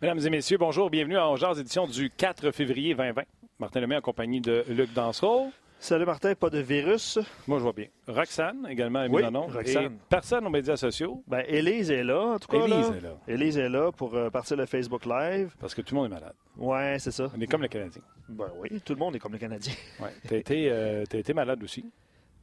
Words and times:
Mesdames 0.00 0.20
et 0.24 0.30
messieurs, 0.30 0.58
bonjour. 0.58 0.90
Bienvenue 0.90 1.16
à 1.16 1.26
Angers, 1.26 1.58
édition 1.58 1.86
du 1.86 2.10
4 2.10 2.50
février 2.52 2.94
2020. 2.94 3.22
Martin 3.58 3.80
Lemay 3.80 3.96
en 3.96 4.00
compagnie 4.00 4.40
de 4.40 4.64
Luc 4.68 4.92
Dansereau. 4.92 5.50
Salut 5.80 6.04
Martin, 6.06 6.34
pas 6.34 6.50
de 6.50 6.58
virus. 6.58 7.18
Moi, 7.46 7.58
je 7.58 7.62
vois 7.64 7.72
bien. 7.72 7.86
Roxane, 8.08 8.66
également 8.68 9.00
à 9.00 9.06
Oui, 9.06 9.16
Milanon. 9.16 9.46
Roxane. 9.46 9.84
Et 9.84 9.90
personne 10.08 10.46
aux 10.46 10.50
médias 10.50 10.76
sociaux, 10.76 11.22
Ben, 11.28 11.44
Élise 11.46 11.90
est 11.90 12.02
là, 12.02 12.20
en 12.20 12.38
tout 12.38 12.48
cas. 12.48 12.64
Élise 12.64 12.90
là. 12.90 12.96
est 12.96 13.00
là. 13.00 13.16
Élise 13.28 13.58
est 13.58 13.68
là 13.68 13.92
pour 13.92 14.14
euh, 14.14 14.28
partir 14.30 14.56
le 14.56 14.66
Facebook 14.66 15.04
Live. 15.04 15.54
parce 15.60 15.74
que 15.74 15.82
tout 15.82 15.94
le 15.94 16.00
monde 16.00 16.10
est 16.10 16.14
malade. 16.14 16.34
Ouais, 16.56 16.96
c'est 16.98 17.12
ça. 17.12 17.30
On 17.36 17.40
est 17.40 17.46
comme 17.46 17.62
le 17.62 17.68
Canadien. 17.68 18.02
Ben 18.28 18.50
oui, 18.58 18.80
tout 18.84 18.92
le 18.94 18.98
monde 18.98 19.14
est 19.16 19.18
comme 19.20 19.32
le 19.32 19.38
Canadien. 19.38 19.72
Ouais. 20.00 20.10
Tu 20.26 20.34
as, 20.34 20.38
été, 20.38 20.68
euh, 20.70 21.04
t'as 21.08 21.18
été 21.18 21.32
malade 21.34 21.62
aussi. 21.62 21.84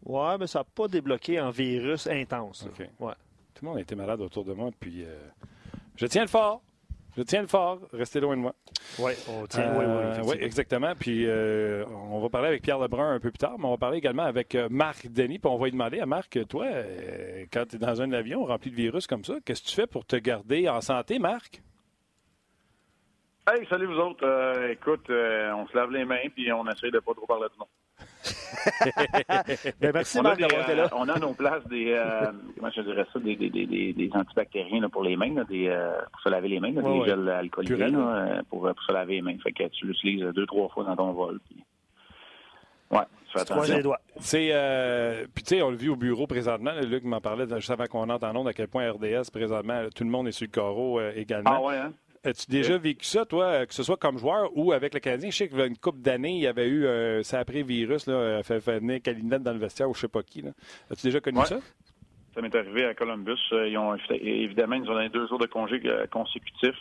Ouais, 0.06 0.38
mais 0.38 0.48
ça 0.48 0.60
n'a 0.60 0.64
pas 0.66 0.88
débloqué 0.88 1.40
en 1.40 1.50
virus 1.52 2.08
intense. 2.08 2.66
là. 2.66 2.72
OK. 2.72 2.90
Ouais. 3.00 3.14
Tout 3.54 3.64
le 3.66 3.70
monde 3.70 3.78
a 3.78 3.82
été 3.82 3.96
malade 3.96 4.20
autour 4.22 4.44
de 4.46 4.54
moi, 4.54 4.70
puis 4.80 5.04
euh, 5.04 5.14
je 5.96 6.06
tiens 6.08 6.22
le 6.24 6.28
fort. 6.30 6.62
Je 7.18 7.24
tiens 7.24 7.42
le 7.42 7.48
fort. 7.48 7.80
Restez 7.94 8.20
loin 8.20 8.36
de 8.36 8.42
moi. 8.42 8.56
Ouais, 9.00 9.16
on 9.30 9.46
tient. 9.48 9.72
oui, 9.78 9.86
oui, 9.86 9.86
Euh, 9.86 10.22
oui, 10.26 10.36
exactement. 10.42 10.94
Puis 11.00 11.26
euh, 11.26 11.86
on 12.12 12.20
va 12.20 12.30
parler 12.30 12.48
avec 12.50 12.62
Pierre 12.62 12.80
Lebrun 12.80 13.14
un 13.16 13.20
peu 13.20 13.32
plus 13.32 13.38
tard, 13.38 13.56
mais 13.58 13.66
on 13.66 13.72
va 13.72 13.78
parler 13.78 13.98
également 13.98 14.24
avec 14.24 14.54
euh, 14.56 14.68
Marc 14.70 15.08
Denis. 15.12 15.40
Puis 15.40 15.50
on 15.50 15.58
va 15.58 15.66
lui 15.66 15.72
demander 15.72 16.00
à 16.00 16.06
Marc, 16.06 16.38
toi, 16.48 16.68
quand 17.52 17.66
tu 17.70 17.76
es 17.78 17.80
dans 17.80 18.02
un 18.02 18.12
avion 18.12 18.44
rempli 18.46 18.70
de 18.72 18.76
virus 18.76 19.08
comme 19.08 19.24
ça, 19.24 19.36
qu'est-ce 19.46 19.62
que 19.64 19.68
tu 19.68 19.76
fais 19.76 19.88
pour 19.88 20.06
te 20.06 20.16
garder 20.18 20.68
en 20.70 20.82
santé, 20.82 21.20
Marc? 21.20 21.62
Hey, 23.48 23.66
salut 23.70 23.86
vous 23.86 24.00
autres. 24.00 24.26
Euh, 24.26 24.72
écoute, 24.72 25.08
euh, 25.12 25.52
on 25.54 25.68
se 25.68 25.76
lave 25.78 25.92
les 25.92 26.04
mains 26.04 26.18
puis 26.34 26.52
on 26.52 26.66
essaie 26.68 26.90
de 26.90 26.98
pas 27.00 27.14
trop 27.14 27.28
parler 27.28 27.46
de 27.54 27.60
nom. 27.60 27.68
Ben, 29.80 29.92
merci 29.94 30.20
Marc 30.22 30.40
d'avoir 30.40 30.62
été 30.64 30.72
euh, 30.72 30.76
là. 30.84 30.90
on 30.96 31.08
a 31.08 31.14
à 31.14 31.20
nos 31.20 31.34
places 31.34 31.66
des, 31.68 31.92
euh, 31.94 32.32
comment 32.58 32.72
je 32.76 32.82
dirais 32.82 33.06
ça, 33.14 33.20
des, 33.20 33.36
des, 33.36 33.52
des, 33.52 33.68
des, 33.68 33.94
des 33.94 34.10
antibactériens 34.14 34.82
là, 34.82 34.90
pour 34.90 35.04
les 35.04 35.16
mains, 35.16 35.34
là, 35.36 35.44
des, 35.44 35.68
euh, 35.68 35.94
pour 36.12 36.22
se 36.22 36.30
laver 36.30 36.48
les 36.50 36.60
mains, 36.60 36.72
là, 36.72 36.82
Ouais, 36.82 36.94
des 36.94 37.00
ouais. 37.02 37.06
gels 37.10 37.30
alcoolisés 37.30 37.78
là, 37.78 38.16
euh, 38.18 38.42
pour, 38.50 38.62
pour 38.62 38.84
se 38.84 38.92
laver 38.92 39.16
les 39.16 39.22
mains. 39.22 39.38
Fait 39.44 39.52
que 39.52 39.68
tu 39.68 39.86
l'utilises 39.86 40.24
deux, 40.34 40.48
trois 40.48 40.68
fois 40.70 40.84
dans 40.86 40.96
ton 40.96 41.12
vol. 41.12 41.40
Puis... 41.48 41.64
Ouais, 42.90 43.04
tu 43.32 43.38
fais 43.40 43.46
Croise 43.46 43.68
les 43.70 43.74
attention. 43.76 43.82
doigts. 43.90 44.00
C'est, 44.18 44.50
euh, 44.54 45.26
puis 45.36 45.44
tu 45.44 45.56
sais, 45.56 45.62
on 45.62 45.70
le 45.70 45.78
vit 45.78 45.90
au 45.90 45.96
bureau 45.96 46.26
présentement. 46.26 46.72
là, 46.72 46.82
Luc 46.82 47.04
m'en 47.04 47.22
parlait 47.22 47.46
juste 47.56 47.70
avant 47.70 47.86
qu'on 47.86 48.10
entre 48.10 48.26
en 48.26 48.36
onde 48.36 48.48
à 48.48 48.54
quel 48.54 48.68
point 48.68 48.90
RDS, 48.92 49.30
présentement, 49.32 49.84
tout 49.96 50.04
le 50.04 50.10
monde 50.10 50.28
est 50.28 50.32
sur 50.32 50.48
le 50.48 50.52
carreau 50.52 51.00
euh, 51.00 51.12
également. 51.16 51.52
Ah 51.54 51.62
ouais, 51.62 51.78
hein? 51.78 51.94
As-tu 52.26 52.50
déjà 52.50 52.78
vécu 52.78 53.06
ça, 53.06 53.24
toi, 53.26 53.46
euh, 53.46 53.66
que 53.66 53.74
ce 53.74 53.84
soit 53.84 53.98
comme 53.98 54.18
joueur 54.18 54.50
ou 54.58 54.72
avec 54.74 54.94
le 54.94 55.00
Canadien? 55.00 55.30
Je 55.30 55.36
sais 55.36 55.48
qu'il 55.48 55.58
y 55.58 55.62
a 55.62 55.66
une 55.68 55.78
couple 55.78 56.00
d'années, 56.02 56.32
il 56.34 56.42
y 56.42 56.48
avait 56.48 56.68
eu, 56.68 56.86
euh, 56.86 57.22
ça 57.24 57.40
après 57.40 57.62
virus, 57.64 58.08
là, 58.08 58.14
euh, 58.14 58.44
fait, 58.44 58.60
venir 58.60 59.02
Calinette 59.02 59.44
dans 59.44 59.54
le 59.54 59.60
vestiaire 59.60 59.90
ou 59.90 59.94
je 59.94 60.02
sais 60.02 60.08
pas 60.08 60.24
qui. 60.24 60.44
As-tu 60.92 61.06
déjà 61.08 61.20
connu 61.22 61.38
Ouais. 61.40 61.46
ça? 61.46 61.60
Ça 62.34 62.42
m'est 62.42 62.54
arrivé 62.56 62.84
à 62.86 62.94
Columbus. 62.94 63.38
Euh, 63.54 63.70
Ils 63.70 63.78
ont, 63.78 63.96
évidemment, 64.10 64.76
ils 64.76 64.82
nous 64.82 64.90
ont 64.90 64.96
donné 64.96 65.10
deux 65.10 65.28
jours 65.28 65.40
de 65.40 65.46
congé 65.46 65.80
consécutifs. 66.12 66.76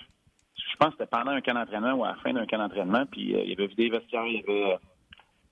Je 0.57 0.77
pense 0.79 0.89
que 0.91 0.95
c'était 0.99 1.11
pendant 1.11 1.31
un 1.31 1.41
camp 1.41 1.55
d'entraînement 1.55 1.93
ou 1.93 2.05
à 2.05 2.09
la 2.09 2.15
fin 2.17 2.33
d'un 2.33 2.47
camp 2.47 2.59
d'entraînement. 2.59 3.05
Puis 3.07 3.35
euh, 3.37 3.43
il 3.45 3.51
y 3.51 3.53
avait 3.53 3.67
vidé 3.69 3.85
les 3.85 3.99
vestiaires, 3.99 4.27
il 4.27 4.35
y 4.37 4.39
avait, 4.51 4.79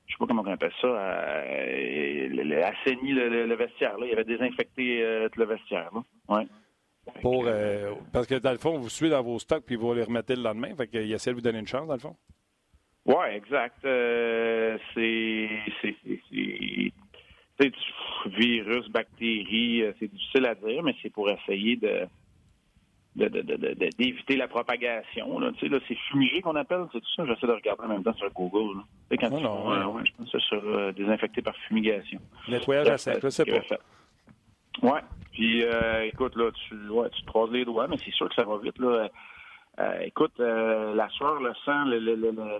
je 0.06 0.12
sais 0.12 0.18
pas 0.18 0.26
comment 0.26 0.42
on 0.44 0.50
appelle 0.50 0.72
ça, 0.80 0.86
euh, 0.88 2.62
assaini 2.64 3.12
le, 3.12 3.28
le- 3.28 3.46
le 3.46 3.54
vestiaire. 3.54 3.96
Là. 3.98 4.06
Il 4.06 4.10
y 4.10 4.12
avait 4.12 4.24
désinfecté 4.24 5.28
le 5.36 5.44
vestiaire. 5.44 5.90
Là. 5.94 6.02
Ouais. 6.36 6.46
Pour, 7.20 7.44
euh, 7.46 7.92
parce 8.12 8.26
que 8.26 8.36
dans 8.36 8.52
le 8.52 8.58
fond, 8.58 8.78
vous 8.78 8.88
suivez 8.88 9.10
dans 9.10 9.22
vos 9.22 9.38
stocks 9.38 9.64
puis 9.64 9.76
vous 9.76 9.92
les 9.94 10.04
remettez 10.04 10.36
le 10.36 10.42
lendemain. 10.42 10.74
Fait 10.76 10.86
qu'il 10.88 11.12
essaie 11.12 11.30
de 11.30 11.34
vous 11.36 11.40
donner 11.40 11.58
une 11.58 11.66
chance, 11.66 11.86
dans 11.86 11.94
le 11.94 12.00
fond. 12.00 12.16
Ouais, 13.04 13.36
exact. 13.36 13.84
Euh, 13.84 14.78
c'est, 14.94 15.48
c'est, 15.82 15.96
du 17.60 18.36
virus, 18.36 18.88
bactéries, 18.88 19.82
euh, 19.82 19.92
c'est 19.98 20.08
difficile 20.12 20.46
à 20.46 20.54
dire, 20.54 20.82
mais 20.82 20.94
c'est 21.02 21.10
pour 21.10 21.28
essayer 21.30 21.76
de, 21.76 22.06
de, 23.16 23.28
de, 23.28 23.42
de- 23.42 23.90
d'éviter 23.98 24.36
la 24.36 24.48
propagation. 24.48 25.38
Là. 25.40 25.50
Tu 25.54 25.60
sais, 25.60 25.68
là, 25.68 25.78
c'est 25.88 25.96
fumigé 26.10 26.40
qu'on 26.40 26.56
appelle, 26.56 26.86
c'est 26.92 27.00
tout 27.00 27.12
ça. 27.16 27.24
J'essaie 27.26 27.46
de 27.46 27.52
regarder 27.52 27.84
en 27.84 27.88
même 27.88 28.04
temps 28.04 28.14
sur 28.14 28.30
Google. 28.32 28.78
Là. 28.78 28.84
Tu 29.10 29.16
sais, 29.16 29.18
quand 29.18 29.30
Non, 29.30 29.36
tu- 29.38 29.42
non, 29.44 29.68
ouais. 29.70 29.84
ouais, 29.98 30.02
je 30.06 30.12
pense 30.16 30.30
que 30.30 30.38
c'est 30.38 30.46
sur 30.46 30.64
euh, 30.64 30.92
désinfecté 30.92 31.42
par 31.42 31.56
fumigation. 31.68 32.20
Nettoyage 32.48 32.88
à 32.88 32.98
sec, 32.98 33.18
je 33.22 33.28
sais 33.28 33.44
pas. 33.44 33.60
Ouais. 34.82 35.00
Puis, 35.32 35.64
euh, 35.64 36.04
écoute, 36.04 36.36
là, 36.36 36.50
tu, 36.68 36.88
ouais, 36.88 37.08
tu 37.10 37.22
te 37.22 37.26
croises 37.26 37.50
les 37.50 37.64
doigts, 37.64 37.88
mais 37.88 37.96
c'est 38.04 38.12
sûr 38.12 38.28
que 38.28 38.34
ça 38.34 38.44
va 38.44 38.58
vite, 38.58 38.78
là. 38.78 39.08
Euh, 39.80 40.00
écoute, 40.02 40.32
euh, 40.40 40.94
la 40.94 41.08
sueur, 41.08 41.40
le 41.40 41.54
sang, 41.64 41.84
le, 41.86 41.98
le, 41.98 42.12
euh, 42.12 42.58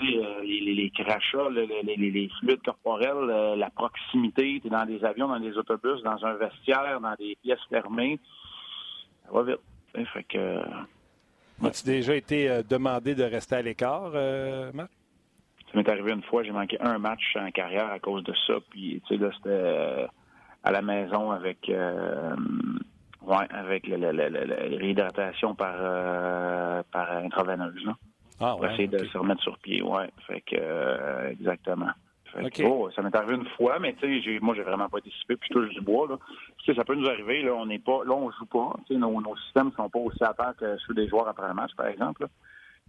les, 0.00 0.60
les, 0.60 0.74
les 0.74 0.90
crachats, 0.90 1.50
le- 1.50 1.66
le- 1.66 1.82
les, 2.10 2.30
fluides 2.40 2.62
corporels, 2.64 3.28
euh, 3.30 3.56
la 3.56 3.68
proximité, 3.68 4.58
tu 4.62 4.68
es 4.68 4.70
dans 4.70 4.86
des 4.86 5.04
avions, 5.04 5.28
dans 5.28 5.38
des 5.38 5.56
autobus, 5.58 6.02
dans 6.02 6.24
un 6.24 6.32
vestiaire, 6.34 6.98
dans 7.02 7.14
des 7.18 7.36
pièces 7.42 7.60
fermées. 7.68 8.18
Ça 9.26 9.32
va 9.32 9.42
vite. 9.42 10.06
Fait 10.14 10.24
que, 10.24 10.60
As-tu 11.62 11.84
déjà 11.84 12.14
été 12.14 12.62
demandé 12.68 13.14
de 13.14 13.24
rester 13.24 13.56
à 13.56 13.62
l'écart, 13.62 14.12
euh, 14.14 14.70
Marc? 14.72 14.90
Ça 15.72 15.78
m'est 15.78 15.88
arrivé 15.90 16.12
une 16.12 16.22
fois, 16.22 16.42
j'ai 16.42 16.52
manqué 16.52 16.78
un 16.80 16.96
match 16.98 17.36
en 17.36 17.50
carrière 17.50 17.90
à 17.90 17.98
cause 17.98 18.22
de 18.24 18.32
ça. 18.46 18.54
Puis, 18.70 19.02
tu 19.06 19.14
sais, 19.16 19.22
là, 19.22 19.30
c'était 19.36 20.06
à 20.66 20.72
la 20.72 20.82
maison 20.82 21.30
avec, 21.30 21.68
euh, 21.68 22.34
ouais, 23.22 23.46
avec 23.50 23.86
le, 23.86 23.96
le- 23.96 24.10
le- 24.10 24.28
le- 24.28 24.44
la 24.46 24.56
réhydratation 24.78 25.54
par, 25.54 25.76
euh, 25.78 26.82
par 26.92 27.08
intraveineuse, 27.12 27.84
là. 27.84 27.94
Ah, 28.40 28.50
Pour 28.56 28.66
essayer 28.66 28.88
de 28.88 28.98
se 29.06 29.16
remettre 29.16 29.42
sur 29.42 29.56
pied, 29.58 29.80
ouais. 29.80 30.10
Fait 30.26 30.40
que, 30.40 30.56
euh, 30.58 31.30
exactement. 31.30 31.90
Oh, 32.64 32.90
ça 32.94 33.00
m'est 33.00 33.14
arrivé 33.14 33.36
une 33.36 33.46
fois, 33.56 33.78
mais 33.78 33.94
tu 33.94 34.22
sais, 34.22 34.38
moi, 34.42 34.54
j'ai 34.56 34.62
vraiment 34.64 34.88
pas 34.88 35.00
dissipé, 35.00 35.36
puis 35.36 35.48
je 35.50 35.54
touche 35.54 35.72
du 35.72 35.80
bois, 35.80 36.08
là. 36.08 36.16
Ça 36.74 36.84
peut 36.84 36.96
nous 36.96 37.08
arriver, 37.08 37.42
là, 37.42 37.54
on 37.54 37.64
n'est 37.66 37.78
pas, 37.78 38.00
là, 38.04 38.12
on 38.12 38.30
joue 38.32 38.44
pas, 38.46 38.74
tu 38.86 38.92
sais, 38.94 38.98
nos, 38.98 39.20
nos 39.22 39.36
systèmes 39.36 39.70
sont 39.76 39.88
pas 39.88 40.00
aussi 40.00 40.22
à 40.24 40.34
terre 40.34 40.52
que 40.58 40.76
ceux 40.78 40.94
des 40.94 41.06
joueurs 41.08 41.28
après 41.28 41.46
un 41.46 41.54
match, 41.54 41.70
par 41.76 41.86
exemple, 41.86 42.22
là. 42.22 42.28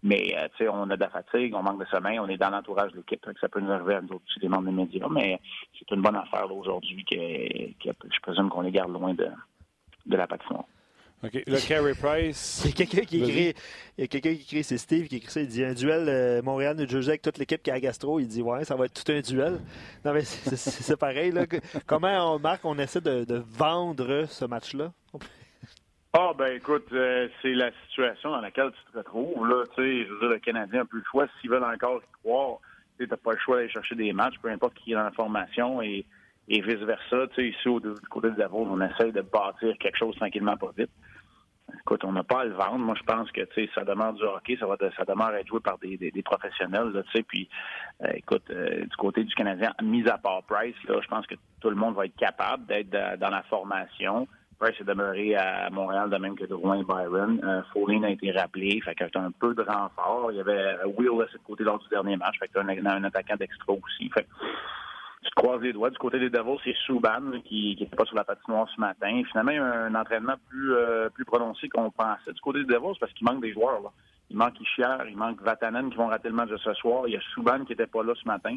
Mais, 0.04 0.36
euh, 0.38 0.48
tu 0.56 0.64
sais, 0.64 0.70
on 0.70 0.84
a 0.90 0.96
de 0.96 1.00
la 1.02 1.10
fatigue, 1.10 1.56
on 1.56 1.64
manque 1.64 1.80
de 1.80 1.86
sommeil, 1.90 2.20
on 2.20 2.28
est 2.28 2.38
dans 2.38 2.52
l'entourage 2.52 2.92
de 2.92 2.98
l'équipe, 2.98 3.26
ça 3.42 3.50
peut 3.50 3.60
nous 3.60 3.72
arriver 3.72 3.96
à 3.96 4.02
nous 4.02 4.10
autres 4.10 4.24
aussi, 4.30 4.40
les 4.40 4.48
membres 4.48 4.66
des 4.70 4.72
médias, 4.76 5.08
mais 5.10 5.40
c'est 5.78 5.90
une 5.96 6.02
bonne 6.02 6.16
affaire, 6.16 6.46
là, 6.48 6.54
aujourd'hui, 6.54 7.04
que, 7.04 7.16
que 7.84 7.96
je 8.14 8.20
présume 8.22 8.50
qu'on 8.50 8.62
les 8.62 8.72
garde 8.72 8.92
loin 8.94 9.14
de, 9.16 9.28
de 10.06 10.16
la 10.18 10.28
patinoire. 10.28 10.66
OK. 11.24 11.34
Le 11.48 11.68
Carey 11.68 11.94
Price. 12.00 12.62
Il 12.64 12.70
y 12.70 12.74
a 12.74 12.86
quelqu'un 12.86 13.02
qui 13.08 13.24
écrit, 13.24 13.54
il 13.98 14.02
y 14.02 14.04
a 14.04 14.08
quelqu'un 14.08 14.36
qui 14.36 14.42
écrit, 14.44 14.64
c'est 14.64 14.78
Steve 14.78 15.08
qui 15.08 15.16
écrit 15.16 15.32
ça, 15.32 15.42
il 15.42 15.48
dit 15.48 15.64
un 15.64 15.74
duel 15.74 16.06
euh, 16.08 16.44
Montréal-New 16.44 16.88
Jersey 16.88 17.10
avec 17.10 17.24
toute 17.24 17.40
l'équipe 17.40 17.64
qui 17.64 17.72
a 17.72 17.74
à 17.74 17.80
Gastro, 17.80 18.20
il 18.20 18.28
dit 18.28 18.44
ouais, 18.44 18.64
ça 18.66 18.76
va 18.76 18.86
être 18.86 19.04
tout 19.04 19.12
un 19.12 19.20
duel. 19.22 19.58
Non 20.06 20.14
mais 20.14 20.22
c'est 20.26 20.56
c'est- 20.56 20.84
c'est 20.84 20.96
pareil 20.96 21.32
là. 21.32 21.46
Comment 21.88 22.36
on 22.36 22.38
marque, 22.38 22.64
on 22.66 22.78
essaie 22.78 23.02
de, 23.02 23.24
de 23.26 23.44
vendre 23.50 24.26
ce 24.30 24.46
match-là? 24.46 24.94
Ah, 26.20 26.32
ben 26.36 26.56
écoute, 26.56 26.88
euh, 26.94 27.28
c'est 27.44 27.54
la 27.54 27.70
situation 27.86 28.32
dans 28.32 28.42
laquelle 28.42 28.72
tu 28.72 28.92
te 28.92 28.98
retrouves. 28.98 29.48
Là, 29.48 29.66
tu 29.76 29.84
sais, 29.84 30.06
je 30.08 30.14
veux 30.14 30.20
dire, 30.20 30.30
le 30.30 30.40
Canadien 30.40 30.82
a 30.82 30.86
plus 30.86 30.98
le 30.98 31.06
choix. 31.12 31.28
S'ils 31.40 31.52
veulent 31.52 31.64
encore 31.64 32.02
y 32.02 32.12
croire, 32.24 32.58
tu 32.98 33.08
n'as 33.08 33.18
pas 33.18 33.34
le 33.34 33.38
choix 33.38 33.58
d'aller 33.58 33.70
chercher 33.70 33.94
des 33.94 34.12
matchs, 34.14 34.40
peu 34.42 34.50
importe 34.50 34.74
qui 34.74 34.94
est 34.94 34.96
dans 34.96 35.04
la 35.04 35.12
formation 35.12 35.80
et, 35.84 36.08
vice-versa. 36.48 37.28
Tu 37.28 37.36
sais, 37.36 37.50
ici, 37.50 37.70
au, 37.70 37.80
du 37.80 37.94
côté 38.10 38.32
de 38.32 38.36
Davos, 38.36 38.66
on 38.68 38.82
essaye 38.82 39.12
de 39.12 39.22
bâtir 39.22 39.78
quelque 39.78 39.96
chose 39.96 40.16
tranquillement, 40.16 40.58
pas 40.58 40.72
vite. 40.76 40.90
Écoute, 41.82 42.04
on 42.04 42.14
n'a 42.14 42.24
pas 42.24 42.42
à 42.42 42.46
le 42.46 42.54
vendre. 42.54 42.80
Moi, 42.80 42.96
je 42.98 43.04
pense 43.04 43.32
que 43.32 43.42
tu 43.42 43.66
sais, 43.66 43.70
ça 43.76 43.84
demande 43.84 44.16
du 44.16 44.24
hockey, 44.24 44.58
ça 44.60 44.66
va 44.66 44.76
de- 44.76 44.90
ça 44.98 45.06
demande 45.06 45.36
à 45.36 45.42
être 45.42 45.48
joué 45.48 45.60
par 45.60 45.78
des, 45.78 46.24
professionnels. 46.26 47.00
Tu 47.12 47.12
sais, 47.12 47.24
puis, 47.24 47.48
euh, 48.02 48.08
écoute, 48.16 48.50
euh, 48.50 48.86
du 48.86 48.96
côté 48.98 49.24
du 49.24 49.36
Canadien, 49.36 49.72
mis 49.84 50.10
à 50.10 50.18
part 50.18 50.42
Price, 50.48 50.82
là, 50.88 51.00
je 51.00 51.08
pense 51.10 51.28
que 51.28 51.36
tout 51.62 51.70
le 51.70 51.76
monde 51.76 51.94
va 51.94 52.06
être 52.06 52.16
capable 52.16 52.66
d'être 52.66 52.90
dans 53.20 53.30
la 53.30 53.44
formation. 53.44 54.28
Price 54.60 54.80
est 54.80 54.84
demeuré 54.84 55.36
à 55.36 55.70
Montréal 55.70 56.10
de 56.10 56.18
même 56.18 56.36
que 56.36 56.46
Drouin 56.46 56.84
Byron. 56.84 57.40
Euh, 57.44 58.04
a 58.04 58.10
été 58.10 58.32
rappelé, 58.32 58.82
fait 58.82 58.96
que 58.96 59.06
t'as 59.06 59.22
un 59.22 59.32
peu 59.32 59.54
de 59.54 59.62
renfort. 59.62 60.32
Il 60.32 60.38
y 60.38 60.40
avait 60.40 60.78
Will 60.98 61.28
de 61.32 61.40
côté 61.46 61.64
lors 61.64 61.80
du 61.80 61.88
dernier 61.90 62.18
match, 62.18 62.40
fait 62.40 62.48
que 62.48 62.54
t'as 62.54 62.62
un, 62.64 62.86
un 62.86 63.04
attaquant 63.04 63.36
d'extra 63.36 63.74
aussi. 63.74 64.10
Fait 64.10 64.26
tu 65.24 65.32
croises 65.36 65.62
les 65.62 65.74
doigts. 65.74 65.90
Du 65.90 65.98
côté 65.98 66.20
des 66.20 66.30
Devils, 66.30 66.60
c'est 66.64 66.76
Souban 66.86 67.42
qui 67.44 67.76
n'était 67.80 67.96
pas 67.96 68.06
sur 68.06 68.16
la 68.16 68.24
patinoire 68.24 68.68
ce 68.74 68.80
matin. 68.80 69.22
Finalement, 69.30 69.52
il 69.52 69.56
y 69.56 69.60
a 69.60 69.86
un 69.86 69.96
entraînement 69.96 70.36
plus, 70.50 70.74
euh, 70.74 71.10
plus 71.10 71.26
prononcé 71.26 71.70
qu'on 71.70 71.90
pensait. 71.92 72.34
Du 72.34 72.42
côté 72.42 72.60
des 72.64 72.74
Devils, 72.74 72.98
parce 73.00 73.12
qu'il 73.14 73.28
manque 73.28 73.42
des 73.42 73.52
joueurs. 73.52 73.82
Là. 73.82 73.90
Il 74.30 74.38
manque 74.38 74.60
Ishier, 74.60 74.86
il 75.10 75.18
manque 75.18 75.42
Vatanen 75.42 75.90
qui 75.90 75.98
vont 75.98 76.08
rater 76.08 76.30
le 76.30 76.36
match 76.36 76.50
de 76.50 76.58
ce 76.58 76.74
soir. 76.74 77.04
Il 77.08 77.14
y 77.14 77.18
a 77.18 77.22
Souban 77.34 77.64
qui 77.66 77.72
n'était 77.72 77.88
pas 77.88 78.04
là 78.04 78.14
ce 78.16 78.28
matin. 78.28 78.56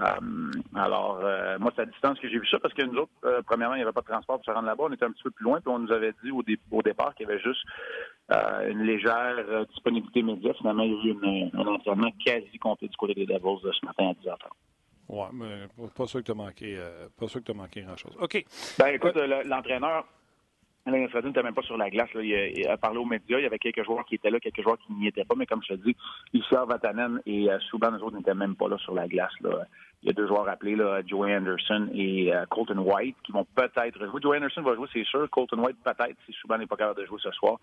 Euh, 0.00 0.50
alors, 0.74 1.20
euh, 1.22 1.58
moi, 1.58 1.72
c'est 1.74 1.82
à 1.82 1.86
distance 1.86 2.18
que 2.20 2.28
j'ai 2.28 2.38
vu 2.38 2.46
ça 2.48 2.58
parce 2.58 2.74
que 2.74 2.82
nous 2.82 2.98
autres, 2.98 3.12
euh, 3.24 3.40
premièrement, 3.46 3.74
il 3.74 3.78
n'y 3.78 3.82
avait 3.82 3.92
pas 3.92 4.02
de 4.02 4.06
transport 4.06 4.36
pour 4.36 4.44
se 4.44 4.50
rendre 4.50 4.66
là-bas. 4.66 4.84
On 4.88 4.92
était 4.92 5.04
un 5.06 5.10
petit 5.12 5.22
peu 5.22 5.30
plus 5.30 5.44
loin, 5.44 5.60
puis 5.60 5.68
on 5.72 5.78
nous 5.78 5.92
avait 5.92 6.12
dit 6.22 6.30
au, 6.30 6.42
dé- 6.42 6.60
au 6.70 6.82
départ 6.82 7.14
qu'il 7.14 7.26
y 7.26 7.30
avait 7.30 7.40
juste 7.40 7.62
une 8.30 8.82
légère 8.82 9.36
disponibilité 9.70 10.22
média. 10.22 10.52
Finalement, 10.54 10.82
il 10.82 10.92
y 10.92 11.10
a 11.10 11.14
eu 11.14 11.50
un 11.54 11.66
entraînement 11.66 12.10
quasi 12.24 12.58
complet 12.58 12.88
du 12.88 12.96
côté 12.96 13.14
des 13.14 13.24
Devils 13.26 13.62
de 13.64 13.72
ce 13.72 13.86
matin 13.86 14.10
à 14.10 14.12
10h30. 14.14 14.36
Ouais, 15.08 15.26
mais 15.32 15.68
pas- 15.96 16.06
sûr 16.06 16.18
que 16.20 16.24
tu 16.24 16.32
as 16.32 16.34
manqué, 16.34 16.76
euh, 16.76 17.06
pas 17.18 17.28
sûr 17.28 17.42
que 17.42 17.52
manqué 17.52 17.82
grand-chose. 17.82 18.16
OK. 18.20 18.44
Ben, 18.78 18.88
écoute, 18.88 19.14
le- 19.14 19.48
l'entraîneur, 19.48 20.04
Alain 20.86 21.08
Fredin 21.08 21.28
n'était 21.28 21.42
même 21.42 21.54
pas 21.54 21.62
sur 21.62 21.76
la 21.76 21.90
glace. 21.90 22.08
Il, 22.14 22.66
a, 22.68 22.76
parlé 22.76 22.98
aux 22.98 23.04
médias. 23.04 23.38
Il 23.38 23.42
y 23.42 23.46
avait 23.46 23.58
quelques 23.58 23.84
joueurs 23.84 24.04
qui 24.04 24.14
étaient 24.14 24.30
là, 24.30 24.38
quelques 24.38 24.62
joueurs 24.62 24.78
qui 24.78 24.92
n'y 24.92 25.08
étaient 25.08 25.24
pas. 25.24 25.34
Mais 25.36 25.44
comme 25.44 25.60
je 25.62 25.74
te 25.74 25.80
dis, 25.80 25.96
Issa 26.32 26.64
Vatanen 26.64 27.20
et 27.26 27.50
euh, 27.50 27.58
Souban, 27.68 27.90
eux 27.90 28.02
autres, 28.02 28.16
n'étaient 28.16 28.34
même 28.34 28.54
pas 28.54 28.68
là 28.68 28.78
sur 28.78 28.94
la 28.94 29.08
glace. 29.08 29.32
Il 29.42 30.06
y 30.06 30.10
a 30.10 30.12
deux 30.12 30.28
joueurs 30.28 30.48
appelés, 30.48 30.76
là, 30.76 31.02
Joey 31.04 31.36
Anderson 31.36 31.88
et 31.92 32.32
euh, 32.32 32.46
Colton 32.46 32.78
White, 32.78 33.16
qui 33.24 33.32
vont 33.32 33.44
peut-être 33.56 33.98
jouer. 34.06 34.20
Joey 34.22 34.36
Anderson 34.36 34.62
va 34.62 34.76
jouer, 34.76 34.86
c'est 34.92 35.04
sûr. 35.04 35.28
Colton 35.28 35.58
White, 35.58 35.78
peut-être, 35.82 36.16
si 36.24 36.32
Souban 36.34 36.58
n'est 36.58 36.66
pas 36.66 36.76
capable 36.76 37.00
de 37.00 37.06
jouer 37.06 37.18
ce 37.20 37.32
soir. 37.32 37.58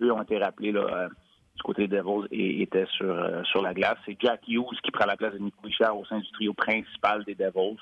Eux 0.00 0.12
ont 0.12 0.22
été 0.22 0.38
rappelés 0.38 0.72
euh, 0.76 1.08
du 1.56 1.62
côté 1.64 1.88
des 1.88 1.96
Devils 1.96 2.28
et 2.30 2.62
était 2.62 2.86
sur, 2.96 3.44
sur 3.46 3.60
la 3.60 3.74
glace. 3.74 3.98
C'est 4.06 4.16
Jack 4.20 4.42
Hughes 4.46 4.78
qui 4.84 4.92
prend 4.92 5.06
la 5.06 5.16
place 5.16 5.32
de 5.32 5.38
Nico 5.38 5.58
Richard 5.64 5.98
au 5.98 6.04
sein 6.04 6.20
du 6.20 6.30
trio 6.30 6.54
principal 6.54 7.24
des 7.24 7.34
Devils. 7.34 7.78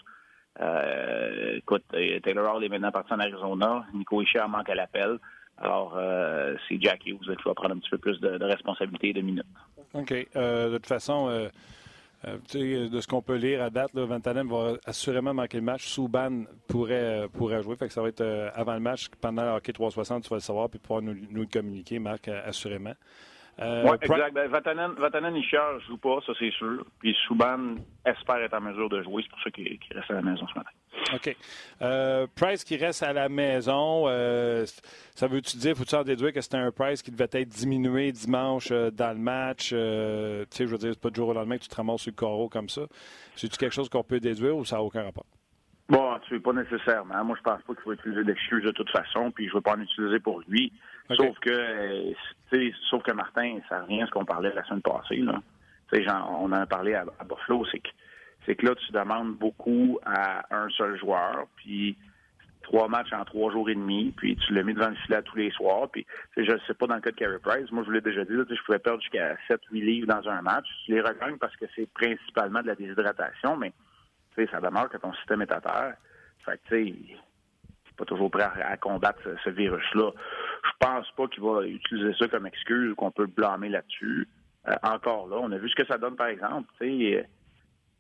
Euh, 0.61 1.57
écoute, 1.59 1.85
Taylor 2.23 2.55
Hall 2.55 2.65
est 2.65 2.69
maintenant 2.69 2.91
parti 2.91 3.13
en 3.13 3.21
Arizona. 3.21 3.85
Nico 3.95 4.17
Richard 4.17 4.49
manque 4.49 4.71
à 4.71 4.75
l'appel. 4.75 5.19
Alors, 5.59 5.99
c'est 6.69 6.81
Jack 6.81 7.07
Hughes 7.07 7.19
qui 7.21 7.43
va 7.49 7.55
prendre 7.55 7.75
un 7.75 7.79
petit 7.79 7.91
peu 7.91 7.99
plus 7.99 8.21
de, 8.21 8.37
de 8.37 8.45
responsabilité 8.45 9.09
et 9.09 9.13
de 9.15 9.23
minutes. 9.23 9.47
OK. 9.95 10.13
de 10.13 10.77
toute 10.77 10.87
façon, 10.87 11.49
euh, 12.27 12.39
de 12.89 13.01
ce 13.01 13.07
qu'on 13.07 13.23
peut 13.23 13.37
lire 13.37 13.63
à 13.63 13.71
date, 13.71 13.93
là, 13.95 14.05
Vantanen 14.05 14.49
va 14.49 14.75
assurément 14.85 15.35
manquer 15.35 15.59
le 15.59 15.63
match. 15.63 15.87
Souban 15.87 16.45
pourrait, 16.67 16.95
euh, 16.95 17.29
pourrait 17.29 17.63
jouer. 17.63 17.77
Fait 17.77 17.89
que 17.89 17.93
ça 17.93 18.03
va 18.03 18.09
être 18.09 18.23
euh, 18.23 18.51
avant 18.55 18.75
le 18.75 18.81
match, 18.81 19.09
pendant 19.21 19.43
le 19.43 19.51
hockey 19.51 19.73
360, 19.73 20.25
tu 20.25 20.31
vas 20.31 20.37
le 20.37 20.41
savoir 20.41 20.69
puis 20.69 20.79
pouvoir 20.79 21.03
nous, 21.03 21.15
nous 21.31 21.43
le 21.43 21.47
communiquer, 21.47 21.99
Marc, 21.99 22.29
assurément. 22.29 22.95
Oui, 23.59 23.91
exact. 24.03 24.35
Ben, 24.35 24.49
Vatanen, 24.49 24.93
Vatanen, 24.99 25.35
ne 25.35 25.81
joue 25.87 25.97
pas, 25.97 26.19
ça 26.27 26.33
c'est 26.39 26.51
sûr. 26.53 26.85
Puis 26.99 27.17
Souban 27.27 27.77
espère 28.05 28.37
être 28.37 28.55
en 28.55 28.61
mesure 28.61 28.89
de 28.89 29.03
jouer. 29.03 29.23
C'est 29.23 29.31
pour 29.31 29.43
ça 29.43 29.51
qu'il 29.51 29.79
reste 29.93 30.11
à 30.11 30.15
la 30.15 30.23
maison 30.23 30.47
ce 30.47 30.59
matin. 30.59 30.71
OK. 31.15 31.37
Euh, 31.83 32.27
Price 32.35 32.65
qui 32.65 32.77
reste 32.77 33.03
à 33.03 33.13
la 33.13 33.29
maison, 33.29 34.05
euh, 34.07 34.65
ça 35.15 35.27
veut-tu 35.27 35.57
dire, 35.57 35.77
faut-tu 35.77 35.95
en 35.95 36.03
déduire 36.03 36.33
que 36.33 36.41
c'était 36.41 36.57
un 36.57 36.71
Price 36.71 37.03
qui 37.03 37.11
devait 37.11 37.29
être 37.33 37.49
diminué 37.49 38.13
dimanche 38.13 38.69
euh, 38.71 38.91
dans 38.91 39.13
le 39.13 39.19
match? 39.19 39.69
tu 39.69 39.77
sais, 39.77 40.67
je 40.67 40.71
veux 40.71 40.79
dire, 40.79 40.93
c'est 40.93 41.01
pas 41.01 41.11
du 41.11 41.17
jour 41.17 41.29
au 41.29 41.35
lendemain 41.35 41.57
que 41.57 41.63
tu 41.63 41.69
te 41.69 41.77
ramasses 41.77 42.03
sur 42.03 42.11
le 42.11 42.17
corps 42.17 42.51
comme 42.51 42.69
ça. 42.69 42.83
C'est-tu 43.37 43.57
quelque 43.57 43.75
chose 43.75 43.89
qu'on 43.89 44.03
peut 44.03 44.21
déduire 44.21 44.57
ou 44.57 44.65
ça 44.65 44.77
n'a 44.77 44.83
aucun 44.83 45.03
rapport? 45.03 45.27
Bon, 45.89 46.19
tu 46.27 46.41
pas 46.41 46.53
nécessairement. 46.53 47.25
Moi, 47.25 47.37
je 47.39 47.43
pense 47.43 47.63
pas 47.63 47.75
qu'il 47.75 47.83
faut 47.83 47.93
utiliser 47.93 48.25
d'excuses 48.25 48.65
de 48.65 48.73
toute 48.73 48.91
façon, 48.91 49.31
puis 49.31 49.49
je 49.49 49.55
veux 49.55 49.61
pas 49.61 49.77
en 49.77 49.81
utiliser 49.81 50.19
pour 50.19 50.43
lui. 50.49 50.73
Sauf 51.15 51.39
que, 51.39 52.13
sauf 52.91 53.03
que 53.03 53.13
Martin, 53.13 53.59
ça 53.69 53.83
revient 53.83 54.03
à 54.03 54.07
ce 54.07 54.11
qu'on 54.11 54.25
parlait 54.25 54.53
la 54.55 54.65
semaine 54.65 54.83
passée, 54.83 55.17
là. 55.17 55.41
Sais, 55.93 56.05
on 56.11 56.47
en 56.47 56.53
a 56.53 56.67
parlé 56.67 56.95
à 56.95 57.05
Buffalo, 57.25 57.65
c'est 57.71 57.79
que 57.79 57.89
c'est 58.45 58.57
que 58.57 58.67
là, 58.67 58.75
tu 58.75 58.93
demandes 58.93 59.35
beaucoup 59.35 59.99
à 60.05 60.45
un 60.55 60.69
seul 60.71 60.99
joueur, 60.99 61.47
puis 61.57 61.97
trois 62.63 62.89
matchs 62.89 63.13
en 63.13 63.25
trois 63.25 63.53
jours 63.53 63.71
et 63.71 63.75
demi, 63.75 64.13
puis 64.17 64.37
tu 64.37 64.53
le 64.53 64.65
mets 64.65 64.75
devant 64.75 64.89
le 64.89 64.97
filet 64.97 65.23
tous 65.23 65.37
les 65.37 65.51
soirs. 65.53 65.89
Puis 65.91 66.07
je 66.37 66.53
ne 66.53 66.59
sais 66.67 66.75
pas 66.75 66.87
dans 66.87 66.97
le 66.97 67.01
cas 67.01 67.11
de 67.13 67.17
Carey 67.17 67.39
Price, 67.41 67.71
moi 67.71 67.83
je 67.83 67.87
vous 67.87 67.93
l'ai 67.93 68.01
déjà 68.01 68.25
dit, 68.25 68.33
je 68.33 68.63
pouvais 68.65 68.79
perdre 68.79 69.01
jusqu'à 69.01 69.37
7-8 69.49 69.59
livres 69.73 70.07
dans 70.07 70.29
un 70.29 70.43
match. 70.43 70.67
Tu 70.85 70.93
les 70.93 71.01
regagnes 71.01 71.39
parce 71.39 71.55
que 71.57 71.67
c'est 71.75 71.89
principalement 71.93 72.63
de 72.63 72.69
la 72.69 72.75
déshydratation, 72.75 73.57
mais 73.57 73.73
ça 74.51 74.61
demeure 74.61 74.89
que 74.89 74.99
ton 74.99 75.13
système 75.15 75.43
est 75.43 75.53
à 75.53 75.61
terre. 75.61 75.95
Fait 76.45 76.61
que 76.69 76.77
pas 77.97 78.05
toujours 78.05 78.31
prêt 78.31 78.45
à, 78.45 78.77
combattre 78.77 79.21
ce, 79.45 79.51
virus-là. 79.51 80.11
Je 80.65 80.87
pense 80.87 81.11
pas 81.13 81.27
qu'il 81.29 81.43
va 81.43 81.67
utiliser 81.67 82.15
ça 82.19 82.29
comme 82.29 82.47
excuse 82.47 82.93
ou 82.93 82.95
qu'on 82.95 83.11
peut 83.11 83.23
le 83.23 83.29
blâmer 83.29 83.69
là-dessus. 83.69 84.29
Euh, 84.69 84.75
encore 84.83 85.29
là, 85.29 85.37
on 85.41 85.53
a 85.53 85.59
vu 85.59 85.69
ce 85.69 85.77
que 85.77 85.87
ça 85.87 85.99
donne, 85.99 86.17
par 86.17 86.29
exemple. 86.29 86.69
Sais, 86.79 87.27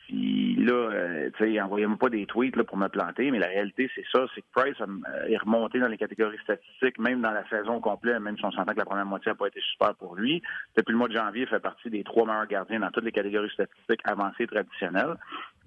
puis 0.06 0.54
là, 0.56 0.72
euh, 0.72 1.30
tu 1.36 1.52
sais, 1.52 1.96
pas 1.98 2.08
des 2.08 2.26
tweets 2.26 2.54
là, 2.54 2.62
pour 2.62 2.76
me 2.76 2.86
planter, 2.86 3.28
mais 3.32 3.40
la 3.40 3.48
réalité, 3.48 3.90
c'est 3.92 4.04
ça, 4.12 4.24
c'est 4.34 4.42
que 4.42 4.46
Price 4.54 4.80
euh, 4.80 5.26
est 5.26 5.36
remonté 5.36 5.80
dans 5.80 5.88
les 5.88 5.96
catégories 5.96 6.38
statistiques, 6.44 6.98
même 7.00 7.22
dans 7.22 7.32
la 7.32 7.46
saison 7.48 7.80
complète, 7.80 8.20
même 8.20 8.38
si 8.38 8.44
on 8.44 8.52
s'entend 8.52 8.72
que 8.72 8.78
la 8.78 8.84
première 8.84 9.06
moitié 9.06 9.32
n'a 9.32 9.34
pas 9.34 9.48
été 9.48 9.60
super 9.72 9.96
pour 9.96 10.14
lui. 10.14 10.42
Depuis 10.76 10.92
le 10.92 10.98
mois 10.98 11.08
de 11.08 11.14
janvier, 11.14 11.42
il 11.42 11.48
fait 11.48 11.58
partie 11.58 11.90
des 11.90 12.04
trois 12.04 12.24
meilleurs 12.24 12.46
gardiens 12.46 12.78
dans 12.78 12.90
toutes 12.90 13.04
les 13.04 13.12
catégories 13.12 13.50
statistiques 13.50 14.00
avancées 14.04 14.46
traditionnelles. 14.46 15.16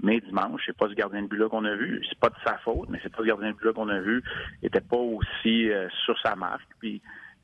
Mais 0.02 0.22
dimanche, 0.22 0.62
c'est 0.66 0.78
pas 0.78 0.88
ce 0.88 0.94
gardien 0.94 1.24
de 1.24 1.28
but-là 1.28 1.50
qu'on 1.50 1.66
a 1.66 1.76
vu. 1.76 2.04
C'est 2.08 2.20
pas 2.20 2.30
de 2.30 2.36
sa 2.46 2.58
faute, 2.60 2.90
mais 2.90 3.00
c'est 3.04 3.12
pas 3.12 3.22
ce 3.22 3.28
gardien 3.28 3.50
de 3.50 3.56
but-là 3.56 3.74
qu'on 3.74 3.90
a 3.90 4.00
vu. 4.00 4.24
Il 4.62 4.68
était 4.68 4.82
pas 4.82 4.98
aussi 4.98 5.70
euh, 5.72 5.90
sur 6.06 6.18
sa 6.22 6.36
marque. 6.36 6.70
Puis 6.80 7.02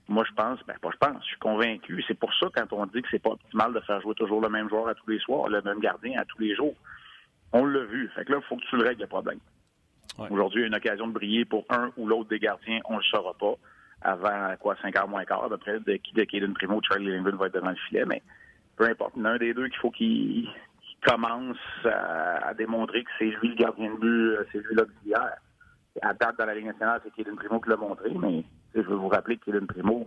moi, 0.08 0.24
je 0.28 0.34
pense, 0.34 0.60
ben 0.66 0.76
pas 0.82 0.90
je 0.92 0.98
pense, 0.98 1.22
je 1.24 1.28
suis 1.30 1.40
convaincu. 1.40 2.04
C'est 2.08 2.18
pour 2.18 2.34
ça 2.36 2.48
quand 2.56 2.72
on 2.72 2.86
dit 2.86 3.02
que 3.02 3.08
c'est 3.12 3.22
pas 3.22 3.32
optimal 3.32 3.74
de 3.74 3.80
faire 3.82 4.00
jouer 4.02 4.16
toujours 4.16 4.40
le 4.42 4.50
même 4.50 4.70
joueur 4.70 4.88
à 4.88 4.96
tous 4.96 5.10
les 5.10 5.20
soirs, 5.20 5.50
le 5.50 5.62
même 5.64 5.80
gardien 5.80 6.20
à 6.20 6.26
tous 6.26 6.40
les 6.40 6.56
jours. 6.56 6.76
On 7.52 7.66
l'a 7.66 7.84
vu. 7.84 8.10
Fait 8.16 8.24
que 8.26 8.32
là, 8.32 8.40
il 8.42 8.48
faut 8.48 8.56
que 8.56 8.66
tu 8.70 8.78
le 8.78 8.84
règles 8.84 9.02
le 9.02 9.08
problème. 9.08 9.40
Aujourd'hui, 10.30 10.62
il 10.62 10.64
y 10.64 10.66
a 10.66 10.68
une 10.68 10.76
occasion 10.76 11.08
de 11.08 11.14
briller 11.14 11.44
pour 11.44 11.66
un 11.70 11.92
ou 11.98 12.08
l'autre 12.08 12.30
des 12.30 12.40
gardiens, 12.40 12.80
on 12.86 12.98
le 12.98 13.04
saura 13.04 13.34
pas. 13.34 13.56
Avant 14.02 14.56
quoi, 14.60 14.76
5 14.82 14.96
heures 14.98 15.08
moins 15.08 15.26
quart, 15.26 15.44
à 15.44 15.50
peu 15.50 15.58
près, 15.58 15.80
de 15.80 15.96
qui 15.96 16.14
de 16.14 16.24
Caden 16.24 16.54
Primo, 16.54 16.80
Charlie 16.88 17.08
Lindgren 17.08 17.36
va 17.36 17.48
être 17.48 17.56
devant 17.56 17.72
le 17.72 17.76
filet, 17.88 18.06
mais 18.06 18.22
peu 18.78 18.86
importe. 18.86 19.14
Il 19.16 19.20
y 19.20 19.22
en 19.24 19.26
a 19.26 19.30
un 19.32 19.38
des 19.38 19.54
deux 19.54 19.68
qu'il 19.68 19.78
faut 19.80 19.92
qu'il 19.92 20.48
commence 21.06 21.58
à, 21.86 22.54
démontrer 22.54 23.04
que 23.04 23.10
c'est 23.20 23.26
lui 23.26 23.50
le 23.50 23.56
gardien 23.56 23.94
de 23.94 24.00
but, 24.00 24.30
euh, 24.32 24.46
c'est 24.52 24.60
lui 24.60 24.76
l'auxiliaire. 24.76 25.38
À 26.02 26.14
date 26.14 26.38
dans 26.38 26.46
la 26.46 26.56
Ligue 26.56 26.66
nationale, 26.66 27.00
c'est 27.04 27.14
Caden 27.14 27.36
Primo 27.36 27.60
qui 27.60 27.70
l'a 27.70 27.78
montré, 27.78 28.12
mais 28.20 28.44
je 28.74 28.82
veux 28.82 28.96
vous 28.96 29.08
rappeler 29.08 29.38
que 29.38 29.46
Kylian 29.46 29.66
Primo 29.66 30.06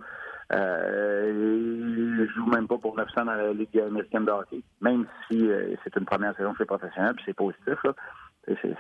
euh, 0.53 2.27
joue 2.35 2.47
même 2.47 2.69
pas 2.69 2.79
pour 2.79 2.97
900 2.97 3.25
dans 3.25 3.33
la 3.33 3.53
Ligue 3.53 3.79
américaine 3.81 4.25
de 4.25 4.31
hockey, 4.31 4.61
même 4.81 5.07
si 5.27 5.49
euh, 5.49 5.75
c'est 5.85 5.97
une 5.97 6.05
première 6.05 6.37
saison 6.37 6.55
chez 6.57 6.65
professionnel, 6.65 7.15
puis 7.15 7.25
c'est 7.27 7.35
positif. 7.35 7.79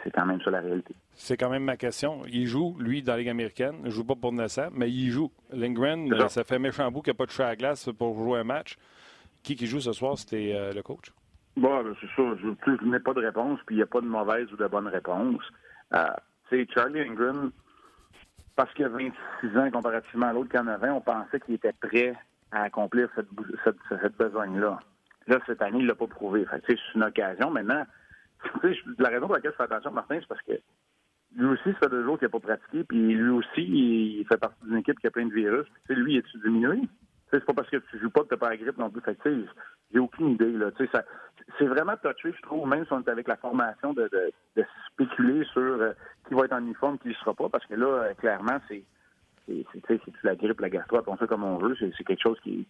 C'est 0.02 0.10
quand 0.14 0.24
même 0.24 0.40
ça 0.42 0.50
la 0.50 0.60
réalité. 0.60 0.94
C'est 1.12 1.36
quand 1.36 1.50
même 1.50 1.64
ma 1.64 1.76
question. 1.76 2.22
Il 2.26 2.46
joue, 2.46 2.74
lui, 2.78 3.02
dans 3.02 3.12
la 3.12 3.18
Ligue 3.18 3.28
américaine. 3.28 3.76
Il 3.80 3.86
ne 3.86 3.90
joue 3.90 4.04
pas 4.04 4.14
pour 4.14 4.32
900, 4.32 4.68
mais 4.72 4.90
il 4.90 5.10
joue. 5.10 5.30
Lindgren, 5.52 6.08
ça. 6.16 6.28
ça. 6.30 6.44
fait 6.44 6.58
méchant 6.58 6.90
bout 6.90 7.02
qu'il 7.02 7.10
n'a 7.10 7.16
pas 7.16 7.26
touché 7.26 7.42
à 7.42 7.48
la 7.48 7.56
glace 7.56 7.90
pour 7.98 8.16
jouer 8.16 8.38
un 8.38 8.44
match. 8.44 8.78
Qui 9.42 9.56
qui 9.56 9.66
joue 9.66 9.80
ce 9.80 9.92
soir, 9.92 10.16
c'était 10.18 10.52
euh, 10.54 10.72
le 10.72 10.82
coach? 10.82 11.12
Bon, 11.58 11.82
ben, 11.82 11.92
c'est 12.00 12.06
ça. 12.14 12.22
Je, 12.40 12.84
n'ai 12.86 13.00
pas 13.00 13.14
de 13.14 13.20
réponse, 13.20 13.58
puis 13.66 13.74
il 13.74 13.78
n'y 13.78 13.82
a 13.82 13.86
pas 13.86 14.00
de 14.00 14.06
mauvaise 14.06 14.46
ou 14.52 14.56
de 14.56 14.66
bonne 14.68 14.86
réponse. 14.86 15.42
Euh, 15.92 16.64
Charlie 16.72 17.04
Lindgren, 17.04 17.50
parce 18.54 18.72
qu'il 18.74 18.84
a 18.84 18.88
26 18.88 19.58
ans 19.58 19.70
comparativement 19.72 20.26
à 20.26 20.32
l'autre 20.32 20.50
qui 20.50 20.58
en 20.58 20.68
a 20.68 20.76
20, 20.76 20.92
on 20.92 21.00
pensait 21.00 21.40
qu'il 21.40 21.54
était 21.54 21.72
prêt 21.72 22.14
à 22.52 22.62
accomplir 22.62 23.08
cette, 23.16 23.26
cette, 23.64 24.16
besogne-là. 24.16 24.78
Là, 25.26 25.38
cette 25.46 25.60
année, 25.60 25.80
il 25.80 25.86
l'a 25.86 25.96
pas 25.96 26.06
prouvé. 26.06 26.46
c'est 26.66 26.78
une 26.94 27.02
occasion. 27.02 27.50
Maintenant, 27.50 27.84
la 28.98 29.08
raison 29.08 29.26
pour 29.26 29.34
laquelle 29.34 29.50
je 29.50 29.56
fais 29.56 29.64
attention, 29.64 29.90
Martin, 29.90 30.18
c'est 30.20 30.28
parce 30.28 30.42
que 30.42 30.52
lui 31.34 31.46
aussi, 31.46 31.72
ça 31.72 31.80
fait 31.80 31.88
deux 31.88 32.04
jours 32.04 32.18
qu'il 32.20 32.26
n'a 32.26 32.30
pas 32.30 32.40
pratiqué, 32.40 32.84
puis 32.84 33.14
lui 33.14 33.30
aussi, 33.30 33.62
il 33.62 34.24
fait 34.28 34.38
partie 34.38 34.64
d'une 34.64 34.78
équipe 34.78 35.00
qui 35.00 35.08
a 35.08 35.10
plein 35.10 35.26
de 35.26 35.34
virus. 35.34 35.66
Puis, 35.84 35.96
lui, 35.96 36.18
est 36.18 36.22
tu 36.22 36.38
diminué? 36.38 36.82
C'est 37.30 37.44
pas 37.44 37.52
parce 37.52 37.68
que 37.68 37.76
tu 37.76 37.98
joues 37.98 38.10
pas 38.10 38.22
que 38.22 38.28
tu 38.28 38.36
pas 38.36 38.50
la 38.50 38.56
grippe 38.56 38.78
non 38.78 38.90
plus. 38.90 39.02
Fait 39.02 39.16
j'ai 39.92 39.98
aucune 39.98 40.30
idée. 40.30 40.52
Là. 40.52 40.70
c'est 41.58 41.66
vraiment 41.66 41.96
touché, 41.96 42.34
je 42.36 42.42
trouve, 42.42 42.66
même 42.68 42.84
si 42.86 42.92
on 42.92 43.00
est 43.00 43.08
avec 43.08 43.28
la 43.28 43.36
formation, 43.36 43.92
de, 43.92 44.10
spéculer 44.92 45.44
sur 45.52 45.62
euh, 45.62 45.92
qui 46.26 46.34
va 46.34 46.44
être 46.44 46.52
en 46.52 46.60
uniforme, 46.60 46.98
qui 46.98 47.08
ne 47.08 47.14
sera 47.14 47.34
pas, 47.34 47.48
parce 47.48 47.64
que 47.66 47.74
là, 47.74 47.86
euh, 47.86 48.14
clairement, 48.14 48.58
c'est 48.68 48.82
c'est 49.46 50.00
la 50.24 50.36
grippe, 50.36 50.60
la 50.60 50.68
gastro, 50.68 51.00
on 51.06 51.16
fait 51.16 51.26
comme 51.26 51.44
on 51.44 51.56
veut, 51.56 51.74
c'est 51.80 52.04
quelque 52.04 52.22
chose 52.22 52.38
qui. 52.42 52.66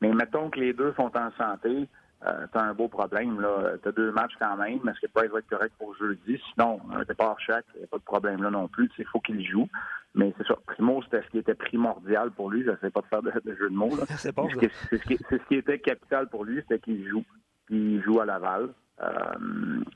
Mais 0.00 0.10
mettons 0.12 0.48
que 0.48 0.58
les 0.58 0.72
deux 0.72 0.94
sont 0.94 1.14
en 1.14 1.30
santé, 1.32 1.86
euh, 2.26 2.46
t'as 2.52 2.62
un 2.62 2.72
beau 2.72 2.88
problème. 2.88 3.40
là. 3.40 3.74
T'as 3.82 3.92
deux 3.92 4.10
matchs 4.10 4.32
quand 4.38 4.56
même. 4.56 4.80
Est-ce 4.88 5.00
que 5.00 5.12
Price 5.12 5.30
va 5.30 5.40
être 5.40 5.48
correct 5.48 5.74
pour 5.78 5.94
jeudi? 5.96 6.40
Sinon, 6.52 6.80
un 6.94 7.02
départ 7.02 7.38
chaque, 7.40 7.66
pas 7.90 7.98
de 7.98 8.02
problème 8.02 8.42
là 8.42 8.50
non 8.50 8.68
plus. 8.68 8.90
Il 8.98 9.04
faut 9.06 9.20
qu'il 9.20 9.44
joue. 9.46 9.68
Mais 10.14 10.32
c'est 10.38 10.46
ça. 10.46 10.56
Primo, 10.66 11.02
c'était 11.02 11.22
ce 11.22 11.28
qui 11.30 11.38
était 11.38 11.54
primordial 11.54 12.30
pour 12.30 12.50
lui. 12.50 12.62
Je 12.64 12.70
ne 12.70 12.76
sais 12.76 12.90
pas 12.90 13.00
de 13.00 13.06
faire 13.06 13.22
de, 13.22 13.32
jeu 13.56 13.68
de 13.68 13.74
mots. 13.74 13.90
c'est 14.16 14.34
ce, 14.34 14.96
ce, 14.96 15.48
qui 15.48 15.54
était 15.54 15.78
capital 15.78 16.28
pour 16.28 16.44
lui, 16.44 16.60
c'était 16.62 16.78
qu'il 16.78 17.08
joue. 17.08 17.24
Il 17.70 18.00
joue 18.02 18.20
à 18.20 18.24
Laval 18.24 18.68
euh, 19.02 19.10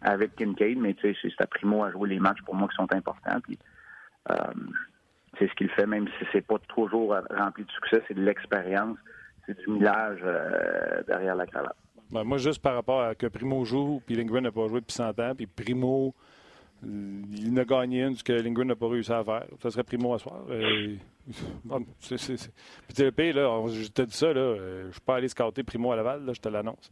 avec 0.03 0.35
Kincaid, 0.37 0.79
mais 0.79 0.95
tu 0.95 1.15
sais, 1.15 1.19
c'est 1.23 1.43
à 1.43 1.47
Primo 1.47 1.85
à 1.85 1.93
jouer 1.93 2.09
les 2.09 2.19
matchs 2.19 2.43
pour 2.45 2.55
moi 2.55 2.69
qui 2.69 2.75
sont 2.75 2.93
importants. 2.93 3.41
Puis, 3.43 3.59
euh, 4.31 4.35
c'est 5.39 5.49
ce 5.49 5.55
qu'il 5.55 5.69
fait, 5.71 5.87
même 5.87 6.09
si 6.19 6.27
c'est 6.33 6.47
pas 6.47 6.59
toujours 6.75 7.15
rempli 7.31 7.65
de 7.65 7.71
succès, 7.71 8.03
c'est 8.09 8.15
de 8.15 8.23
l'expérience, 8.23 8.99
c'est 9.47 9.57
du 9.59 9.71
millage 9.71 10.21
derrière 11.07 11.37
la 11.37 11.47
cravate. 11.47 11.77
Ben, 12.11 12.25
moi, 12.25 12.39
juste 12.39 12.63
par 12.63 12.75
rapport 12.75 13.03
à 13.03 13.15
que 13.15 13.27
Primo 13.27 13.65
joue, 13.65 14.03
puis 14.07 14.17
Lindgren 14.17 14.43
n'a 14.43 14.53
pas 14.53 14.67
joué 14.67 14.81
depuis 14.81 14.95
100 14.95 15.21
ans, 15.21 15.35
puis 15.37 15.47
Primo, 15.47 16.09
euh, 16.09 16.13
il 16.83 17.53
n'a 17.53 17.65
gagné 17.65 18.03
une, 18.03 18.15
ce 18.15 18.23
que 18.23 18.33
Lindgren 18.33 18.69
n'a 18.69 18.77
pas 18.77 18.89
réussi 18.89 19.13
à 19.13 19.25
faire. 19.25 19.47
Ça 19.61 19.71
serait 19.71 19.85
Primo 19.85 20.15
à 20.15 20.19
soir. 20.19 20.45
Euh, 20.49 20.95
Puis 21.67 22.13
le 22.99 23.33
là, 23.33 23.67
je 23.69 23.89
te 23.91 24.03
dis 24.03 24.17
ça, 24.17 24.33
là, 24.33 24.41
euh, 24.41 24.83
je 24.83 24.87
ne 24.87 24.93
suis 24.93 25.01
pas 25.01 25.17
allé 25.17 25.29
scouter 25.29 25.63
Primo 25.63 25.93
à 25.93 25.97
Laval, 25.97 26.25
là, 26.25 26.33
je 26.33 26.41
te 26.41 26.49
l'annonce. 26.49 26.91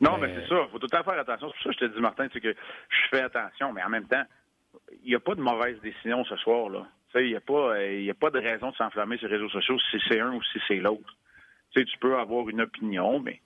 Non, 0.00 0.18
mais, 0.18 0.34
c'est 0.34 0.48
ça. 0.48 0.62
Il 0.66 0.70
faut 0.70 0.78
tout 0.78 0.86
le 0.90 0.96
temps 0.96 1.04
faire 1.04 1.18
attention. 1.18 1.48
C'est 1.50 1.62
pour 1.62 1.72
ça 1.72 1.78
que 1.78 1.86
je 1.86 1.90
te 1.90 1.96
dis, 1.96 2.00
Martin, 2.00 2.26
c'est 2.32 2.40
que 2.40 2.52
je 2.52 3.08
fais 3.10 3.22
attention, 3.22 3.72
mais 3.72 3.82
en 3.82 3.88
même 3.88 4.06
temps, 4.06 4.24
il 5.02 5.08
n'y 5.08 5.14
a 5.14 5.20
pas 5.20 5.34
de 5.34 5.40
mauvaise 5.40 5.80
décision 5.80 6.24
ce 6.24 6.36
soir. 6.36 6.68
là. 6.68 6.86
Il 7.16 7.28
n'y 7.28 7.36
a, 7.36 7.40
pas, 7.40 7.74
a 7.74 8.14
pas 8.14 8.30
de 8.30 8.40
raison 8.40 8.70
de 8.70 8.76
s'enflammer 8.76 9.16
sur 9.18 9.28
les 9.28 9.36
réseaux 9.36 9.48
sociaux 9.48 9.78
si 9.90 9.98
c'est 10.08 10.20
un 10.20 10.34
ou 10.34 10.42
si 10.42 10.58
c'est 10.66 10.80
l'autre. 10.80 11.16
Tu 11.72 11.84
peux 12.00 12.18
avoir 12.18 12.48
une 12.48 12.60
opinion, 12.60 13.20
mais 13.20 13.40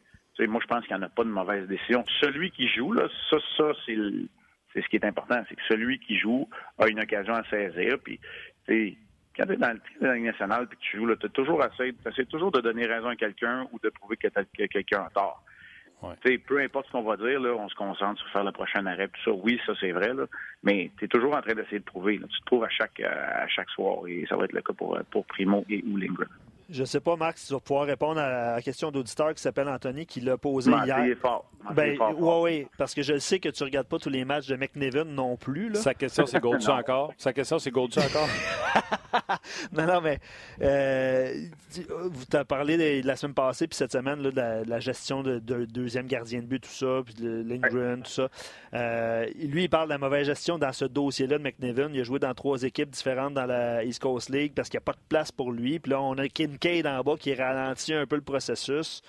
moi, 0.47 0.61
je 0.63 0.67
pense 0.67 0.87
qu'il 0.87 0.97
n'y 0.97 1.03
en 1.03 1.07
a 1.07 1.09
pas 1.09 1.25
de 1.25 1.29
mauvaise 1.29 1.67
décision. 1.67 2.05
Celui 2.21 2.51
qui 2.51 2.69
joue, 2.69 2.93
là, 2.93 3.09
ça, 3.29 3.37
ça 3.57 3.73
c'est 3.85 3.97
c'est 4.79 4.85
ce 4.85 4.89
qui 4.89 4.97
est 4.97 5.05
important, 5.05 5.43
c'est 5.49 5.57
que 5.57 5.63
celui 5.69 5.99
qui 5.99 6.17
joue 6.19 6.49
a 6.79 6.89
une 6.89 7.01
occasion 7.01 7.35
à 7.35 7.43
saisir. 7.45 7.99
Puis, 8.05 8.19
quand 9.37 9.47
tu 9.47 9.53
es 9.53 9.57
dans 9.57 9.73
le 9.73 9.81
la 10.01 10.19
nationale 10.19 10.69
puis 10.69 10.79
que 10.79 10.83
tu 10.83 10.97
joues, 10.99 11.17
tu 11.17 11.27
as 11.27 11.31
toujours 11.31 11.65
essayé, 11.65 11.95
toujours 12.27 12.53
de 12.53 12.61
donner 12.61 12.87
raison 12.87 13.09
à 13.09 13.17
quelqu'un 13.17 13.67
ou 13.73 13.79
de 13.83 13.89
prouver 13.89 14.17
que, 14.17 14.29
que 14.29 14.67
quelqu'un 14.67 15.05
a 15.07 15.11
tort. 15.11 15.43
Ouais. 16.01 16.39
Peu 16.39 16.61
importe 16.61 16.87
ce 16.87 16.93
qu'on 16.93 17.03
va 17.03 17.17
dire, 17.17 17.41
là, 17.41 17.55
on 17.55 17.69
se 17.69 17.75
concentre 17.75 18.21
sur 18.21 18.31
faire 18.31 18.45
le 18.45 18.53
prochain 18.53 18.87
arrêt. 18.87 19.09
Tout 19.09 19.21
ça, 19.25 19.31
oui, 19.33 19.61
ça 19.67 19.73
c'est 19.81 19.91
vrai, 19.91 20.15
là, 20.15 20.27
mais 20.63 20.93
tu 20.97 21.07
es 21.07 21.09
toujours 21.09 21.35
en 21.35 21.43
train 21.43 21.55
d'essayer 21.55 21.81
de 21.81 21.85
prouver. 21.85 22.21
Tu 22.21 22.41
te 22.41 22.45
prouves 22.47 22.63
à 22.63 22.69
chaque 22.69 23.01
à 23.01 23.49
chaque 23.49 23.71
soir 23.71 24.07
et 24.07 24.25
ça 24.29 24.37
va 24.37 24.45
être 24.45 24.53
le 24.53 24.61
cas 24.61 24.73
pour, 24.75 24.97
pour 25.11 25.27
Primo 25.27 25.65
et 25.69 25.83
ou 25.85 25.97
Je 26.69 26.81
ne 26.81 26.87
sais 26.87 27.01
pas, 27.01 27.17
Marc, 27.17 27.39
si 27.39 27.47
tu 27.47 27.55
vas 27.55 27.61
pouvoir 27.61 27.87
répondre 27.87 28.21
à 28.21 28.57
la 28.57 28.63
question 28.63 28.91
d'auditeur 28.91 29.33
qui 29.33 29.41
s'appelle 29.41 29.69
Anthony, 29.69 30.05
qui 30.05 30.21
l'a 30.21 30.37
posé 30.37 30.71
hier. 30.71 31.17
Fort. 31.17 31.51
Ben, 31.75 31.99
oui, 32.19 32.35
oui, 32.43 32.67
parce 32.77 32.95
que 32.95 33.03
je 33.03 33.19
sais 33.19 33.41
que 33.41 33.49
tu 33.49 33.63
ne 33.63 33.69
regardes 33.69 33.87
pas 33.87 33.99
tous 33.99 34.11
les 34.11 34.25
matchs 34.25 34.47
de 34.47 34.57
McNevin 34.57 35.05
non 35.05 35.37
plus. 35.37 35.71
Là. 35.71 35.81
Sa 35.81 35.95
question, 35.95 36.27
c'est 36.27 36.41
Goldsu 36.41 36.71
encore? 36.71 37.13
Sa 37.17 37.33
question, 37.33 37.59
c'est 37.59 37.71
Goldsu 37.71 38.01
encore? 38.01 38.29
non, 39.73 39.87
non, 39.87 40.01
mais 40.01 40.19
euh, 40.63 41.35
tu 41.73 42.37
as 42.37 42.45
parlé 42.45 43.01
de, 43.01 43.07
la 43.07 43.17
semaine 43.17 43.35
passée, 43.35 43.67
puis 43.67 43.77
cette 43.77 43.93
semaine, 43.93 44.23
là, 44.23 44.31
de, 44.31 44.69
la, 44.69 44.81
gestion 44.81 45.23
de, 45.23 45.39
deuxième 45.39 46.07
gardien 46.07 46.41
de 46.41 46.47
but, 46.47 46.61
tout 46.61 46.71
ça, 46.71 47.03
puis 47.05 47.15
de 47.15 47.43
Lindgren, 47.47 48.03
tout 48.03 48.11
ça. 48.11 48.29
Euh, 48.75 49.27
lui, 49.37 49.65
il 49.65 49.69
parle 49.69 49.89
de 49.89 49.95
la 49.95 49.99
mauvaise 49.99 50.27
gestion 50.27 50.59
dans 50.59 50.73
ce 50.73 50.85
dossier-là 50.85 51.39
de 51.39 51.43
McNevin. 51.43 51.91
Il 51.93 52.01
a 52.01 52.05
joué 52.05 52.19
dans 52.19 52.35
trois 52.35 52.63
équipes 52.63 52.91
différentes 52.91 53.35
dans 53.35 53.47
la 53.47 53.85
East 53.85 54.01
Coast 54.01 54.31
League 54.31 54.53
parce 54.55 54.69
qu'il 54.69 54.79
n'y 54.79 54.83
a 54.83 54.87
pas 54.87 54.93
de 54.93 55.07
place 55.09 55.33
pour 55.33 55.53
lui. 55.53 55.79
Puis 55.79 55.91
là, 55.91 56.01
on 56.01 56.17
a 56.19 56.25
Kincaid 56.59 56.87
en 56.87 57.03
bas 57.03 57.17
qui 57.19 57.35
ralentit 57.35 57.95
un 57.95 58.07
peu 58.07 58.17
le 58.17 58.23
processus. 58.23 59.03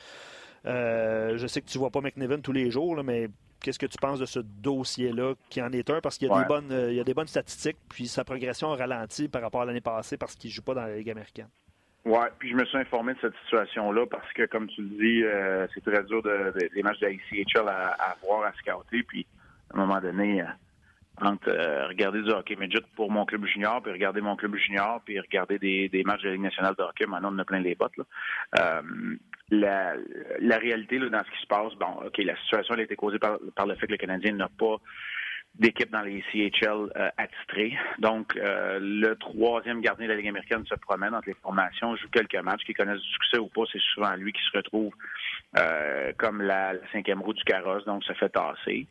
Euh, 0.66 1.38
je 1.38 1.48
sais 1.48 1.62
que 1.62 1.68
tu 1.68 1.78
ne 1.78 1.80
vois 1.80 1.90
pas 1.90 2.02
McNevin 2.02 2.40
tous 2.40 2.52
les 2.52 2.70
jours, 2.72 3.02
mais 3.04 3.30
qu'est-ce 3.62 3.80
que 3.80 3.86
tu 3.86 3.98
penses 3.98 4.20
de 4.20 4.26
ce 4.26 4.40
dossier-là, 4.40 5.34
qui 5.50 5.62
en 5.62 5.72
est 5.72 5.90
un, 5.90 6.02
parce 6.02 6.18
qu'il 6.18 6.28
y, 6.28 6.32
a 6.32 6.40
des 6.40 6.48
bonnes, 6.48 6.72
euh, 6.72 6.92
il 6.92 6.98
y 6.98 7.00
a 7.00 7.04
des 7.04 7.14
bonnes 7.14 7.28
statistiques, 7.28 7.78
puis 7.90 8.08
sa 8.08 8.24
progression 8.24 8.72
a 8.72 8.76
ralenti 8.76 9.28
par 9.28 9.42
rapport 9.42 9.62
à 9.62 9.66
l'année 9.66 9.82
passée 9.82 10.18
parce 10.18 10.36
qu'il 10.36 10.50
ne 10.50 10.54
joue 10.54 10.62
pas 10.62 10.74
dans 10.74 10.86
la 10.86 10.96
Ligue 10.96 11.12
américaine. 11.12 11.50
Oui, 12.06 12.20
puis 12.40 12.50
je 12.50 12.56
me 12.56 12.66
suis 12.66 12.78
informé 12.78 13.14
de 13.14 13.20
cette 13.20 13.36
situation-là 13.44 14.06
parce 14.08 14.32
que, 14.34 14.46
comme 14.46 14.68
tu 14.68 14.82
le 14.82 14.90
dis, 14.90 15.24
euh, 15.24 15.68
c'est 15.74 15.84
très 15.84 16.04
dur 16.04 16.24
de, 16.24 16.54
des 16.74 16.82
matchs 16.82 17.00
de 17.00 17.08
la 17.08 17.12
ICHL 17.12 17.68
à, 17.68 17.90
à, 17.92 18.16
voir, 18.24 18.44
à 18.44 18.54
scouter, 18.54 19.04
puis 19.04 19.26
à 19.72 19.78
un 19.78 19.86
moment 19.86 20.00
donné, 20.00 20.42
entre 21.26 21.52
regarder 21.88 22.22
du 22.22 22.30
hockey 22.30 22.56
midget 22.56 22.84
pour 22.96 23.12
mon 23.12 23.26
club 23.26 23.46
junior, 23.46 23.82
puis 23.82 23.92
regarder 23.92 24.22
mon 24.22 24.36
club 24.36 24.56
junior, 24.56 25.02
puis 25.06 25.20
regarder 25.20 25.60
des, 25.60 25.90
des 25.90 26.04
matchs 26.04 26.22
de 26.22 26.28
la 26.28 26.34
Ligue 26.34 26.44
nationale 26.44 26.76
de 26.78 26.84
hockey, 26.84 27.06
maintenant 27.06 27.34
on 27.34 27.40
a 27.40 27.46
plein 27.46 27.60
les 27.60 27.76
bottes. 27.76 27.98
Là 27.98 28.82
la, 29.52 29.94
la 30.40 30.58
réalité 30.58 31.00
là, 31.00 31.10
dans 31.10 31.24
ce 31.24 31.32
qui 31.32 31.42
se 31.42 31.48
passe, 31.48 31.74
bon, 31.76 32.06
OK, 32.06 32.18
la 32.18 32.38
situation 32.38 32.76
a 32.76 32.82
été 32.82 32.96
causée 32.96 33.20
par, 33.20 33.40
par 33.56 33.66
le 33.66 33.76
fait 33.76 33.88
que 33.88 33.94
le 33.94 33.98
Canadien 33.98 34.34
n'a 34.34 34.50
pas 34.50 34.78
d'équipe 35.56 35.92
dans 35.92 36.02
les 36.02 36.24
CHL 36.32 36.92
euh, 36.96 37.10
attitrés. 37.18 37.76
Donc, 37.98 38.38
euh, 38.38 38.80
le 38.80 39.16
troisième 39.16 39.82
gardien 39.82 40.06
de 40.06 40.12
la 40.12 40.18
Ligue 40.18 40.28
américaine 40.28 40.66
se 40.68 40.76
promène 40.76 41.16
entre 41.16 41.28
les 41.28 41.36
formations, 41.42 41.96
joue 41.96 42.08
quelques 42.10 42.36
matchs, 42.36 42.64
qu'il 42.64 42.76
connaisse 42.76 43.02
du 43.02 43.10
succès 43.10 43.40
ou 43.40 43.48
pas, 43.48 43.64
c'est 43.72 43.82
souvent 43.94 44.16
lui 44.16 44.32
qui 44.32 44.42
se 44.42 44.58
retrouve 44.58 44.94
euh, 45.58 46.12
comme 46.18 46.42
la, 46.42 46.74
cinquième 46.94 47.22
roue 47.22 47.34
du 47.34 47.44
carrosse, 47.44 47.84
donc 47.86 48.04
se 48.04 48.14
fait 48.14 48.30
tasser. 48.30 48.88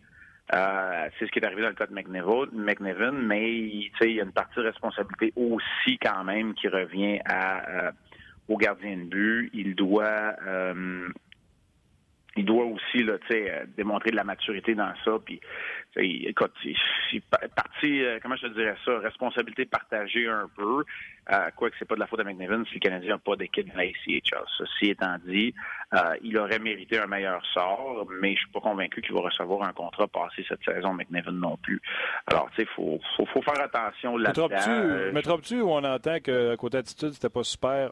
Euh, 0.55 1.09
c'est 1.19 1.27
ce 1.27 1.31
qui 1.31 1.39
est 1.39 1.45
arrivé 1.45 1.63
dans 1.63 1.69
le 1.69 1.75
cas 1.75 1.87
de 1.87 1.95
McNevin, 1.95 3.13
mais 3.13 3.53
il 3.53 3.91
y 4.01 4.21
a 4.21 4.25
une 4.25 4.33
partie 4.33 4.61
de 4.61 4.65
responsabilité 4.65 5.33
aussi 5.37 5.99
quand 5.99 6.25
même 6.25 6.55
qui 6.55 6.69
revient 6.69 7.21
à 7.27 7.93
au 8.49 8.57
gardien 8.57 8.97
de 8.97 9.05
but. 9.05 9.51
Il 9.53 9.75
doit 9.75 10.35
euh, 10.47 11.09
il 12.39 12.45
doit 12.45 12.65
aussi 12.65 13.03
là, 13.03 13.15
euh, 13.33 13.65
démontrer 13.77 14.11
de 14.11 14.17
la 14.17 14.25
maturité 14.25 14.75
dans 14.75 14.93
ça. 15.05 15.19
Puis, 15.25 15.41
écoute, 15.97 16.53
c'est 16.63 17.23
parti, 17.55 18.05
euh, 18.05 18.19
comment 18.23 18.37
je 18.37 18.47
te 18.47 18.53
dirais 18.55 18.77
ça, 18.85 18.99
responsabilité 18.99 19.67
partagée 19.67 20.29
un 20.29 20.49
peu. 20.57 20.85
Euh, 21.31 21.51
quoi 21.57 21.69
que 21.69 21.77
c'est 21.79 21.85
pas 21.85 21.97
de 21.97 22.01
la 22.01 22.07
faute 22.07 22.21
de 22.21 22.25
McNevin 22.25 22.65
si 22.67 22.75
le 22.75 22.81
Canadien 22.81 23.15
n'a 23.15 23.19
pas 23.19 23.37
d'équipe 23.37 23.69
dans 23.69 23.77
la 23.77 23.83
ACHL. 23.83 24.45
Ceci 24.57 24.91
étant 24.91 25.17
dit, 25.27 25.53
il 26.23 26.39
aurait 26.39 26.59
mérité 26.59 26.99
un 26.99 27.07
meilleur 27.07 27.45
sort, 27.53 28.07
mais 28.21 28.35
je 28.35 28.39
suis 28.39 28.51
pas 28.51 28.61
convaincu 28.61 29.03
qu'il 29.03 29.15
va 29.15 29.21
recevoir 29.23 29.69
un 29.69 29.73
contrat 29.73 30.07
passé 30.07 30.45
cette 30.49 30.65
saison, 30.65 30.95
McNevin 30.95 31.33
non 31.33 31.57
plus. 31.59 31.83
Alors, 32.29 32.49
tu 32.55 32.63
sais, 32.63 32.69
faut, 32.75 33.01
faut, 33.17 33.27
faut, 33.27 33.43
faire 33.43 33.61
attention 33.61 34.17
là-dedans. 34.17 34.49
Mais 35.13 35.23
trop-tu 35.23 35.61
où 35.61 35.71
on 35.71 35.85
entend 35.85 36.21
que 36.21 36.57
côté 36.57 36.79
attitude, 36.79 37.13
c'était 37.13 37.29
pas 37.29 37.43
super 37.43 37.91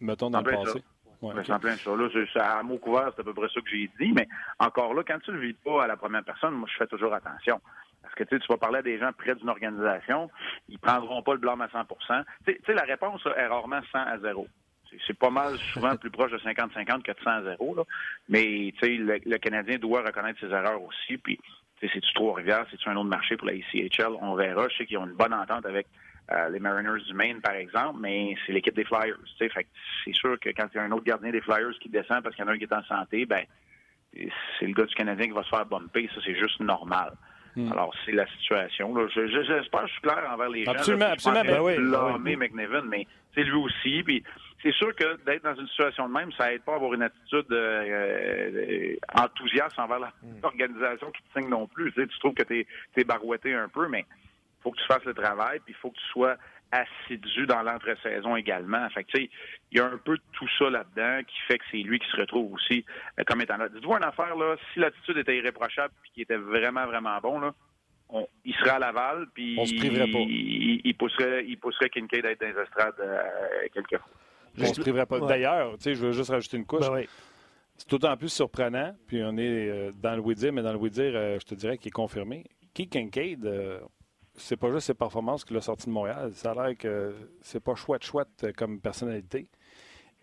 mettons, 0.00 0.30
dans 0.30 0.40
le 0.40 0.50
passé? 0.50 0.82
Ouais, 1.22 1.32
okay. 1.38 1.52
plein 1.60 1.74
de 1.74 1.78
ça. 1.78 1.96
Là, 1.96 2.08
c'est, 2.12 2.40
à 2.40 2.62
mot 2.62 2.78
couvert, 2.78 3.10
c'est 3.14 3.22
à 3.22 3.24
peu 3.24 3.34
près 3.34 3.48
ça 3.48 3.60
que 3.60 3.70
j'ai 3.70 3.90
dit. 3.98 4.12
Mais 4.12 4.28
encore 4.58 4.94
là, 4.94 5.02
quand 5.06 5.18
tu 5.20 5.30
ne 5.30 5.36
le 5.36 5.46
vis 5.48 5.54
pas 5.54 5.84
à 5.84 5.86
la 5.86 5.96
première 5.96 6.24
personne, 6.24 6.54
moi, 6.54 6.68
je 6.70 6.76
fais 6.76 6.86
toujours 6.86 7.14
attention. 7.14 7.60
Parce 8.02 8.14
que 8.14 8.24
tu 8.24 8.38
vas 8.48 8.56
parler 8.56 8.78
à 8.78 8.82
des 8.82 8.98
gens 8.98 9.10
près 9.12 9.34
d'une 9.34 9.48
organisation, 9.48 10.30
ils 10.68 10.78
prendront 10.78 11.22
pas 11.22 11.32
le 11.32 11.38
blâme 11.38 11.60
à 11.60 11.68
100 11.68 11.84
Tu 12.46 12.60
sais, 12.64 12.74
la 12.74 12.82
réponse 12.82 13.20
est 13.36 13.46
rarement 13.46 13.80
100 13.90 13.98
à 13.98 14.18
0. 14.18 14.46
C'est 15.06 15.18
pas 15.18 15.30
mal 15.30 15.56
souvent 15.72 15.96
plus 16.00 16.10
proche 16.10 16.30
de 16.30 16.38
50-50 16.38 17.02
que 17.02 17.12
de 17.12 17.20
100 17.22 17.30
à 17.30 17.42
0. 17.42 17.74
Là. 17.74 17.82
Mais 18.28 18.72
le, 18.82 19.18
le 19.24 19.38
Canadien 19.38 19.78
doit 19.78 20.02
reconnaître 20.02 20.38
ses 20.38 20.46
erreurs 20.46 20.82
aussi. 20.82 21.18
Puis, 21.18 21.40
c'est-tu 21.80 22.14
Trois-Rivières, 22.14 22.66
c'est-tu 22.70 22.88
un 22.88 22.96
autre 22.96 23.08
marché 23.08 23.36
pour 23.36 23.48
la 23.48 23.54
ICHL? 23.54 24.16
On 24.20 24.34
verra. 24.34 24.68
Je 24.68 24.76
sais 24.76 24.86
qu'ils 24.86 24.98
ont 24.98 25.06
une 25.06 25.14
bonne 25.14 25.34
entente 25.34 25.66
avec 25.66 25.86
euh, 26.32 26.48
les 26.50 26.58
Mariners 26.58 27.02
du 27.06 27.14
Maine, 27.14 27.40
par 27.40 27.54
exemple, 27.54 27.98
mais 28.00 28.34
c'est 28.44 28.52
l'équipe 28.52 28.74
des 28.74 28.84
Flyers. 28.84 29.16
Fait 29.38 29.66
c'est 30.04 30.14
sûr 30.14 30.38
que 30.40 30.50
quand 30.50 30.66
il 30.74 30.76
y 30.76 30.80
a 30.80 30.84
un 30.84 30.92
autre 30.92 31.04
gardien 31.04 31.30
des 31.30 31.40
Flyers 31.40 31.78
qui 31.80 31.88
descend 31.88 32.22
parce 32.22 32.34
qu'il 32.34 32.44
y 32.44 32.48
en 32.48 32.50
a 32.50 32.54
un 32.54 32.58
qui 32.58 32.64
est 32.64 32.72
en 32.72 32.84
santé, 32.84 33.26
ben 33.26 33.44
c'est 34.58 34.66
le 34.66 34.72
gars 34.72 34.84
du 34.84 34.94
Canadien 34.94 35.26
qui 35.26 35.32
va 35.32 35.42
se 35.42 35.48
faire 35.48 35.66
bumper. 35.66 36.08
Ça, 36.14 36.20
c'est 36.24 36.36
juste 36.36 36.60
normal. 36.60 37.12
Hmm. 37.54 37.72
Alors, 37.72 37.94
c'est 38.04 38.12
la 38.12 38.26
situation. 38.26 38.94
J'espère 39.08 39.82
que 39.82 39.86
je 39.86 39.92
suis 39.92 40.02
clair 40.02 40.28
envers 40.30 40.50
les 40.50 40.64
gens. 40.64 40.72
Absolument, 40.72 41.06
absolument. 41.06 41.42
Ben 41.42 41.60
oui, 41.60 41.76
ben 42.20 42.38
McNevin, 42.38 42.82
mais 42.82 43.06
c'est 43.34 43.44
lui 43.44 43.56
aussi. 43.56 44.02
Puis 44.02 44.22
c'est 44.62 44.74
sûr 44.74 44.94
que 44.94 45.16
d'être 45.24 45.42
dans 45.42 45.54
une 45.54 45.68
situation 45.68 46.06
de 46.06 46.12
même, 46.12 46.30
ça 46.32 46.52
aide 46.52 46.62
pas 46.62 46.72
à 46.72 46.76
avoir 46.76 46.92
une 46.92 47.02
attitude 47.02 47.46
euh, 47.50 48.52
euh, 48.52 48.96
enthousiaste 49.14 49.78
envers 49.78 50.00
hmm. 50.22 50.40
l'organisation 50.42 51.10
qui 51.12 51.22
te 51.22 51.38
signe 51.38 51.48
non 51.48 51.66
plus. 51.66 51.92
Tu, 51.92 52.06
trouves 52.18 52.34
que 52.34 52.42
tu 52.42 52.66
es, 52.96 53.04
barouetté 53.04 53.54
un 53.54 53.68
peu, 53.68 53.88
mais 53.88 54.04
faut 54.66 54.72
que 54.72 54.80
tu 54.80 54.86
fasses 54.86 55.04
le 55.04 55.14
travail, 55.14 55.60
puis 55.64 55.74
il 55.74 55.80
faut 55.80 55.90
que 55.90 55.96
tu 55.96 56.06
sois 56.06 56.36
assidu 56.72 57.46
dans 57.46 57.62
l'entre-saison 57.62 58.34
également. 58.34 58.88
Fait 58.90 59.04
que, 59.04 59.18
il 59.18 59.30
y 59.70 59.78
a 59.78 59.86
un 59.86 59.98
peu 59.98 60.16
de 60.16 60.22
tout 60.32 60.48
ça 60.58 60.68
là-dedans 60.68 61.20
qui 61.24 61.36
fait 61.46 61.58
que 61.58 61.64
c'est 61.70 61.76
lui 61.76 62.00
qui 62.00 62.10
se 62.10 62.16
retrouve 62.16 62.52
aussi 62.52 62.84
euh, 63.20 63.22
comme 63.24 63.40
étant 63.40 63.58
là. 63.58 63.68
Dites-vous 63.68 63.92
une 63.92 64.02
affaire, 64.02 64.34
là, 64.34 64.56
si 64.72 64.80
l'attitude 64.80 65.18
était 65.18 65.36
irréprochable 65.36 65.94
puis 66.02 66.10
qu'il 66.12 66.22
était 66.24 66.36
vraiment, 66.36 66.84
vraiment 66.86 67.16
bon, 67.22 67.38
là, 67.38 67.54
il 68.44 68.54
serait 68.54 68.70
à 68.70 68.78
Laval, 68.80 69.26
puis 69.32 69.56
il, 69.56 70.80
il, 70.84 70.94
pousserait, 70.96 71.44
il 71.46 71.58
pousserait 71.58 71.88
Kincaid 71.90 72.26
à 72.26 72.32
être 72.32 72.40
dans 72.40 72.48
les 72.48 72.62
estrades 72.62 72.94
euh, 72.98 73.22
quelques 73.72 73.98
fois. 73.98 74.10
On 74.58 74.64
se 74.74 74.80
priverait 74.80 75.06
pas. 75.06 75.20
D'ailleurs, 75.20 75.76
je 75.84 75.90
veux 75.94 76.12
juste 76.12 76.30
rajouter 76.30 76.56
une 76.56 76.66
couche. 76.66 76.88
Ben 76.88 77.04
c'est 77.78 77.90
d'autant 77.90 78.16
plus 78.16 78.30
surprenant, 78.30 78.96
puis 79.06 79.22
on 79.22 79.36
est 79.36 79.68
euh, 79.68 79.90
dans 80.02 80.14
le 80.14 80.22
oui-dire, 80.22 80.50
mais 80.50 80.62
dans 80.62 80.72
le 80.72 80.78
oui-dire, 80.78 81.12
je 81.12 81.44
te 81.44 81.54
dirais 81.54 81.76
qu'il 81.76 81.88
est 81.88 81.92
confirmé. 81.92 82.44
Qui 82.72 82.88
Kincaid, 82.88 83.46
c'est 84.36 84.56
pas 84.56 84.70
juste 84.72 84.86
ses 84.86 84.94
performances 84.94 85.44
qu'il 85.44 85.56
a 85.56 85.60
sorti 85.60 85.86
de 85.86 85.90
Montréal. 85.90 86.30
Ça 86.34 86.52
a 86.52 86.54
l'air 86.54 86.76
que 86.76 87.14
c'est 87.40 87.62
pas 87.62 87.74
chouette, 87.74 88.04
chouette 88.04 88.46
comme 88.56 88.80
personnalité. 88.80 89.48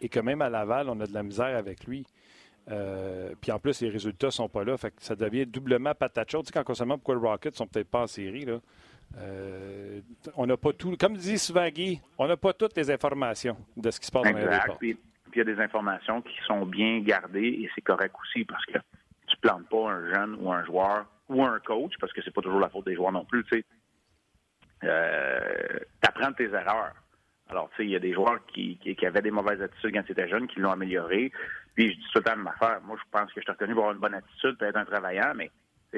Et 0.02 0.10
que 0.10 0.20
même 0.20 0.42
à 0.42 0.50
Laval, 0.50 0.90
on 0.90 1.00
a 1.00 1.08
de 1.08 1.14
la 1.14 1.24
misère 1.24 1.56
avec 1.58 1.86
lui. 1.86 2.06
Euh, 2.72 3.34
puis 3.42 3.52
en 3.52 3.60
plus, 3.60 3.82
les 3.82 3.90
résultats 3.90 4.32
sont 4.32 4.50
pas 4.50 4.64
là. 4.64 4.78
Fait 4.78 4.92
que 4.92 5.02
ça 5.02 5.16
devient 5.16 5.46
doublement 5.46 5.94
patate 5.94 6.28
Tu 6.28 6.38
sais, 6.38 6.52
quand 6.54 6.64
on 6.70 6.74
se 6.74 6.84
demande 6.84 7.00
pourquoi 7.00 7.16
les 7.16 7.30
Rockets 7.30 7.56
sont 7.56 7.68
peut-être 7.68 7.90
pas 7.90 8.02
en 8.02 8.08
série, 8.08 8.46
là, 8.46 8.60
euh, 9.18 10.02
on 10.36 10.46
n'a 10.46 10.58
pas 10.58 10.74
tout. 10.74 10.96
Comme 10.98 11.16
dit 11.16 11.38
souvent 11.38 11.68
Guy, 11.70 12.02
on 12.18 12.28
n'a 12.28 12.38
pas 12.38 12.54
toutes 12.54 12.76
les 12.76 12.90
informations 12.90 13.58
de 13.76 13.92
ce 13.92 14.00
qui 14.00 14.08
se 14.08 14.12
passe 14.12 14.24
dans 14.24 14.32
l'aéroport. 14.32 14.78
Puis 14.78 14.98
il 15.34 15.38
y 15.38 15.42
a 15.42 15.44
des 15.44 15.60
informations 15.60 16.22
qui 16.22 16.36
sont 16.48 16.66
bien 16.66 17.00
gardées 17.00 17.48
et 17.48 17.70
c'est 17.76 17.82
correct 17.82 18.16
aussi 18.22 18.46
parce 18.46 18.66
que 18.66 18.78
tu 19.28 19.38
plantes 19.38 19.68
pas 19.70 19.92
un 19.92 20.14
jeune 20.14 20.38
ou 20.40 20.52
un 20.52 20.64
joueur 20.64 21.06
ou 21.30 21.44
un 21.44 21.60
coach 21.60 21.94
parce 22.00 22.14
que 22.14 22.22
c'est 22.24 22.34
pas 22.34 22.42
toujours 22.42 22.60
la 22.60 22.70
faute 22.70 22.86
des 22.86 22.96
joueurs 22.96 23.12
non 23.12 23.26
plus. 23.26 23.44
Tu 23.46 23.58
sais 23.58 23.66
euh, 24.84 25.80
t'apprends 26.02 26.34
tes 26.34 26.46
erreurs. 26.46 26.94
Alors, 27.50 27.70
tu 27.72 27.78
sais, 27.78 27.84
il 27.86 27.92
y 27.92 27.96
a 27.96 28.00
des 28.00 28.14
joueurs 28.14 28.46
qui, 28.48 28.78
qui, 28.78 29.06
avaient 29.06 29.22
des 29.22 29.32
mauvaises 29.32 29.62
attitudes 29.62 29.94
quand 29.94 30.04
ils 30.08 30.12
étaient 30.12 30.30
jeunes, 30.30 30.48
qui 30.48 30.60
l'ont 30.60 30.72
amélioré. 30.72 31.32
Puis, 31.76 31.92
je 31.92 31.98
dis 31.98 32.06
tout 32.14 32.20
le 32.20 32.24
temps 32.24 32.38
de 32.38 32.42
ma 32.42 32.52
affaire. 32.52 32.80
Moi, 32.84 32.98
je 32.98 33.10
pense 33.12 33.32
que 33.34 33.42
je 33.42 33.42
suis 33.42 33.52
reconnu 33.52 33.74
pour 33.74 33.84
avoir 33.84 33.96
une 33.96 34.02
bonne 34.02 34.14
attitude, 34.14 34.58
peut 34.58 34.66
être 34.66 34.78
un 34.78 34.86
travaillant, 34.86 35.34
mais 35.36 35.52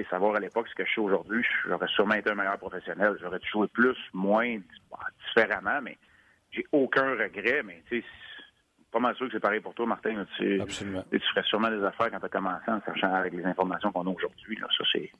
savoir 0.03 0.35
à 0.35 0.39
l'époque 0.39 0.67
ce 0.67 0.75
que 0.75 0.85
je 0.85 0.91
suis 0.91 1.01
aujourd'hui, 1.01 1.45
j'aurais 1.65 1.87
sûrement 1.87 2.15
été 2.15 2.29
un 2.29 2.35
meilleur 2.35 2.57
professionnel. 2.57 3.15
J'aurais 3.21 3.39
joué 3.49 3.67
plus, 3.67 3.97
moins, 4.13 4.57
différemment, 5.27 5.81
mais 5.81 5.97
j'ai 6.51 6.65
aucun 6.71 7.11
regret. 7.11 7.63
Mais 7.63 7.81
tu 7.87 8.01
sais, 8.01 8.07
pas 8.91 8.99
mal 8.99 9.15
sûr 9.15 9.27
que 9.27 9.33
c'est 9.33 9.39
pareil 9.39 9.61
pour 9.61 9.73
toi, 9.73 9.85
Martin. 9.85 10.25
Tu, 10.37 10.61
tu 10.67 11.19
ferais 11.19 11.43
sûrement 11.43 11.69
des 11.69 11.83
affaires 11.83 12.11
quand 12.11 12.19
tu 12.19 12.25
as 12.25 12.29
commencé 12.29 12.69
en 12.69 12.81
sachant 12.81 13.13
avec 13.13 13.33
les 13.33 13.45
informations 13.45 13.91
qu'on 13.91 14.05
a 14.05 14.09
aujourd'hui. 14.09 14.57
Ça, 14.59 14.83
c'est 14.91 15.11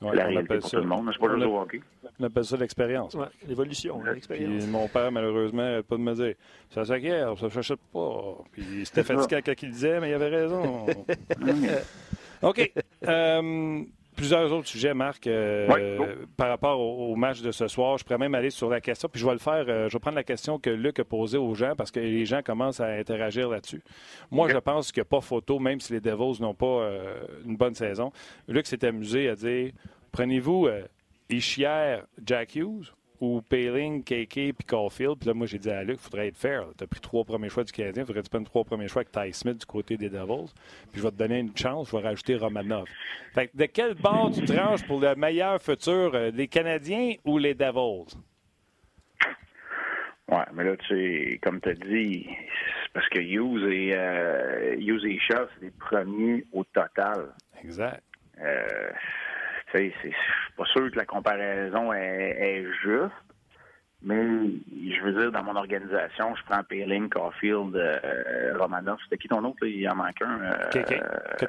la 0.00 0.24
réalité 0.26 0.58
pour 0.58 0.70
tout 0.70 0.76
le 0.76 0.82
monde. 0.82 1.10
C'est 1.12 1.20
pas 1.20 1.34
juste 1.34 1.46
au 1.46 1.60
hockey. 1.60 1.80
On 2.18 2.24
appelle 2.24 2.44
ça 2.44 2.56
l'expérience. 2.56 3.14
Ouais, 3.14 3.26
l'évolution, 3.46 4.02
l'expérience. 4.02 4.66
mon 4.66 4.88
père, 4.88 5.10
malheureusement, 5.12 5.80
pas 5.82 5.96
de 5.96 6.02
me 6.02 6.14
dire 6.14 6.34
ça 6.70 6.84
s'acquiert, 6.84 7.38
ça 7.38 7.50
s'achète 7.50 7.80
pas. 7.92 8.36
Puis 8.52 8.84
c'était 8.84 9.04
fatigué 9.04 9.42
quand 9.44 9.62
il 9.62 9.68
le 9.68 9.72
disait, 9.72 10.00
mais 10.00 10.10
il 10.10 10.14
avait 10.14 10.28
raison. 10.28 10.86
OK. 12.42 12.72
Euh, 13.06 13.82
plusieurs 14.20 14.52
autres 14.52 14.68
sujets, 14.68 14.92
Marc, 14.92 15.26
euh, 15.26 16.14
par 16.36 16.48
rapport 16.48 16.78
au, 16.78 17.16
match 17.16 17.40
de 17.40 17.50
ce 17.50 17.68
soir. 17.68 17.96
Je 17.96 18.04
pourrais 18.04 18.18
même 18.18 18.34
aller 18.34 18.50
sur 18.50 18.68
la 18.68 18.80
question, 18.80 19.08
puis 19.08 19.18
je 19.18 19.26
vais 19.26 19.32
le 19.32 19.38
faire. 19.38 19.64
Euh, 19.66 19.88
je 19.88 19.94
vais 19.94 19.98
prendre 19.98 20.16
la 20.16 20.24
question 20.24 20.58
que 20.58 20.68
Luc 20.68 20.98
a 20.98 21.04
posée 21.04 21.38
aux 21.38 21.54
gens 21.54 21.74
parce 21.74 21.90
que 21.90 22.00
les 22.00 22.26
gens 22.26 22.42
commencent 22.42 22.80
à 22.80 22.88
interagir 22.88 23.48
là-dessus. 23.48 23.82
Moi, 24.30 24.48
je 24.50 24.58
pense 24.58 24.92
qu'il 24.92 25.00
n'y 25.00 25.06
a 25.06 25.10
pas 25.10 25.22
photo, 25.22 25.58
même 25.58 25.80
si 25.80 25.94
les 25.94 26.00
Devils 26.00 26.40
n'ont 26.42 26.54
pas 26.54 26.86
une 27.46 27.56
bonne 27.56 27.74
saison. 27.74 28.12
Luc 28.46 28.66
s'est 28.66 28.84
amusé 28.84 29.28
à 29.28 29.34
dire 29.34 29.72
prenez-vous 30.12 30.68
Ishier 31.30 32.00
Jack 32.22 32.56
Hughes 32.56 32.92
ou 33.20 33.42
Payling, 33.42 34.02
KK 34.02 34.32
puis 34.32 34.64
Caulfield. 34.66 35.18
Puis 35.18 35.28
là, 35.28 35.34
moi, 35.34 35.46
j'ai 35.46 35.58
dit 35.58 35.70
à 35.70 35.84
Luc, 35.84 35.98
il 36.00 36.02
faudrait 36.02 36.28
être 36.28 36.36
fair. 36.36 36.64
Tu 36.76 36.84
as 36.84 36.86
pris 36.86 37.00
trois 37.00 37.24
premiers 37.24 37.48
choix 37.50 37.64
du 37.64 37.72
Canadien, 37.72 38.02
il 38.02 38.06
faudrait 38.06 38.22
que 38.22 38.26
tu 38.26 38.30
prennes 38.30 38.44
trois 38.44 38.64
premiers 38.64 38.88
choix 38.88 39.02
avec 39.02 39.12
Ty 39.12 39.32
Smith 39.38 39.58
du 39.58 39.66
côté 39.66 39.96
des 39.96 40.08
Devils. 40.08 40.52
Puis 40.90 41.00
je 41.00 41.02
vais 41.02 41.10
te 41.10 41.16
donner 41.16 41.38
une 41.38 41.56
chance, 41.56 41.90
je 41.90 41.96
vais 41.96 42.02
rajouter 42.02 42.36
Romanov. 42.36 42.88
Fait 43.34 43.48
que 43.48 43.56
de 43.56 43.66
quel 43.66 43.94
bord 43.94 44.30
tu 44.32 44.44
tranches 44.44 44.86
pour 44.86 45.00
le 45.00 45.14
meilleur 45.14 45.60
futur, 45.60 46.14
euh, 46.14 46.30
les 46.30 46.48
Canadiens 46.48 47.14
ou 47.24 47.38
les 47.38 47.54
Devils? 47.54 48.16
Ouais, 50.28 50.44
mais 50.54 50.62
là, 50.62 50.76
tu 50.76 50.86
sais, 50.86 51.38
comme 51.42 51.60
tu 51.60 51.70
as 51.70 51.74
dit, 51.74 52.26
c'est 52.28 52.92
parce 52.92 53.08
que 53.08 53.18
Hughes 53.18 53.68
et, 53.72 53.90
euh, 53.92 54.76
Hughes 54.78 55.04
et 55.04 55.18
Shaw, 55.18 55.46
c'est 55.54 55.64
les 55.64 55.72
premiers 55.72 56.44
au 56.52 56.62
total. 56.62 57.34
Exact. 57.62 58.02
Euh, 58.40 58.90
c'est 59.72 59.92
pas 60.56 60.64
sûr 60.66 60.90
que 60.90 60.96
la 60.96 61.06
comparaison 61.06 61.92
est, 61.92 62.36
est, 62.38 62.66
juste, 62.82 63.12
mais 64.02 64.16
je 64.16 65.02
veux 65.02 65.12
dire, 65.12 65.32
dans 65.32 65.42
mon 65.42 65.56
organisation, 65.56 66.34
je 66.34 66.42
prends 66.44 66.62
Peeling, 66.64 67.08
Caulfield, 67.08 67.76
euh, 67.76 68.56
Romanov. 68.58 68.98
C'était 69.04 69.18
qui 69.18 69.28
ton 69.28 69.44
autre? 69.44 69.58
Là? 69.62 69.68
Il 69.68 69.88
en 69.88 69.94
manque 69.94 70.22
un. 70.22 70.40
Euh, 70.40 70.68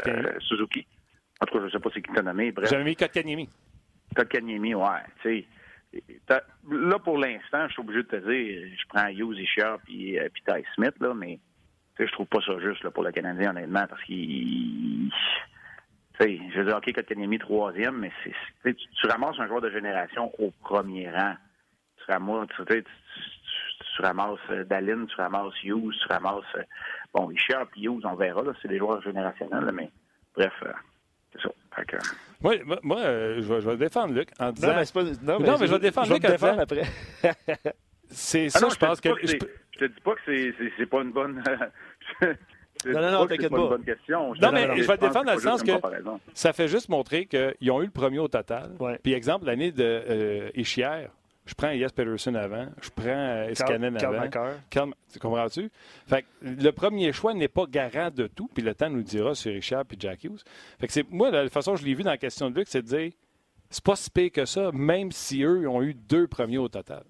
euh, 0.07 0.39
Suzuki. 0.39 0.85
En 1.39 1.45
tout 1.45 1.57
cas, 1.57 1.65
je 1.65 1.71
sais 1.71 1.79
pas 1.79 1.89
c'est 1.93 2.01
qui 2.01 2.13
t'a 2.13 2.21
nommé. 2.21 2.51
Bref. 2.51 2.69
J'avais 2.69 2.83
mis 2.83 2.95
Kotkaniemi. 2.95 3.49
Kotkaniemi, 4.15 4.75
ouais. 4.75 4.85
Tu 5.21 5.39
sais, 5.39 5.45
Là, 6.69 6.99
pour 6.99 7.17
l'instant, 7.17 7.67
je 7.67 7.73
suis 7.73 7.81
obligé 7.81 8.03
de 8.03 8.07
te 8.07 8.15
dire, 8.15 8.69
je 8.79 8.87
prends 8.87 9.07
Hughes, 9.07 9.37
Isher 9.37 9.75
puis, 9.83 10.17
euh, 10.17 10.29
puis 10.33 10.43
Ty 10.43 10.63
Smith, 10.75 10.95
là, 11.01 11.13
mais 11.13 11.39
je 11.99 12.11
trouve 12.13 12.27
pas 12.27 12.39
ça 12.41 12.57
juste 12.59 12.83
là, 12.83 12.91
pour 12.91 13.03
le 13.03 13.11
Canadien, 13.11 13.51
honnêtement, 13.51 13.85
parce 13.87 14.01
qu'il. 14.03 15.11
Je 16.27 16.59
veux 16.59 16.65
dire, 16.65 16.77
OK, 16.77 16.93
Kotkaniemi 16.93 17.39
troisième, 17.39 17.97
mais 17.97 18.11
c'est, 18.23 18.33
tu, 18.63 18.75
tu, 18.75 19.07
ramasses 19.07 19.39
un 19.39 19.47
joueur 19.47 19.61
de 19.61 19.69
génération 19.71 20.31
au 20.39 20.51
premier 20.61 21.09
rang. 21.09 21.33
Tu 21.97 22.11
ramasses, 22.11 22.47
tu, 22.55 22.65
tu, 22.65 22.83
tu 23.95 24.01
ramasses 24.01 24.39
euh, 24.49 24.63
Dallin, 24.63 25.05
tu 25.05 25.15
ramasses 25.15 25.53
Hughes, 25.63 25.93
tu 25.99 26.07
ramasses. 26.07 26.43
Euh, 26.55 26.63
bon, 27.13 27.31
Isher 27.31 27.63
puis 27.71 27.85
Hughes, 27.85 28.05
on 28.05 28.15
verra, 28.15 28.43
là, 28.43 28.53
c'est 28.61 28.67
des 28.67 28.77
joueurs 28.77 29.01
générationnels, 29.01 29.71
mais 29.73 29.89
bref. 30.35 30.53
C'est 31.33 31.41
ça. 31.41 31.49
Que... 31.85 31.97
Moi, 32.41 32.55
moi 32.83 32.99
euh, 32.99 33.41
je, 33.41 33.53
vais, 33.53 33.61
je, 33.61 33.69
vais, 33.69 33.77
défendre 33.77 34.13
Luc 34.13 34.29
en 34.39 34.51
disant. 34.51 34.67
Non, 34.67 34.75
mais, 34.75 34.85
pas... 34.93 35.03
non, 35.03 35.39
mais, 35.39 35.47
non, 35.47 35.57
mais 35.59 35.67
je 35.67 35.71
vais 35.71 35.79
défendre 35.79 36.07
je 36.07 36.13
Luc 36.13 36.25
en 36.25 36.31
disant. 36.31 36.59
après. 36.59 36.83
c'est 38.09 38.49
ça, 38.49 38.59
ah 38.59 38.65
non, 38.65 38.69
je 38.69 38.77
pense 38.77 38.99
que. 38.99 39.09
que 39.09 39.27
je, 39.27 39.37
te 39.37 39.85
dis 39.85 40.01
pas 40.01 40.15
que 40.15 40.21
c'est 40.77 40.85
pas 40.85 41.01
une 41.01 41.11
bonne. 41.11 41.43
non, 42.85 43.01
non, 43.01 43.11
non, 43.11 43.27
t'inquiète 43.27 43.51
pas. 43.51 43.57
Une 43.57 43.69
bonne 43.69 43.83
question. 43.83 44.33
non, 44.41 44.51
mais 44.51 44.77
je 44.77 44.88
vais 44.88 44.97
te 44.97 45.05
défendre 45.05 45.25
dans 45.25 45.33
le 45.33 45.39
sens 45.39 45.63
que 45.63 45.71
ça 46.33 46.53
fait 46.53 46.67
juste 46.67 46.89
montrer 46.89 47.25
qu'ils 47.25 47.71
ont 47.71 47.81
eu 47.81 47.85
le 47.85 47.91
premier 47.91 48.19
au 48.19 48.27
total. 48.27 48.71
Ouais. 48.79 49.00
Puis, 49.03 49.13
exemple, 49.13 49.45
l'année 49.45 49.71
de 49.71 49.83
euh, 49.83 50.50
je 51.45 51.55
prends 51.55 51.69
Elias 51.69 51.91
Peterson 51.93 52.35
avant, 52.35 52.67
je 52.81 52.89
prends 52.89 53.07
euh, 53.07 53.50
Escanen 53.50 53.97
avant. 53.97 54.29
Carl, 54.69 54.93
tu 55.11 55.19
comprends-tu? 55.19 55.69
Fait 56.07 56.21
que 56.21 56.27
le 56.41 56.71
premier 56.71 57.11
choix 57.11 57.33
n'est 57.33 57.47
pas 57.47 57.65
garant 57.65 58.09
de 58.11 58.27
tout, 58.27 58.50
puis 58.53 58.63
le 58.63 58.75
temps 58.75 58.89
nous 58.89 58.97
le 58.97 59.03
dira 59.03 59.33
sur 59.33 59.51
Richard 59.51 59.85
puis 59.85 59.97
Jack 60.00 60.23
Hughes. 60.23 60.41
Fait 60.79 60.88
que 60.88 60.93
c'est, 60.93 61.09
moi, 61.09 61.31
la 61.31 61.50
façon 61.50 61.71
dont 61.71 61.77
je 61.77 61.85
l'ai 61.85 61.93
vu 61.93 62.03
dans 62.03 62.11
la 62.11 62.17
question 62.17 62.50
de 62.50 62.55
Luc, 62.55 62.67
c'est 62.67 62.83
de 62.83 62.88
dire 62.88 63.11
c'est 63.69 63.83
pas 63.83 63.95
si 63.95 64.12
pire 64.12 64.32
que 64.32 64.45
ça, 64.45 64.71
même 64.73 65.12
si 65.12 65.43
eux 65.43 65.67
ont 65.67 65.82
eu 65.82 65.93
deux 65.93 66.27
premiers 66.27 66.58
au 66.58 66.67
total. 66.67 67.03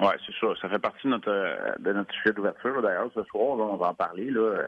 Oui, 0.00 0.14
c'est 0.26 0.34
ça. 0.40 0.54
Ça 0.60 0.68
fait 0.68 0.78
partie 0.78 1.04
de 1.04 1.10
notre, 1.10 1.78
de 1.78 1.92
notre 1.92 2.12
sujet 2.14 2.32
d'ouverture. 2.32 2.80
D'ailleurs, 2.82 3.10
ce 3.14 3.22
soir, 3.24 3.56
là, 3.56 3.64
on 3.64 3.76
va 3.76 3.88
en 3.88 3.94
parler. 3.94 4.30
Là. 4.30 4.66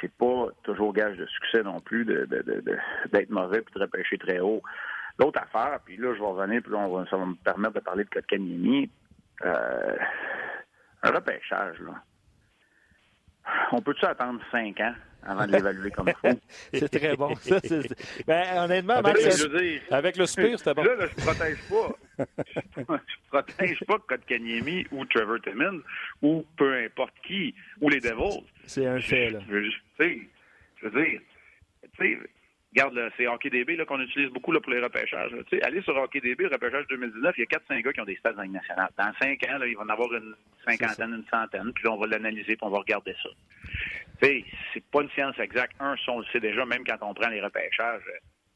C'est 0.00 0.12
pas 0.12 0.48
toujours 0.62 0.92
gage 0.92 1.16
de 1.16 1.26
succès 1.26 1.62
non 1.62 1.80
plus 1.80 2.04
de, 2.04 2.24
de, 2.24 2.78
d'être 3.12 3.30
mauvais 3.30 3.60
puis 3.60 3.74
de 3.74 3.80
repêcher 3.80 4.18
très 4.18 4.40
haut. 4.40 4.62
L'autre 5.18 5.40
affaire, 5.40 5.78
puis 5.84 5.96
là, 5.96 6.12
je 6.14 6.20
vais 6.20 6.26
revenir, 6.26 6.62
puis 6.62 6.72
là, 6.72 6.78
on 6.78 6.88
va, 6.88 7.06
ça 7.08 7.16
va 7.16 7.26
me 7.26 7.34
permettre 7.34 7.74
de 7.74 7.80
parler 7.80 8.04
de 8.04 8.08
Kotkaniemi. 8.10 8.90
Euh, 9.44 9.96
un 11.02 11.10
repêchage, 11.10 11.78
là. 11.80 12.02
On 13.72 13.82
peut-tu 13.82 14.04
attendre 14.06 14.40
cinq 14.50 14.80
ans? 14.80 14.94
Avant 15.26 15.46
de 15.46 15.52
l'évaluer 15.52 15.90
comme 15.90 16.08
il 16.08 16.14
faut? 16.14 16.40
c'est 16.72 16.88
très 16.88 17.16
bon, 17.16 17.34
ça. 17.36 17.60
C'est... 17.62 17.84
Ben, 18.26 18.64
honnêtement, 18.64 18.94
avec, 18.94 19.22
Marc, 19.22 19.38
le, 19.38 19.58
dire, 19.58 19.82
avec 19.90 20.16
le 20.16 20.26
Spire, 20.26 20.58
c'était 20.58 20.74
bon. 20.74 20.84
Là, 20.84 20.94
là 20.94 21.06
je 21.06 21.20
ne 21.20 21.26
protège 21.26 21.58
pas. 21.68 22.26
je 22.76 23.28
protège 23.28 23.84
pas 23.86 23.98
Kotkaniemi 23.98 24.86
ou 24.92 25.04
Trevor 25.06 25.40
Timmons 25.42 25.82
ou 26.22 26.44
peu 26.56 26.84
importe 26.84 27.14
qui, 27.26 27.54
ou 27.80 27.88
les 27.88 28.00
Devils. 28.00 28.44
C'est 28.66 28.86
un 28.86 29.00
fait, 29.00 29.30
là. 29.30 29.40
Je, 29.48 29.70
je, 29.98 30.18
je 30.76 30.88
veux 30.88 31.04
dire, 31.04 31.20
tu 31.98 32.16
sais, 32.16 32.18
Regarde, 32.74 33.12
c'est 33.16 33.28
HockeyDB 33.28 33.84
qu'on 33.86 34.00
utilise 34.00 34.30
beaucoup 34.30 34.50
là, 34.50 34.58
pour 34.60 34.72
les 34.72 34.80
repêchages. 34.80 35.30
Tu 35.48 35.56
sais, 35.56 35.62
allez 35.62 35.80
sur 35.82 35.96
HockeyDB, 35.96 36.46
repêchage 36.46 36.84
2019, 36.88 37.34
il 37.38 37.40
y 37.42 37.44
a 37.44 37.58
4-5 37.58 37.82
gars 37.82 37.92
qui 37.92 38.00
ont 38.00 38.04
des 38.04 38.16
stats 38.16 38.32
dans 38.32 38.42
la 38.42 38.48
nationale. 38.48 38.88
Dans 38.98 39.12
5 39.22 39.48
ans, 39.48 39.58
là, 39.58 39.66
il 39.68 39.76
va 39.76 39.84
en 39.84 39.88
avoir 39.88 40.12
une 40.12 40.34
cinquantaine, 40.66 41.14
une 41.14 41.24
centaine, 41.30 41.72
puis 41.72 41.84
là, 41.84 41.92
on 41.92 41.98
va 41.98 42.08
l'analyser, 42.08 42.56
puis 42.56 42.58
on 42.62 42.70
va 42.70 42.78
regarder 42.78 43.14
ça. 43.22 43.28
C'est 44.22 44.84
pas 44.90 45.02
une 45.02 45.10
science 45.10 45.38
exacte. 45.38 45.74
Un, 45.80 45.96
on 46.08 46.20
le 46.20 46.24
sait 46.26 46.40
déjà, 46.40 46.64
même 46.64 46.84
quand 46.84 46.98
on 47.02 47.14
prend 47.14 47.28
les 47.28 47.40
repêchages. 47.40 48.02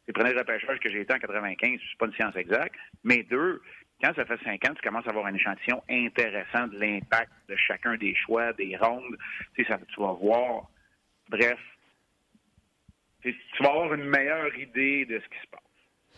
Les 0.07 0.13
premiers 0.13 0.33
repêchages 0.33 0.79
que 0.79 0.89
j'ai 0.89 1.01
été 1.01 1.13
en 1.13 1.19
95, 1.19 1.79
c'est 1.79 1.99
pas 1.99 2.07
une 2.07 2.15
science 2.15 2.37
exacte. 2.37 2.75
Mais 3.05 3.23
deux, 3.25 3.61
quand 4.03 4.15
ça 4.15 4.25
fait 4.25 4.39
5 4.43 4.65
ans, 4.65 4.75
tu 4.75 4.83
commences 4.83 5.07
à 5.07 5.11
avoir 5.11 5.27
un 5.27 5.35
échantillon 5.35 5.83
intéressant 5.91 6.69
de 6.69 6.79
l'impact 6.79 7.31
de 7.49 7.57
chacun 7.57 7.97
des 7.97 8.15
choix, 8.15 8.53
des 8.55 8.77
rondes. 8.77 9.17
Tu 9.55 9.65
sais, 9.65 9.69
ça, 9.69 9.79
tu 9.93 10.01
vas 10.01 10.13
voir. 10.13 10.71
Bref, 11.29 11.59
tu 13.23 13.35
vas 13.61 13.71
avoir 13.71 13.95
une 13.95 14.05
meilleure 14.05 14.57
idée 14.57 15.05
de 15.05 15.19
ce 15.19 15.29
qui 15.29 15.41
se 15.43 15.47
passe. 15.51 15.61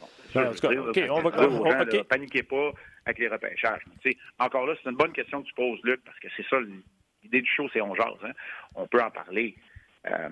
Bon, 0.01 0.53
ça, 0.53 0.69
dire, 0.69 0.85
okay, 0.85 1.11
on 1.11 1.21
va, 1.21 1.31
on, 1.43 1.51
gens, 1.51 1.81
okay. 1.81 1.97
là, 1.99 2.05
paniquez 2.05 2.43
pas 2.43 2.73
avec 3.07 3.19
les 3.19 3.29
repêchages. 3.29 3.83
sais, 4.03 4.17
encore 4.39 4.67
là, 4.67 4.75
c'est 4.83 4.91
une 4.91 4.97
bonne 4.97 5.13
question 5.13 5.43
que 5.43 5.49
tu 5.49 5.55
poses, 5.55 5.81
Luc, 5.83 6.01
parce 6.05 6.19
que 6.21 6.29
c'est 6.37 6.47
ça, 6.49 6.59
l'idée 7.23 7.43
du 7.43 7.51
show, 7.51 7.69
c'est 7.73 7.81
on 7.81 7.95
jase. 7.95 8.25
Hein? 8.25 8.33
On 8.75 8.87
peut 8.87 9.03
en 9.03 9.11
parler. 9.11 9.57
Euh, 10.07 10.29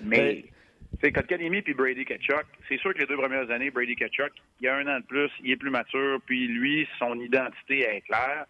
mais, 0.00 0.44
tu 0.92 1.00
sais, 1.02 1.12
Kotkaniemi 1.12 1.62
puis 1.62 1.74
Brady 1.74 2.04
Ketchuk, 2.04 2.46
c'est 2.68 2.78
sûr 2.78 2.94
que 2.94 2.98
les 2.98 3.06
deux 3.06 3.16
premières 3.16 3.50
années, 3.50 3.70
Brady 3.70 3.96
Ketchuk, 3.96 4.32
il 4.60 4.64
y 4.64 4.68
a 4.68 4.76
un 4.76 4.86
an 4.86 5.00
de 5.00 5.04
plus, 5.04 5.30
il 5.42 5.50
est 5.50 5.56
plus 5.56 5.70
mature, 5.70 6.20
puis 6.26 6.46
lui, 6.48 6.88
son 6.98 7.18
identité 7.20 7.80
est 7.80 8.00
claire. 8.02 8.46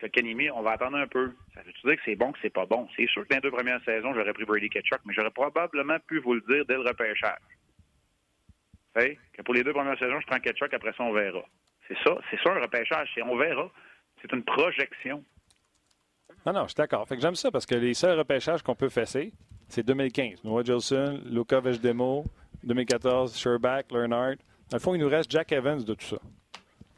Kotkaniemi, 0.00 0.50
on 0.50 0.62
va 0.62 0.72
attendre 0.72 0.96
un 0.96 1.06
peu. 1.06 1.32
Ça 1.54 1.62
veut 1.62 1.72
dire 1.72 1.96
que 1.96 2.02
c'est 2.04 2.16
bon, 2.16 2.32
que 2.32 2.38
c'est 2.42 2.52
pas 2.52 2.66
bon? 2.66 2.88
C'est 2.96 3.08
sûr 3.08 3.22
que 3.24 3.28
dans 3.28 3.36
les 3.36 3.42
deux 3.42 3.50
premières 3.50 3.82
saisons, 3.84 4.14
j'aurais 4.14 4.32
pris 4.32 4.44
Brady 4.44 4.70
Ketchuk, 4.70 5.00
mais 5.04 5.14
j'aurais 5.14 5.30
probablement 5.30 5.98
pu 6.00 6.18
vous 6.20 6.34
le 6.34 6.40
dire 6.42 6.64
dès 6.66 6.74
le 6.74 6.80
repêchage. 6.80 7.38
Que 8.94 9.42
pour 9.42 9.54
les 9.54 9.64
deux 9.64 9.72
premières 9.72 9.98
saisons, 9.98 10.20
je 10.20 10.26
prends 10.26 10.38
Ketchuk, 10.38 10.72
après 10.72 10.92
ça, 10.92 11.02
on 11.02 11.12
verra. 11.12 11.44
C'est 11.88 11.98
ça, 12.04 12.16
c'est 12.30 12.40
ça 12.40 12.50
un 12.52 12.60
repêchage, 12.60 13.10
c'est 13.14 13.22
on 13.22 13.36
verra. 13.36 13.70
C'est 14.22 14.32
une 14.32 14.44
projection. 14.44 15.24
Non, 16.46 16.52
non, 16.52 16.62
je 16.64 16.68
suis 16.68 16.74
d'accord. 16.76 17.06
Fait 17.08 17.16
que 17.16 17.22
j'aime 17.22 17.34
ça 17.34 17.50
parce 17.50 17.66
que 17.66 17.74
les 17.74 17.94
seuls 17.94 18.18
repêchages 18.18 18.62
qu'on 18.62 18.74
peut 18.74 18.90
fesser, 18.90 19.32
c'est 19.68 19.84
2015. 19.84 20.44
Noah 20.44 20.62
Gilson, 20.62 21.20
Luca 21.24 21.60
Vejdemo, 21.60 22.24
2014, 22.64 23.36
Sherbach, 23.38 23.84
Leonard. 23.90 24.36
Dans 24.70 24.76
le 24.76 24.78
fond, 24.78 24.94
il 24.94 25.00
nous 25.00 25.08
reste 25.08 25.30
Jack 25.30 25.52
Evans 25.52 25.82
de 25.82 25.94
tout 25.94 26.04
ça. 26.04 26.18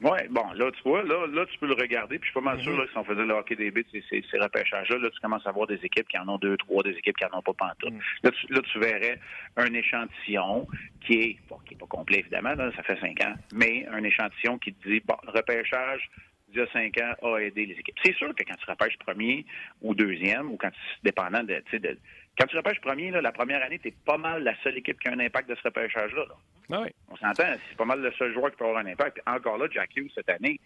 Oui, 0.02 0.18
bon, 0.28 0.52
là, 0.52 0.70
tu 0.72 0.82
vois, 0.84 1.02
là, 1.04 1.26
là, 1.26 1.46
tu 1.46 1.58
peux 1.58 1.66
le 1.66 1.72
regarder, 1.72 2.18
puis 2.18 2.28
je 2.28 2.32
suis 2.32 2.40
pas 2.40 2.52
mal 2.52 2.60
sûr, 2.62 2.76
là, 2.76 2.84
que 2.84 2.90
si 2.90 2.98
on 2.98 3.04
faisait 3.04 3.24
le 3.24 3.32
hockey 3.32 3.56
des 3.56 3.70
bits, 3.70 3.86
ces, 3.90 4.04
ces 4.30 4.38
repêchages-là, 4.38 4.98
là, 4.98 5.08
tu 5.08 5.18
commences 5.20 5.46
à 5.46 5.52
voir 5.52 5.66
des 5.66 5.82
équipes 5.82 6.06
qui 6.06 6.18
en 6.18 6.28
ont 6.28 6.36
deux, 6.36 6.58
trois, 6.58 6.82
des 6.82 6.90
équipes 6.90 7.16
qui 7.16 7.24
en 7.24 7.38
ont 7.38 7.42
pas 7.42 7.54
pantoute. 7.54 7.94
Mm. 7.94 8.00
Là, 8.24 8.30
tu, 8.30 8.52
là, 8.52 8.60
tu 8.60 8.78
verrais 8.78 9.18
un 9.56 9.72
échantillon 9.72 10.66
qui 11.06 11.14
est, 11.14 11.36
bon, 11.48 11.56
qui 11.64 11.74
est 11.74 11.78
pas 11.78 11.86
complet, 11.86 12.18
évidemment, 12.18 12.54
là, 12.54 12.70
ça 12.76 12.82
fait 12.82 13.00
cinq 13.00 13.22
ans, 13.22 13.34
mais 13.54 13.86
un 13.90 14.04
échantillon 14.04 14.58
qui 14.58 14.74
te 14.74 14.86
dit, 14.86 15.00
bon, 15.00 15.16
le 15.24 15.30
repêchage, 15.30 16.10
d'il 16.48 16.58
y 16.58 16.62
a 16.62 16.66
cinq 16.72 16.98
ans, 17.00 17.14
a 17.22 17.38
aidé 17.38 17.66
les 17.66 17.74
équipes. 17.74 17.96
C'est 18.04 18.14
sûr 18.14 18.34
que 18.34 18.44
quand 18.44 18.54
tu 18.56 18.70
repêches 18.70 18.96
premier 18.98 19.44
ou 19.82 19.94
deuxième, 19.94 20.50
ou 20.50 20.56
quand 20.56 20.70
tu, 20.70 20.80
dépendant 21.02 21.42
de, 21.42 21.54
tu 21.66 21.70
sais, 21.72 21.78
de, 21.78 21.98
quand 22.38 22.46
tu 22.46 22.56
repêches 22.56 22.80
premier, 22.80 23.10
là, 23.10 23.20
la 23.20 23.32
première 23.32 23.62
année, 23.62 23.78
tu 23.78 23.88
es 23.88 23.94
pas 24.04 24.18
mal 24.18 24.44
la 24.44 24.54
seule 24.62 24.78
équipe 24.78 24.98
qui 25.00 25.08
a 25.08 25.12
un 25.12 25.20
impact 25.20 25.48
de 25.48 25.54
ce 25.54 25.62
repêchage-là. 25.62 26.24
Là. 26.28 26.34
Ah 26.70 26.82
oui. 26.82 26.88
On 27.08 27.16
s'entend, 27.16 27.52
c'est 27.68 27.76
pas 27.76 27.84
mal 27.84 28.00
le 28.00 28.12
seul 28.12 28.32
joueur 28.32 28.50
qui 28.50 28.56
peut 28.56 28.64
avoir 28.64 28.84
un 28.84 28.86
impact. 28.86 29.20
encore 29.26 29.58
là, 29.58 29.66
Jack 29.70 29.90
Hughes, 29.96 30.10
cette 30.14 30.28
année, 30.28 30.60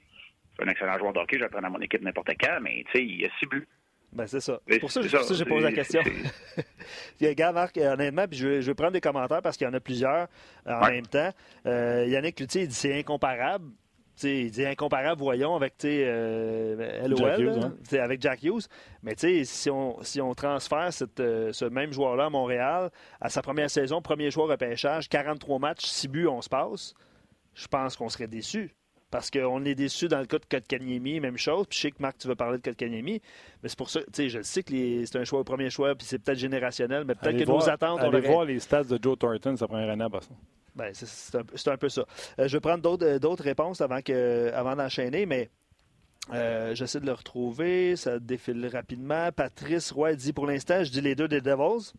c'est 0.56 0.64
un 0.64 0.68
excellent 0.68 0.98
joueur 0.98 1.12
de 1.12 1.20
hockey, 1.20 1.38
je 1.38 1.44
vais 1.44 1.48
prendre 1.48 1.66
à 1.66 1.70
mon 1.70 1.80
équipe 1.80 2.02
n'importe 2.02 2.30
quand, 2.40 2.60
mais 2.60 2.84
tu 2.86 2.98
sais, 2.98 3.04
il 3.04 3.24
a 3.24 3.28
six 3.38 3.46
buts. 3.46 3.66
Ben, 4.12 4.26
c'est 4.26 4.40
ça. 4.40 4.60
C'est 4.68 4.80
pour 4.80 4.90
ça, 4.90 5.02
ça 5.02 5.18
que 5.18 5.34
j'ai 5.34 5.44
posé 5.44 5.62
la 5.62 5.72
question. 5.72 6.02
Gars, 7.20 7.52
Marc, 7.52 7.76
honnêtement, 7.76 8.26
puis 8.26 8.38
je 8.38 8.48
vais, 8.48 8.62
je 8.62 8.66
vais, 8.66 8.74
prendre 8.74 8.92
des 8.92 9.00
commentaires 9.00 9.40
parce 9.40 9.56
qu'il 9.56 9.66
y 9.66 9.70
en 9.70 9.74
a 9.74 9.78
plusieurs 9.78 10.26
euh, 10.66 10.74
en 10.74 10.82
ouais. 10.82 10.90
même 10.94 11.06
temps. 11.06 11.30
Euh, 11.66 12.06
Yannick 12.08 12.40
Luthier, 12.40 12.62
il 12.62 12.68
dit 12.68 12.74
c'est 12.74 12.98
incomparable. 12.98 13.66
T'sais, 14.20 14.42
il 14.42 14.50
dit 14.50 14.66
incomparable, 14.66 15.18
voyons, 15.18 15.56
avec 15.56 15.82
euh, 15.82 17.08
LOL, 17.08 17.16
Jack 17.16 17.38
Hughes, 17.38 17.64
hein? 17.64 17.98
avec 18.02 18.20
Jack 18.20 18.42
Hughes. 18.42 18.66
Mais 19.02 19.14
si 19.16 19.70
on, 19.70 19.96
si 20.02 20.20
on 20.20 20.34
transfère 20.34 20.92
cette, 20.92 21.20
euh, 21.20 21.54
ce 21.54 21.64
même 21.64 21.90
joueur-là 21.90 22.26
à 22.26 22.28
Montréal, 22.28 22.90
à 23.18 23.30
sa 23.30 23.40
première 23.40 23.70
saison, 23.70 24.02
premier 24.02 24.30
joueur 24.30 24.48
repêchage, 24.48 25.08
43 25.08 25.58
matchs, 25.58 25.86
6 25.86 26.08
buts, 26.08 26.26
on 26.26 26.42
se 26.42 26.50
passe, 26.50 26.92
je 27.54 27.66
pense 27.66 27.96
qu'on 27.96 28.10
serait 28.10 28.26
déçu. 28.26 28.74
Parce 29.10 29.30
qu'on 29.30 29.64
est 29.64 29.74
déçu 29.74 30.06
dans 30.06 30.20
le 30.20 30.26
cas 30.26 30.38
de 30.38 30.44
Kotkaniemi, 30.44 31.18
même 31.18 31.38
chose. 31.38 31.66
Puis 31.66 31.78
je 31.78 31.82
sais 31.84 31.90
que 31.90 32.02
Marc, 32.02 32.18
tu 32.18 32.28
veux 32.28 32.34
parler 32.34 32.58
de 32.58 32.62
Kotkaniemi. 32.62 33.22
Mais 33.62 33.70
c'est 33.70 33.78
pour 33.78 33.88
ça, 33.88 34.00
tu 34.12 34.28
je 34.28 34.42
sais 34.42 34.62
que 34.62 35.06
c'est 35.06 35.16
un 35.16 35.24
choix 35.24 35.40
au 35.40 35.44
premier 35.44 35.70
choix, 35.70 35.94
puis 35.94 36.06
c'est 36.06 36.18
peut-être 36.18 36.38
générationnel, 36.38 37.04
mais 37.06 37.14
peut-être 37.14 37.38
que 37.38 37.44
voir, 37.44 37.60
nos 37.60 37.70
attentes. 37.70 38.00
Allez 38.00 38.08
on 38.08 38.18
aurait... 38.18 38.20
voir 38.20 38.44
les 38.44 38.60
stats 38.60 38.84
de 38.84 38.98
Joe 39.02 39.18
Thornton 39.18 39.56
sa 39.56 39.66
première 39.66 39.88
année 39.88 40.04
à 40.04 40.10
Boston. 40.10 40.36
Ben, 40.74 40.92
c'est, 40.94 41.68
un, 41.68 41.76
peu 41.76 41.88
ça. 41.88 42.04
Euh, 42.38 42.48
je 42.48 42.56
vais 42.56 42.60
prendre 42.60 42.82
d'autres, 42.82 43.18
d'autres 43.18 43.44
réponses 43.44 43.80
avant 43.80 44.76
d'enchaîner, 44.76 45.26
mais 45.26 45.50
Euh, 46.32 46.74
j'essaie 46.74 47.00
de 47.00 47.06
le 47.06 47.12
retrouver, 47.12 47.96
ça 47.96 48.18
défile 48.18 48.66
rapidement. 48.66 49.32
Patrice 49.32 49.90
Roy 49.90 50.14
dit 50.14 50.32
pour 50.32 50.46
l'instant, 50.46 50.84
je 50.84 50.90
dis 50.90 51.00
les 51.00 51.14
deux 51.14 51.28
des 51.28 51.40
Devils. 51.40 51.92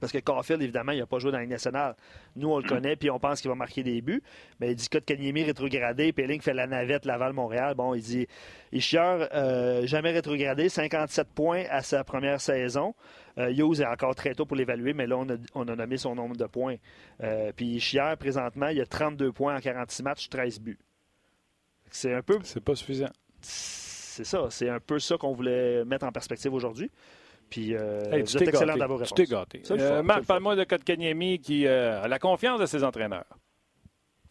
Parce 0.00 0.12
que 0.12 0.18
Caulfield, 0.18 0.60
évidemment, 0.60 0.92
il 0.92 0.98
n'a 0.98 1.06
pas 1.06 1.18
joué 1.18 1.30
dans 1.30 1.38
la 1.38 1.46
nationale. 1.46 1.94
Nous, 2.36 2.50
on 2.50 2.58
le 2.58 2.68
connaît, 2.68 2.96
puis 2.96 3.10
on 3.10 3.18
pense 3.18 3.40
qu'il 3.40 3.48
va 3.48 3.54
marquer 3.54 3.82
des 3.82 4.02
buts. 4.02 4.22
Mais 4.60 4.72
il 4.72 4.74
dit 4.74 4.88
que 4.88 4.98
Kanyemi 4.98 5.44
rétrogradé, 5.44 6.12
Pelling 6.12 6.40
fait 6.40 6.52
la 6.52 6.66
navette 6.66 7.04
Laval-Montréal. 7.04 7.74
Bon, 7.74 7.94
il 7.94 8.02
dit 8.02 8.26
Ischier, 8.72 9.00
euh, 9.00 9.86
jamais 9.86 10.10
rétrogradé, 10.10 10.68
57 10.68 11.28
points 11.28 11.64
à 11.70 11.82
sa 11.82 12.02
première 12.02 12.40
saison. 12.40 12.94
Euh, 13.38 13.50
Hughes 13.50 13.80
est 13.80 13.86
encore 13.86 14.14
très 14.14 14.34
tôt 14.34 14.46
pour 14.46 14.56
l'évaluer, 14.56 14.94
mais 14.94 15.06
là, 15.06 15.16
on 15.54 15.68
a, 15.68 15.76
nommé 15.76 15.96
son 15.96 16.14
nombre 16.14 16.36
de 16.36 16.46
points. 16.46 16.76
Euh, 17.22 17.52
puis 17.54 17.76
Ischier, 17.76 18.14
présentement, 18.18 18.68
il 18.68 18.80
a 18.80 18.86
32 18.86 19.32
points 19.32 19.56
en 19.56 19.60
46 19.60 20.02
matchs, 20.02 20.28
13 20.28 20.60
buts. 20.60 20.78
C'est 21.90 22.12
un 22.12 22.22
peu. 22.22 22.38
C'est 22.42 22.62
pas 22.62 22.74
suffisant. 22.74 23.10
C'est 23.40 24.24
ça. 24.24 24.48
C'est 24.50 24.68
un 24.68 24.80
peu 24.80 24.98
ça 24.98 25.16
qu'on 25.16 25.32
voulait 25.32 25.84
mettre 25.84 26.04
en 26.04 26.12
perspective 26.12 26.52
aujourd'hui. 26.52 26.90
Puis, 27.50 27.74
euh, 27.74 28.00
vous 28.10 28.36
êtes 28.36 28.48
excellent 28.48 28.76
dans 28.76 28.86
vos 28.86 28.96
réponses. 28.96 29.14
Tu 29.14 29.24
t'es 29.24 29.30
gâté. 29.30 29.62
Euh, 29.70 30.02
Marc, 30.02 30.24
parle-moi 30.24 30.56
de 30.56 30.64
Kotkaniemi 30.64 31.38
qui 31.38 31.66
euh, 31.66 32.02
a 32.02 32.08
la 32.08 32.18
confiance 32.18 32.60
de 32.60 32.66
ses 32.66 32.82
entraîneurs. 32.82 33.26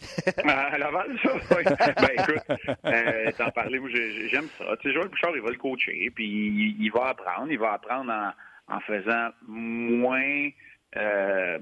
à 0.44 0.78
Laval, 0.78 1.18
ça? 1.24 1.34
Oui. 1.56 1.64
ben 1.64 2.10
écoute, 2.18 2.78
euh, 2.86 3.32
t'en 3.38 3.52
parlais, 3.52 3.80
moi 3.80 3.90
j'aime 3.92 4.48
ça. 4.58 4.66
Tu 4.82 4.90
sais, 4.90 4.94
Joël 4.94 5.08
Bouchard, 5.08 5.32
il 5.36 5.42
va 5.42 5.50
le 5.52 5.58
coacher, 5.58 6.12
puis 6.14 6.26
il, 6.26 6.84
il 6.84 6.92
va 6.92 7.10
apprendre. 7.10 7.52
Il 7.52 7.60
va 7.60 7.74
apprendre 7.74 8.12
en, 8.12 8.76
en 8.76 8.80
faisant 8.82 9.30
moins, 9.48 10.50
euh, 10.98 11.60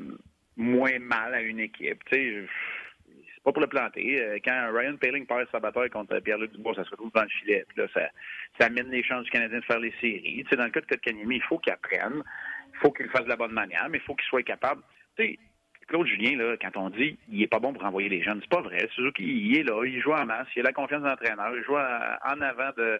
moins 0.57 0.97
mal 0.99 1.33
à 1.33 1.41
une 1.41 1.59
équipe. 1.59 2.03
Tu 2.05 2.15
sais, 2.15 2.45
pas 3.43 3.51
pour 3.51 3.61
le 3.61 3.67
planter. 3.67 4.21
Euh, 4.21 4.39
quand 4.43 4.71
Ryan 4.73 4.95
Paling 4.97 5.25
perd 5.25 5.47
sa 5.51 5.59
bataille 5.59 5.89
contre 5.89 6.19
Pierre-Luc 6.19 6.51
Dubois, 6.51 6.75
ça 6.75 6.83
se 6.83 6.91
retrouve 6.91 7.11
dans 7.13 7.23
le 7.23 7.29
filet. 7.29 7.65
Puis 7.67 7.79
là, 7.79 7.87
ça, 7.93 8.09
ça 8.59 8.65
amène 8.67 8.89
les 8.89 9.03
chances 9.03 9.23
du 9.23 9.31
Canadien 9.31 9.59
de 9.59 9.65
faire 9.65 9.79
les 9.79 9.93
séries. 10.01 10.43
Tu 10.43 10.49
sais, 10.49 10.55
dans 10.55 10.65
le 10.65 10.69
cas 10.69 10.81
de 10.81 10.85
Kotkaniemi, 10.85 11.37
il 11.37 11.43
faut 11.43 11.57
qu'il 11.57 11.73
apprenne. 11.73 12.23
Il 12.73 12.79
faut 12.79 12.91
qu'il 12.91 13.05
le 13.05 13.11
fasse 13.11 13.23
de 13.23 13.29
la 13.29 13.35
bonne 13.35 13.53
manière, 13.53 13.87
mais 13.89 13.97
il 13.97 14.03
faut 14.03 14.15
qu'il 14.15 14.27
soit 14.27 14.43
capable. 14.43 14.81
Tu 15.17 15.23
sais, 15.23 15.39
Claude 15.87 16.07
Julien, 16.07 16.37
là, 16.37 16.55
quand 16.61 16.77
on 16.77 16.89
dit 16.89 17.17
il 17.29 17.41
est 17.41 17.47
pas 17.47 17.59
bon 17.59 17.73
pour 17.73 17.83
envoyer 17.83 18.09
les 18.09 18.23
jeunes, 18.23 18.39
c'est 18.41 18.49
pas 18.49 18.61
vrai. 18.61 18.87
Qu'il 19.15 19.27
il 19.27 19.57
est 19.57 19.63
là, 19.63 19.83
il 19.83 19.99
joue 20.01 20.13
en 20.13 20.25
masse, 20.25 20.47
il 20.55 20.61
a 20.61 20.63
la 20.63 20.73
confiance 20.73 21.01
de 21.01 21.07
l'entraîneur, 21.07 21.51
il 21.55 21.63
joue 21.63 21.75
en 21.75 22.41
avant 22.41 22.69
de, 22.77 22.99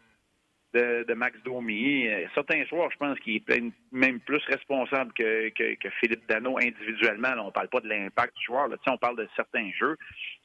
de, 0.74 1.14
Max 1.14 1.38
Domi. 1.44 2.08
Certains 2.34 2.66
soirs, 2.66 2.90
je 2.92 2.98
pense 2.98 3.20
qu'il 3.20 3.38
est 3.38 3.64
même 3.92 4.20
plus 4.20 4.42
responsable 4.48 5.12
que, 5.14 5.52
Philippe 6.00 6.28
Dano 6.28 6.58
individuellement. 6.58 7.34
on 7.40 7.48
ne 7.48 7.52
parle 7.52 7.70
pas 7.70 7.82
de 7.82 7.88
l'impact 7.88 8.36
du 8.38 8.46
joueur. 8.46 8.68
Là. 8.68 8.78
On 8.88 8.98
parle 8.98 9.18
de 9.18 9.28
certains 9.36 9.70
jeux. 9.78 9.98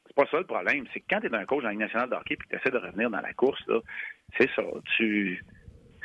C'est 0.05 0.15
pas 0.15 0.25
ça 0.29 0.37
le 0.37 0.45
problème. 0.45 0.85
C'est 0.93 0.99
que 0.99 1.05
quand 1.09 1.21
tu 1.21 1.27
es 1.27 1.35
un 1.35 1.45
coach 1.45 1.63
dans 1.63 1.69
la 1.69 1.71
Ligue 1.71 1.81
nationale 1.81 2.09
de 2.09 2.15
hockey 2.15 2.33
et 2.33 2.37
que 2.37 2.47
tu 2.49 2.55
essaies 2.55 2.71
de 2.71 2.77
revenir 2.77 3.09
dans 3.09 3.21
la 3.21 3.33
course, 3.33 3.63
c'est 4.37 4.49
ça. 4.55 4.63
Tu 4.97 5.43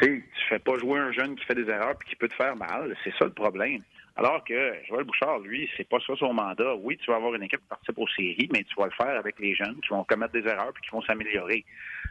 tu 0.01 0.25
fais 0.49 0.59
pas 0.59 0.77
jouer 0.79 0.99
un 0.99 1.13
jeune 1.13 1.37
qui 1.37 1.45
fait 1.45 1.55
des 1.55 1.69
erreurs 1.69 1.93
et 1.93 2.09
qui 2.09 2.17
peut 2.17 2.29
te 2.29 2.35
faire 2.35 2.57
mal. 2.57 2.97
C'est 3.05 3.15
ça 3.19 3.25
le 3.25 3.33
problème. 3.33 3.83
Alors 4.17 4.45
que 4.45 4.75
Joël 4.89 5.05
Bouchard, 5.05 5.39
lui, 5.39 5.69
c'est 5.77 5.89
pas 5.89 5.99
ça 6.07 6.15
son 6.17 6.35
mandat. 6.35 6.75
Oui, 6.77 6.99
tu 6.99 7.11
vas 7.11 7.17
avoir 7.17 7.35
une 7.35 7.43
équipe 7.45 7.61
qui 7.61 7.69
participe 7.69 7.99
aux 7.99 8.09
séries, 8.09 8.49
mais 8.53 8.63
tu 8.65 8.75
vas 8.77 8.85
le 8.87 8.93
faire 8.93 9.17
avec 9.17 9.39
les 9.39 9.55
jeunes 9.55 9.81
qui 9.81 9.89
vont 9.89 10.05
commettre 10.05 10.33
des 10.33 10.47
erreurs 10.47 10.73
puis 10.75 10.83
qui 10.83 10.91
vont 10.91 11.03
s'améliorer. 11.03 11.65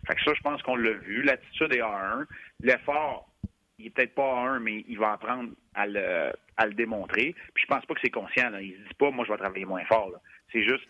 Fait 0.08 0.16
que 0.16 0.22
ça, 0.24 0.34
je 0.34 0.42
pense 0.42 0.62
qu'on 0.64 0.76
l'a 0.76 0.94
vu. 0.94 1.22
L'attitude 1.22 1.74
est 1.74 1.82
A1. 1.82 2.26
L'effort, 2.62 3.30
il 3.78 3.88
est 3.88 3.90
peut-être 3.92 4.16
pas 4.16 4.24
A1, 4.24 4.60
mais 4.60 4.84
il 4.88 4.98
va 4.98 5.14
apprendre 5.14 5.52
à 5.76 5.86
le, 5.86 6.32
à 6.58 6.66
le 6.66 6.74
démontrer. 6.74 7.36
Puis 7.54 7.64
je 7.64 7.68
pense 7.68 7.86
pas 7.86 7.94
que 7.94 8.02
c'est 8.04 8.10
conscient. 8.10 8.50
Là. 8.50 8.62
Il 8.62 8.74
se 8.74 8.78
dit 8.80 8.94
pas, 8.98 9.12
moi, 9.12 9.24
je 9.26 9.32
vais 9.32 9.38
travailler 9.38 9.66
moins 9.66 9.86
fort. 9.86 10.12
C'est 10.52 10.64
juste 10.64 10.86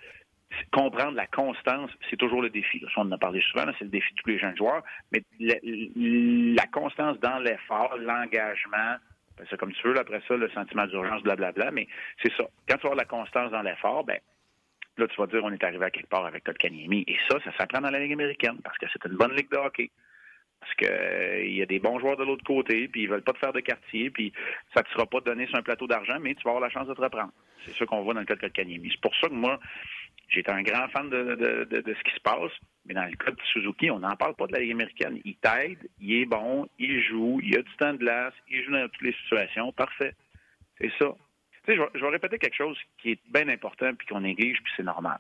comprendre 0.72 1.14
la 1.14 1.28
constance, 1.28 1.92
c'est 2.10 2.18
toujours 2.18 2.42
le 2.42 2.50
défi. 2.50 2.84
On 2.98 3.02
en 3.02 3.12
a 3.12 3.18
parlé 3.18 3.42
souvent, 3.42 3.66
c'est 3.78 3.86
le 3.86 3.90
défi 3.90 4.14
de 4.14 4.22
tous 4.22 4.30
les 4.30 4.40
jeunes 4.40 4.58
joueurs. 4.58 4.84
Mais 5.12 5.24
la 5.40 6.66
constance 6.68 7.20
dans 7.20 7.40
l'effort, 7.40 7.96
l'engagement, 7.98 8.98
c'est 9.50 9.58
comme 9.58 9.74
tu 9.74 9.88
veux, 9.88 9.98
après 9.98 10.22
ça, 10.28 10.36
le 10.36 10.50
sentiment 10.50 10.86
d'urgence, 10.86 11.24
blablabla, 11.24 11.72
mais 11.72 11.88
c'est 12.22 12.34
ça. 12.36 12.46
Quand 12.68 12.78
tu 12.78 12.88
as 12.88 12.96
la 12.96 13.06
constance 13.06 13.52
dans 13.52 13.62
l'effort, 13.62 14.04
ben 14.04 14.20
là, 14.98 15.08
tu 15.08 15.16
vas 15.18 15.28
dire 15.28 15.44
on 15.44 15.52
est 15.52 15.64
arrivé 15.64 15.86
à 15.86 15.92
quelque 15.92 16.10
part 16.10 16.26
avec 16.26 16.44
Kotkaniemi. 16.44 17.04
Et 17.08 17.18
ça, 17.30 17.40
ça 17.44 17.52
s'apprend 17.58 17.82
dans 17.82 17.90
la 17.90 18.00
Ligue 18.00 18.14
américaine 18.14 18.60
parce 18.64 18.78
que 18.78 18.86
c'est 18.92 19.06
une 19.10 19.18
bonne 19.18 19.36
ligue 19.36 19.50
de 19.52 19.58
hockey. 19.58 19.92
Parce 20.60 20.76
qu'il 20.76 20.90
euh, 20.92 21.44
y 21.44 21.62
a 21.64 21.66
des 21.66 21.80
bons 21.80 22.00
joueurs 22.00 22.18
de 22.18 22.24
l'autre 22.24 22.44
côté, 22.44 22.88
puis 22.88 23.04
ils 23.04 23.10
veulent 23.10 23.24
pas 23.24 23.34
te 23.34 23.40
faire 23.40 23.52
de 23.52 23.62
quartier, 23.62 24.12
puis 24.12 24.32
ça 24.76 24.82
ne 24.82 24.86
te 24.86 24.92
sera 24.92 25.08
pas 25.08 25.20
donné 25.20 25.48
sur 25.48 25.58
un 25.58 25.64
plateau 25.64 25.88
d'argent, 25.88 26.20
mais 26.22 26.36
tu 26.36 26.44
vas 26.44 26.52
avoir 26.52 26.62
la 26.62 26.70
chance 26.70 26.88
de 26.88 26.94
te 26.94 27.02
reprendre. 27.02 27.32
C'est 27.66 27.74
ça 27.74 27.86
qu'on 27.88 28.04
voit 28.04 28.14
dans 28.14 28.20
le 28.20 28.28
cas 28.28 28.36
de 28.36 28.42
Kotkaniemi. 28.42 28.90
C'est 28.92 29.02
pour 29.02 29.16
ça 29.16 29.28
que 29.28 29.34
moi, 29.34 29.60
j'étais 30.32 30.52
un 30.52 30.64
grand 30.64 30.88
fan 30.90 31.10
de, 31.10 31.36
de, 31.66 31.94
ce 31.94 32.04
qui 32.04 32.16
se 32.16 32.22
passe, 32.22 32.52
mais 32.86 32.94
dans 32.94 33.06
le 33.06 33.16
cas 33.16 33.32
de 33.32 33.42
Suzuki, 33.52 33.92
on 33.92 34.00
n'en 34.00 34.16
parle 34.16 34.36
pas 34.36 34.48
de 34.48 34.54
la 34.54 34.60
Ligue 34.60 34.72
américaine. 34.72 35.20
Il 35.26 35.36
t'aide, 35.36 35.90
il 36.00 36.22
est 36.22 36.26
bon, 36.26 36.68
il 36.80 37.04
joue, 37.04 37.40
il 37.44 37.58
a 37.58 37.62
du 37.62 37.76
temps 37.78 37.94
de 37.94 37.98
glace, 37.98 38.34
il 38.50 38.64
joue 38.64 38.72
dans 38.72 38.88
toutes 38.88 39.02
les 39.02 39.14
situations. 39.24 39.72
Parfait. 39.74 40.14
C'est 40.80 40.92
ça. 40.98 41.14
Tu 41.66 41.76
sais, 41.76 41.80
je, 41.94 42.00
vais 42.00 42.10
répéter 42.10 42.40
quelque 42.40 42.56
chose 42.56 42.78
qui 42.98 43.12
est 43.12 43.20
bien 43.30 43.48
important 43.50 43.94
puis 43.94 44.08
qu'on 44.08 44.22
néglige, 44.22 44.58
puis 44.64 44.74
c'est 44.76 44.84
normal. 44.84 45.20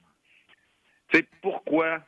Tu 1.10 1.20
sais, 1.20 1.28
pourquoi 1.42 2.00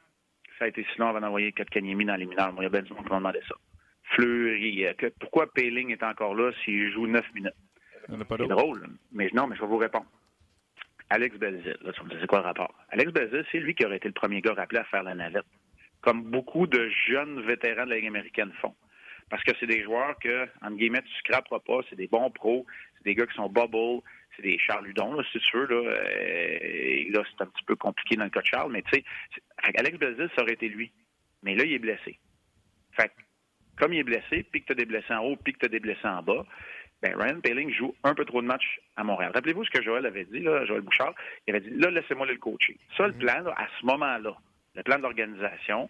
ça 0.58 0.66
a 0.66 0.68
été 0.70 0.86
si 0.92 1.00
long 1.00 1.10
avant 1.10 1.22
d'envoyer 1.22 1.52
Kotkaniemi 1.52 2.06
dans 2.06 2.16
les 2.16 2.26
mineurs? 2.26 2.52
Moi, 2.54 2.64
il 2.64 2.66
y 2.66 2.68
a 2.68 2.70
bien 2.70 2.82
du 2.82 2.94
monde 2.94 3.04
qui 3.04 3.12
m'a 3.12 3.18
demandé 3.18 3.42
ça. 3.48 3.56
Fleury, 4.16 4.86
euh, 4.86 4.94
pourquoi 5.20 5.52
Payling 5.54 5.92
est 5.92 6.04
encore 6.04 6.36
là 6.36 6.52
s'il 6.64 6.92
joue 6.92 7.06
neuf 7.08 7.26
minutes? 7.34 7.54
C'est 8.08 8.48
drôle, 8.48 8.88
mais 9.12 9.30
non, 9.34 9.48
mais 9.48 9.56
je 9.56 9.62
vais 9.62 9.68
vous 9.68 9.78
répondre. 9.78 10.06
Alex 11.14 11.38
Belzil. 11.38 11.78
Tu 11.80 12.04
me 12.04 12.20
c'est 12.20 12.26
quoi 12.26 12.40
le 12.40 12.46
rapport? 12.46 12.74
Alex 12.90 13.12
Belzil, 13.12 13.46
c'est 13.52 13.60
lui 13.60 13.76
qui 13.76 13.86
aurait 13.86 13.98
été 13.98 14.08
le 14.08 14.16
premier 14.16 14.42
gars 14.42 14.54
rappelé 14.54 14.80
à 14.80 14.84
faire 14.86 15.04
la 15.04 15.14
navette, 15.14 15.46
comme 16.02 16.24
beaucoup 16.24 16.66
de 16.66 16.90
jeunes 17.08 17.40
vétérans 17.42 17.86
de 17.86 17.92
la 17.92 17.98
Ligue 17.98 18.08
américaine 18.08 18.52
font. 18.60 18.74
Parce 19.30 19.44
que 19.44 19.52
c'est 19.60 19.68
des 19.68 19.84
joueurs 19.84 20.18
que, 20.18 20.48
entre 20.64 20.76
guillemets, 20.76 21.04
tu 21.04 21.14
scraperas 21.20 21.60
pas, 21.60 21.82
c'est 21.88 21.96
des 21.96 22.08
bons 22.08 22.32
pros, 22.32 22.66
c'est 22.98 23.04
des 23.06 23.14
gars 23.14 23.28
qui 23.28 23.36
sont 23.36 23.48
bubble, 23.48 24.02
c'est 24.36 24.42
des 24.42 24.58
Charles 24.58 24.88
Ludon, 24.88 25.14
là, 25.14 25.24
si 25.32 25.38
tu 25.38 25.56
veux. 25.56 25.68
Là, 25.68 25.92
euh, 25.92 27.12
là 27.12 27.24
c'est 27.30 27.44
un 27.44 27.48
petit 27.48 27.64
peu 27.64 27.76
compliqué 27.76 28.16
dans 28.16 28.24
le 28.24 28.32
cas 28.32 28.42
de 28.42 28.48
Charles, 28.48 28.72
mais 28.72 28.82
tu 28.82 28.98
sais, 28.98 29.04
Alex 29.78 30.00
Belzil, 30.00 30.32
ça 30.36 30.42
aurait 30.42 30.54
été 30.54 30.68
lui. 30.68 30.92
Mais 31.44 31.54
là, 31.54 31.64
il 31.64 31.74
est 31.74 31.80
blessé. 31.80 32.18
Fait 32.94 33.12
comme 33.78 33.94
il 33.94 34.00
est 34.00 34.04
blessé, 34.04 34.46
puis 34.52 34.64
que 34.64 34.74
tu 34.74 34.76
des 34.76 34.86
blessés 34.86 35.14
en 35.14 35.24
haut, 35.26 35.36
puis 35.36 35.54
que 35.54 35.60
tu 35.60 35.70
des 35.70 35.80
blessés 35.80 36.08
en 36.08 36.24
bas, 36.24 36.46
ben, 37.04 37.22
Ryan 37.22 37.42
Paling 37.42 37.70
joue 37.70 37.94
un 38.06 38.16
peu 38.16 38.24
trop 38.24 38.42
de 38.42 38.48
matchs 38.48 38.80
à 38.96 39.04
Montréal. 39.04 39.34
Rappelez-vous 39.36 39.66
ce 39.66 39.70
que 39.72 39.84
Joël 39.84 40.06
avait 40.06 40.24
dit, 40.24 40.40
là, 40.40 40.64
Joël 40.66 40.80
Bouchard? 40.80 41.14
Il 41.46 41.54
avait 41.54 41.68
dit, 41.68 41.76
là, 41.76 41.92
laissez-moi 41.92 42.26
le 42.26 42.38
coacher. 42.38 42.78
Ça, 42.96 43.08
le 43.08 43.14
mhm. 43.14 43.20
plan, 43.20 43.46
à 43.58 43.68
ce 43.78 43.86
moment-là, 43.86 44.34
le 44.76 44.84
plan 44.84 44.98
d'organisation, 45.00 45.90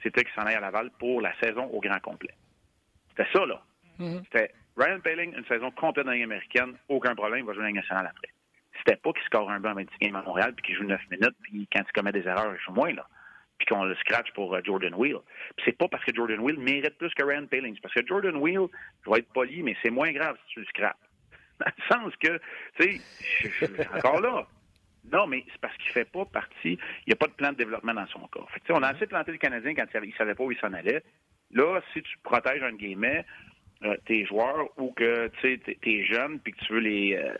c'était 0.00 0.22
qu'il 0.22 0.32
s'en 0.34 0.42
aille 0.42 0.54
à 0.54 0.60
Laval 0.60 0.92
pour 1.00 1.20
la 1.20 1.34
saison 1.40 1.64
au 1.64 1.80
grand 1.80 1.98
complet. 1.98 2.34
C'était 3.08 3.28
ça, 3.32 3.44
là. 3.44 3.60
Mhm. 3.98 4.22
C'était 4.26 4.52
Ryan 4.76 5.00
Paling, 5.00 5.36
une 5.36 5.44
saison 5.46 5.72
complète 5.72 6.06
dans 6.06 6.12
la 6.12 6.18
Ligue 6.18 6.26
américaine, 6.26 6.76
aucun 6.88 7.16
problème, 7.16 7.40
il 7.40 7.46
va 7.46 7.52
jouer 7.52 7.62
dans 7.62 7.68
la 7.68 7.72
nationale 7.72 8.06
après. 8.06 8.28
C'était 8.78 8.96
pas 8.96 9.12
qu'il 9.12 9.24
score 9.24 9.50
un 9.50 9.58
banc 9.58 9.70
à 9.70 9.74
20 9.74 9.84
games 10.00 10.16
à 10.16 10.22
Montréal, 10.22 10.52
puis 10.54 10.66
qu'il 10.66 10.76
joue 10.76 10.84
9 10.84 11.00
minutes, 11.10 11.36
puis 11.42 11.68
quand 11.72 11.82
il 11.84 11.92
commet 11.92 12.12
des 12.12 12.26
erreurs, 12.28 12.54
il 12.54 12.60
joue 12.60 12.72
moins, 12.72 12.92
là 12.92 13.06
puis 13.58 13.66
qu'on 13.66 13.84
le 13.84 13.94
scratch 13.96 14.30
pour 14.32 14.54
euh, 14.54 14.60
Jordan 14.64 14.94
Wheel. 14.94 15.18
Puis 15.56 15.64
c'est 15.66 15.78
pas 15.78 15.88
parce 15.88 16.04
que 16.04 16.14
Jordan 16.14 16.40
Wheel 16.40 16.58
mérite 16.58 16.96
plus 16.98 17.12
que 17.14 17.22
Ryan 17.22 17.46
Paling. 17.46 17.78
parce 17.80 17.94
que 17.94 18.06
Jordan 18.06 18.36
Wheel, 18.36 18.66
je 19.04 19.10
vais 19.10 19.18
être 19.18 19.32
poli, 19.32 19.62
mais 19.62 19.76
c'est 19.82 19.90
moins 19.90 20.12
grave 20.12 20.36
si 20.46 20.54
tu 20.54 20.60
le 20.60 20.66
scrapes. 20.66 20.96
Dans 21.60 21.66
le 21.66 21.94
sens 21.94 22.12
que, 22.16 22.40
tu 22.80 23.00
sais, 23.60 23.88
encore 23.94 24.20
là. 24.20 24.46
Non, 25.12 25.26
mais 25.26 25.44
c'est 25.52 25.60
parce 25.60 25.76
qu'il 25.76 25.92
fait 25.92 26.10
pas 26.10 26.24
partie. 26.24 26.78
Il 27.06 27.08
n'y 27.08 27.12
a 27.12 27.16
pas 27.16 27.26
de 27.26 27.32
plan 27.32 27.52
de 27.52 27.56
développement 27.56 27.92
dans 27.92 28.06
son 28.06 28.20
corps. 28.28 28.50
Fait 28.50 28.72
on 28.72 28.82
a 28.82 28.88
assez 28.88 29.06
planté 29.06 29.32
le 29.32 29.38
Canadien 29.38 29.74
quand 29.74 29.84
il 29.94 30.08
ne 30.08 30.14
savait 30.14 30.34
pas 30.34 30.44
où 30.44 30.50
il 30.50 30.58
s'en 30.58 30.72
allait. 30.72 31.04
Là, 31.52 31.80
si 31.92 32.02
tu 32.02 32.18
protèges 32.22 32.62
un 32.62 32.72
guillemet, 32.72 33.24
euh, 33.84 33.96
tes 34.06 34.24
joueurs 34.24 34.66
ou 34.78 34.92
que 34.92 35.28
tu 35.40 35.60
sais 35.62 35.78
es 35.82 36.04
jeune 36.04 36.40
puis 36.40 36.54
que 36.54 36.64
tu 36.64 36.72
veux 36.72 36.80
les 36.80 37.16
euh, 37.16 37.34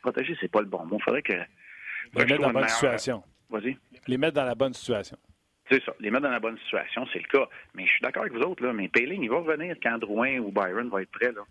protéger, 0.00 0.36
c'est 0.40 0.50
pas 0.50 0.60
le 0.60 0.66
bon 0.66 0.84
mot. 0.86 0.98
Il 1.00 1.02
faudrait 1.02 1.22
que. 1.22 1.32
Les 2.14 2.24
mettre 2.24 2.40
dans 2.40 2.46
la 2.46 2.52
bonne 2.52 2.68
situation. 2.68 3.24
Vas-y. 3.50 3.76
Les 4.06 4.16
mettre 4.16 4.34
dans 4.34 4.44
la 4.44 4.54
bonne 4.54 4.74
situation. 4.74 5.18
C'est 5.70 5.82
ça. 5.84 5.92
Les 6.00 6.10
mettre 6.10 6.24
dans 6.24 6.30
la 6.30 6.40
bonne 6.40 6.58
situation, 6.58 7.06
c'est 7.12 7.20
le 7.20 7.28
cas. 7.28 7.48
Mais 7.74 7.86
je 7.86 7.92
suis 7.92 8.02
d'accord 8.02 8.22
avec 8.22 8.34
vous 8.34 8.42
autres, 8.42 8.64
là. 8.64 8.72
Mais 8.72 8.88
Payling, 8.88 9.22
il 9.22 9.30
va 9.30 9.38
revenir 9.38 9.76
quand 9.82 9.98
Drouin 9.98 10.38
ou 10.38 10.50
Byron 10.50 10.88
va 10.88 11.02
être 11.02 11.10
prêt, 11.10 11.32
là. 11.32 11.42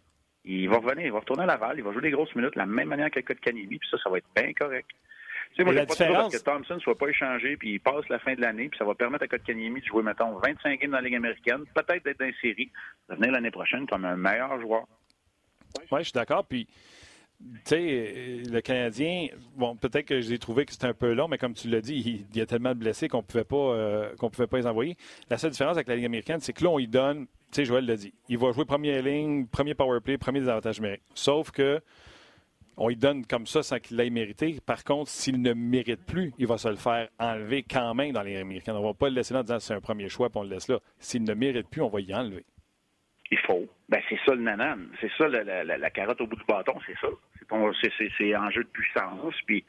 Il 0.44 0.70
va 0.70 0.78
revenir, 0.78 1.06
il 1.06 1.12
va 1.12 1.20
retourner 1.20 1.44
à 1.44 1.46
Laval, 1.46 1.78
il 1.78 1.84
va 1.84 1.92
jouer 1.92 2.02
des 2.02 2.12
grosses 2.12 2.34
minutes 2.36 2.54
de 2.54 2.60
la 2.60 2.66
même 2.66 2.88
manière 2.88 3.12
que 3.12 3.20
le 3.20 3.24
cas 3.24 3.36
de 3.36 3.40
Canimi, 3.40 3.78
puis 3.78 3.90
ça, 3.90 3.98
ça 4.04 4.10
va 4.10 4.18
être 4.18 4.28
bien 4.36 4.52
correct. 4.54 4.90
Tu 5.52 5.58
sais, 5.58 5.64
moi, 5.64 5.74
j'ai 5.74 5.80
pas 5.80 5.86
différence... 5.86 6.36
que 6.36 6.44
Thompson 6.44 6.76
ne 6.76 6.80
soit 6.80 6.98
pas 6.98 7.10
échangé, 7.10 7.58
puis 7.58 7.74
il 7.74 7.80
passe 7.80 8.08
la 8.10 8.18
fin 8.20 8.34
de 8.34 8.42
l'année, 8.42 8.70
puis 8.70 8.78
ça 8.78 8.86
va 8.86 8.96
permettre 8.96 9.26
à 9.26 9.28
Kotkaniemi 9.28 9.82
de 9.82 9.86
jouer, 9.86 10.02
mettons, 10.02 10.36
25 10.40 10.80
games 10.80 10.92
dans 10.92 10.98
la 10.98 11.04
Ligue 11.04 11.16
américaine, 11.16 11.64
peut-être 11.76 12.04
d'être 12.04 12.20
dans 12.20 12.32
série, 12.42 12.72
de 13.10 13.16
venir 13.16 13.32
l'année 13.32 13.52
prochaine 13.52 13.86
comme 13.86 14.06
un 14.06 14.16
meilleur 14.16 14.60
joueur. 14.62 14.86
Oui, 15.92 16.00
je 16.00 16.06
suis 16.06 16.14
d'accord. 16.14 16.46
Puis 16.48 16.68
sais, 17.66 18.42
le 18.50 18.62
Canadien, 18.62 19.28
bon, 19.56 19.76
peut-être 19.76 20.06
que 20.06 20.22
j'ai 20.22 20.38
trouvé 20.40 20.66
que 20.66 20.72
c'était 20.72 20.88
un 20.88 20.94
peu 20.94 21.14
long, 21.14 21.28
mais 21.28 21.38
comme 21.38 21.54
tu 21.54 21.70
l'as 21.70 21.82
dit, 21.82 22.26
il, 22.34 22.38
y 22.38 22.42
a 22.42 22.46
tellement 22.46 22.74
de 22.74 22.80
blessés 22.80 23.08
qu'on 23.08 23.24
pouvait 23.24 23.44
pas 23.44 23.56
euh, 23.56 24.14
pouvait 24.16 24.48
pas 24.48 24.58
les 24.58 24.68
envoyer. 24.68 24.98
La 25.30 25.38
seule 25.38 25.52
différence 25.52 25.78
avec 25.78 25.88
la 25.88 25.96
Ligue 25.96 26.06
américaine, 26.06 26.40
c'est 26.40 26.54
que 26.54 26.64
là, 26.64 26.70
on 26.70 26.80
y 26.80 26.88
donne, 26.88 27.26
tu 27.26 27.28
sais, 27.52 27.66
Joël 27.66 27.86
l'a 27.86 27.96
dit, 27.96 28.14
il 28.30 28.38
va 28.38 28.52
jouer 28.52 28.66
première 28.66 29.02
ligne, 29.04 29.46
premier 29.48 29.74
power 29.74 30.00
play, 30.02 30.18
premier 30.18 30.40
désavantage 30.40 30.80
numérique. 30.80 31.04
Sauf 31.14 31.52
que 31.52 31.82
on 32.78 32.88
lui 32.88 32.96
donne 32.96 33.26
comme 33.26 33.46
ça 33.46 33.64
sans 33.64 33.80
qu'il 33.80 33.98
l'ait 33.98 34.10
mérité. 34.10 34.58
Par 34.66 34.84
contre, 34.84 35.10
s'il 35.10 35.42
ne 35.42 35.54
mérite 35.54 36.04
plus, 36.06 36.34
il 36.40 36.48
va 36.48 36.58
se 36.58 36.68
le 36.68 36.78
faire 36.78 37.10
enlever 37.20 37.64
quand 37.64 37.94
même 37.94 38.14
dans 38.14 38.24
les 38.24 38.38
Américaines. 38.38 38.76
On 38.76 38.82
ne 38.82 38.88
va 38.88 38.94
pas 38.94 39.10
le 39.10 39.16
laisser 39.16 39.34
là 39.34 39.42
en 39.42 39.44
disant 39.44 39.60
c'est 39.60 39.74
un 39.74 39.82
premier 39.82 40.10
choix, 40.10 40.30
puis 40.30 40.40
on 40.40 40.44
le 40.44 40.50
laisse 40.50 40.68
là. 40.68 40.80
S'il 40.98 41.24
ne 41.24 41.34
mérite 41.34 41.68
plus, 41.68 41.82
on 41.82 41.90
va 41.90 42.00
y 42.00 42.14
enlever. 42.14 42.46
Il 43.32 43.40
faut. 43.40 43.68
Ben, 43.88 44.02
c'est 44.10 44.20
ça 44.26 44.36
le 44.36 44.42
nanan. 44.42 44.90
C'est 45.00 45.12
ça 45.18 45.28
la, 45.28 45.90
carotte 45.90 46.20
au 46.22 46.28
bout 46.28 46.36
du 46.36 46.44
bâton, 46.46 46.78
c'est 46.86 46.98
ça. 47.00 47.08
C'est 47.40 48.34
un 48.36 48.52
jeu 48.52 48.64
de 48.64 48.70
puissance. 48.70 49.36
Puis, 49.46 49.64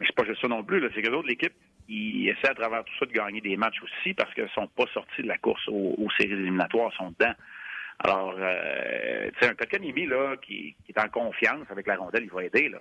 c'est 0.00 0.14
pas 0.14 0.24
juste 0.24 0.40
ça 0.40 0.48
non 0.48 0.64
plus. 0.64 0.82
C'est 0.94 1.02
que 1.02 1.10
d'autres, 1.10 1.28
l'équipe, 1.28 1.52
ils 1.88 2.28
essaient 2.28 2.50
à 2.50 2.54
travers 2.54 2.84
tout 2.84 2.94
ça 2.98 3.06
de 3.06 3.12
gagner 3.12 3.40
des 3.40 3.56
matchs 3.56 3.82
aussi 3.82 4.14
parce 4.14 4.32
qu'ils 4.34 4.44
ne 4.44 4.48
sont 4.48 4.66
pas 4.68 4.86
sortis 4.94 5.22
de 5.22 5.28
la 5.28 5.38
course 5.38 5.66
aux, 5.68 6.08
séries 6.18 6.32
éliminatoires, 6.32 6.92
sont 6.94 7.10
dedans. 7.10 7.34
Alors, 7.98 8.34
euh, 8.38 9.30
tu 9.32 9.38
sais, 9.40 9.50
un 9.50 9.54
Kotkaniemi, 9.54 10.06
là, 10.06 10.36
qui, 10.40 10.74
qui, 10.84 10.92
est 10.92 11.00
en 11.00 11.08
confiance 11.08 11.70
avec 11.70 11.86
la 11.86 11.96
rondelle, 11.96 12.24
il 12.24 12.30
va 12.30 12.44
aider, 12.44 12.68
là. 12.68 12.80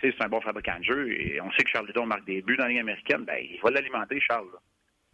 C'est 0.00 0.20
un 0.20 0.28
bon 0.28 0.40
fabricant 0.40 0.78
de 0.78 0.84
jeu 0.84 1.12
et 1.12 1.40
on 1.40 1.50
sait 1.52 1.62
que 1.62 1.70
Charles 1.70 1.86
Lidon 1.86 2.06
marque 2.06 2.24
des 2.24 2.42
buts 2.42 2.56
dans 2.56 2.64
la 2.64 2.70
Ligue 2.70 2.80
américaine. 2.80 3.24
Ben, 3.24 3.38
il 3.40 3.60
va 3.62 3.70
l'alimenter, 3.70 4.18
Charles. 4.20 4.48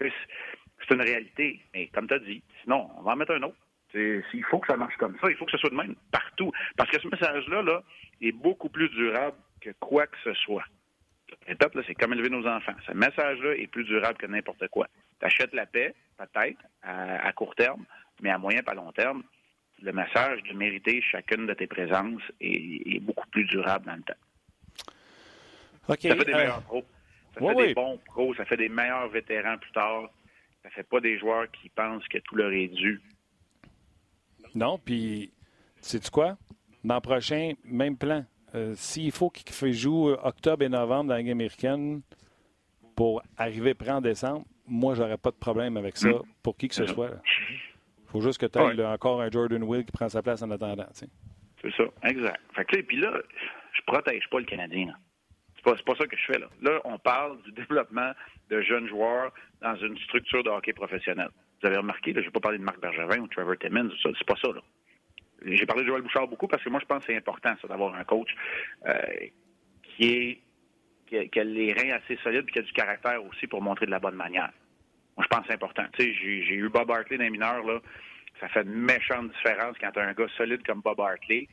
C'est 0.01 0.95
une 0.95 1.03
réalité. 1.03 1.61
Mais 1.75 1.89
comme 1.89 2.09
tu 2.09 2.15
as 2.15 2.19
dit, 2.21 2.43
sinon, 2.63 2.89
on 2.97 3.03
va 3.03 3.13
en 3.13 3.17
mettre 3.17 3.33
un 3.33 3.43
autre. 3.43 3.57
Il 3.97 4.45
faut 4.45 4.59
que 4.59 4.67
ça 4.67 4.77
marche 4.77 4.97
comme 4.97 5.17
ça. 5.21 5.29
Il 5.31 5.37
faut 5.37 5.45
que 5.45 5.53
ce 5.53 5.59
soit 5.59 5.71
de 5.71 5.75
même 5.75 5.95
partout. 6.11 6.53
Parce 6.77 6.91
que 6.91 7.01
ce 7.01 7.09
message-là 7.09 7.63
là, 7.63 7.83
est 8.21 8.33
beaucoup 8.33 8.69
plus 8.69 8.89
durable 8.91 9.37
que 9.61 9.71
quoi 9.81 10.07
que 10.07 10.17
ce 10.25 10.35
soit. 10.35 10.65
L'étape, 11.49 11.77
c'est 11.87 11.95
comme 11.95 12.13
élever 12.13 12.31
nos 12.31 12.47
enfants. 12.47 12.75
Ce 12.87 12.93
message-là 12.93 13.57
est 13.57 13.67
plus 13.67 13.85
durable 13.85 14.17
que 14.19 14.27
n'importe 14.27 14.69
quoi. 14.69 14.87
Tu 15.19 15.27
achètes 15.27 15.55
la 15.55 15.67
paix, 15.67 15.95
peut-être, 16.19 16.61
à, 16.83 17.33
court 17.33 17.55
terme, 17.55 17.85
mais 18.21 18.31
à 18.31 18.39
moyen 18.39 18.63
pas 18.63 18.75
long 18.75 18.93
terme, 18.93 19.23
le 19.83 19.93
message 19.93 20.43
de 20.45 20.55
mériter 20.55 21.03
chacune 21.03 21.47
de 21.47 21.55
tes 21.55 21.67
présences 21.67 22.23
est, 22.41 23.01
beaucoup 23.01 23.27
plus 23.29 23.45
durable 23.45 23.87
dans 23.87 23.97
le 23.97 24.03
temps. 24.03 24.15
ça 25.89 25.97
fait 25.97 26.25
des 26.25 26.33
euh, 26.33 26.37
meilleurs 26.37 26.63
pros. 26.63 26.85
Ça 27.35 27.41
fait 27.41 27.67
des 27.67 27.75
bons 27.75 27.99
pros. 28.07 28.35
Ça 28.35 28.45
fait 28.45 28.57
des 28.57 28.69
meilleurs 28.69 29.09
vétérans 29.09 29.59
plus 29.59 29.73
tard. 29.73 30.11
Ça 30.63 30.71
fait 30.71 30.83
pas 30.83 31.01
des 31.01 31.19
joueurs 31.19 31.51
qui 31.51 31.69
pensent 31.69 32.07
que 32.09 32.19
tout 32.19 32.37
leur 32.37 32.53
est 32.53 32.69
dû. 32.69 33.01
Non, 34.55 34.79
puis, 34.79 35.33
sais-tu 35.81 36.11
quoi? 36.11 36.37
Dans 36.85 36.97
le 36.97 37.01
prochain, 37.01 37.53
même 37.65 37.97
plan. 37.97 38.25
Euh, 38.55 38.75
s'il 38.75 39.13
faut 39.13 39.29
qu'il 39.29 39.73
joue 39.73 40.11
octobre 40.11 40.65
et 40.65 40.69
novembre 40.69 41.09
dans 41.09 41.15
la 41.15 41.21
Ligue 41.21 41.31
américaine 41.31 42.01
pour 42.95 43.23
arriver 43.37 43.75
près 43.75 43.91
en 43.91 44.01
décembre, 44.01 44.45
moi, 44.67 44.95
j'aurais 44.95 45.19
pas 45.19 45.31
de 45.31 45.37
problème 45.37 45.77
avec 45.77 45.97
ça 45.97 46.09
pour 46.43 46.57
qui 46.57 46.69
que 46.69 46.75
ce 46.75 46.87
soit. 46.87 47.11
Il 47.49 48.11
faut 48.11 48.21
juste 48.21 48.41
que 48.41 48.47
tu 48.47 48.59
aies 48.59 48.87
encore 48.87 49.21
un 49.21 49.31
Jordan 49.31 49.63
Will 49.63 49.85
qui 49.85 49.93
prend 49.93 50.09
sa 50.09 50.23
place 50.23 50.43
en 50.43 50.51
attendant. 50.51 50.87
C'est 50.93 51.73
ça, 51.77 51.85
exact. 52.05 52.41
Fait 52.55 52.65
que, 52.65 52.81
puis 52.83 52.97
là, 52.99 53.13
je 53.73 53.83
protège 53.87 54.29
pas 54.31 54.39
le 54.39 54.45
Canadien. 54.45 54.95
C'est 55.57 55.65
pas, 55.65 55.75
pas 55.75 55.97
ça 55.97 56.07
que 56.07 56.17
je 56.17 56.33
fais. 56.33 56.39
Là. 56.39 56.47
là, 56.63 56.81
on 56.85 56.99
parle 56.99 57.43
du 57.43 57.53
développement 57.53 58.13
de 58.51 58.61
jeunes 58.63 58.89
joueurs 58.89 59.33
dans 59.61 59.75
une 59.77 59.97
structure 59.99 60.43
de 60.45 60.51
hockey 60.51 60.73
professionnel. 60.73 61.29
Vous 61.61 61.67
avez 61.67 61.77
remarqué, 61.79 62.13
je 62.13 62.19
ne 62.19 62.25
vais 62.25 62.31
pas 62.31 62.41
parler 62.41 62.59
de 62.59 62.65
Marc 62.65 62.81
Bergevin 62.81 63.21
ou 63.21 63.29
Trevor 63.29 63.57
Timmons, 63.59 63.91
c'est 64.03 64.27
pas 64.27 64.37
ça. 64.37 64.49
J'ai 65.45 65.67
parlé 65.67 65.83
de 65.83 65.89
Joël 65.89 66.03
Bouchard 66.03 66.29
beaucoup 66.29 66.49
parce 66.49 66.63
que 66.63 66.69
moi, 66.69 66.81
je 66.81 66.87
pense 66.87 67.05
que 67.05 67.13
c'est 67.13 67.17
important, 67.17 67.55
d'avoir 67.69 67.95
un 67.95 68.05
coach 68.05 68.29
euh, 68.87 68.97
qui 69.97 70.41
a, 71.13 71.45
les 71.45 71.73
reins 71.73 71.97
assez 71.97 72.17
solides 72.23 72.47
et 72.49 72.53
qui 72.53 72.59
a 72.59 72.63
du 72.63 72.73
caractère 72.73 73.25
aussi 73.25 73.47
pour 73.47 73.63
montrer 73.63 73.87
de 73.87 73.91
la 73.91 73.99
bonne 73.99 74.17
manière. 74.17 74.51
Moi, 75.17 75.25
je 75.25 75.29
pense 75.29 75.41
que 75.41 75.47
c'est 75.49 75.55
important. 75.55 75.85
J'ai 75.99 76.55
eu 76.55 76.69
Bob 76.69 76.91
Hartley 76.91 77.17
dans 77.17 77.25
les 77.25 77.31
mineurs, 77.31 77.65
là. 77.65 77.81
Ça 78.41 78.49
fait 78.49 78.63
une 78.63 78.75
méchante 78.75 79.33
différence 79.33 79.77
quand 79.81 79.91
tu 79.93 79.99
as 79.99 80.09
un 80.09 80.13
gars 80.13 80.29
solide 80.37 80.63
comme 80.67 80.83
Bob 80.83 81.01
Hartley. 81.01 81.49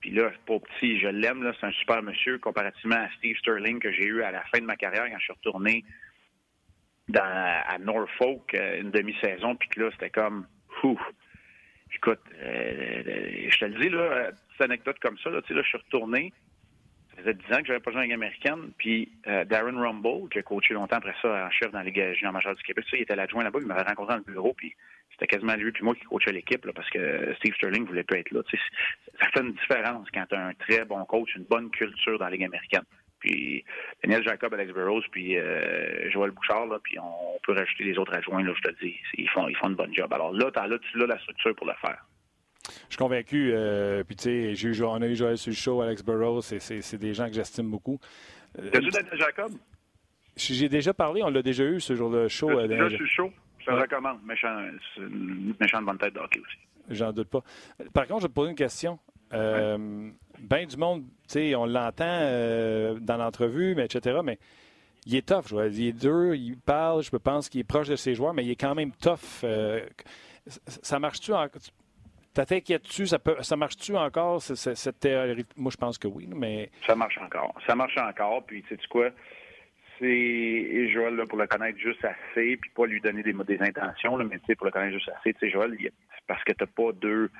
Puis 0.00 0.10
là, 0.10 0.30
pas 0.46 0.60
petit, 0.60 1.00
je 1.00 1.08
l'aime. 1.08 1.52
C'est 1.58 1.66
un 1.66 1.72
super 1.72 2.02
monsieur 2.02 2.38
comparativement 2.38 2.96
à 2.96 3.10
Steve 3.16 3.36
Sterling 3.38 3.80
que 3.80 3.90
j'ai 3.90 4.04
eu 4.04 4.22
à 4.22 4.30
la 4.30 4.44
fin 4.44 4.60
de 4.60 4.64
ma 4.64 4.76
carrière 4.76 5.06
quand 5.10 5.18
je 5.18 5.24
suis 5.24 5.32
retourné 5.32 5.84
dans, 7.08 7.62
à 7.66 7.78
Norfolk 7.78 8.54
euh, 8.54 8.80
une 8.80 8.90
demi-saison. 8.90 9.56
Puis 9.56 9.68
que 9.68 9.80
là, 9.80 9.90
c'était 9.92 10.10
comme, 10.10 10.46
ouf, 10.82 11.00
Écoute, 11.94 12.20
euh, 12.42 13.48
je 13.50 13.58
te 13.58 13.64
le 13.64 13.80
dis, 13.80 13.88
là, 13.88 14.30
petite 14.30 14.60
anecdote 14.60 14.96
comme 15.00 15.18
ça, 15.18 15.30
là, 15.30 15.40
tu 15.42 15.48
sais, 15.48 15.54
là, 15.54 15.62
je 15.62 15.68
suis 15.68 15.78
retourné. 15.78 16.32
Ça 17.10 17.22
faisait 17.22 17.34
10 17.34 17.52
ans 17.52 17.58
que 17.60 17.66
j'avais 17.66 17.80
pas 17.80 17.90
joué 17.90 18.00
en 18.00 18.02
Ligue 18.04 18.12
américaine. 18.12 18.70
Puis 18.78 19.10
euh, 19.26 19.44
Darren 19.44 19.76
Rumble, 19.76 20.28
qui 20.30 20.38
a 20.38 20.42
coaché 20.42 20.74
longtemps 20.74 20.96
après 20.96 21.14
ça 21.20 21.46
en 21.46 21.50
chef 21.50 21.72
dans 21.72 21.78
la 21.78 21.84
Ligue 21.84 22.12
junior 22.14 22.32
majeure 22.32 22.54
du 22.54 22.62
Québec, 22.62 22.84
ça, 22.90 22.96
il 22.96 23.02
était 23.02 23.16
l'adjoint 23.16 23.42
là-bas, 23.42 23.58
il 23.60 23.66
m'avait 23.66 23.82
rencontré 23.82 24.14
dans 24.14 24.22
le 24.24 24.32
bureau, 24.32 24.52
puis 24.56 24.74
c'était 25.12 25.26
quasiment 25.26 25.54
lui 25.54 25.72
puis 25.72 25.82
moi 25.82 25.94
qui 25.94 26.04
coachait 26.04 26.30
l'équipe, 26.30 26.70
parce 26.70 26.88
que 26.90 27.34
Steve 27.38 27.54
Sterling 27.56 27.86
voulait 27.86 28.04
pas 28.04 28.18
être 28.18 28.30
là. 28.30 28.42
Tu 28.44 28.56
sais, 28.56 28.62
ça 29.20 29.28
fait 29.30 29.40
une 29.40 29.54
différence 29.54 30.06
quand 30.14 30.26
tu 30.28 30.34
as 30.36 30.46
un 30.46 30.54
très 30.54 30.84
bon 30.84 31.04
coach, 31.06 31.34
une 31.34 31.44
bonne 31.44 31.70
culture 31.70 32.18
dans 32.18 32.26
la 32.26 32.30
Ligue 32.30 32.44
américaine. 32.44 32.84
Puis 33.20 33.64
Daniel 34.02 34.22
Jacob, 34.22 34.54
Alex 34.54 34.72
Burrows, 34.72 35.02
puis 35.10 35.36
euh, 35.36 36.10
Joël 36.10 36.30
Bouchard, 36.30 36.66
là, 36.66 36.78
puis 36.82 36.98
on 36.98 37.38
peut 37.42 37.52
rajouter 37.52 37.84
les 37.84 37.98
autres 37.98 38.14
adjoints, 38.14 38.42
là, 38.42 38.52
je 38.56 38.70
te 38.70 38.84
dis. 38.84 38.94
Ils 39.14 39.28
font, 39.30 39.48
ils 39.48 39.56
font 39.56 39.68
une 39.68 39.74
bonne 39.74 39.94
job. 39.94 40.12
Alors 40.12 40.32
là, 40.32 40.50
as, 40.54 40.66
là 40.66 40.78
tu 40.78 41.02
as 41.02 41.06
la 41.06 41.18
structure 41.18 41.54
pour 41.54 41.66
le 41.66 41.74
faire. 41.80 42.04
Je 42.68 42.94
suis 42.94 42.96
convaincu. 42.98 43.52
Euh, 43.52 44.04
puis, 44.04 44.16
tu 44.16 44.54
sais, 44.54 44.82
on 44.82 45.02
a 45.02 45.06
eu 45.06 45.16
Joël 45.16 45.38
sur 45.38 45.50
le 45.50 45.56
show, 45.56 45.80
Alex 45.80 46.02
Burrows, 46.02 46.42
c'est 46.42 46.96
des 46.96 47.14
gens 47.14 47.26
que 47.28 47.34
j'estime 47.34 47.70
beaucoup. 47.70 47.98
Euh, 48.58 48.68
T'as 48.72 48.80
vu 48.80 48.90
Daniel 48.90 49.18
Jacob? 49.18 49.52
J'ai 50.36 50.68
déjà 50.68 50.94
parlé, 50.94 51.22
on 51.22 51.30
l'a 51.30 51.42
déjà 51.42 51.64
eu 51.64 51.80
ce 51.80 51.94
jour-là 51.94 52.28
show. 52.28 52.50
Euh, 52.50 52.66
le 52.66 53.06
show? 53.06 53.32
Je 53.58 53.66
te 53.66 53.70
recommande. 53.70 54.18
Méchant, 54.24 54.66
méchant 55.60 55.80
de 55.80 55.86
bonne 55.86 55.98
tête 55.98 56.14
de 56.14 56.20
hockey 56.20 56.40
aussi. 56.40 56.58
J'en 56.90 57.12
doute 57.12 57.28
pas. 57.28 57.42
Par 57.92 58.06
contre, 58.06 58.20
je 58.20 58.26
vais 58.26 58.30
te 58.30 58.34
poser 58.34 58.50
une 58.50 58.56
question. 58.56 58.98
Ben 60.40 60.66
du 60.66 60.76
monde, 60.76 61.02
tu 61.02 61.08
sais, 61.28 61.54
on 61.54 61.66
l'entend 61.66 62.04
euh, 62.06 62.98
dans 63.00 63.16
l'entrevue, 63.16 63.74
mais 63.74 63.84
etc. 63.84 64.20
Mais 64.24 64.38
il 65.06 65.16
est 65.16 65.26
tough, 65.26 65.48
je. 65.48 65.68
Il 65.70 65.88
est 65.88 65.92
dur, 65.92 66.34
il 66.34 66.56
parle, 66.56 67.02
je 67.02 67.10
pense 67.16 67.48
qu'il 67.48 67.60
est 67.60 67.64
proche 67.64 67.88
de 67.88 67.96
ses 67.96 68.14
joueurs, 68.14 68.34
mais 68.34 68.44
il 68.44 68.50
est 68.50 68.60
quand 68.60 68.74
même 68.74 68.92
tough. 68.92 69.44
Euh, 69.44 69.84
ça 70.46 70.98
marche-tu 70.98 71.32
en... 71.32 71.46
T'inquiètes-tu? 72.34 73.06
Ça, 73.06 73.18
ça 73.40 73.56
marche-tu 73.56 73.96
encore, 73.96 74.40
cette 74.42 75.00
théorie? 75.00 75.44
Moi, 75.56 75.72
je 75.72 75.76
pense 75.76 75.98
que 75.98 76.06
oui, 76.06 76.28
mais... 76.32 76.70
Ça 76.86 76.94
marche 76.94 77.18
encore. 77.18 77.54
Ça 77.66 77.74
marche 77.74 77.96
encore, 77.96 78.44
puis 78.46 78.62
tu 78.62 78.76
sais 78.76 78.80
quoi? 78.88 79.10
C'est 79.98 80.88
Joël, 80.92 81.16
là, 81.16 81.26
pour 81.26 81.38
le 81.38 81.48
connaître 81.48 81.78
juste 81.78 82.04
assez, 82.04 82.56
puis 82.56 82.70
pas 82.70 82.86
lui 82.86 83.00
donner 83.00 83.24
des, 83.24 83.32
des 83.32 83.60
intentions, 83.60 84.16
là, 84.16 84.24
mais 84.24 84.38
tu 84.38 84.46
sais, 84.46 84.54
pour 84.54 84.66
le 84.66 84.70
connaître 84.70 84.94
juste 84.94 85.10
assez, 85.18 85.34
tu 85.34 85.40
sais, 85.40 85.50
Joël, 85.50 85.76
parce 86.28 86.44
que 86.44 86.52
t'as 86.52 86.66
pas 86.66 86.92
deux 86.92 87.30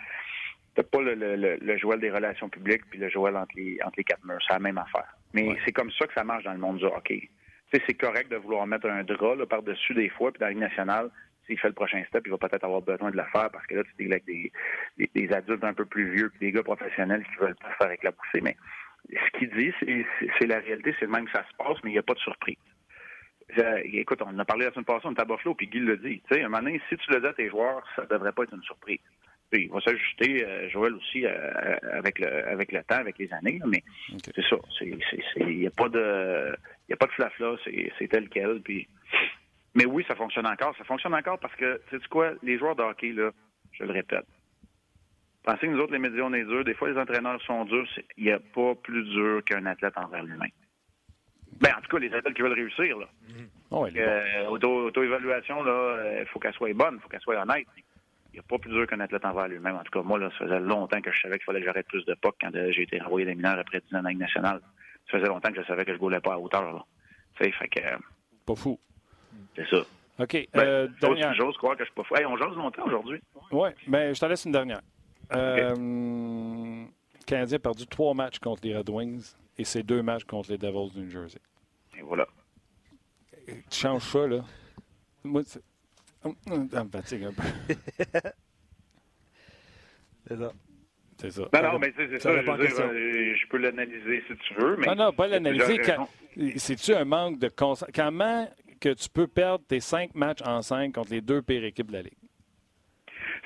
t'as 0.79 0.85
pas 0.85 1.03
le, 1.03 1.15
le, 1.15 1.57
le, 1.61 1.77
Joël 1.77 1.99
des 1.99 2.11
relations 2.11 2.49
publiques 2.49 2.83
puis 2.89 3.01
le 3.01 3.09
Joël 3.09 3.37
entre 3.37 3.53
les, 3.57 3.79
entre 3.85 3.97
les 3.97 4.05
quatre 4.05 4.25
murs. 4.25 4.39
C'est 4.47 4.55
la 4.55 4.61
même 4.61 4.79
affaire. 4.79 5.13
Mais 5.35 5.57
c'est 5.65 5.73
comme 5.73 5.91
ça 5.91 6.07
que 6.07 6.15
ça 6.15 6.23
marche 6.23 6.45
dans 6.45 6.53
le 6.53 6.59
monde 6.59 6.79
du 6.79 6.85
hockey. 6.85 7.29
c'est 7.73 7.95
correct 7.95 8.31
de 8.31 8.37
vouloir 8.37 8.65
mettre 8.69 8.89
un 8.89 9.03
drap 9.03 9.45
par-dessus 9.47 9.95
des 9.95 10.09
fois, 10.09 10.31
puis 10.31 10.39
dans 10.39 10.47
la 10.47 10.53
Ligue 10.53 10.61
nationale, 10.61 11.11
s'il 11.47 11.59
fait 11.59 11.67
le 11.67 11.75
prochain 11.75 12.05
step, 12.09 12.23
il 12.27 12.31
va 12.31 12.39
peut-être 12.39 12.63
avoir 12.63 12.81
besoin 12.81 13.11
de 13.11 13.17
le 13.17 13.25
faire 13.33 13.51
parce 13.51 13.67
que 13.67 13.75
là, 13.75 13.83
tu 13.83 14.05
es 14.05 14.07
avec 14.07 14.25
des, 14.25 14.53
des, 15.15 15.33
adultes 15.33 15.65
un 15.65 15.75
peu 15.75 15.85
plus 15.85 16.13
vieux 16.15 16.31
puis 16.31 16.47
des 16.47 16.53
gars 16.53 16.63
professionnels 16.63 17.25
qui 17.25 17.37
veulent 17.41 17.57
pas 17.57 17.73
faire 17.81 17.91
éclabousser. 17.91 18.41
Mais 18.41 18.57
ce 19.11 19.39
qu'il 19.39 19.51
dit, 19.51 19.73
c'est 20.39 20.47
la 20.47 20.61
réalité, 20.61 20.95
c'est 21.01 21.07
le 21.07 21.11
même 21.13 21.25
que 21.25 21.33
ça 21.33 21.45
se 21.45 21.57
passe, 21.57 21.79
mais 21.83 21.91
il 21.91 21.95
n'y 21.95 21.99
a 21.99 22.05
pas 22.05 22.15
de 22.15 22.21
surprise. 22.21 22.57
Euh, 23.59 23.81
écoute, 23.85 24.23
on 24.23 24.29
en 24.29 24.39
a 24.39 24.45
parlé 24.45 24.67
la 24.67 24.73
semaine 24.73 24.85
passée, 24.85 25.07
on 25.07 25.15
est 25.15 25.21
à 25.21 25.25
Buffalo, 25.25 25.55
puis 25.55 25.67
Guy 25.67 25.81
le 25.81 25.97
dit. 25.97 26.23
Tu 26.29 26.35
sais, 26.35 26.43
un 26.43 26.49
moment 26.49 26.63
donné, 26.63 26.81
si 26.89 26.97
tu 26.99 27.11
le 27.11 27.21
dis 27.21 27.27
à 27.27 27.33
tes 27.33 27.49
joueurs, 27.49 27.83
ça 27.97 28.05
devrait 28.05 28.33
pas 28.33 28.45
être 28.45 28.55
une 28.55 28.63
surprise 28.63 29.01
il 29.53 29.71
va 29.71 29.81
s'ajuster, 29.81 30.45
euh, 30.45 30.69
Joël 30.69 30.95
aussi, 30.95 31.25
euh, 31.25 31.77
avec 31.93 32.19
le 32.19 32.49
avec 32.49 32.73
le 32.73 32.83
temps, 32.85 32.97
avec 32.97 33.19
les 33.19 33.33
années. 33.33 33.61
mais 33.67 33.83
c'est 34.25 34.43
ça. 34.49 34.57
Il 34.81 35.59
n'y 35.59 35.67
a 35.67 35.71
pas 35.71 35.89
de 35.89 36.55
il 36.89 36.93
a 36.93 36.97
pas 36.97 37.07
de 37.07 37.13
flafla, 37.13 37.57
c'est 37.99 38.09
tel 38.09 38.29
quel. 38.29 38.61
Puis, 38.61 38.89
mais 39.75 39.87
oui, 39.87 40.05
ça 40.07 40.15
fonctionne 40.15 40.47
encore. 40.47 40.77
Ça 40.77 40.85
fonctionne 40.85 41.15
encore 41.15 41.39
parce 41.39 41.55
que, 41.57 41.81
tu 41.89 41.99
sais 41.99 42.09
quoi, 42.09 42.33
les 42.43 42.59
joueurs 42.59 42.77
de 42.77 42.83
hockey, 42.83 43.13
là, 43.13 43.31
je 43.73 43.85
le 43.85 43.93
répète, 43.93 44.27
pensez 45.45 45.67
que 45.67 45.73
nous 45.73 45.81
autres, 45.81 45.93
les 45.93 45.99
médias, 45.99 46.25
on 46.25 46.35
est 46.35 46.45
durs. 46.45 46.65
Des 46.65 46.75
fois, 46.75 46.91
les 46.91 46.99
entraîneurs 46.99 47.41
sont 47.43 47.65
durs. 47.65 47.89
Il 48.17 48.25
n'y 48.25 48.33
a 48.33 48.39
pas 48.39 48.75
plus 48.75 49.05
dur 49.05 49.43
qu'un 49.45 49.65
athlète 49.67 49.97
envers 49.97 50.25
lui-même. 50.25 50.51
Ben, 51.61 51.71
en 51.77 51.81
tout 51.81 51.89
cas, 51.89 51.99
les 51.99 52.13
athlètes 52.13 52.35
qui 52.35 52.43
veulent 52.43 52.53
réussir, 52.53 52.99
là. 52.99 53.09
Mm-hmm. 53.73 54.47
auto-évaluation, 54.47 55.63
là, 55.63 56.21
il 56.21 56.27
faut 56.27 56.39
qu'elle 56.39 56.53
soit 56.55 56.73
bonne, 56.75 56.97
il 56.97 57.01
faut 57.01 57.09
qu'elle 57.09 57.21
soit 57.21 57.41
honnête 57.41 57.67
n'y 58.35 58.39
a 58.39 58.43
pas 58.43 58.59
plus 58.59 58.71
dur 58.71 58.87
qu'un 58.87 59.01
athlète 59.01 59.25
envers 59.25 59.49
lui-même. 59.49 59.77
En 59.77 59.83
tout 59.83 59.91
cas, 59.91 60.03
moi, 60.03 60.19
là, 60.19 60.31
ça 60.39 60.45
faisait 60.45 60.61
longtemps 60.61 61.01
que 61.01 61.11
je 61.11 61.21
savais 61.21 61.39
qu'il 61.39 61.45
fallait 61.45 61.61
que 61.61 61.67
j'arrête 61.67 61.87
plus 61.87 62.05
de 62.05 62.15
puck 62.15 62.37
quand 62.41 62.55
euh, 62.55 62.71
j'ai 62.73 62.83
été 62.83 62.99
renvoyé 62.99 63.27
des 63.27 63.35
mineurs 63.35 63.59
après 63.59 63.81
10 63.91 63.97
ans 63.97 64.03
nationale. 64.03 64.61
Ça 65.11 65.19
faisait 65.19 65.29
longtemps 65.29 65.51
que 65.51 65.63
je 65.63 65.67
savais 65.67 65.85
que 65.85 65.93
je 65.93 65.97
ne 65.97 66.01
goulais 66.01 66.21
pas 66.21 66.35
à 66.35 66.39
hauteur. 66.39 66.73
Là. 66.73 66.85
fait 67.35 67.51
que, 67.51 67.81
euh, 67.81 67.97
pas 68.47 68.55
fou. 68.55 68.79
C'est 69.57 69.69
ça. 69.69 69.79
OK. 70.19 70.49
Ben, 70.53 70.61
euh, 70.61 70.89
dernière... 71.01 71.35
J'ose 71.35 71.57
croire 71.57 71.77
que 71.77 71.85
je 71.85 71.89
suis 71.89 71.95
pas 71.95 72.05
fou. 72.05 72.17
Hey, 72.17 72.27
on 72.27 72.37
jase 72.37 72.57
longtemps 72.57 72.85
aujourd'hui. 72.87 73.21
Oui, 73.51 73.71
mais 73.87 74.07
ben, 74.07 74.15
je 74.15 74.21
t'en 74.21 74.29
laisse 74.29 74.45
une 74.45 74.53
dernière. 74.53 74.81
Euh, 75.35 75.73
okay. 75.73 76.93
Canadien 77.27 77.57
a 77.57 77.59
perdu 77.59 77.87
trois 77.87 78.15
matchs 78.15 78.39
contre 78.39 78.63
les 78.65 78.77
Red 78.77 78.89
Wings 78.89 79.35
et 79.59 79.65
c'est 79.65 79.83
deux 79.83 80.03
matchs 80.03 80.25
contre 80.25 80.51
les 80.51 80.59
Devils 80.59 80.91
du 80.93 81.01
New 81.01 81.11
Jersey. 81.11 81.41
Et 81.97 82.03
voilà. 82.03 82.27
Tu 83.47 83.55
changes 83.71 84.03
ça, 84.03 84.27
là. 84.27 84.41
Moi, 85.25 85.43
ça 86.23 86.85
me 86.85 86.91
fatigue 86.91 87.25
un 87.25 87.33
peu. 87.33 87.43
C'est 90.29 90.37
ça. 90.37 90.53
C'est 91.19 91.31
ça. 91.31 91.43
Non, 91.53 91.63
non, 91.63 91.79
mais 91.81 91.93
c'est 91.97 92.19
ça. 92.21 92.31
Je, 92.31 92.43
dire, 92.43 92.81
euh, 92.81 93.35
je, 93.35 93.49
peux 93.49 93.57
l'analyser 93.57 94.23
si 94.29 94.37
tu 94.37 94.55
veux. 94.55 94.77
Mais 94.77 94.87
non, 94.87 94.95
non, 94.95 95.13
pas 95.13 95.27
l'analyser. 95.27 95.83
C'est-tu 96.57 96.95
un 96.95 97.05
manque 97.05 97.41
de 97.41 97.49
Comment 97.49 98.49
que 98.81 98.95
tu 98.95 99.09
peux 99.09 99.27
perdre 99.27 99.65
tes 99.67 99.81
cinq 99.81 100.15
matchs 100.15 100.43
en 100.45 100.63
cinq 100.63 100.95
contre 100.95 101.11
les 101.11 101.21
deux 101.21 101.43
pires 101.43 101.65
équipes 101.65 101.89
de 101.89 101.95
la 101.95 102.03
Ligue? 102.03 102.13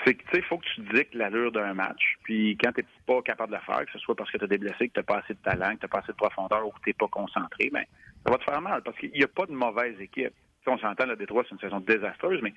C'est 0.04 0.14
que, 0.14 0.22
tu 0.24 0.30
sais, 0.32 0.38
il 0.38 0.44
faut 0.44 0.58
que 0.58 0.66
tu 0.74 0.80
dictes 0.92 1.14
l'allure 1.14 1.52
d'un 1.52 1.72
match. 1.72 2.18
Puis 2.24 2.58
quand 2.62 2.72
tu 2.72 2.80
n'es 2.80 2.86
pas 3.06 3.22
capable 3.22 3.52
de 3.52 3.56
le 3.56 3.62
faire, 3.62 3.86
que 3.86 3.92
ce 3.92 3.98
soit 4.00 4.16
parce 4.16 4.30
que 4.30 4.36
tu 4.36 4.44
as 4.44 4.48
des 4.48 4.58
blessés, 4.58 4.88
que 4.88 4.94
tu 4.94 5.00
n'as 5.00 5.04
pas 5.04 5.18
assez 5.18 5.32
de 5.32 5.38
talent, 5.38 5.74
que 5.74 5.80
tu 5.80 5.84
n'as 5.86 5.88
pas 5.88 5.98
assez 6.00 6.12
de 6.12 6.16
profondeur 6.16 6.66
ou 6.66 6.70
que 6.72 6.80
tu 6.84 6.90
n'es 6.90 6.94
pas 6.94 7.08
concentré, 7.08 7.70
bien, 7.72 7.84
ça 8.26 8.32
va 8.32 8.38
te 8.38 8.44
faire 8.44 8.60
mal 8.60 8.82
parce 8.82 8.98
qu'il 8.98 9.12
n'y 9.12 9.22
a 9.22 9.28
pas 9.28 9.46
de 9.46 9.52
mauvaise 9.52 9.98
équipe. 10.00 10.34
On 10.66 10.78
s'entend, 10.78 11.06
le 11.06 11.16
Détroit, 11.16 11.44
c'est 11.44 11.54
une 11.54 11.60
saison 11.60 11.80
désastreuse, 11.80 12.40
mais 12.42 12.54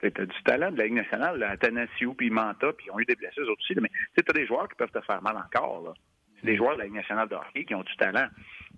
tu 0.00 0.06
as 0.06 0.26
du 0.26 0.42
talent 0.44 0.70
de 0.70 0.78
la 0.78 0.84
Ligue 0.84 0.94
nationale, 0.94 1.38
là, 1.38 1.56
Tanassiou, 1.56 2.14
puis 2.14 2.30
Manta, 2.30 2.72
puis 2.72 2.86
ils 2.86 2.90
ont 2.92 3.00
eu 3.00 3.04
des 3.04 3.16
blessés 3.16 3.40
eux 3.40 3.50
aussi. 3.50 3.74
Mais 3.80 3.90
tu 4.16 4.24
as 4.28 4.32
des 4.32 4.46
joueurs 4.46 4.68
qui 4.68 4.76
peuvent 4.76 4.90
te 4.90 5.00
faire 5.00 5.22
mal 5.22 5.36
encore. 5.36 5.94
C'est 6.40 6.46
des 6.46 6.56
joueurs 6.56 6.74
de 6.74 6.80
la 6.80 6.84
Ligue 6.84 6.94
nationale 6.94 7.28
de 7.28 7.34
hockey 7.34 7.64
qui 7.64 7.74
ont 7.74 7.82
du 7.82 7.96
talent. 7.96 8.28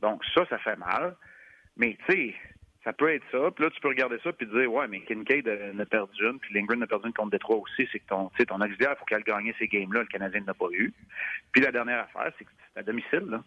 Donc 0.00 0.24
ça, 0.34 0.46
ça 0.48 0.58
fait 0.58 0.76
mal. 0.76 1.16
Mais 1.76 1.96
tu 2.06 2.12
sais, 2.12 2.34
ça 2.84 2.92
peut 2.92 3.12
être 3.12 3.24
ça. 3.32 3.50
Puis 3.50 3.64
là, 3.64 3.70
tu 3.70 3.80
peux 3.80 3.88
regarder 3.88 4.18
ça 4.22 4.32
puis 4.32 4.46
te 4.46 4.58
dire, 4.58 4.72
ouais, 4.72 4.86
mais 4.88 5.00
Kincaid 5.00 5.48
a 5.48 5.86
perdu 5.86 6.24
une, 6.24 6.38
puis 6.38 6.54
Lindgren 6.54 6.82
a 6.82 6.86
perdu 6.86 7.08
une 7.08 7.12
contre 7.12 7.30
Détroit 7.30 7.58
aussi. 7.58 7.88
C'est 7.90 7.98
que 7.98 8.06
ton, 8.06 8.30
ton 8.46 8.60
auxiliaire, 8.60 8.94
il 8.94 8.98
faut 8.98 9.04
qu'elle 9.04 9.24
gagne 9.24 9.52
ces 9.58 9.68
games-là. 9.68 10.00
Le 10.00 10.06
Canadien 10.06 10.40
n'a 10.42 10.54
pas 10.54 10.68
eu. 10.72 10.92
Puis 11.52 11.62
la 11.62 11.72
dernière 11.72 12.00
affaire, 12.00 12.32
c'est 12.38 12.44
que 12.44 12.50
c'est 12.74 12.80
à 12.80 12.82
domicile. 12.82 13.26
Là. 13.28 13.42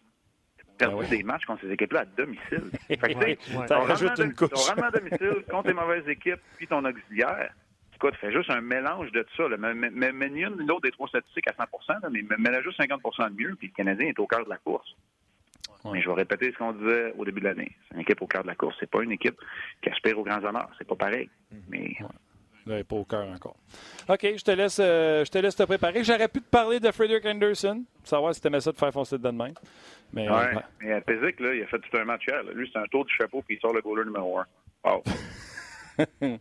Perdu 0.85 1.03
ah 1.05 1.09
des 1.09 1.23
matchs 1.23 1.45
contre 1.45 1.61
ces 1.61 1.71
équipes-là 1.71 2.01
à 2.01 2.05
domicile. 2.05 2.71
fait 2.87 2.97
que, 2.97 3.17
ouais, 3.17 3.37
ouais. 3.55 3.65
Ton, 3.67 3.79
rendement, 3.79 4.87
à 4.87 4.91
domicile 4.91 5.43
contre 5.49 5.67
les 5.67 5.73
mauvaises 5.73 6.07
équipes, 6.07 6.41
puis 6.57 6.67
ton 6.67 6.83
auxiliaire, 6.83 7.53
écoute, 7.95 8.15
fais 8.19 8.31
juste 8.31 8.49
un 8.49 8.61
mélange 8.61 9.11
de 9.11 9.21
tout 9.23 9.35
ça. 9.37 9.57
Mais, 9.57 10.29
ni 10.29 10.41
une 10.43 10.67
l'autre 10.67 10.81
des 10.81 10.91
trois 10.91 11.07
statistiques 11.07 11.47
à 11.47 11.53
100 11.53 11.93
là, 12.01 12.09
mais 12.11 12.23
mets 12.37 12.63
juste 12.63 12.77
50 12.77 13.01
de 13.01 13.43
mieux, 13.43 13.55
puis 13.55 13.67
le 13.67 13.73
Canadien 13.73 14.07
est 14.07 14.19
au 14.19 14.27
cœur 14.27 14.43
de 14.43 14.49
la 14.49 14.57
course. 14.57 14.95
Mais 15.91 16.01
je 16.01 16.09
vais 16.09 16.15
répéter 16.15 16.51
ce 16.51 16.57
qu'on 16.57 16.73
disait 16.73 17.13
au 17.17 17.25
début 17.25 17.39
de 17.39 17.45
l'année. 17.45 17.71
C'est 17.87 17.95
une 17.95 18.01
équipe 18.01 18.21
au 18.21 18.27
cœur 18.27 18.43
de 18.43 18.47
la 18.47 18.55
course. 18.55 18.75
C'est 18.79 18.89
pas 18.89 19.01
une 19.01 19.11
équipe 19.11 19.39
qui 19.81 19.89
aspire 19.89 20.17
aux 20.19 20.23
grands 20.23 20.43
honneurs. 20.43 20.69
C'est 20.77 20.87
pas 20.87 20.95
pareil. 20.95 21.27
Mm-hmm. 21.51 21.57
Mais. 21.69 21.97
Ouais. 21.99 22.07
Pas 22.83 22.95
au 22.95 23.05
cœur 23.05 23.27
encore. 23.27 23.55
OK, 24.09 24.21
je 24.21 24.43
te 24.43 24.51
laisse, 24.51 24.79
euh, 24.79 25.23
je 25.25 25.31
te 25.31 25.37
laisse 25.37 25.55
te 25.55 25.63
préparer. 25.63 26.03
J'aurais 26.03 26.27
pu 26.27 26.41
te 26.41 26.49
parler 26.49 26.79
de 26.79 26.91
Frederick 26.91 27.25
Anderson, 27.25 27.83
savoir 28.03 28.33
si 28.33 28.41
tu 28.41 28.47
aimais 28.47 28.61
ça 28.61 28.71
de 28.71 28.77
faire 28.77 28.91
foncer 28.91 29.17
de 29.17 29.23
demain. 29.23 29.51
Mais, 30.13 30.29
ouais, 30.29 30.53
mais 30.81 30.93
à 30.93 31.01
Pézic, 31.01 31.39
là, 31.39 31.53
il 31.53 31.63
a 31.63 31.67
fait 31.67 31.79
tout 31.79 31.97
un 31.97 32.03
match 32.03 32.23
hier. 32.27 32.43
Lui, 32.53 32.69
c'est 32.71 32.79
un 32.79 32.85
tour 32.85 33.05
du 33.05 33.13
chapeau 33.13 33.41
puis 33.41 33.55
il 33.55 33.61
sort 33.61 33.73
le 33.73 33.81
goaler 33.81 34.05
numéro 34.05 34.39
1. 34.39 34.45
Wow. 34.83 35.03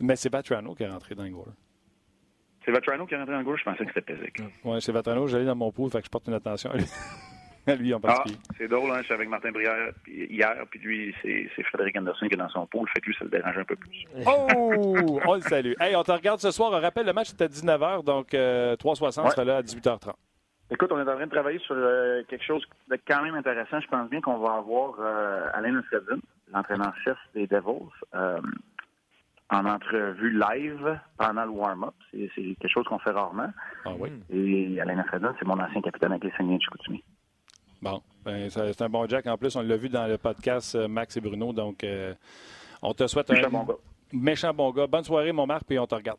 mais 0.00 0.16
c'est 0.16 0.30
Vatrano 0.30 0.74
qui 0.74 0.84
est 0.84 0.88
rentré 0.88 1.14
dans 1.14 1.24
le 1.24 1.30
goaler. 1.30 1.52
C'est 2.64 2.70
Vatrano 2.70 3.06
qui 3.06 3.14
est 3.14 3.18
rentré 3.18 3.32
dans 3.32 3.38
le 3.38 3.44
goaler? 3.44 3.58
Je 3.58 3.64
pensais 3.64 3.84
que 3.84 3.92
c'était 3.94 4.14
Pézic. 4.14 4.40
Oui, 4.64 4.80
c'est 4.80 4.92
Vatrano. 4.92 5.26
J'allais 5.26 5.44
dans 5.44 5.56
mon 5.56 5.72
pool, 5.72 5.90
fait 5.90 5.98
que 5.98 6.06
je 6.06 6.10
porte 6.10 6.28
une 6.28 6.34
attention 6.34 6.70
à 6.70 6.76
lui. 6.76 6.86
lui 7.78 7.94
en 7.94 8.00
particulier. 8.00 8.38
Ah, 8.48 8.54
c'est 8.58 8.68
drôle, 8.68 8.90
hein, 8.90 8.98
je 8.98 9.04
suis 9.04 9.14
avec 9.14 9.28
Martin 9.28 9.52
Brière 9.52 9.92
hier, 10.06 10.54
puis 10.70 10.80
lui, 10.80 11.14
c'est 11.22 11.62
Frédéric 11.64 11.96
Anderson 11.98 12.26
qui 12.26 12.34
est 12.34 12.36
dans 12.36 12.48
son 12.48 12.66
pôle, 12.66 12.88
fait 12.94 13.00
que 13.00 13.06
lui, 13.06 13.16
ça 13.18 13.24
le 13.24 13.30
dérange 13.30 13.58
un 13.58 13.64
peu 13.64 13.76
plus. 13.76 14.04
Oh! 14.26 15.20
on 15.26 15.34
le 15.34 15.40
salue. 15.40 15.72
Hey, 15.80 15.96
on 15.96 16.02
te 16.02 16.12
regarde 16.12 16.40
ce 16.40 16.50
soir. 16.50 16.70
On 16.72 16.80
rappelle, 16.80 17.06
le 17.06 17.12
match 17.12 17.30
est 17.30 17.42
à 17.42 17.46
19h, 17.46 18.04
donc 18.04 18.34
euh, 18.34 18.76
360 18.76 19.24
ouais. 19.24 19.30
sera 19.30 19.44
là 19.44 19.56
à 19.58 19.62
18h30. 19.62 20.14
Écoute, 20.72 20.92
on 20.92 20.98
est 20.98 21.10
en 21.10 21.16
train 21.16 21.26
de 21.26 21.30
travailler 21.30 21.58
sur 21.58 21.74
euh, 21.76 22.22
quelque 22.28 22.44
chose 22.44 22.64
de 22.88 22.96
quand 23.06 23.22
même 23.22 23.34
intéressant. 23.34 23.80
Je 23.80 23.88
pense 23.88 24.08
bien 24.08 24.20
qu'on 24.20 24.38
va 24.38 24.54
avoir 24.54 24.94
euh, 25.00 25.48
Alain 25.52 25.72
Muscadine, 25.72 26.20
l'entraîneur-chef 26.52 27.18
des 27.34 27.48
Devils, 27.48 27.90
euh, 28.14 28.40
en 29.50 29.66
entrevue 29.66 30.38
live 30.38 31.00
pendant 31.18 31.44
le 31.44 31.50
warm-up. 31.50 31.94
C'est 32.12 32.30
quelque 32.34 32.68
chose 32.68 32.84
qu'on 32.84 33.00
fait 33.00 33.10
rarement. 33.10 33.50
Ah 33.84 33.90
oui? 33.98 34.10
Et 34.30 34.80
Alain 34.80 34.94
Muscadine, 34.94 35.32
c'est 35.40 35.44
mon 35.46 35.58
ancien 35.58 35.80
capitaine 35.80 36.12
avec 36.12 36.22
les 36.22 36.30
Saguenay 36.32 36.58
de 36.58 36.62
Chicoutimi. 36.62 37.02
Bon, 37.82 38.02
ben, 38.24 38.50
c'est 38.50 38.82
un 38.82 38.88
bon 38.88 39.08
Jack. 39.08 39.26
En 39.26 39.38
plus, 39.38 39.56
on 39.56 39.62
l'a 39.62 39.76
vu 39.76 39.88
dans 39.88 40.06
le 40.06 40.18
podcast 40.18 40.74
euh, 40.74 40.86
Max 40.86 41.16
et 41.16 41.20
Bruno. 41.20 41.52
Donc, 41.52 41.82
euh, 41.82 42.14
on 42.82 42.92
te 42.92 43.06
souhaite 43.06 43.30
méchant 43.30 43.46
un 43.46 43.50
bon 43.50 43.64
gars. 43.64 43.74
méchant 44.12 44.54
bon 44.54 44.70
gars. 44.70 44.86
Bonne 44.86 45.04
soirée, 45.04 45.32
mon 45.32 45.46
Marc, 45.46 45.64
puis 45.66 45.78
on 45.78 45.86
te 45.86 45.94
regarde. 45.94 46.18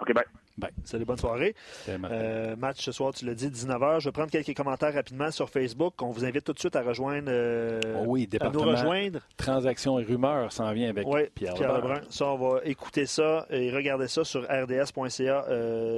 OK, 0.00 0.12
bye. 0.14 0.24
Bye. 0.58 0.70
Salut, 0.84 1.04
bonne 1.04 1.18
soirée. 1.18 1.54
Euh, 1.86 2.56
match 2.56 2.82
ce 2.82 2.90
soir, 2.90 3.12
tu 3.12 3.26
l'as 3.26 3.34
dit, 3.34 3.48
19h. 3.48 4.00
Je 4.00 4.08
vais 4.08 4.12
prendre 4.12 4.30
quelques 4.30 4.56
commentaires 4.56 4.94
rapidement 4.94 5.30
sur 5.30 5.50
Facebook. 5.50 6.00
On 6.00 6.08
vous 6.08 6.24
invite 6.24 6.44
tout 6.44 6.54
de 6.54 6.58
suite 6.58 6.76
à 6.76 6.82
rejoindre. 6.82 7.28
Euh, 7.28 7.80
oh 7.98 8.04
oui, 8.06 8.26
département. 8.26 8.62
À 8.62 8.66
nous 8.66 8.72
rejoindre. 8.72 9.20
Transactions 9.36 9.98
et 9.98 10.04
rumeurs 10.04 10.50
s'en 10.52 10.72
vient 10.72 10.88
avec 10.88 11.06
Pierre, 11.34 11.52
Pierre 11.54 11.74
Lebrun. 11.74 12.00
Ça, 12.08 12.28
on 12.28 12.38
va 12.38 12.60
écouter 12.64 13.04
ça 13.04 13.46
et 13.50 13.70
regarder 13.70 14.08
ça 14.08 14.24
sur 14.24 14.44
rds.ca 14.44 15.44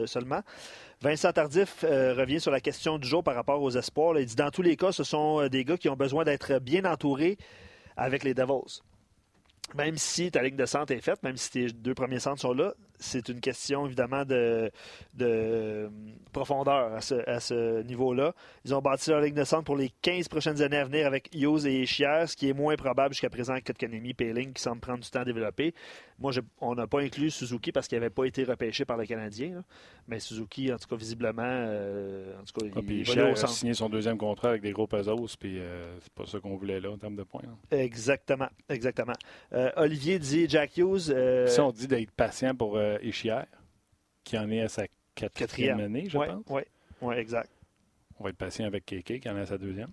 seulement. 0.07 0.41
Vincent 1.01 1.33
Tardif 1.33 1.85
euh, 1.85 2.13
revient 2.15 2.41
sur 2.41 2.51
la 2.51 2.61
question 2.61 2.99
du 2.99 3.07
jour 3.07 3.23
par 3.23 3.37
rapport 3.37 3.63
aux 3.63 3.71
espoirs. 3.71 4.19
Il 4.19 4.27
dit 4.27 4.35
dans 4.35 4.51
tous 4.51 4.63
les 4.63 4.77
cas, 4.77 4.91
ce 4.91 5.05
sont 5.05 5.43
euh, 5.43 5.49
des 5.49 5.65
gars 5.65 5.77
qui 5.77 5.89
ont 5.89 5.97
besoin 5.97 6.25
d'être 6.25 6.59
bien 6.59 6.85
entourés 6.85 7.39
avec 7.97 8.25
les 8.25 8.35
Devils. 8.35 8.83
Même 9.77 9.97
si 9.97 10.31
ta 10.33 10.43
ligne 10.43 10.57
de 10.57 10.67
centre 10.67 10.93
est 10.93 11.01
faite, 11.01 11.23
même 11.23 11.37
si 11.37 11.51
tes 11.51 11.67
deux 11.69 11.95
premiers 11.95 12.19
centres 12.19 12.41
sont 12.41 12.53
là, 12.53 12.75
c'est 12.99 13.29
une 13.29 13.41
question 13.41 13.87
évidemment 13.87 14.25
de, 14.25 14.71
de 15.15 15.91
profondeur 16.33 16.93
à 16.95 17.01
ce, 17.01 17.83
niveau-là. 17.83 18.35
Ils 18.65 18.75
ont 18.75 18.81
bâti 18.81 19.11
leur 19.11 19.21
ligne 19.21 19.35
de 19.35 19.45
centre 19.45 19.65
pour 19.65 19.77
les 19.77 19.91
15 20.03 20.29
prochaines 20.29 20.61
années 20.63 20.79
à 20.79 20.85
venir 20.85 21.07
avec 21.07 21.31
Hughes 21.35 21.67
et 21.67 21.87
Chier, 21.87 22.25
ce 22.27 22.37
qui 22.37 22.49
est 22.49 22.53
moins 22.53 22.77
probable 22.77 23.15
jusqu'à 23.15 23.31
présent 23.31 23.57
que 23.59 23.65
Kotkanemi, 23.73 24.15
Payling, 24.15 24.53
qui 24.53 24.63
semble 24.63 24.81
prendre 24.81 25.03
du 25.03 25.11
temps 25.11 25.21
à 25.21 25.25
développer. 25.25 25.75
Moi, 26.19 26.33
on 26.61 26.75
n'a 26.75 26.87
pas 26.87 27.01
inclus 27.01 27.31
Suzuki 27.31 27.71
parce 27.71 27.87
qu'il 27.87 27.97
n'avait 27.99 28.11
pas 28.11 28.25
été 28.25 28.43
repêché 28.43 28.85
par 28.85 28.97
le 28.97 29.07
Canadien. 29.07 29.63
Mais 30.09 30.19
Suzuki, 30.19 30.73
en 30.73 30.77
tout 30.77 30.89
cas, 30.89 30.97
visiblement, 30.97 31.43
euh, 31.45 32.35
en 32.41 32.45
tout 32.45 32.61
cas, 32.61 32.67
ah, 32.75 32.81
il, 32.89 33.21
a 33.21 33.47
signé 33.47 33.75
son 33.75 33.89
deuxième 33.89 34.19
contrat 34.19 34.51
avec 34.51 34.63
des 34.63 34.73
gros 34.73 34.87
pesos, 34.87 35.37
puis 35.39 35.59
euh, 35.59 35.99
c'est 36.01 36.13
pas 36.13 36.27
ça 36.27 36.41
qu'on 36.41 36.57
voulait 36.57 36.81
là 36.81 36.91
en 36.91 36.97
termes 36.97 37.15
de 37.15 37.23
points. 37.23 37.43
Exactement, 37.71 38.49
exactement. 38.69 39.13
Euh, 39.53 39.71
Olivier 39.77 40.19
dit 40.19 40.49
Jack 40.49 40.77
Hughes. 40.77 41.15
Si 41.47 41.61
on 41.61 41.71
dit 41.71 41.87
d'être 41.87 42.11
patient 42.11 42.55
pour 42.55 42.79
Ischier, 43.03 43.43
qui 44.25 44.39
en 44.39 44.51
est 44.51 44.63
à 44.63 44.69
sa 44.69 44.87
quatrième, 45.15 45.81
année, 45.81 46.09
je 46.09 46.19
pense. 46.19 46.45
Oui, 46.49 46.63
ouais, 47.01 47.19
exact. 47.19 47.51
On 48.19 48.25
va 48.25 48.31
être 48.31 48.37
patient 48.37 48.67
avec 48.67 48.85
Kéké, 48.85 49.21
qui 49.21 49.29
en 49.29 49.37
est 49.37 49.43
à 49.43 49.47
sa 49.47 49.59
deuxième. 49.59 49.91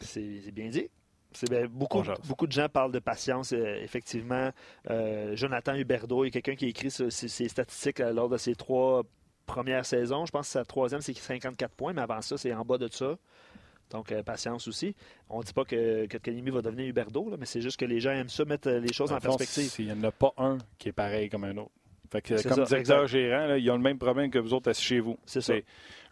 C'est 0.00 0.52
bien 0.52 0.68
dit. 0.68 0.88
beaucoup, 1.70 2.02
beaucoup 2.26 2.46
de 2.46 2.52
gens 2.52 2.68
parlent 2.68 2.92
de 2.92 2.98
patience, 2.98 3.52
euh, 3.52 3.82
effectivement. 3.82 4.50
Euh, 4.90 5.34
Jonathan 5.36 5.74
Huberdeau, 5.74 6.24
il 6.24 6.28
y 6.28 6.30
a 6.30 6.30
quelqu'un 6.30 6.54
qui 6.54 6.66
a 6.66 6.68
écrit 6.68 6.90
ses, 6.90 7.10
statistiques 7.48 8.00
euh, 8.00 8.12
lors 8.12 8.28
de 8.28 8.36
ses 8.36 8.54
trois 8.54 9.02
premières 9.46 9.86
saisons. 9.86 10.26
Je 10.26 10.32
pense 10.32 10.46
que 10.46 10.52
sa 10.52 10.64
troisième, 10.64 11.00
c'est 11.00 11.14
54 11.14 11.74
points, 11.74 11.92
mais 11.92 12.02
avant 12.02 12.20
ça, 12.20 12.36
c'est 12.36 12.52
en 12.52 12.64
bas 12.64 12.78
de 12.78 12.88
ça. 12.88 13.16
Donc, 13.90 14.12
patience 14.22 14.66
aussi. 14.66 14.96
On 15.30 15.38
ne 15.38 15.44
dit 15.44 15.52
pas 15.52 15.64
que, 15.64 16.06
que 16.06 16.50
va 16.50 16.62
devenir 16.62 16.86
Huberdeau, 16.86 17.36
mais 17.38 17.46
c'est 17.46 17.60
juste 17.60 17.78
que 17.78 17.84
les 17.84 18.00
gens 18.00 18.10
aiment 18.10 18.28
ça, 18.28 18.44
mettre 18.44 18.68
les 18.68 18.92
choses 18.92 19.12
en, 19.12 19.20
perspective. 19.20 19.72
Il 19.78 19.86
n'y 19.86 19.92
en 19.92 20.02
a 20.02 20.10
pas 20.10 20.32
un 20.38 20.58
qui 20.76 20.88
est 20.88 20.92
pareil 20.92 21.28
comme 21.28 21.44
un 21.44 21.56
autre. 21.56 21.70
Fait 22.10 22.22
que, 22.22 22.48
comme 22.48 22.64
directeur 22.64 23.06
gérant, 23.06 23.54
ils 23.54 23.70
ont 23.70 23.76
le 23.76 23.82
même 23.82 23.98
problème 23.98 24.30
que 24.30 24.38
vous 24.38 24.54
autres 24.54 24.70
assis 24.70 24.84
chez 24.84 25.00
vous. 25.00 25.18
C'est 25.24 25.40
ça. 25.40 25.54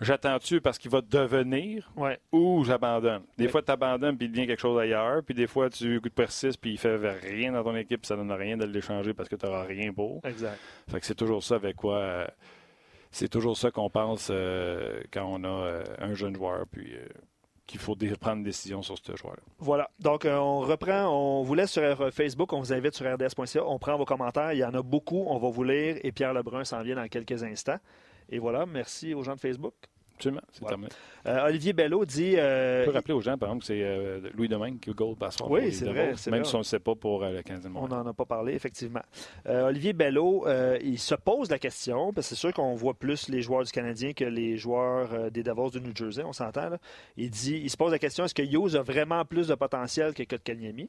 J'attends-tu 0.01 0.61
parce 0.61 0.79
qu'il 0.79 0.91
va 0.91 1.01
devenir 1.01 1.91
ou 2.33 2.65
j'abandonne? 2.65 3.23
Des 3.39 3.49
fois, 3.49 3.63
tu 3.63 3.73
abandonnes 3.73 4.17
puis 4.17 4.27
il 4.27 4.33
devient 4.33 4.47
quelque 4.47 4.61
chose 4.61 4.79
ailleurs. 4.79 5.23
Puis 5.23 5.35
des 5.35 5.47
fois, 5.47 5.71
tu 5.71 6.01
persistes 6.15 6.61
puis 6.61 6.73
il 6.73 6.79
fait 6.79 6.97
rien 6.97 7.53
dans 7.53 7.63
ton 7.63 7.77
équipe 7.77 8.05
ça 8.05 8.17
donne 8.17 8.33
rien 8.33 8.57
de 8.57 8.65
l'échanger 8.67 9.15
parce 9.15 9.29
que 9.29 9.37
tu 9.37 9.47
n'auras 9.47 9.65
rien 9.65 9.93
pour. 9.93 10.21
Exact. 10.25 10.59
Fait 10.89 11.01
que 11.01 11.07
c'est 11.07 11.15
toujours 11.15 11.43
ça 11.43 11.57
avec 11.57 11.77
quoi. 11.77 11.99
Euh, 11.99 12.27
c'est 13.11 13.29
toujours 13.29 13.57
ça 13.57 13.71
qu'on 13.71 13.91
pense 13.91 14.29
euh, 14.31 15.01
quand 15.13 15.25
on 15.25 15.45
a 15.45 15.49
euh, 15.49 15.85
un 15.99 16.15
jeune 16.15 16.35
joueur. 16.35 16.67
Puis 16.71 16.93
qu'il 17.67 17.81
faut 17.81 17.97
prendre 18.21 18.39
une 18.39 18.45
décision 18.45 18.83
sur 18.83 18.97
ce 18.99 19.17
joueur-là. 19.17 19.43
Voilà. 19.59 19.91
Donc, 20.01 20.25
euh, 20.25 20.37
on 20.37 20.61
reprend. 20.61 21.07
On 21.07 21.43
vous 21.43 21.55
laisse 21.55 21.73
sur 21.73 21.83
euh, 21.83 22.11
Facebook. 22.11 22.53
On 22.53 22.61
vous 22.61 22.73
invite 22.73 22.95
sur 22.95 23.07
rds.ca. 23.07 23.65
On 23.65 23.79
prend 23.79 23.97
vos 23.97 24.05
commentaires. 24.05 24.53
Il 24.53 24.59
y 24.59 24.65
en 24.65 24.75
a 24.75 24.83
beaucoup. 24.83 25.25
On 25.27 25.39
va 25.39 25.49
vous 25.49 25.65
lire. 25.65 25.99
Et 26.03 26.13
Pierre 26.13 26.35
Lebrun 26.35 26.65
s'en 26.65 26.83
vient 26.83 26.97
dans 26.97 27.09
quelques 27.09 27.43
instants. 27.43 27.79
Et 28.29 28.39
voilà. 28.39 28.67
Merci 28.67 29.15
aux 29.15 29.23
gens 29.23 29.35
de 29.35 29.41
Facebook. 29.41 29.75
Absolument, 30.17 30.43
c'est 30.53 30.65
terminé. 30.67 30.91
Euh, 31.27 31.47
Olivier 31.47 31.73
Bello 31.73 32.05
dit. 32.05 32.35
Euh, 32.37 32.83
on 32.83 32.85
peut 32.87 32.93
rappeler 32.93 33.15
aux 33.15 33.21
gens, 33.21 33.37
par 33.37 33.49
exemple, 33.49 33.63
que 33.63 33.67
c'est 33.67 33.83
euh, 33.83 34.21
Louis 34.35 34.49
Domingue 34.49 34.79
qui 34.79 34.91
gold 34.91 35.19
passeport. 35.19 35.51
Oui, 35.51 35.73
c'est 35.73 35.87
vrai. 35.87 36.15
Même 36.31 36.45
si 36.45 36.55
on 36.55 36.59
ne 36.59 36.65
sait 36.65 36.79
pas 36.79 36.95
pour 36.95 37.25
le 37.25 37.43
15 37.43 37.69
On 37.75 37.89
n'en 37.89 38.07
a 38.07 38.13
pas 38.13 38.25
parlé, 38.25 38.55
effectivement. 38.55 39.03
Olivier 39.47 39.93
Bello, 39.93 40.47
il 40.83 40.99
se 40.99 41.15
pose 41.15 41.51
la 41.51 41.59
question, 41.59 42.13
parce 42.13 42.29
que 42.29 42.35
c'est 42.35 42.41
sûr 42.41 42.53
qu'on 42.53 42.75
voit 42.75 42.95
plus 42.95 43.29
les 43.29 43.43
joueurs 43.43 43.65
du 43.65 43.73
Canadien 43.73 44.13
que 44.13 44.25
les 44.25 44.57
joueurs 44.57 45.31
des 45.31 45.43
Davos 45.43 45.71
du 45.71 45.81
New 45.81 45.95
Jersey, 45.95 46.23
on 46.25 46.33
s'entend. 46.33 46.71
Il 47.17 47.31
dit 47.31 47.61
il 47.63 47.71
se 47.71 47.77
pose 47.77 47.93
la 47.93 47.99
question 47.99 48.25
est-ce 48.25 48.35
que 48.35 48.43
Hughes 48.43 48.77
a 48.77 48.83
vraiment 48.83 49.25
plus 49.25 49.49
de 49.49 49.55
potentiel 49.55 50.15
que 50.15 50.23
Kotkaniemi? 50.23 50.89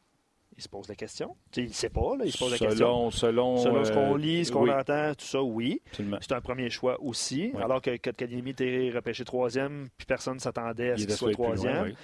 Il 0.57 0.63
se 0.63 0.69
pose 0.69 0.87
la 0.87 0.95
question. 0.95 1.35
il 1.57 1.63
ne 1.65 1.69
sait 1.69 1.89
pas, 1.89 2.15
là, 2.17 2.23
il 2.25 2.31
se 2.31 2.37
pose 2.37 2.51
la 2.51 2.57
selon, 2.57 2.69
question. 2.69 3.11
Selon, 3.11 3.57
selon 3.57 3.83
ce 3.83 3.91
qu'on 3.91 4.15
euh, 4.15 4.17
lit, 4.17 4.45
ce 4.45 4.51
qu'on 4.53 4.63
oui, 4.63 4.71
entend, 4.71 5.13
tout 5.13 5.25
ça, 5.25 5.41
oui. 5.43 5.81
C'est 6.21 6.31
un 6.31 6.39
premier 6.39 6.69
choix 6.69 6.97
aussi. 7.01 7.51
Alors 7.61 7.81
que 7.81 7.97
Kotkaniemi 7.97 8.51
était 8.51 8.89
repêché 8.95 9.25
troisième, 9.25 9.89
puis 9.97 10.05
personne 10.05 10.35
ne 10.35 10.39
s'attendait 10.39 10.91
à 10.91 10.95
ce 10.97 11.01
Il 11.01 11.07
qu'il 11.07 11.15
soit 11.15 11.31
troisième. 11.31 11.83
oui. 11.83 11.95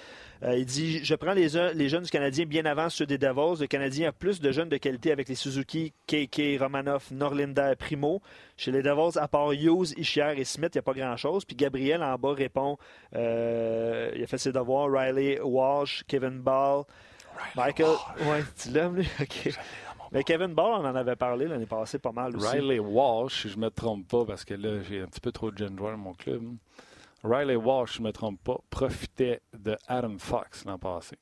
Euh, 0.44 0.56
il 0.56 0.66
dit 0.66 1.04
Je 1.04 1.14
prends 1.14 1.34
les, 1.34 1.48
les 1.74 1.88
jeunes 1.88 2.02
du 2.02 2.10
Canadien 2.10 2.44
bien 2.46 2.64
avant 2.66 2.90
ceux 2.90 3.06
des 3.06 3.16
Davos. 3.16 3.56
Le 3.60 3.68
Canadien 3.68 4.08
a 4.08 4.12
plus 4.12 4.40
de 4.40 4.50
jeunes 4.50 4.68
de 4.68 4.76
qualité 4.76 5.12
avec 5.12 5.28
les 5.28 5.34
Suzuki, 5.36 5.92
KK, 6.06 6.58
Romanov, 6.60 7.06
Norlinder, 7.12 7.72
Primo. 7.78 8.20
Chez 8.56 8.72
les 8.72 8.82
Davos, 8.82 9.16
à 9.18 9.28
part 9.28 9.52
Hughes, 9.52 9.94
Ishier 9.96 10.32
et 10.36 10.44
Smith, 10.44 10.72
il 10.74 10.78
n'y 10.78 10.80
a 10.80 10.82
pas 10.82 10.94
grand-chose. 10.94 11.44
Puis 11.44 11.54
Gabriel 11.56 12.02
en 12.02 12.16
bas 12.16 12.34
répond 12.34 12.76
euh, 13.14 14.10
Il 14.16 14.22
a 14.22 14.26
fait 14.26 14.38
ses 14.38 14.52
devoirs. 14.52 14.88
Riley, 14.90 15.40
Walsh, 15.40 16.02
Kevin 16.08 16.40
Ball, 16.40 16.82
Michael. 17.56 17.96
Ouais, 18.20 18.42
tu 18.60 18.70
l'aimes, 18.70 18.96
lui? 18.96 19.08
OK. 19.20 19.50
Mais 20.12 20.24
Kevin 20.24 20.52
Ball, 20.54 20.72
on 20.72 20.84
en 20.86 20.94
avait 20.94 21.16
parlé 21.16 21.46
l'année 21.48 21.66
passée 21.66 21.98
pas 21.98 22.12
mal 22.12 22.36
aussi. 22.36 22.46
Riley 22.46 22.78
Walsh, 22.78 23.42
si 23.42 23.48
je 23.48 23.56
ne 23.56 23.62
me 23.62 23.70
trompe 23.70 24.06
pas, 24.08 24.24
parce 24.26 24.44
que 24.44 24.52
là, 24.54 24.82
j'ai 24.82 25.00
un 25.00 25.06
petit 25.06 25.20
peu 25.20 25.32
trop 25.32 25.50
de 25.50 25.56
jeunes 25.56 25.76
joueurs 25.78 25.92
dans 25.92 25.98
mon 25.98 26.12
club. 26.14 26.42
Riley 27.24 27.56
Walsh, 27.56 27.92
si 27.92 27.96
je 27.98 28.02
ne 28.02 28.08
me 28.08 28.12
trompe 28.12 28.42
pas, 28.42 28.58
profitait 28.68 29.40
de 29.56 29.76
Adam 29.86 30.16
Fox 30.18 30.64
l'an 30.66 30.78
passé. 30.78 31.16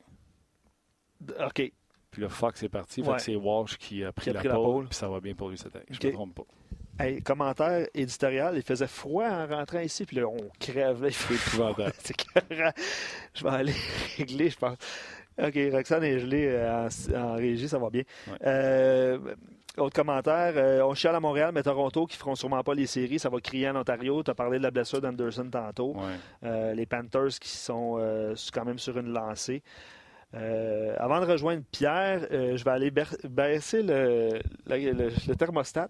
OK. 1.44 1.72
Puis 2.10 2.22
là, 2.22 2.28
Fox 2.28 2.62
est 2.64 2.68
parti. 2.68 3.02
Fait 3.02 3.08
Ouais. 3.10 3.16
que 3.16 3.22
c'est 3.22 3.36
Walsh 3.36 3.76
qui 3.76 4.02
a 4.04 4.10
pris, 4.12 4.24
Qui 4.24 4.30
a 4.30 4.32
la, 4.32 4.38
pris 4.40 4.48
la 4.48 4.54
pole, 4.54 4.64
pole. 4.64 4.86
Puis 4.88 4.96
ça 4.96 5.08
va 5.08 5.20
bien 5.20 5.34
pour 5.34 5.50
lui 5.50 5.58
cette 5.58 5.76
année. 5.76 5.84
Je 5.90 6.00
ne 6.02 6.08
me 6.08 6.12
trompe 6.14 6.34
pas. 6.34 7.04
Hey, 7.04 7.22
commentaire 7.22 7.86
éditorial, 7.94 8.56
il 8.56 8.62
faisait 8.62 8.86
froid 8.88 9.24
en 9.26 9.46
rentrant 9.46 9.78
ici, 9.78 10.04
puis 10.04 10.16
là, 10.16 10.26
on 10.26 10.50
crève. 10.58 11.00
Là, 11.02 11.08
il 11.08 11.14
C'est 11.14 11.32
épouvantable. 11.34 11.92
Je 13.34 13.44
vais 13.44 13.50
aller 13.50 13.74
régler, 14.18 14.50
je 14.50 14.56
pense. 14.58 14.76
OK, 15.46 15.58
Roxane 15.72 16.04
est 16.04 16.18
gelée 16.18 16.46
euh, 16.48 16.86
en, 16.88 17.14
en 17.16 17.34
régie, 17.34 17.68
ça 17.68 17.78
va 17.78 17.90
bien. 17.90 18.02
Ouais. 18.28 18.36
Euh, 18.46 19.18
autre 19.78 19.94
commentaire, 19.94 20.52
euh, 20.56 20.82
on 20.82 20.94
chiale 20.94 21.14
à 21.14 21.20
Montréal, 21.20 21.52
mais 21.54 21.62
Toronto 21.62 22.04
qui 22.06 22.16
feront 22.16 22.34
sûrement 22.34 22.62
pas 22.62 22.74
les 22.74 22.86
séries, 22.86 23.18
ça 23.18 23.28
va 23.28 23.38
crier 23.40 23.68
en 23.70 23.76
Ontario. 23.76 24.22
Tu 24.22 24.30
as 24.30 24.34
parlé 24.34 24.58
de 24.58 24.62
la 24.64 24.70
blessure 24.70 25.00
d'Anderson 25.00 25.48
tantôt. 25.50 25.94
Ouais. 25.94 26.16
Euh, 26.44 26.74
les 26.74 26.86
Panthers 26.86 27.38
qui 27.40 27.48
sont 27.50 27.98
quand 28.52 28.64
même 28.64 28.78
sur 28.78 28.98
une 28.98 29.12
lancée. 29.12 29.62
Avant 30.32 31.20
de 31.20 31.26
rejoindre 31.26 31.62
Pierre, 31.72 32.26
je 32.30 32.62
vais 32.62 32.70
aller 32.70 32.90
baisser 33.24 33.82
le, 33.82 34.38
le- 34.68 34.92
le- 34.92 35.10
le 35.28 35.34
thermostat. 35.36 35.88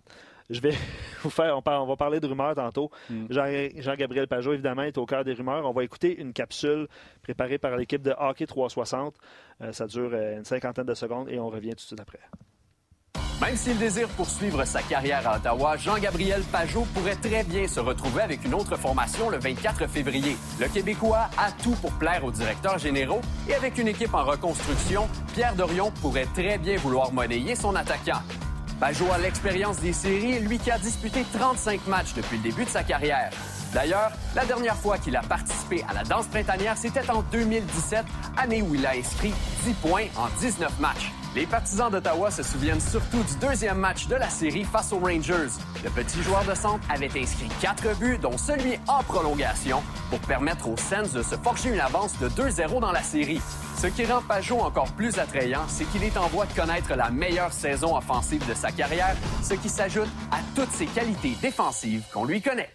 Je 0.51 0.61
vais 0.61 0.75
vous 1.23 1.31
faire, 1.31 1.57
on, 1.57 1.63
par- 1.63 1.83
on 1.83 1.87
va 1.87 1.97
parler 1.97 2.21
de 2.21 2.27
rumeurs 2.27 2.55
tantôt. 2.55 2.91
Mm. 3.09 3.27
Jean- 3.31 3.69
Jean-Gabriel 3.81 4.27
Pajot, 4.29 4.53
évidemment, 4.53 4.83
est 4.83 4.99
au 4.99 5.07
cœur 5.07 5.25
des 5.25 5.33
rumeurs. 5.33 5.65
On 5.65 5.73
va 5.73 5.85
écouter 5.85 6.21
une 6.21 6.33
capsule 6.33 6.89
préparée 7.23 7.59
par 7.59 7.77
l'équipe 7.77 8.03
de 8.03 8.13
Hockey 8.19 8.47
360. 8.47 9.15
Euh, 9.63 9.73
ça 9.73 9.87
dure 9.87 10.11
euh, 10.13 10.39
une 10.39 10.45
cinquantaine 10.45 10.87
de 10.87 10.95
secondes 10.95 11.29
et 11.31 11.39
on 11.39 11.49
revient 11.49 11.71
tout 11.71 11.77
de 11.77 11.81
suite 11.81 12.01
après. 12.01 12.19
Même 13.41 13.57
s'il 13.57 13.79
désire 13.79 14.07
poursuivre 14.09 14.63
sa 14.67 14.83
carrière 14.83 15.27
à 15.27 15.39
Ottawa, 15.39 15.75
Jean-Gabriel 15.79 16.43
Pajot 16.53 16.85
pourrait 16.93 17.17
très 17.17 17.43
bien 17.43 17.67
se 17.67 17.81
retrouver 17.81 18.21
avec 18.21 18.45
une 18.45 18.53
autre 18.53 18.77
formation 18.77 19.31
le 19.31 19.39
24 19.39 19.87
février. 19.89 20.37
Le 20.61 20.69
Québécois 20.69 21.31
a 21.39 21.51
tout 21.53 21.75
pour 21.81 21.93
plaire 21.93 22.23
aux 22.23 22.31
directeurs 22.31 22.77
généraux 22.77 23.23
et 23.49 23.55
avec 23.55 23.79
une 23.79 23.89
équipe 23.89 24.13
en 24.13 24.25
reconstruction, 24.25 25.09
Pierre 25.33 25.55
Dorion 25.55 25.91
pourrait 26.03 26.27
très 26.35 26.59
bien 26.59 26.77
vouloir 26.77 27.13
monnayer 27.15 27.55
son 27.55 27.75
attaquant. 27.77 28.21
Pajot 28.81 29.13
a 29.13 29.19
l'expérience 29.19 29.77
des 29.79 29.93
séries, 29.93 30.41
lui 30.41 30.59
qui 30.59 30.71
a 30.71 30.79
disputé 30.79 31.23
35 31.35 31.87
matchs 31.87 32.15
depuis 32.15 32.39
le 32.39 32.45
début 32.45 32.65
de 32.65 32.71
sa 32.71 32.83
carrière. 32.83 33.31
D'ailleurs, 33.75 34.11
la 34.35 34.47
dernière 34.47 34.75
fois 34.75 34.97
qu'il 34.97 35.15
a 35.17 35.21
participé 35.21 35.85
à 35.87 35.93
la 35.93 36.03
danse 36.03 36.27
printanière, 36.29 36.79
c'était 36.79 37.09
en 37.11 37.21
2017, 37.31 38.07
année 38.39 38.63
où 38.63 38.75
il 38.75 38.87
a 38.87 38.93
inscrit 38.93 39.35
10 39.65 39.73
points 39.75 40.07
en 40.17 40.29
19 40.41 40.81
matchs. 40.81 41.13
Les 41.37 41.47
partisans 41.47 41.89
d'Ottawa 41.93 42.29
se 42.33 42.43
souviennent 42.43 42.81
surtout 42.81 43.23
du 43.23 43.37
deuxième 43.41 43.79
match 43.79 44.09
de 44.09 44.17
la 44.17 44.29
série 44.29 44.65
face 44.65 44.93
aux 44.93 44.99
Rangers. 44.99 45.61
Le 45.85 45.91
petit 45.91 46.21
joueur 46.25 46.45
de 46.45 46.57
centre 46.57 46.85
avait 46.91 47.07
inscrit 47.17 47.49
4 47.61 48.01
buts, 48.01 48.19
dont 48.21 48.37
celui 48.37 48.81
en 48.89 49.05
prolongation, 49.05 49.81
pour 50.11 50.19
permettre 50.19 50.69
aux 50.69 50.77
Sens 50.77 51.13
de 51.13 51.23
se 51.23 51.37
forger 51.37 51.71
une 51.71 51.79
avance 51.79 52.19
de 52.19 52.29
2-0 52.29 52.81
dans 52.81 52.91
la 52.91 53.03
série. 53.03 53.41
Ce 53.77 53.87
qui 53.87 54.05
rend 54.07 54.23
Pajot 54.23 54.59
encore 54.59 54.91
plus 54.95 55.21
attrayant, 55.21 55.63
c'est 55.69 55.85
qu'il 55.93 56.03
est 56.03 56.17
en 56.17 56.27
voie 56.27 56.47
de 56.47 56.53
connaître 56.53 56.93
la 56.97 57.11
meilleure 57.11 57.53
saison 57.53 57.97
offensive 57.97 58.45
de 58.49 58.55
sa 58.55 58.73
carrière, 58.73 59.15
ce 59.41 59.55
qui 59.55 59.69
s'ajoute 59.69 60.11
à 60.33 60.39
toutes 60.57 60.73
ses 60.73 60.87
qualités 60.87 61.37
défensives 61.41 62.03
qu'on 62.13 62.25
lui 62.25 62.43
connaît. 62.43 62.71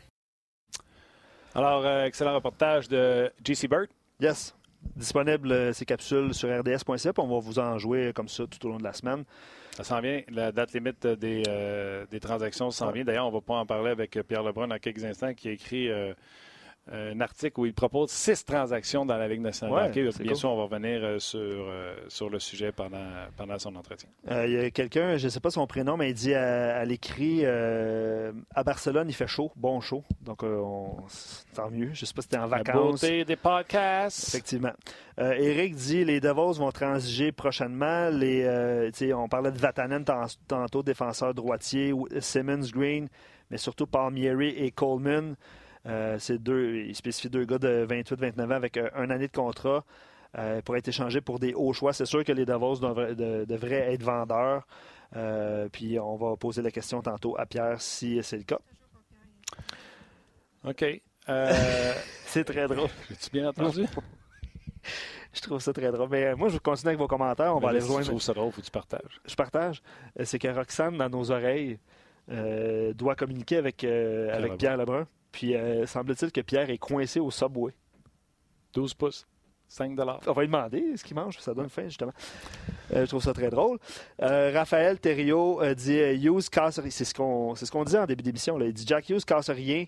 Alors, 1.53 1.85
euh, 1.85 2.05
excellent 2.05 2.35
reportage 2.35 2.87
de 2.87 3.29
JC 3.43 3.67
Burt. 3.67 3.89
Yes. 4.21 4.55
Disponible 4.95 5.51
euh, 5.51 5.73
ces 5.73 5.85
capsules 5.85 6.33
sur 6.33 6.47
rds.ca, 6.49 7.11
on 7.17 7.27
va 7.27 7.39
vous 7.39 7.59
en 7.59 7.77
jouer 7.77 8.11
comme 8.13 8.29
ça 8.29 8.45
tout 8.47 8.65
au 8.65 8.69
long 8.69 8.77
de 8.77 8.83
la 8.83 8.93
semaine. 8.93 9.23
Ça 9.71 9.83
s'en 9.83 9.99
vient. 9.99 10.21
La 10.29 10.51
date 10.53 10.71
limite 10.73 11.05
des, 11.05 11.43
euh, 11.49 12.05
des 12.09 12.19
transactions 12.21 12.71
s'en 12.71 12.87
Ouais. 12.87 12.93
vient. 12.93 13.03
D'ailleurs, 13.03 13.27
on 13.27 13.31
va 13.31 13.41
pas 13.41 13.55
en 13.55 13.65
parler 13.65 13.91
avec 13.91 14.17
Pierre 14.27 14.43
Lebrun 14.43 14.67
dans 14.69 14.79
quelques 14.79 15.03
instants, 15.03 15.33
qui 15.33 15.49
a 15.49 15.51
écrit 15.51 15.89
euh, 15.89 16.13
un 16.91 17.19
article 17.19 17.59
où 17.61 17.65
il 17.65 17.73
propose 17.73 18.11
six 18.11 18.45
transactions 18.45 19.05
dans 19.07 19.17
la 19.17 19.27
Ligue 19.27 19.41
nationale 19.41 19.73
Ouais, 19.75 19.83
de 19.85 19.89
hockey. 19.89 20.09
c'est 20.11 20.21
Bien 20.23 20.33
cool. 20.33 20.39
sûr, 20.39 20.49
on 20.51 20.57
va 20.57 20.63
revenir 20.63 20.99
euh, 21.03 21.17
sur, 21.19 21.39
euh, 21.39 21.95
sur 22.09 22.29
le 22.29 22.37
sujet 22.39 22.71
pendant, 22.71 22.99
pendant 23.35 23.57
son 23.57 23.75
entretien. 23.75 24.07
Euh, 24.29 24.45
Il 24.45 24.53
y 24.53 24.57
a 24.59 24.69
quelqu'un, 24.69 25.17
je 25.17 25.25
ne 25.25 25.29
sais 25.29 25.39
pas 25.39 25.49
son 25.49 25.65
prénom, 25.65 25.97
mais 25.97 26.11
il 26.11 26.13
dit 26.13 26.35
à, 26.35 26.77
à 26.77 26.85
l'écrit 26.85 27.39
euh, 27.43 28.31
à 28.53 28.63
Barcelone, 28.63 29.07
il 29.09 29.13
fait 29.15 29.25
chaud, 29.27 29.51
bon 29.55 29.81
chaud. 29.81 30.03
Donc, 30.21 30.43
euh, 30.43 30.57
on- 30.59 30.97
tant 31.55 31.71
mieux. 31.71 31.89
Je 31.93 32.01
ne 32.03 32.05
sais 32.05 32.13
pas 32.13 32.21
si 32.21 32.27
c'était 32.29 32.37
en 32.37 32.41
La 32.41 32.57
vacances. 32.57 33.01
beauté 33.01 33.25
des 33.25 33.35
podcasts. 33.35 34.27
Effectivement. 34.29 34.73
Euh, 35.19 35.31
Eric 35.33 35.75
dit 35.75 36.05
les 36.05 36.19
Devils 36.19 36.59
vont 36.59 36.71
transiger 36.71 37.31
prochainement. 37.31 38.09
Les, 38.09 38.43
euh, 38.43 38.91
on 39.15 39.27
parlait 39.27 39.51
de 39.51 39.57
Vatanen 39.57 40.03
tant- 40.03 40.27
tantôt, 40.47 40.83
défenseur 40.83 41.33
droitier, 41.33 41.93
Simmons, 42.19 42.67
Green, 42.71 43.07
mais 43.49 43.57
surtout 43.57 43.87
Palmieri 43.87 44.49
et 44.49 44.69
Coleman. 44.71 45.35
Euh, 45.85 46.17
c'est 46.19 46.37
deux, 46.41 46.77
il 46.87 46.95
spécifie 46.95 47.29
deux 47.29 47.45
gars 47.45 47.59
de 47.59 47.85
28-29 47.89 48.45
ans 48.45 48.51
avec 48.51 48.77
euh, 48.77 48.89
un 48.95 49.09
année 49.11 49.27
de 49.27 49.31
contrat 49.31 49.83
euh, 50.37 50.61
pour 50.61 50.75
être 50.77 50.87
échangés 50.87 51.21
pour 51.21 51.39
des 51.39 51.53
hauts 51.53 51.73
choix. 51.73 51.93
C'est 51.93 52.05
sûr 52.05 52.23
que 52.23 52.31
les 52.31 52.45
Devils 52.45 52.79
devraient, 52.81 53.15
de- 53.15 53.45
devraient 53.45 53.93
être 53.93 54.03
vendeurs. 54.03 54.65
Euh, 55.15 55.69
puis 55.71 55.99
on 55.99 56.15
va 56.15 56.35
poser 56.35 56.61
la 56.61 56.71
question 56.71 57.01
tantôt 57.01 57.37
à 57.39 57.45
Pierre 57.45 57.79
si 57.81 58.19
c'est 58.23 58.37
le 58.37 58.43
cas. 58.43 58.59
OK. 60.67 60.83
C'est 62.25 62.43
très 62.43 62.67
drôle. 62.67 62.89
J'ai-tu 63.09 63.29
bien 63.31 63.49
entendu? 63.49 63.85
Je 65.33 65.41
trouve 65.41 65.59
ça 65.59 65.73
très 65.73 65.91
drôle. 65.91 66.09
Mais 66.09 66.35
moi, 66.35 66.49
je 66.49 66.57
continue 66.57 66.89
avec 66.89 66.99
vos 66.99 67.07
commentaires. 67.07 67.55
On 67.55 67.59
va 67.59 67.69
aller 67.69 67.79
tu 67.79 67.85
rejoindre. 67.85 68.07
trouves 68.07 68.21
ça 68.21 68.33
drôle, 68.33 68.51
faut 68.51 68.61
que 68.61 68.65
tu 68.65 68.71
partages. 68.71 69.19
je 69.25 69.35
partage, 69.35 69.81
c'est 70.23 70.37
que 70.39 70.47
Roxane, 70.47 70.97
dans 70.97 71.09
nos 71.09 71.31
oreilles, 71.31 71.79
euh, 72.31 72.93
doit 72.93 73.15
communiquer 73.15 73.57
avec, 73.57 73.83
euh, 73.83 74.35
avec. 74.35 74.57
Pierre 74.57 74.77
Lebrun. 74.77 75.07
Puis, 75.35 75.53
euh, 75.53 75.85
semble-t-il 75.85 76.31
que 76.31 76.39
Pierre 76.39 76.69
est 76.69 76.77
coincé 76.77 77.19
au 77.19 77.29
Subway. 77.29 77.73
12 78.73 78.93
pouces. 78.93 79.27
5 79.67 79.91
On 80.27 80.31
va 80.31 80.41
lui 80.43 80.47
demander 80.47 80.95
ce 80.95 81.03
qu'il 81.03 81.13
mange, 81.17 81.37
ça 81.39 81.53
donne 81.53 81.67
faim, 81.67 81.89
justement. 81.89 82.13
Euh, 82.93 83.01
je 83.01 83.09
trouve 83.09 83.21
ça 83.21 83.33
très 83.33 83.49
drôle. 83.49 83.77
Euh, 84.21 84.51
Raphaël 84.53 84.97
Thériault 84.97 85.59
dit 85.75 85.97
Hughes 85.97 86.47
casse 86.49 86.79
rien. 86.79 86.89
C'est 86.89 87.03
ce 87.03 87.13
qu'on 87.13 87.53
ce 87.53 87.69
qu'on 87.69 87.83
disait 87.83 87.99
en 87.99 88.05
début 88.05 88.23
d'émission. 88.23 88.57
Il 88.61 88.71
dit 88.71 88.85
Jack 88.87 89.09
Hughes 89.09 89.25
casse 89.25 89.49
rien 89.49 89.83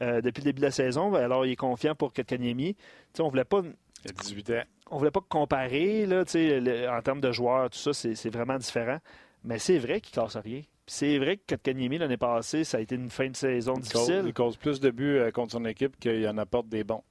depuis 0.00 0.40
le 0.40 0.46
début 0.46 0.58
de 0.60 0.64
la 0.66 0.72
saison. 0.72 1.14
Alors, 1.14 1.46
il 1.46 1.52
est 1.52 1.56
confiant 1.56 1.94
pour. 1.94 2.12
Tu 2.12 2.24
sais, 2.24 2.74
on 3.20 3.28
voulait 3.28 3.44
pas 3.44 3.60
Il 4.04 4.10
a 4.10 4.12
18 4.12 4.50
ans. 4.50 4.62
on 4.90 4.98
voulait 4.98 5.12
pas 5.12 5.20
comparer 5.28 6.04
là, 6.06 6.24
tu 6.24 6.32
sais, 6.32 6.58
le- 6.58 6.88
en 6.90 7.00
termes 7.00 7.20
de 7.20 7.30
joueurs, 7.30 7.70
tout 7.70 7.78
ça, 7.78 7.92
c'est 7.92 8.16
c'est 8.16 8.30
vraiment 8.30 8.58
différent. 8.58 8.98
Mais 9.44 9.60
c'est 9.60 9.78
vrai 9.78 10.00
qu'il 10.00 10.14
casse 10.20 10.36
rien. 10.36 10.62
C'est 10.92 11.18
vrai 11.18 11.36
que 11.36 11.54
Kotkaniemi, 11.54 11.98
l'année 11.98 12.16
passée, 12.16 12.64
ça 12.64 12.78
a 12.78 12.80
été 12.80 12.96
une 12.96 13.10
fin 13.10 13.28
de 13.28 13.36
saison 13.36 13.74
Il 13.76 13.82
cause, 13.82 13.92
difficile. 13.92 14.22
il 14.26 14.32
cause 14.34 14.56
plus 14.56 14.80
de 14.80 14.90
buts 14.90 15.18
euh, 15.18 15.30
contre 15.30 15.52
son 15.52 15.64
équipe 15.64 15.96
qu'il 16.00 16.26
en 16.26 16.36
apporte 16.36 16.68
des 16.68 16.82
bons. 16.82 17.04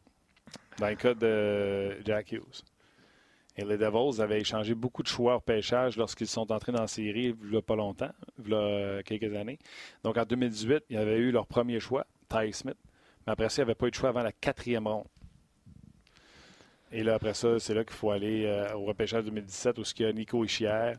Dans 0.80 0.90
le 0.90 0.96
cas 0.96 1.14
de 1.14 1.98
Jack 2.04 2.34
Hughes. 2.34 2.66
Et 3.56 3.64
les 3.64 3.78
Devils 3.78 4.22
avaient 4.22 4.42
échangé 4.42 4.76
beaucoup 4.76 5.02
de 5.02 5.08
choix 5.08 5.38
au 5.38 5.40
pêchage 5.40 5.96
lorsqu'ils 5.96 6.28
sont 6.28 6.52
entrés 6.52 6.74
dans 6.74 6.82
la 6.82 6.88
série 6.88 7.34
il 7.42 7.52
n'y 7.52 7.56
a 7.56 7.62
pas 7.62 7.78
longtemps, 7.78 8.12
il 8.44 8.52
y 8.52 8.54
a 8.54 9.02
quelques 9.04 9.34
années. 9.34 9.60
Donc 10.04 10.18
en 10.18 10.26
2018, 10.26 10.84
il 10.90 10.98
y 10.98 11.00
avait 11.00 11.18
eu 11.18 11.32
leur 11.32 11.48
premier 11.48 11.80
choix, 11.80 12.06
Ty 12.28 12.52
Smith. 12.52 12.78
Mais 13.26 13.32
après 13.32 13.48
ça, 13.48 13.62
il 13.62 13.66
n'y 13.66 13.72
avait 13.72 13.76
pas 13.76 13.88
eu 13.88 13.92
de 13.92 13.96
choix 13.96 14.10
avant 14.10 14.24
la 14.24 14.34
quatrième 14.34 14.88
ronde. 14.88 15.08
Et 16.92 17.02
là, 17.02 17.16
après 17.16 17.34
ça, 17.34 17.60
c'est 17.60 17.74
là 17.74 17.86
qu'il 17.86 17.96
faut 17.96 18.12
aller 18.12 18.44
euh, 18.44 18.74
au 18.74 18.84
repêchage 18.84 19.24
2017 19.24 19.78
où 19.78 19.84
il 20.00 20.02
y 20.02 20.06
a 20.06 20.12
Nico 20.12 20.44
Ischier, 20.44 20.96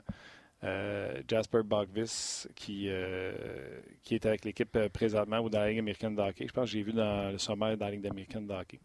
euh, 0.64 1.22
Jasper 1.26 1.62
Bogvis 1.64 2.46
qui, 2.54 2.86
euh, 2.88 3.32
qui 4.02 4.14
est 4.14 4.26
avec 4.26 4.44
l'équipe 4.44 4.74
euh, 4.76 4.88
présentement 4.88 5.38
ou 5.38 5.48
dans 5.48 5.60
la 5.60 5.70
Ligue 5.70 5.78
américaine 5.78 6.14
de 6.14 6.20
hockey. 6.20 6.46
Je 6.46 6.52
pense 6.52 6.66
que 6.66 6.70
j'ai 6.70 6.82
vu 6.82 6.92
dans 6.92 7.32
le 7.32 7.38
sommaire 7.38 7.76
dans 7.76 7.86
la 7.86 7.92
Ligue 7.92 8.06
américaine 8.06 8.46
de 8.46 8.52
hockey. 8.52 8.80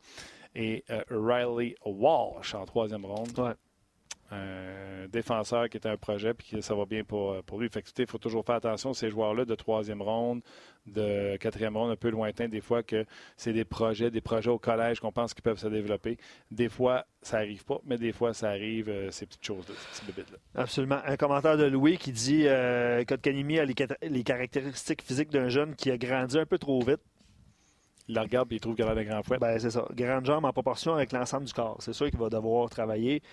Et 0.55 0.83
euh, 0.89 1.03
Riley 1.09 1.75
Walsh 1.85 2.55
en 2.55 2.65
troisième 2.65 3.05
ronde. 3.05 3.37
Ouais. 3.37 3.53
Un 4.31 5.07
défenseur 5.07 5.69
qui 5.69 5.77
est 5.77 5.85
un 5.85 5.97
projet 5.97 6.33
puis 6.33 6.47
que 6.49 6.61
ça 6.61 6.73
va 6.73 6.85
bien 6.85 7.03
pour, 7.03 7.43
pour 7.43 7.59
lui. 7.59 7.69
Fait 7.69 7.81
que, 7.81 7.89
il 7.99 8.07
faut 8.07 8.17
toujours 8.17 8.43
faire 8.45 8.55
attention 8.55 8.93
ces 8.93 9.09
joueurs-là 9.09 9.45
de 9.45 9.55
troisième 9.55 10.01
ronde, 10.01 10.41
de 10.85 11.37
quatrième 11.37 11.75
ronde, 11.75 11.91
un 11.91 11.95
peu 11.95 12.09
lointain, 12.09 12.47
des 12.47 12.61
fois 12.61 12.83
que 12.83 13.05
c'est 13.37 13.53
des 13.53 13.65
projets, 13.65 14.11
des 14.11 14.21
projets 14.21 14.49
au 14.49 14.59
collège 14.59 14.99
qu'on 14.99 15.11
pense 15.11 15.33
qu'ils 15.33 15.43
peuvent 15.43 15.59
se 15.59 15.67
développer. 15.67 16.17
Des 16.51 16.69
fois, 16.69 17.05
ça 17.21 17.37
n'arrive 17.37 17.65
pas, 17.65 17.79
mais 17.85 17.97
des 17.97 18.11
fois, 18.11 18.33
ça 18.33 18.49
arrive, 18.49 18.89
euh, 18.89 19.11
ces 19.11 19.25
petites 19.25 19.45
choses-là, 19.45 19.75
ces 19.91 20.05
petites 20.05 20.31
là 20.31 20.37
Absolument. 20.55 20.99
Un 21.05 21.17
commentaire 21.17 21.57
de 21.57 21.65
Louis 21.65 21.97
qui 21.97 22.11
dit 22.11 22.43
euh, 22.47 23.03
Kanimi 23.03 23.59
a 23.59 23.65
les, 23.65 23.75
les 24.03 24.23
caractéristiques 24.23 25.01
physiques 25.01 25.31
d'un 25.31 25.49
jeune 25.49 25.75
qui 25.75 25.91
a 25.91 25.97
grandi 25.97 26.37
un 26.37 26.45
peu 26.45 26.57
trop 26.57 26.79
vite. 26.81 27.01
Il 28.07 28.15
la 28.15 28.21
regarde 28.21 28.51
et 28.51 28.55
il 28.55 28.61
trouve 28.61 28.75
qu'il 28.75 28.85
a 28.85 28.93
des 28.93 29.05
grands 29.05 29.23
fouets. 29.23 29.39
Ben, 29.39 29.57
c'est 29.57 29.71
ça. 29.71 29.87
Grande 29.95 30.25
jambe 30.25 30.45
en 30.45 30.53
proportion 30.53 30.93
avec 30.93 31.11
l'ensemble 31.11 31.45
du 31.45 31.53
corps. 31.53 31.77
C'est 31.79 31.93
sûr 31.93 32.09
qu'il 32.09 32.19
va 32.19 32.29
devoir 32.29 32.69
travailler. 32.69 33.23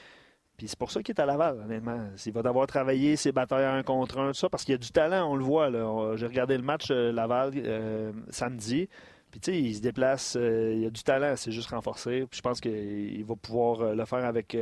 C'est 0.66 0.78
pour 0.78 0.90
ça 0.90 1.02
qu'il 1.02 1.14
est 1.14 1.20
à 1.20 1.26
Laval, 1.26 1.60
honnêtement. 1.64 2.08
Il 2.24 2.32
va 2.32 2.42
devoir 2.42 2.66
travailler 2.66 3.16
ses 3.16 3.32
batailles 3.32 3.64
un 3.64 3.82
contre 3.82 4.18
un, 4.18 4.28
tout 4.28 4.38
ça, 4.38 4.48
parce 4.48 4.64
qu'il 4.64 4.72
y 4.72 4.74
a 4.74 4.78
du 4.78 4.90
talent, 4.90 5.30
on 5.30 5.36
le 5.36 5.44
voit. 5.44 5.70
J'ai 6.16 6.26
regardé 6.26 6.56
le 6.56 6.62
match 6.62 6.88
euh, 6.90 7.12
Laval 7.12 7.52
euh, 7.56 8.12
samedi. 8.30 8.88
Puis, 9.30 9.40
tu 9.40 9.52
sais, 9.52 9.58
il 9.58 9.74
se 9.74 9.80
déplace, 9.80 10.36
euh, 10.38 10.72
il 10.74 10.82
y 10.82 10.86
a 10.86 10.90
du 10.90 11.02
talent, 11.02 11.34
c'est 11.36 11.52
juste 11.52 11.70
renforcé. 11.70 12.26
Puis, 12.30 12.38
je 12.38 12.42
pense 12.42 12.60
qu'il 12.60 13.24
va 13.24 13.34
pouvoir 13.34 13.94
le 13.94 14.04
faire 14.04 14.24
avec, 14.24 14.56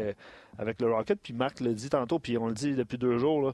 avec 0.59 0.80
le 0.80 0.92
Rocket. 0.92 1.18
Puis, 1.20 1.32
Marc 1.32 1.61
le 1.61 1.74
dit 1.74 1.90
tantôt, 1.90 2.18
puis 2.18 2.38
on 2.38 2.46
le 2.46 2.55
dit 2.55 2.74
depuis 2.74 2.98
deux 2.98 3.18
jours. 3.18 3.53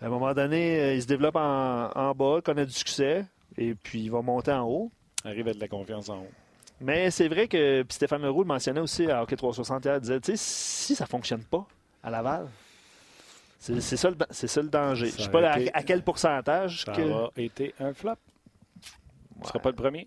À 0.00 0.06
un 0.06 0.08
moment 0.08 0.34
donné, 0.34 0.94
il 0.94 1.02
se 1.02 1.06
développe 1.06 1.36
en, 1.36 1.90
en 1.94 2.14
bas, 2.14 2.40
connaît 2.42 2.66
du 2.66 2.72
succès, 2.72 3.24
et 3.56 3.74
puis 3.74 4.02
il 4.02 4.10
va 4.10 4.22
monter 4.22 4.52
en 4.52 4.68
haut 4.68 4.90
arrive 5.24 5.46
avec 5.46 5.56
de 5.56 5.60
la 5.60 5.68
confiance 5.68 6.08
en 6.08 6.18
haut. 6.18 6.43
Mais 6.80 7.10
c'est 7.10 7.28
vrai 7.28 7.48
que 7.48 7.82
puis 7.82 7.94
Stéphane 7.94 8.22
Leroux 8.22 8.42
le 8.42 8.48
mentionnait 8.48 8.80
aussi 8.80 9.10
à 9.10 9.22
Hockey 9.22 9.36
361, 9.36 9.94
il 9.94 10.00
disait, 10.00 10.20
tu 10.20 10.32
sais, 10.32 10.36
si 10.36 10.94
ça 10.94 11.04
ne 11.04 11.08
fonctionne 11.08 11.44
pas 11.44 11.66
à 12.02 12.10
Laval, 12.10 12.48
c'est 13.58 13.80
ça, 13.80 14.10
ça, 14.30 14.62
le 14.62 14.68
danger. 14.68 15.06
Je 15.06 15.16
ne 15.16 15.22
sais 15.22 15.30
pas 15.30 15.52
à, 15.52 15.82
quel 15.82 16.02
pourcentage. 16.02 16.84
Ça 16.84 16.92
que... 16.92 17.00
a 17.00 17.30
été 17.36 17.74
un 17.80 17.94
flop. 17.94 18.16
Ce 18.82 19.40
ne 19.40 19.46
sera 19.46 19.58
pas 19.58 19.70
le 19.70 19.76
premier? 19.76 20.06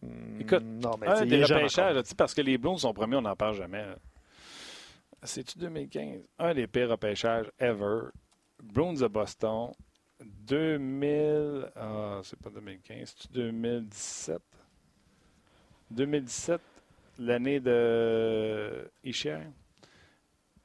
Hmm, 0.00 0.40
Écoute, 0.40 0.62
non, 0.62 0.92
mais 0.98 1.06
un 1.08 1.26
des 1.26 1.44
repêchages, 1.44 2.02
parce 2.16 2.32
que 2.32 2.40
les 2.40 2.56
Blues 2.56 2.80
sont 2.80 2.94
premiers, 2.94 3.16
on 3.16 3.22
n'en 3.22 3.36
parle 3.36 3.54
jamais. 3.54 3.84
C'est-tu 5.22 5.58
2015? 5.58 6.22
Un 6.38 6.54
des 6.54 6.66
pires 6.66 6.88
repêchages 6.88 7.50
ever. 7.58 8.08
Bruins 8.62 8.94
de 8.94 9.06
Boston, 9.08 9.72
2000. 10.20 11.70
Ah, 11.76 12.20
c'est 12.22 12.38
pas 12.38 12.50
2015, 12.50 13.14
c'est 13.18 13.32
2017. 13.32 14.40
2017, 15.90 16.60
l'année 17.18 17.60
de 17.60 18.90
Isher. 19.04 19.38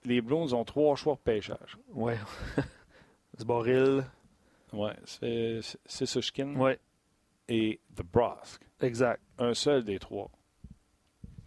Les 0.03 0.21
Blues 0.21 0.53
ont 0.53 0.65
trois 0.65 0.95
choix 0.95 1.15
de 1.15 1.19
pêchage. 1.19 1.77
Ouais. 1.93 2.17
Zboril. 3.39 4.03
Ouais, 4.73 4.95
c'est 5.05 5.61
Sushkin. 6.05 6.55
Ouais. 6.55 6.79
Et 7.47 7.79
The 7.95 8.03
Brosk. 8.03 8.61
Exact. 8.79 9.21
Un 9.37 9.53
seul 9.53 9.83
des 9.83 9.99
trois 9.99 10.31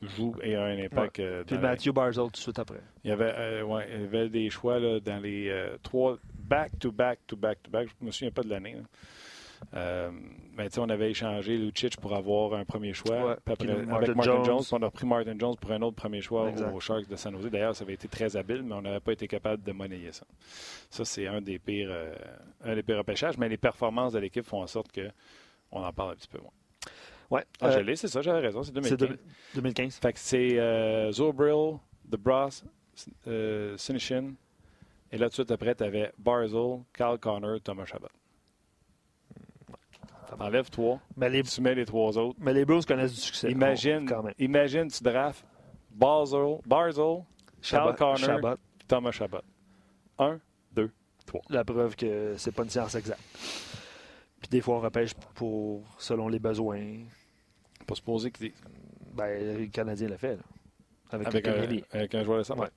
joue 0.07 0.35
et 0.43 0.55
a 0.55 0.65
un 0.65 0.79
impact. 0.79 1.19
Ouais. 1.19 1.25
Euh, 1.25 1.45
Puis 1.45 1.59
Matthew 1.59 1.91
Barzell 1.93 2.25
tout 2.25 2.31
de 2.33 2.37
suite 2.37 2.59
après. 2.59 2.81
Il 3.03 3.11
y 3.11 3.13
avait, 3.13 3.33
euh, 3.37 3.63
ouais, 3.63 3.89
il 3.95 4.01
y 4.03 4.05
avait 4.05 4.29
des 4.29 4.51
choix 4.51 4.79
là, 4.79 5.01
dans 5.01 5.19
les 5.19 5.49
euh, 5.49 5.77
trois 5.83 6.19
back-to-back, 6.35 7.21
to 7.27 7.37
back-to-back. 7.37 7.89
Je 7.89 7.95
ne 8.01 8.07
me 8.07 8.11
souviens 8.11 8.31
pas 8.31 8.43
de 8.43 8.51
l'année. 8.51 8.77
Euh, 9.75 10.11
ben, 10.57 10.69
on 10.79 10.89
avait 10.89 11.11
échangé 11.11 11.57
Lucic 11.57 11.97
pour 11.97 12.15
avoir 12.15 12.55
un 12.55 12.65
premier 12.65 12.93
choix. 12.93 13.37
après, 13.47 13.71
avec 13.71 14.15
Martin 14.15 14.45
Jones. 14.45 14.63
On 14.73 14.83
a 14.83 14.91
pris 14.91 15.07
Martin 15.07 15.35
Jones 15.39 15.57
pour 15.61 15.73
un 15.73 15.83
autre 15.83 15.97
premier 15.97 16.21
choix 16.21 16.53
aux 16.73 16.81
Sharks 16.81 17.09
de 17.09 17.17
San 17.17 17.35
Jose. 17.37 17.51
D'ailleurs, 17.51 17.75
ça 17.75 17.85
avait 17.85 17.95
été 17.95 18.09
très 18.09 18.37
habile, 18.37 18.63
mais 18.63 18.75
on 18.75 18.83
n'avait 18.83 19.01
pas 19.01 19.13
été 19.13 19.27
capable 19.27 19.63
de 19.63 19.73
monnayer 19.73 20.13
ça. 20.13 20.27
Ça, 20.91 21.05
c'est 21.05 21.27
un 21.27 21.41
des 21.41 21.59
pires 21.59 21.89
euh, 21.91 22.15
un 22.65 22.75
des 22.75 22.83
pires 22.83 22.99
repêchages, 22.99 23.37
mais 23.39 23.49
les 23.49 23.57
performances 23.57 24.13
de 24.13 24.19
l'équipe 24.19 24.45
font 24.45 24.63
en 24.63 24.67
sorte 24.67 24.89
qu'on 24.93 25.83
en 25.83 25.93
parle 25.93 26.13
un 26.13 26.17
petit 26.17 26.29
peu 26.29 26.39
moins. 26.39 26.53
Ouais. 27.31 27.45
Ah, 27.61 27.71
je 27.71 27.79
euh, 27.79 27.83
l'ai, 27.83 27.97
c'est 27.97 28.09
ça, 28.09 28.23
j'avais 28.23 28.41
raison, 28.41 28.63
c'est 28.63 28.73
2015. 28.73 29.19
2015. 29.55 29.97
Fait 29.97 30.13
que 30.13 30.19
c'est 30.19 30.59
euh, 30.59 31.11
Zobril, 31.11 31.79
The 32.11 32.17
Bros, 32.17 32.49
euh, 33.27 33.77
Sinishin, 33.77 34.35
et 35.11 35.19
là, 35.19 35.27
tout 35.27 35.31
de 35.31 35.35
suite 35.35 35.51
après, 35.51 35.75
tu 35.75 35.85
avais 35.85 36.13
Barzell, 36.19 36.81
Carl 36.93 37.19
Connor, 37.19 37.61
Thomas 37.63 37.87
Chabot. 37.87 38.09
Enlève 40.39 40.71
trois. 40.71 41.01
Mais 41.17 41.29
les... 41.29 41.43
Tu 41.43 41.61
mets 41.61 41.75
les 41.75 41.85
trois 41.85 42.17
autres. 42.19 42.39
Mais 42.41 42.53
les 42.53 42.65
Blues 42.65 42.85
connaissent 42.85 43.15
du 43.15 43.21
succès. 43.21 43.51
Imagine, 43.51 44.11
imagine 44.39 44.89
tu 44.89 45.03
drafts 45.03 45.45
Barzell, 45.91 46.59
Barzell 46.67 47.25
Carl 47.63 47.95
Connor, 47.95 48.57
Thomas 48.87 49.13
Chabot. 49.13 49.39
Un, 50.19 50.39
deux, 50.73 50.91
trois. 51.27 51.43
La 51.49 51.65
preuve 51.65 51.97
que 51.97 52.35
c'est 52.37 52.53
pas 52.53 52.65
une 52.65 52.71
science 52.71 52.95
exacte. 52.95 53.21
Puis 54.41 54.49
des 54.51 54.61
fois, 54.61 54.77
on 54.77 54.81
repêche 54.81 55.15
pour, 55.35 55.83
selon 55.99 56.29
les 56.29 56.39
besoins. 56.39 56.99
Pas 57.87 57.95
supposer 57.95 58.31
que. 58.31 58.45
Ben, 59.15 59.59
le 59.59 59.67
Canadien 59.67 60.09
l'a 60.09 60.19
fait, 60.19 60.37
là. 60.37 60.43
Avec, 61.11 61.29
avec, 61.29 61.49
un, 61.49 61.53
avec 61.93 62.15
un 62.15 62.25
joueur 62.25 62.39
de 62.39 62.43
ça, 62.43 62.55
ouais. 62.57 62.69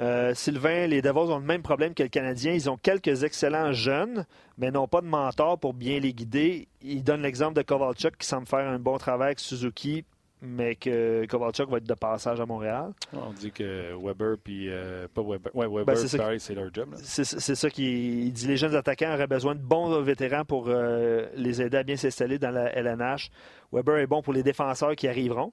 Euh, 0.00 0.32
Sylvain, 0.34 0.86
les 0.86 1.02
Devils 1.02 1.30
ont 1.30 1.38
le 1.38 1.44
même 1.44 1.62
problème 1.62 1.94
que 1.94 2.02
le 2.02 2.08
Canadien. 2.08 2.52
Ils 2.52 2.70
ont 2.70 2.76
quelques 2.76 3.24
excellents 3.24 3.72
jeunes, 3.72 4.26
mais 4.56 4.70
n'ont 4.70 4.88
pas 4.88 5.00
de 5.00 5.06
mentor 5.06 5.58
pour 5.58 5.74
bien 5.74 5.98
les 5.98 6.12
guider. 6.12 6.68
Ils 6.82 7.02
donnent 7.02 7.22
l'exemple 7.22 7.54
de 7.54 7.62
Kovalchuk 7.62 8.16
qui 8.16 8.26
semble 8.26 8.46
faire 8.46 8.68
un 8.68 8.78
bon 8.78 8.96
travail 8.98 9.28
avec 9.28 9.40
Suzuki, 9.40 10.04
mais 10.40 10.76
que 10.76 11.26
Kovalchuk 11.26 11.68
va 11.68 11.78
être 11.78 11.88
de 11.88 11.94
passage 11.94 12.40
à 12.40 12.46
Montréal. 12.46 12.92
On 13.12 13.32
dit 13.32 13.50
que 13.50 13.92
Weber, 14.00 14.36
puis 14.42 14.68
euh, 14.70 15.08
pas 15.12 15.22
Weber, 15.22 15.54
ouais, 15.56 15.66
Weber, 15.66 15.84
ben, 15.84 16.38
c'est 16.38 16.54
leur 16.54 16.72
job. 16.72 16.94
C'est 17.02 17.24
ça 17.24 17.68
qu'il 17.70 18.32
dit. 18.32 18.46
Les 18.46 18.56
jeunes 18.56 18.76
attaquants 18.76 19.12
auraient 19.12 19.26
besoin 19.26 19.56
de 19.56 19.60
bons 19.60 20.00
vétérans 20.00 20.44
pour 20.44 20.66
euh, 20.68 21.26
les 21.34 21.60
aider 21.60 21.78
à 21.78 21.82
bien 21.82 21.96
s'installer 21.96 22.38
dans 22.38 22.52
la 22.52 22.72
LNH. 22.72 23.30
Weber 23.72 23.96
est 23.96 24.06
bon 24.06 24.22
pour 24.22 24.32
les 24.32 24.44
défenseurs 24.44 24.94
qui 24.94 25.08
arriveront. 25.08 25.52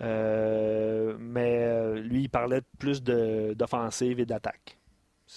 Euh, 0.00 1.16
mais 1.18 1.58
euh, 1.62 2.00
lui, 2.00 2.22
il 2.22 2.28
parlait 2.28 2.62
plus 2.78 3.02
d'offensive 3.02 4.20
et 4.20 4.26
d'attaque. 4.26 4.78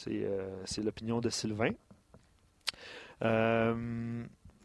Euh, 0.07 0.61
c'est 0.65 0.83
l'opinion 0.83 1.19
de 1.19 1.29
Sylvain. 1.29 1.71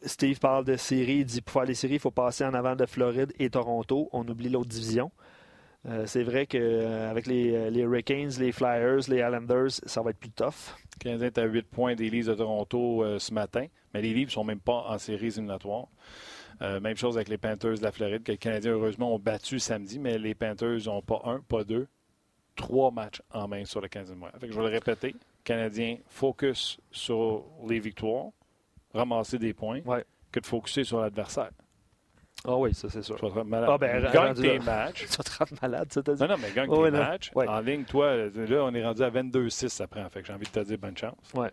Steve 0.05 0.41
parle 0.41 0.65
de 0.65 0.77
séries. 0.77 1.19
Il 1.19 1.25
dit 1.25 1.41
pour 1.41 1.53
faire 1.53 1.65
les 1.65 1.75
séries, 1.75 1.95
il 1.95 2.01
faut 2.01 2.11
passer 2.11 2.45
en 2.45 2.55
avant 2.55 2.75
de 2.75 2.87
Floride 2.87 3.33
et 3.39 3.51
Toronto. 3.51 4.09
On 4.13 4.27
oublie 4.27 4.49
l'autre 4.49 4.69
division. 4.69 5.13
c'est 6.07 6.25
vrai 6.25 6.47
qu'avec 6.47 7.27
les, 7.27 7.71
les 7.71 7.81
Hurricanes, 7.81 8.31
les 8.39 8.53
Flyers, 8.53 9.09
les 9.09 9.19
Islanders, 9.19 9.71
ça 9.71 10.03
va 10.03 10.11
être 10.11 10.19
plus 10.19 10.31
tough. 10.31 10.75
Le 10.97 11.05
Canadien 11.05 11.27
est 11.29 11.39
à 11.39 11.45
8 11.45 11.63
points 11.63 11.95
des 11.95 12.11
Leafs 12.11 12.27
de 12.27 12.35
Toronto 12.35 13.19
ce 13.19 13.33
matin, 13.33 13.67
mais 13.95 14.03
les 14.03 14.13
Leafs 14.13 14.29
ne 14.29 14.33
sont 14.33 14.45
même 14.45 14.61
pas 14.61 14.87
en 14.89 14.99
séries 14.99 15.29
éliminatoires. 15.29 15.87
Euh, 16.63 16.81
même 16.81 16.97
chose 16.97 17.17
avec 17.17 17.29
les 17.29 17.39
Panthers 17.39 17.79
de 17.79 17.83
la 17.83 17.93
Floride, 17.93 18.23
que 18.23 18.33
les 18.33 18.39
Canadiens, 18.39 18.73
heureusement, 18.73 19.15
ont 19.15 19.19
battu 19.19 19.59
samedi, 19.59 19.99
mais 19.99 20.19
les 20.19 20.35
Panthers 20.35 20.87
n'ont 20.87 21.03
pas 21.03 21.21
un, 21.25 21.41
pas 21.41 21.65
deux, 21.65 21.89
trois 22.55 22.91
matchs 22.91 23.21
en 23.33 23.49
main 23.49 23.65
sur 23.65 23.81
le 23.81 23.89
15 23.89 24.13
mois. 24.15 24.31
je 24.41 24.47
vais 24.47 24.55
le 24.55 24.69
répéter. 24.69 25.15
Canadiens, 25.43 25.97
focus 26.07 26.79
sur 26.93 27.45
les 27.67 27.81
victoires, 27.81 28.27
ramasser 28.95 29.39
des 29.39 29.55
points, 29.55 29.81
que 30.31 30.39
de 30.39 30.47
focuser 30.47 30.85
sur 30.85 31.01
l'adversaire. 31.01 31.51
Ah 32.45 32.57
oui, 32.57 32.75
ça 32.75 32.89
c'est 32.89 33.03
sûr. 33.03 33.17
Tu 33.17 33.29
vas 33.29 33.45
malade. 33.45 33.71
Ah 33.73 33.79
ben, 33.79 34.11
gagne 34.13 34.35
tes 34.35 34.59
matchs. 34.59 35.07
tu 35.11 35.17
vas 35.17 35.23
te 35.23 35.39
rendre 35.39 35.53
malade, 35.63 35.93
ça 35.93 36.03
t'a 36.03 36.15
dit? 36.15 36.23
Non, 36.23 36.29
non, 36.29 36.37
mais 36.41 36.51
gagne 36.53 36.71
tes 36.71 36.91
matchs. 36.91 37.31
En 37.35 37.61
ligne, 37.61 37.85
toi, 37.85 38.17
là, 38.17 38.65
on 38.65 38.75
est 38.75 38.85
rendu 38.85 39.03
à 39.03 39.11
22-6, 39.11 39.69
ça 39.69 39.87
prend. 39.87 40.09
Fait 40.09 40.21
que 40.21 40.27
j'ai 40.27 40.33
envie 40.33 40.47
de 40.47 40.51
te 40.51 40.61
dire 40.61 40.79
bonne 40.79 40.97
chance. 40.97 41.33
Ouais. 41.35 41.51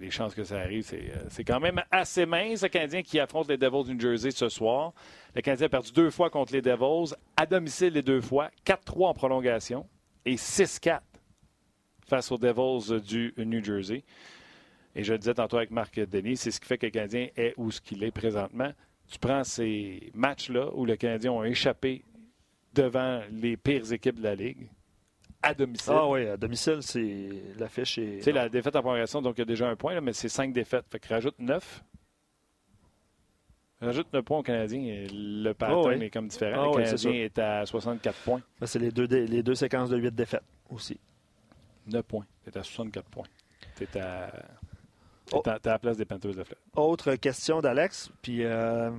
Les 0.00 0.10
chances 0.10 0.34
que 0.34 0.44
ça 0.44 0.58
arrive, 0.58 0.84
c'est 0.84 1.12
euh, 1.14 1.44
quand 1.46 1.60
même 1.60 1.82
assez 1.90 2.26
mince. 2.26 2.62
Le 2.62 2.68
Canadien 2.68 3.02
qui 3.02 3.20
affronte 3.20 3.48
les 3.48 3.58
Devils 3.58 3.84
du 3.84 3.94
New 3.94 4.00
Jersey 4.00 4.30
ce 4.30 4.48
soir. 4.48 4.92
Le 5.34 5.42
Canadien 5.42 5.66
a 5.66 5.68
perdu 5.68 5.92
deux 5.92 6.10
fois 6.10 6.30
contre 6.30 6.52
les 6.52 6.62
Devils, 6.62 7.14
à 7.36 7.46
domicile 7.46 7.92
les 7.92 8.02
deux 8.02 8.20
fois, 8.20 8.50
4-3 8.64 9.08
en 9.08 9.14
prolongation 9.14 9.86
et 10.24 10.36
6-4 10.36 11.00
face 12.08 12.32
aux 12.32 12.38
Devils 12.38 13.00
du 13.00 13.34
New 13.38 13.62
Jersey. 13.62 14.04
Et 14.94 15.04
je 15.04 15.12
le 15.12 15.18
disais 15.18 15.34
tantôt 15.34 15.58
avec 15.58 15.70
Marc 15.70 16.00
Denis, 16.00 16.36
c'est 16.36 16.50
ce 16.50 16.60
qui 16.60 16.66
fait 16.66 16.78
que 16.78 16.86
le 16.86 16.92
Canadien 16.92 17.28
est 17.36 17.54
où 17.56 17.70
ce 17.70 17.80
qu'il 17.80 18.02
est 18.02 18.10
présentement. 18.10 18.72
Tu 19.08 19.18
prends 19.18 19.44
ces 19.44 20.10
matchs-là 20.14 20.70
où 20.74 20.84
le 20.84 20.96
Canadien 20.96 21.32
a 21.40 21.44
échappé 21.44 22.04
devant 22.74 23.20
les 23.30 23.56
pires 23.56 23.92
équipes 23.92 24.18
de 24.18 24.24
la 24.24 24.34
Ligue 24.34 24.68
à 25.42 25.54
domicile. 25.54 25.92
Ah 25.96 26.08
oui, 26.08 26.26
à 26.26 26.36
domicile, 26.36 26.78
c'est 26.80 27.28
l'affiche 27.58 27.98
est. 27.98 28.18
Tu 28.18 28.22
sais, 28.22 28.32
la 28.32 28.48
défaite 28.48 28.76
en 28.76 28.82
progression, 28.82 29.22
donc 29.22 29.36
il 29.38 29.40
y 29.40 29.42
a 29.42 29.46
déjà 29.46 29.68
un 29.68 29.76
point, 29.76 30.00
mais 30.00 30.12
c'est 30.12 30.28
cinq 30.28 30.52
défaites. 30.52 30.84
Fait 30.90 30.98
que 30.98 31.08
rajoute 31.08 31.38
neuf. 31.38 31.82
Rajoute 33.80 34.12
neuf 34.12 34.24
points 34.24 34.38
au 34.38 34.42
Canadien. 34.42 35.06
Le 35.10 35.52
pattern 35.52 35.98
ah 36.00 36.04
est 36.04 36.10
comme 36.10 36.28
différent. 36.28 36.72
Ah 36.74 36.78
le 36.78 36.84
Canadien 36.84 37.12
est, 37.12 37.38
à 37.38 37.64
64 37.64 38.18
points. 38.18 38.42
C'est 38.62 38.78
les 38.78 38.90
deux, 38.90 39.06
les 39.06 39.42
deux 39.42 39.54
séquences 39.54 39.88
de 39.88 39.96
huit 39.96 40.14
défaites 40.14 40.44
aussi. 40.68 41.00
9 41.86 42.02
points. 42.02 42.26
Tu 42.44 42.58
à 42.58 42.62
64 42.62 43.08
points. 43.08 43.26
Tu 43.76 43.98
à. 43.98 44.30
Oh. 45.32 45.42
à 45.46 45.58
la 45.64 45.78
place 45.78 45.96
des 45.96 46.04
Panthers 46.04 46.34
de 46.34 46.42
Floride. 46.42 46.64
Autre 46.74 47.14
question 47.14 47.60
d'Alex, 47.60 48.10
puis 48.22 48.44
euh, 48.44 48.90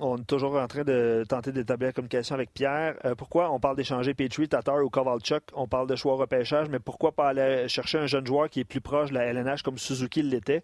on 0.00 0.16
est 0.16 0.26
toujours 0.26 0.56
en 0.56 0.66
train 0.66 0.84
de 0.84 1.24
tenter 1.28 1.52
d'établir 1.52 1.88
la 1.88 1.92
communication 1.92 2.34
avec 2.34 2.52
Pierre. 2.52 2.96
Euh, 3.04 3.14
pourquoi 3.14 3.50
on 3.50 3.60
parle 3.60 3.76
d'échanger 3.76 4.14
Petrie, 4.14 4.48
Tatar 4.48 4.82
ou 4.82 4.88
Kovalchuk? 4.88 5.42
On 5.54 5.68
parle 5.68 5.86
de 5.86 5.96
choix 5.96 6.16
repêchage, 6.16 6.68
mais 6.68 6.78
pourquoi 6.78 7.12
pas 7.12 7.28
aller 7.28 7.68
chercher 7.68 7.98
un 7.98 8.06
jeune 8.06 8.26
joueur 8.26 8.48
qui 8.48 8.60
est 8.60 8.64
plus 8.64 8.80
proche 8.80 9.10
de 9.10 9.14
la 9.14 9.24
LNH 9.24 9.62
comme 9.62 9.78
Suzuki 9.78 10.22
l'était? 10.22 10.62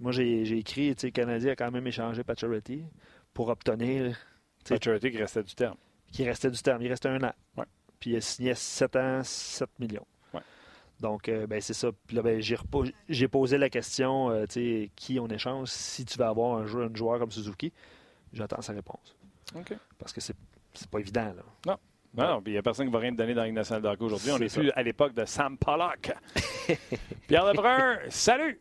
Moi, 0.00 0.12
j'ai 0.12 0.56
écrit, 0.56 0.94
tu 0.94 1.00
sais, 1.00 1.06
le 1.08 1.12
Canadien 1.12 1.52
a 1.52 1.56
quand 1.56 1.70
même 1.70 1.86
échangé 1.86 2.22
Pacioretty 2.22 2.84
pour 3.34 3.48
obtenir... 3.48 4.16
Pacioretty 4.68 5.10
qui 5.10 5.18
restait 5.18 5.42
du 5.42 5.54
terme. 5.54 5.76
Qui 6.12 6.24
restait 6.24 6.50
du 6.50 6.60
terme. 6.62 6.82
Il 6.82 6.88
restait 6.88 7.08
un 7.08 7.22
an. 7.22 7.32
Ouais. 7.56 7.64
Puis 7.98 8.10
il 8.10 8.16
a 8.16 8.20
signé 8.20 8.54
7 8.54 8.96
ans, 8.96 9.20
7 9.24 9.68
millions. 9.80 10.06
Donc, 11.00 11.28
euh, 11.28 11.46
ben, 11.46 11.60
c'est 11.60 11.74
ça. 11.74 11.90
Puis 12.06 12.16
là, 12.16 12.22
ben, 12.22 12.40
j'ai, 12.40 13.28
posé 13.28 13.58
la 13.58 13.70
question, 13.70 14.30
euh, 14.30 14.46
qui 14.96 15.20
on 15.20 15.28
échange 15.28 15.68
si 15.68 16.04
tu 16.04 16.18
veux 16.18 16.24
avoir 16.24 16.58
un, 16.58 16.66
joueur, 16.66 16.94
joueur 16.94 17.18
comme 17.18 17.30
Suzuki. 17.30 17.72
J'attends 18.32 18.60
sa 18.60 18.72
réponse. 18.72 19.16
OK. 19.54 19.74
Parce 19.98 20.12
que 20.12 20.20
c'est, 20.20 20.36
c'est 20.74 20.90
pas 20.90 20.98
évident, 20.98 21.32
là. 21.34 21.42
Non. 21.66 21.78
Non, 22.14 22.42
il 22.46 22.52
n'y 22.52 22.58
a 22.58 22.62
personne 22.62 22.86
qui 22.86 22.92
va 22.92 22.98
rien 22.98 23.12
te 23.12 23.16
donner 23.16 23.34
dans 23.34 23.42
la 23.42 23.52
nationale 23.52 23.96
aujourd'hui. 24.00 24.32
On 24.32 24.38
n'est 24.38 24.48
plus 24.48 24.70
à 24.70 24.82
l'époque 24.82 25.14
de 25.14 25.24
Sam 25.24 25.56
Pollock. 25.56 26.10
Pierre 27.28 27.44
Lebrun, 27.44 27.98
salut! 28.08 28.58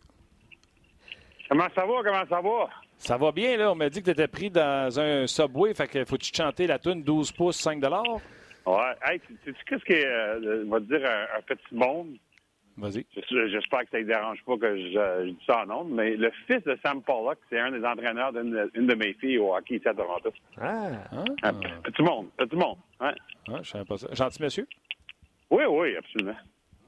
Comment 1.50 1.68
ça 1.74 1.86
va? 1.86 1.94
Comment 2.04 2.26
ça 2.30 2.42
va? 2.42 2.70
Ça 2.98 3.18
va 3.18 3.32
bien, 3.32 3.58
là. 3.58 3.72
On 3.72 3.76
m'a 3.76 3.90
dit 3.90 4.00
que 4.00 4.06
tu 4.06 4.12
étais 4.12 4.28
pris 4.28 4.50
dans 4.50 5.00
un 5.00 5.28
subway. 5.28 5.74
Fait 5.74 5.88
que 5.88 6.04
faut-tu 6.04 6.32
chanter 6.34 6.68
la 6.68 6.78
tune 6.78 7.04
12 7.04 7.32
pouces, 7.32 7.58
5 7.58 7.82
Ouais. 7.82 8.76
Hey, 9.06 9.22
sais 9.46 9.54
qu'est-ce 9.66 9.86
que 9.86 9.94
euh, 9.94 10.66
va 10.68 10.80
te 10.80 10.86
dire 10.86 11.10
un, 11.10 11.42
petit 11.42 11.74
monde? 11.74 12.18
Vas-y. 12.78 13.06
J'espère 13.50 13.82
que 13.82 13.90
ça 13.92 14.00
ne 14.00 14.04
dérange 14.04 14.44
pas 14.46 14.58
que 14.58 14.78
je, 14.78 15.30
dis 15.30 15.38
ça 15.48 15.64
en 15.64 15.66
nombre, 15.66 15.96
mais 15.96 16.16
le 16.16 16.32
fils 16.46 16.64
de 16.64 16.78
Sam 16.84 17.02
Pollock, 17.02 17.40
c'est 17.50 17.60
un 17.60 17.72
des 17.72 17.84
entraîneurs 17.84 18.32
d'une 18.32 18.88
de 18.88 18.96
mes 18.96 19.14
filles 19.14 19.40
au 19.40 19.56
hockey 19.56 19.78
ici 19.78 19.88
à 19.88 19.96
Toronto. 19.96 20.32
Ah! 20.62 20.92
ah. 21.42 21.54
Petit 21.84 22.04
monde, 22.04 22.28
petit 22.38 22.56
monde. 22.56 22.78
Ouais. 23.02 23.16
Ah, 23.50 23.60
je 23.64 23.70
savais 23.70 23.86
pas 23.86 23.98
ça. 23.98 24.08
Gentil 24.14 24.44
monsieur? 24.44 24.68
Oui, 25.50 25.64
oui, 25.68 25.96
absolument. 25.96 26.36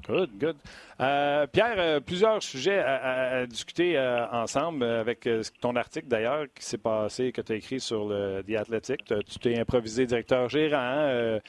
Good, 0.08 0.30
good. 0.40 0.56
Euh, 1.02 1.48
Pierre, 1.48 1.76
euh, 1.78 2.00
plusieurs 2.00 2.42
sujets 2.42 2.80
à, 2.80 3.46
discuter 3.48 3.98
euh, 3.98 4.28
ensemble 4.30 4.84
avec 4.84 5.28
ton 5.60 5.76
article 5.76 6.08
d'ailleurs 6.08 6.46
qui 6.56 6.64
s'est 6.64 6.78
passé, 6.78 7.32
que 7.32 7.42
tu 7.42 7.52
as 7.52 7.56
écrit 7.56 7.80
sur 7.80 8.08
le 8.08 8.42
The 8.48 8.56
Athletic. 8.56 9.06
Tu 9.06 9.40
t'es 9.40 9.60
improvisé 9.60 10.06
directeur 10.06 10.50
gérant. 10.50 11.40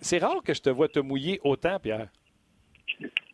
c'est 0.00 0.18
rare 0.18 0.42
que 0.44 0.54
je 0.54 0.62
te 0.62 0.70
vois 0.70 0.88
te 0.88 1.00
mouiller 1.00 1.40
autant, 1.42 1.78
Pierre. 1.80 2.08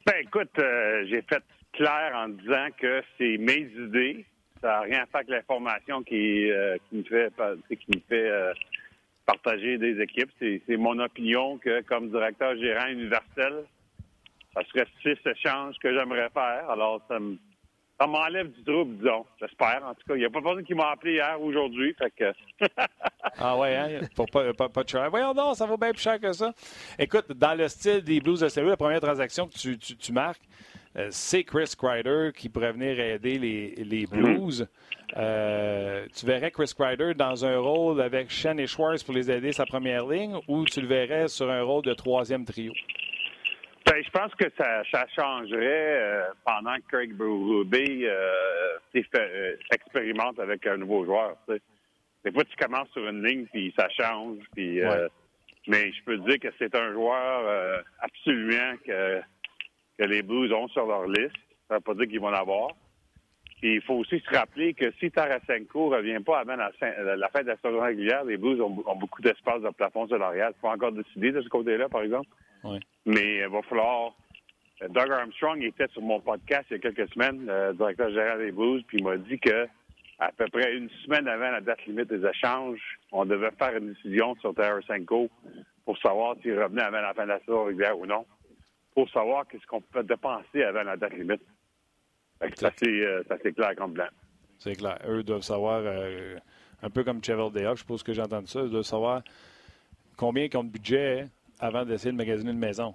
Ben 0.07 0.15
écoute, 0.23 0.51
euh, 0.59 1.05
j'ai 1.09 1.23
fait 1.23 1.43
clair 1.73 2.13
en 2.15 2.29
disant 2.29 2.69
que 2.79 3.03
c'est 3.17 3.37
mes 3.39 3.71
idées. 3.79 4.25
Ça 4.61 4.69
n'a 4.69 4.81
rien 4.81 5.03
à 5.03 5.07
faire 5.07 5.17
avec 5.17 5.29
l'information 5.29 6.03
qui, 6.03 6.51
euh, 6.51 6.77
qui 6.89 6.97
me 6.97 7.03
fait 7.05 7.33
qui 7.69 7.91
me 7.97 8.01
fait 8.09 8.29
euh, 8.29 8.53
partager 9.27 9.79
des 9.79 10.01
équipes. 10.01 10.31
C'est 10.41 10.77
mon 10.77 10.99
opinion 10.99 11.59
que 11.59 11.83
comme 11.83 12.11
directeur 12.11 12.57
gérant 12.57 12.89
universel, 12.89 13.65
ça 14.55 14.63
serait 14.65 14.87
six 15.03 15.19
échanges 15.29 15.77
que 15.83 15.95
j'aimerais 15.95 16.31
faire. 16.31 16.69
Alors 16.71 17.03
ça 17.09 17.19
me 17.19 17.37
ça 17.99 18.07
m'enlève 18.07 18.51
du 18.53 18.63
trouble, 18.63 18.97
disons. 18.97 19.27
J'espère. 19.41 19.83
En 19.85 19.95
tout 19.95 20.07
cas, 20.07 20.15
il 20.15 20.21
n'y 20.21 20.25
a 20.25 20.31
pas 20.31 20.41
personne 20.41 20.65
qui 20.65 20.75
m'a 20.75 20.91
appelé 20.91 21.15
hier 21.15 21.37
ou 21.41 21.47
aujourd'hui. 21.47 21.95
Fait 21.99 22.11
que... 22.11 22.33
ah 23.39 23.59
ouais, 23.59 23.75
hein? 23.75 24.01
Pour 24.15 24.27
pas, 24.27 24.53
pas, 24.55 24.69
pas 24.69 24.85
de 24.85 24.89
cher. 24.89 25.11
Voyons 25.11 25.35
non, 25.35 25.55
ça 25.55 25.67
vaut 25.67 25.77
bien 25.77 25.91
plus 25.91 26.03
cher 26.03 26.21
que 26.21 26.33
ça. 26.33 26.53
Écoute, 26.99 27.33
dans 27.33 27.55
le 27.59 27.67
style 27.67 28.03
des 28.03 28.21
Blues 28.21 28.41
de 28.41 28.49
Saint-Louis, 28.49 28.71
la 28.71 28.77
première 28.77 29.01
transaction 29.01 29.49
que 29.49 29.55
tu, 29.59 29.77
tu, 29.77 30.13
marques, 30.13 30.43
euh, 30.97 31.09
c'est 31.11 31.43
Chris 31.43 31.73
Kreider 31.77 32.31
qui 32.37 32.49
pourrait 32.49 32.73
venir 32.73 33.01
aider 33.01 33.39
les, 33.39 33.75
les 33.85 34.07
mhm. 34.07 34.23
Blues. 34.23 34.69
euh, 35.17 36.07
tu 36.15 36.25
verrais 36.25 36.53
Chris 36.53 36.73
Kreider 36.79 37.15
dans 37.15 37.45
un 37.45 37.59
rôle 37.59 38.01
avec 38.01 38.31
Shen 38.31 38.61
et 38.61 38.69
Schwartz 38.69 39.03
pour 39.03 39.15
les 39.15 39.29
aider 39.29 39.53
sa 39.53 39.67
première 39.67 40.07
ligne 40.07 40.37
ou 40.47 40.65
tu 40.67 40.81
le 40.81 40.87
verrais 40.87 41.27
sur 41.27 41.51
un 41.51 41.63
rôle 41.63 41.83
de 41.83 41.95
troisième 41.95 42.45
trio? 42.45 42.73
Ben, 43.89 44.05
je 44.05 44.11
pense 44.11 44.35
que 44.35 44.45
ça, 44.59 44.83
ça 44.93 45.07
changerait 45.19 46.03
euh, 46.03 46.25
pendant 46.45 46.77
que 46.77 46.97
Craig 46.97 47.15
Berube 47.15 47.75
euh, 47.75 48.79
euh, 48.95 49.57
expérimente 49.73 50.39
avec 50.39 50.67
un 50.67 50.77
nouveau 50.77 51.07
joueur. 51.07 51.39
Des 51.49 52.33
fois, 52.33 52.45
tu 52.45 52.57
commences 52.57 52.91
sur 52.91 53.09
une 53.09 53.25
ligne, 53.25 53.47
puis 53.47 53.73
ça 53.79 53.89
change. 53.89 54.41
Puis, 54.55 54.83
euh, 54.83 55.09
Mais 55.69 55.91
je 55.91 56.05
peux 56.05 56.19
te 56.19 56.29
dire 56.29 56.39
que 56.39 56.55
c'est 56.59 56.75
un 56.75 56.93
joueur 56.93 57.83
absolument 58.01 58.77
que, 58.85 59.21
que 59.99 60.05
les 60.05 60.23
Blues 60.23 60.53
ont 60.53 60.69
sur 60.69 60.87
leur 60.87 61.07
liste. 61.07 61.37
Ça 61.69 61.75
ne 61.75 61.77
veut 61.77 61.81
pas 61.81 61.95
dire 61.95 62.09
qu'ils 62.09 62.21
vont 62.21 62.31
l'avoir. 62.31 62.73
Il 63.63 63.83
faut 63.83 63.95
aussi 63.95 64.21
se 64.21 64.37
rappeler 64.37 64.75
que 64.75 64.93
si 65.01 65.11
Tarasenko 65.11 65.91
ne 65.91 65.97
revient 65.97 66.21
pas 66.25 66.41
avant 66.41 66.57
la, 66.57 66.71
la, 67.17 67.29
fin 67.29 67.43
de 67.43 67.49
la 67.49 67.57
saison 67.57 67.81
régulière, 67.81 68.25
les 68.25 68.37
Blues 68.37 68.61
ont, 68.61 68.83
ont 68.87 68.97
beaucoup 68.97 69.21
d'espace 69.21 69.63
de 69.63 69.71
plafond 69.71 70.07
salarial. 70.07 70.53
Il 70.57 70.61
faut 70.61 70.69
encore 70.69 70.93
décider 70.93 71.33
de 71.33 71.43
ce 71.43 71.49
côté-là, 71.49 71.89
par 71.89 72.03
exemple. 72.03 72.29
Mais 73.07 73.39
il 73.39 73.49
va 73.49 73.63
falloir. 73.63 74.13
Euh, 74.83 74.89
Doug 74.89 75.11
Armstrong 75.11 75.63
était 75.63 75.89
sur 75.89 76.03
mon 76.03 76.21
podcast 76.21 76.67
il 76.71 76.75
y 76.75 76.77
a 76.77 76.79
quelques 76.79 77.13
semaines, 77.13 77.47
le 77.47 77.75
directeur 77.75 78.11
général 78.11 78.39
des 78.39 78.53
Blues, 78.53 78.85
puis 78.87 78.99
il 78.99 79.05
m'a 79.05 79.17
dit 79.17 79.39
que 79.39 79.67
à 80.21 80.33
peu 80.33 80.47
près 80.49 80.77
une 80.77 80.91
semaine 81.05 81.29
avant 81.29 81.51
la 81.51 81.61
date 81.61 81.85
limite 81.87 82.09
des 82.09 82.27
échanges, 82.27 82.81
on 83.13 83.25
devait 83.25 83.53
faire 83.53 83.77
une 83.77 83.93
décision 83.93 84.35
sur 84.37 84.55
Tarasenko 84.55 85.31
pour 85.85 85.99
savoir 85.99 86.37
s'il 86.43 86.61
revenait 86.61 86.83
avant 86.83 87.01
la 87.01 87.15
fin 87.15 87.23
de 87.23 87.29
la 87.29 87.39
saison 87.41 87.65
régulière 87.65 87.99
ou 87.99 88.07
non, 88.07 88.27
pour 88.95 89.09
savoir 89.11 89.47
qu'est-ce 89.47 89.67
qu'on 89.67 89.81
peut 89.81 90.03
dépenser 90.03 90.65
avant 90.65 90.83
la 90.83 90.97
date 90.97 91.15
limite. 91.15 91.43
Ça, 92.57 92.71
euh, 92.83 93.23
c'est 93.43 93.53
clair 93.53 93.75
comme 93.77 93.95
plan. 93.95 94.07
C'est 94.59 94.77
clair. 94.77 94.99
Eux 95.09 95.23
doivent 95.23 95.43
savoir, 95.43 95.83
euh, 95.85 96.37
un 96.83 96.91
peu 96.91 97.05
comme 97.05 97.23
Cheval 97.23 97.53
Day 97.53 97.65
je 97.71 97.81
suppose 97.81 98.03
que 98.03 98.13
j'ai 98.13 98.23
entendu 98.23 98.47
ça, 98.47 98.61
ils 98.63 98.71
doivent 98.71 98.83
savoir 98.83 99.23
combien 100.17 100.45
ils 100.45 100.57
ont 100.57 100.65
de 100.65 100.71
budget 100.71 101.27
avant 101.61 101.85
d'essayer 101.85 102.13
de 102.13 102.17
magasiner 102.17 102.53
une 102.53 102.59
maison. 102.59 102.95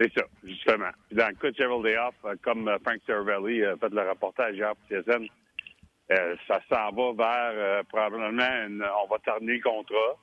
C'est 0.00 0.12
ça, 0.12 0.24
justement. 0.44 0.90
dans 1.10 1.28
le 1.28 1.34
cas 1.34 1.50
de 1.50 1.56
Gerald 1.56 1.82
Day 1.82 1.96
euh, 1.96 2.34
comme 2.42 2.70
Frank 2.84 3.00
Cervelli 3.06 3.64
a 3.64 3.76
fait 3.76 3.88
le 3.88 4.08
reportage 4.08 4.54
hier 4.54 4.74
pour 4.76 4.88
CSN, 4.88 5.26
euh, 6.12 6.36
ça 6.46 6.60
s'en 6.68 6.92
va 6.92 7.12
vers 7.12 7.84
probablement 7.86 8.44
on 9.02 9.08
va 9.08 9.18
terminer 9.24 9.54
le 9.54 9.62
contrat. 9.62 10.16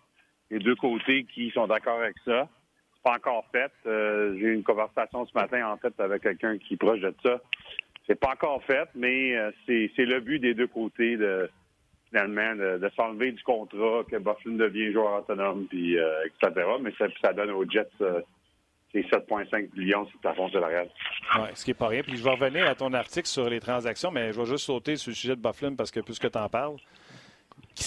Les 0.52 0.60
deux 0.60 0.76
côtés 0.76 1.26
qui 1.34 1.50
sont 1.52 1.68
d'accord 1.68 2.00
avec 2.00 2.16
ça. 2.24 2.48
C'est 2.94 3.04
pas 3.04 3.16
encore 3.16 3.46
fait. 3.52 3.72
J'ai 3.84 4.46
eu 4.46 4.54
une 4.54 4.64
conversation 4.64 5.26
ce 5.26 5.34
matin 5.34 5.68
en 5.68 5.78
fait 5.78 6.00
avec 6.00 6.22
quelqu'un 6.22 6.58
qui 6.60 6.76
est 6.76 6.78
proche 6.78 7.02
de 7.02 7.14
ça. 7.24 7.42
C'est 8.08 8.20
pas 8.20 8.32
encore 8.32 8.64
fait, 8.64 8.90
mais 8.96 9.34
c'est 9.66 10.06
le 10.06 10.20
but 10.20 10.40
des 10.40 10.54
deux 10.54 10.68
côtés 10.68 11.16
de 11.18 11.50
finalement, 12.14 12.56
de, 12.56 12.92
s'enlever 12.96 13.32
du 13.32 13.42
contrat, 13.44 14.04
que 14.10 14.18
Bufflin 14.18 14.54
devient 14.54 14.94
joueur 14.94 15.22
autonome, 15.22 15.66
puis 15.68 15.98
euh, 15.98 16.26
etc. 16.26 16.68
Mais 16.80 16.92
ça, 17.22 17.34
donne 17.34 17.52
aux 17.52 17.68
Jets 17.68 17.88
euh, 18.02 18.22
c'est 18.92 19.02
7,5 19.02 19.70
millions 19.76 20.06
sur 20.06 20.14
le 20.18 20.22
plafond 20.22 20.50
salarial. 20.52 20.88
Oui, 21.36 21.48
ce 21.56 21.66
qui 21.66 21.72
n'est 21.72 21.76
pas 21.76 21.88
rien. 21.88 22.04
Puis 22.04 22.16
je 22.16 22.24
vais 22.24 22.30
revenir 22.30 22.68
à 22.68 22.76
ton 22.76 22.94
article 22.94 23.28
sur 23.28 23.50
les 23.50 23.60
transactions, 23.60 24.12
mais 24.12 24.32
je 24.32 24.40
vais 24.40 24.46
juste 24.46 24.66
sauter 24.66 24.96
sur 24.98 25.10
le 25.10 25.16
sujet 25.16 25.36
de 25.36 25.42
Bufflin 25.42 25.74
parce 25.74 25.90
que 25.90 26.00
puisque 26.00 26.30
tu 26.30 26.38
en 26.38 26.48
parles. 26.48 26.78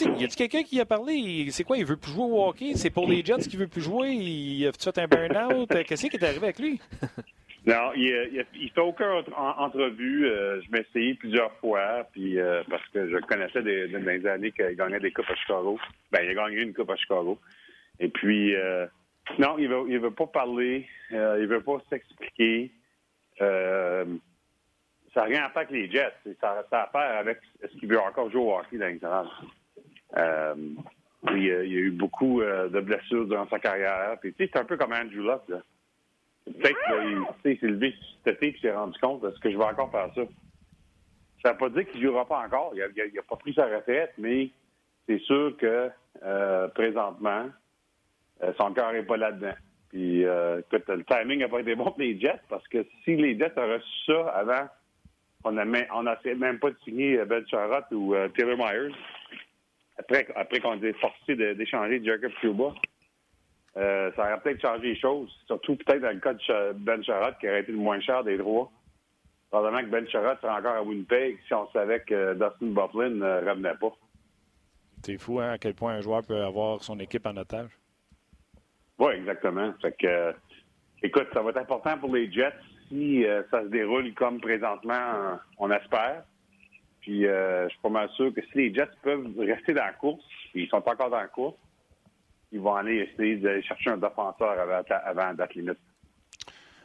Y 0.01 0.05
a-t-il 0.05 0.35
quelqu'un 0.35 0.65
qui 0.65 0.81
a 0.81 0.85
parlé? 0.85 1.49
C'est 1.53 1.63
quoi? 1.63 1.79
Il 1.79 1.87
veut 1.87 1.97
plus 1.97 2.11
jouer 2.11 2.25
au 2.25 2.49
hockey? 2.49 2.73
C'est 2.75 2.91
pour 2.91 3.09
les 3.09 3.25
Jets 3.25 3.47
qu'il 3.49 3.61
veut 3.61 3.69
plus 3.69 3.83
jouer? 3.83 4.11
Il 4.11 4.67
a 4.67 4.73
fait 4.73 4.99
un 4.99 5.07
burn-out? 5.07 5.69
Qu'est-ce 5.87 6.09
qui 6.09 6.17
est 6.17 6.25
arrivé 6.25 6.43
avec 6.43 6.59
lui? 6.59 6.81
Non, 7.67 7.93
il, 7.97 8.47
il, 8.55 8.71
fait 8.71 8.81
aucune 8.81 9.25
entrevue. 9.37 10.27
Euh, 10.27 10.61
je 10.63 10.81
essayé 10.81 11.15
plusieurs 11.15 11.53
fois, 11.55 12.07
puis 12.13 12.39
euh, 12.39 12.63
parce 12.71 12.87
que 12.91 13.11
je 13.11 13.17
connaissais 13.27 13.61
des, 13.61 13.89
des 13.89 14.27
années 14.29 14.53
qu'il 14.53 14.77
gagnait 14.77 15.01
des 15.01 15.11
coupes 15.11 15.29
à 15.29 15.35
Chicago. 15.35 15.77
Ben, 16.13 16.21
il 16.23 16.31
a 16.31 16.35
gagné 16.35 16.63
une 16.63 16.73
coupe 16.73 16.91
à 16.91 16.97
Chicago. 16.97 17.41
Et 17.99 18.09
puis, 18.09 18.55
euh, 18.55 18.87
non, 19.41 19.59
il 19.59 19.69
veut, 19.69 19.83
il 19.89 19.99
veut 19.99 20.13
pas 20.13 20.29
parler. 20.29 20.87
il 21.11 21.47
veut 21.49 21.61
pas 21.61 21.79
s'expliquer. 21.91 22.71
ça 23.37 24.05
n'a 25.17 25.25
rien 25.25 25.45
à 25.45 25.51
faire 25.51 25.63
avec 25.63 25.71
les 25.71 25.91
Jets. 25.91 26.15
Ça, 26.41 26.65
a 26.71 26.83
à 26.83 26.87
faire 26.87 27.19
avec 27.19 27.39
est-ce 27.65 27.77
qu'il 27.79 27.89
veut 27.89 27.99
encore 27.99 28.31
jouer 28.31 28.43
au 28.43 28.59
hockey 28.59 28.79
dans 28.79 29.27
il, 31.33 31.43
y 31.43 31.51
a 31.51 31.63
eu 31.65 31.91
beaucoup 31.91 32.43
de 32.43 32.81
blessures 32.81 33.27
durant 33.27 33.49
sa 33.49 33.59
carrière. 33.59 34.17
Puis, 34.21 34.33
tu 34.35 34.45
sais, 34.45 34.51
c'est 34.53 34.61
un 34.61 34.65
peu 34.65 34.77
comme 34.77 34.93
Andrew 34.93 35.25
Luck, 35.25 35.43
là. 35.49 35.63
Peut-être 36.47 36.79
qu'il 37.43 37.59
s'est 37.59 37.67
levé 37.67 37.95
cet 38.25 38.37
été 38.37 38.57
et 38.57 38.61
s'est 38.61 38.73
rendu 38.73 38.99
compte 39.01 39.25
est-ce 39.25 39.41
que 39.41 39.51
je 39.51 39.59
vais 39.59 39.65
encore 39.65 39.91
faire 39.91 40.11
ça? 40.15 40.23
Ça 41.43 41.49
ne 41.49 41.53
veut 41.53 41.59
pas 41.59 41.69
dire 41.71 41.91
qu'il 41.91 42.01
ne 42.01 42.07
jouera 42.07 42.27
pas 42.27 42.41
encore. 42.45 42.73
Il 42.75 43.15
n'a 43.15 43.23
pas 43.23 43.37
pris 43.37 43.53
sa 43.53 43.67
retraite, 43.67 44.13
mais 44.17 44.51
c'est 45.07 45.19
sûr 45.21 45.57
que 45.57 45.91
euh, 46.25 46.69
présentement, 46.69 47.47
euh, 48.43 48.53
son 48.59 48.73
cœur 48.73 48.93
n'est 48.93 49.03
pas 49.03 49.17
là-dedans. 49.17 49.55
Puis 49.91 50.25
euh, 50.25 50.61
écoute, 50.61 50.89
le 50.89 51.05
timing 51.05 51.41
n'a 51.41 51.49
pas 51.49 51.61
été 51.61 51.75
bon 51.75 51.85
pour 51.85 51.99
les 51.99 52.19
Jets 52.19 52.41
parce 52.49 52.67
que 52.69 52.87
si 53.05 53.17
les 53.17 53.39
Jets 53.39 53.53
avaient 53.57 53.77
reçu 53.77 54.05
ça 54.07 54.29
avant, 54.29 54.69
on 55.45 55.53
n'a 55.53 55.65
même, 55.65 56.59
pas 56.59 56.71
de 56.71 56.77
signer 56.85 57.25
Ben 57.25 57.47
Charrot 57.47 57.85
ou 57.93 58.15
Taylor 58.37 58.57
Myers. 58.57 58.95
Après, 59.99 60.27
après 60.35 60.61
qu'on 60.61 60.83
ait 60.83 60.93
forcé 60.95 61.37
d'échanger 61.37 62.03
Jacob 62.05 62.33
Cuba. 62.41 62.75
Euh, 63.77 64.11
ça 64.17 64.23
aurait 64.23 64.41
peut-être 64.41 64.63
changé 64.63 64.89
les 64.89 64.99
choses, 64.99 65.31
surtout 65.47 65.77
peut-être 65.77 66.01
dans 66.01 66.15
le 66.15 66.21
cas 66.21 66.33
de 66.33 66.73
Ben 66.73 67.03
Charrot, 67.05 67.33
qui 67.39 67.49
aurait 67.49 67.61
été 67.61 67.73
le 67.73 67.79
moins 67.79 68.01
cher 68.01 68.25
des 68.25 68.39
droits. 68.39 68.71
probablement 69.51 69.83
que 69.83 69.91
Ben 69.91 70.09
Sherrod 70.09 70.39
serait 70.41 70.53
encore 70.53 70.77
à 70.77 70.83
Winnipeg 70.83 71.39
si 71.47 71.53
on 71.53 71.69
savait 71.73 72.01
que 72.01 72.33
Dustin 72.33 72.73
Bufflin 72.73 73.11
ne 73.11 73.49
revenait 73.49 73.75
pas. 73.75 73.93
C'est 75.03 75.19
fou, 75.19 75.41
hein, 75.41 75.53
à 75.53 75.59
quel 75.59 75.75
point 75.75 75.95
un 75.95 76.01
joueur 76.01 76.23
peut 76.27 76.43
avoir 76.43 76.83
son 76.83 76.99
équipe 76.99 77.27
en 77.27 77.37
otage. 77.37 77.71
Oui, 78.99 79.13
exactement. 79.13 79.75
Fait 79.83 79.93
que, 79.93 80.07
euh, 80.07 80.33
écoute, 81.03 81.29
ça 81.35 81.43
va 81.43 81.51
être 81.51 81.59
important 81.59 81.99
pour 81.99 82.15
les 82.15 82.33
Jets 82.33 82.55
si 82.89 83.27
euh, 83.27 83.43
ça 83.51 83.63
se 83.63 83.69
déroule 83.69 84.15
comme 84.15 84.41
présentement, 84.41 85.39
on 85.59 85.71
espère. 85.71 86.25
Puis, 87.01 87.27
euh, 87.27 87.65
je 87.65 87.71
suis 87.71 87.81
pas 87.83 87.89
mal 87.89 88.09
sûr 88.11 88.33
que 88.33 88.41
si 88.41 88.59
les 88.59 88.75
Jets 88.75 88.89
peuvent 89.03 89.33
rester 89.39 89.75
dans 89.75 89.85
la 89.85 89.93
course, 89.93 90.25
ils 90.55 90.69
sont 90.69 90.77
encore 90.77 91.11
dans 91.11 91.19
la 91.19 91.29
course, 91.29 91.57
ils 92.53 92.61
vont 92.61 92.75
aller 92.75 93.09
essayer 93.11 93.37
de 93.37 93.61
chercher 93.63 93.91
un 93.91 93.97
défenseur 93.97 94.59
avant, 94.59 94.83
avant 95.05 95.27
la 95.27 95.35
date 95.35 95.55
limite. 95.55 95.79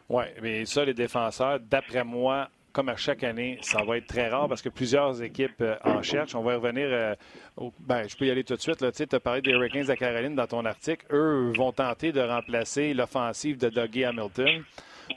Oui, 0.09 0.24
mais 0.41 0.66
ça, 0.66 0.84
les 0.84 0.93
défenseurs, 0.93 1.59
d'après 1.59 2.03
moi, 2.03 2.49
comme 2.72 2.89
à 2.89 2.95
chaque 2.95 3.24
année, 3.24 3.57
ça 3.62 3.84
va 3.84 3.97
être 3.97 4.07
très 4.07 4.30
rare 4.30 4.47
parce 4.47 4.62
que 4.62 4.70
plusieurs 4.70 5.22
équipes 5.22 5.62
euh, 5.62 5.76
en 5.84 6.01
cherchent. 6.01 6.36
On 6.36 6.41
va 6.41 6.55
revenir. 6.55 6.88
Euh, 6.89 7.16
au, 7.57 7.72
ben, 7.80 8.07
je 8.07 8.16
peux 8.16 8.26
y 8.26 8.32
aller 8.32 8.43
tout 8.43 8.55
de 8.55 8.62
suite. 8.62 8.84
Tu 8.91 9.16
as 9.16 9.20
parlé 9.20 9.41
des 9.41 9.51
Hurricanes 9.51 9.86
de 9.86 9.93
Caroline 9.93 10.36
dans 10.36 10.47
ton 10.47 10.66
article. 10.66 11.05
Eux 11.12 11.51
vont 11.55 11.72
tenter 11.72 12.12
de 12.12 12.22
remplacer 12.22 12.93
l'offensive 12.93 13.57
de 13.57 13.70
Dougie 13.70 14.05
Hamilton. 14.05 14.64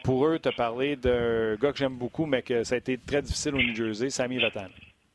Pour 0.02 0.26
eux, 0.26 0.38
tu 0.38 0.48
as 0.48 0.52
parlé 0.52 0.96
d'un 0.96 1.54
gars 1.56 1.70
que 1.70 1.78
j'aime 1.78 1.96
beaucoup, 1.96 2.26
mais 2.26 2.42
que 2.42 2.64
ça 2.64 2.74
a 2.74 2.78
été 2.78 2.98
très 2.98 3.22
difficile 3.22 3.54
au 3.54 3.58
New 3.58 3.74
Jersey, 3.74 4.10
Sammy 4.10 4.40
Vatanen. 4.40 4.70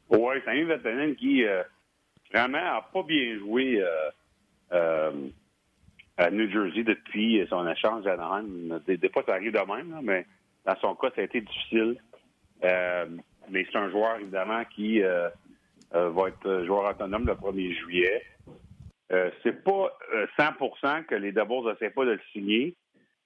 Oui, 0.09 0.35
Sammy 0.45 0.63
Vatanen 0.63 1.15
qui 1.15 1.43
euh, 1.43 1.63
vraiment 2.33 2.57
n'a 2.57 2.85
pas 2.93 3.03
bien 3.03 3.37
joué 3.39 3.83
à 4.71 6.31
New 6.31 6.49
Jersey 6.51 6.83
depuis 6.83 7.45
son 7.49 7.67
échange 7.67 8.05
à 8.05 8.13
Anaheim. 8.13 8.81
Des, 8.85 8.97
des 8.97 9.09
fois, 9.09 9.23
ça 9.25 9.33
arrive 9.33 9.53
de 9.53 9.59
même, 9.59 9.99
mais 10.03 10.25
dans 10.65 10.75
son 10.81 10.95
cas, 10.95 11.09
ça 11.15 11.21
a 11.21 11.23
été 11.23 11.41
difficile. 11.41 11.97
Euh, 12.63 13.05
mais 13.49 13.65
c'est 13.71 13.77
un 13.77 13.89
joueur, 13.89 14.17
évidemment, 14.19 14.63
qui 14.75 15.01
euh, 15.01 15.29
euh, 15.95 16.09
va 16.09 16.29
être 16.29 16.65
joueur 16.65 16.89
autonome 16.89 17.25
le 17.25 17.33
1er 17.33 17.73
juillet. 17.79 18.23
c'est 19.43 19.63
pas 19.63 19.97
100% 20.37 21.05
que 21.05 21.15
les 21.15 21.31
Devils 21.31 21.65
n'essaient 21.65 21.89
pas 21.89 22.05
de 22.05 22.11
le 22.11 22.21
signer, 22.31 22.75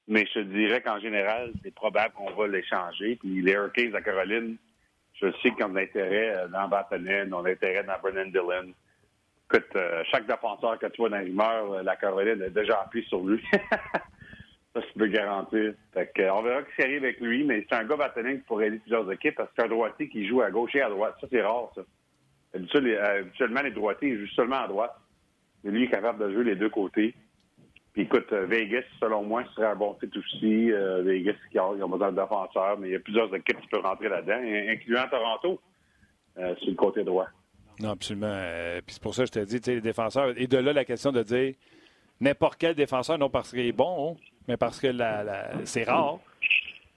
mais 0.08 0.26
je 0.34 0.40
dirais 0.40 0.82
qu'en 0.82 1.00
général, 1.00 1.52
c'est 1.64 1.74
probable 1.74 2.14
qu'on 2.14 2.32
va 2.32 2.48
l'échanger. 2.48 3.18
Puis 3.18 3.42
les 3.42 3.52
Hurricanes 3.52 3.96
à 3.96 4.02
Caroline, 4.02 4.58
je 5.16 5.32
sais 5.42 5.52
qu'ils 5.52 5.66
ont 5.66 5.70
de 5.70 5.80
l'intérêt 5.80 6.48
dans 6.52 6.68
Batanen, 6.70 7.34
ont 7.34 7.42
de 7.42 7.50
l'intérêt 7.50 7.84
dans 7.84 8.00
Brennan 8.02 8.32
Dillon. 8.32 8.74
Écoute, 9.54 9.78
chaque 10.12 10.26
défenseur 10.26 10.80
que 10.80 10.88
tu 10.88 11.02
vois 11.02 11.10
dans 11.10 11.20
l'humeur, 11.20 11.84
la 11.84 11.96
Caroline 11.96 12.42
est 12.42 12.50
déjà 12.50 12.82
appuyé 12.82 13.06
sur 13.08 13.24
lui. 13.24 13.40
Ça, 14.74 14.82
je 14.82 15.00
peux 15.00 15.08
garantir. 15.08 15.74
Fait 15.94 16.12
que, 16.16 16.28
on 16.32 16.42
verra 16.42 16.62
ce 16.62 16.76
qui 16.76 16.82
arrive 16.82 17.04
avec 17.04 17.20
lui, 17.20 17.44
mais 17.44 17.64
c'est 17.70 17.76
un 17.76 17.84
gars 17.84 17.96
bâtonnier 17.96 18.38
qui 18.38 18.42
pourrait 18.42 18.68
aider 18.68 18.80
plusieurs 18.80 19.12
équipes 19.12 19.36
parce 19.36 19.50
que 19.50 19.56
c'est 19.58 19.66
un 19.66 19.70
droitier 19.70 20.10
qui 20.10 20.28
joue 20.28 20.42
à 20.42 20.50
gauche 20.50 20.74
et 20.74 20.82
à 20.82 20.90
droite. 20.90 21.16
Ça, 21.22 21.28
c'est 21.30 21.44
rare, 21.44 21.72
ça. 21.76 21.82
Habituellement, 22.56 23.62
les 23.62 23.72
droitiers, 23.72 24.18
jouent 24.18 24.34
seulement 24.36 24.64
à 24.64 24.68
droite. 24.68 24.96
Mais 25.64 25.72
lui, 25.72 25.82
il 25.82 25.84
est 25.86 25.92
capable 25.92 26.26
de 26.26 26.34
jouer 26.34 26.44
les 26.44 26.56
deux 26.56 26.70
côtés. 26.70 27.14
Puis 27.94 28.04
écoute, 28.04 28.34
euh, 28.34 28.48
Vegas, 28.48 28.84
selon 29.00 29.22
moi, 29.22 29.44
serait 29.54 29.68
un 29.68 29.76
bon 29.76 29.96
fit 30.00 30.10
aussi. 30.18 30.72
Euh, 30.72 31.04
Vegas, 31.04 31.36
qui 31.52 31.60
a, 31.60 31.70
ils 31.78 31.84
ont 31.84 31.90
besoin 31.90 32.12
de 32.12 32.20
défenseurs, 32.20 32.80
mais 32.80 32.90
il 32.90 32.92
y 32.94 32.96
a 32.96 33.00
plusieurs 33.00 33.34
équipes 33.36 33.62
qui 33.62 33.68
peuvent 33.68 33.84
rentrer 33.84 34.10
là-dedans, 34.10 34.42
incluant 34.72 35.08
Toronto, 35.08 35.62
euh, 36.40 36.56
sur 36.56 36.70
le 36.70 36.76
côté 36.76 37.04
droit. 37.04 37.28
Non, 37.80 37.92
absolument. 37.92 38.36
puis 38.86 38.94
c'est 38.94 39.02
pour 39.02 39.16
ça 39.16 39.24
que 39.24 39.28
je 39.28 39.40
te 39.40 39.40
dis, 39.40 39.60
les 39.72 39.82
défenseurs. 39.82 40.34
Et 40.38 40.48
de 40.48 40.58
là, 40.58 40.74
la 40.74 40.86
question 40.86 41.12
de 41.12 41.24
dire 41.24 41.56
n'importe 42.20 42.58
quel 42.60 42.76
défenseur, 42.76 43.18
non 43.18 43.30
parce 43.30 43.52
qu'il 43.52 43.66
est 43.66 43.72
bon, 43.72 44.18
mais 44.48 44.58
parce 44.58 44.80
que 44.80 44.88
c'est 45.66 45.84
rare. 45.84 46.20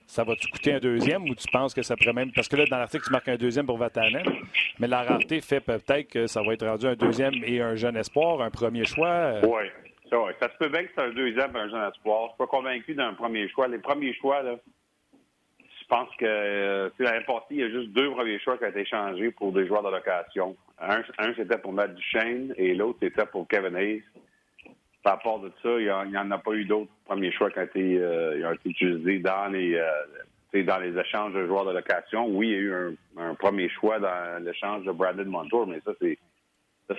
Ça 0.05 0.23
va-tu 0.23 0.47
coûter 0.47 0.73
un 0.73 0.79
deuxième 0.79 1.23
ou 1.23 1.35
tu 1.35 1.47
penses 1.51 1.73
que 1.73 1.81
ça 1.81 1.97
pourrait 1.97 2.13
même. 2.13 2.31
Parce 2.31 2.47
que 2.47 2.55
là, 2.55 2.65
dans 2.65 2.77
l'article, 2.77 3.03
tu 3.05 3.11
marques 3.11 3.27
un 3.27 3.35
deuxième 3.35 3.65
pour 3.65 3.77
Vatanen, 3.77 4.23
mais 4.79 4.87
la 4.87 5.03
rareté 5.03 5.41
fait 5.41 5.59
peut-être 5.59 6.07
que 6.09 6.27
ça 6.27 6.41
va 6.41 6.53
être 6.53 6.65
rendu 6.65 6.87
un 6.87 6.95
deuxième 6.95 7.33
et 7.43 7.61
un 7.61 7.75
jeune 7.75 7.97
espoir, 7.97 8.41
un 8.41 8.49
premier 8.49 8.85
choix. 8.85 9.41
Oui, 9.43 9.63
ça, 10.09 10.17
ça 10.39 10.49
se 10.49 10.57
peut 10.57 10.69
bien 10.69 10.83
que 10.83 10.91
c'est 10.95 11.03
un 11.03 11.09
deuxième 11.09 11.53
et 11.53 11.59
un 11.59 11.69
jeune 11.69 11.89
espoir. 11.89 12.21
Je 12.23 12.29
suis 12.29 12.37
pas 12.37 12.47
convaincu 12.47 12.95
d'un 12.95 13.13
premier 13.15 13.49
choix. 13.49 13.67
Les 13.67 13.79
premiers 13.79 14.13
choix, 14.13 14.41
là, 14.43 14.55
je 15.89 15.95
pense 15.95 16.09
que 16.17 16.25
euh, 16.25 16.89
l'année 16.99 17.23
passée, 17.25 17.45
il 17.51 17.57
y 17.57 17.63
a 17.63 17.69
juste 17.69 17.91
deux 17.91 18.11
premiers 18.11 18.39
choix 18.39 18.57
qui 18.57 18.65
ont 18.65 18.69
été 18.69 18.81
échangés 18.81 19.31
pour 19.31 19.53
des 19.53 19.65
joueurs 19.67 19.83
de 19.83 19.89
location. 19.89 20.55
Un, 20.79 21.01
c'était 21.35 21.57
pour 21.57 21.71
Matt 21.71 21.95
Duchesne 21.95 22.53
et 22.57 22.75
l'autre, 22.75 22.99
c'était 23.01 23.25
pour 23.25 23.47
Kevin 23.47 23.75
Hayes 23.75 24.03
à 25.07 25.17
part 25.17 25.39
de 25.39 25.51
ça, 25.63 25.69
il 25.79 26.11
n'y 26.11 26.17
en 26.17 26.31
a 26.31 26.37
pas 26.37 26.51
eu 26.51 26.65
d'autres 26.65 26.91
premiers 27.05 27.31
choix 27.31 27.49
qui 27.49 27.59
ont 27.59 27.63
été, 27.63 27.97
euh, 27.97 28.55
utilisés 28.65 29.19
dans 29.19 29.47
les, 29.51 29.75
euh, 29.75 30.63
dans 30.63 30.79
les 30.79 30.97
échanges 30.99 31.33
de 31.33 31.45
joueurs 31.45 31.65
de 31.65 31.71
location. 31.71 32.27
Oui, 32.27 32.49
il 32.49 32.53
y 32.53 32.55
a 32.55 32.59
eu 32.59 32.97
un, 33.17 33.35
premier 33.35 33.69
choix 33.69 33.99
dans 33.99 34.43
l'échange 34.43 34.85
de 34.85 34.91
Brandon 34.91 35.25
Montour, 35.25 35.67
mais 35.67 35.79
ça, 35.85 35.91
c'est 36.01 36.17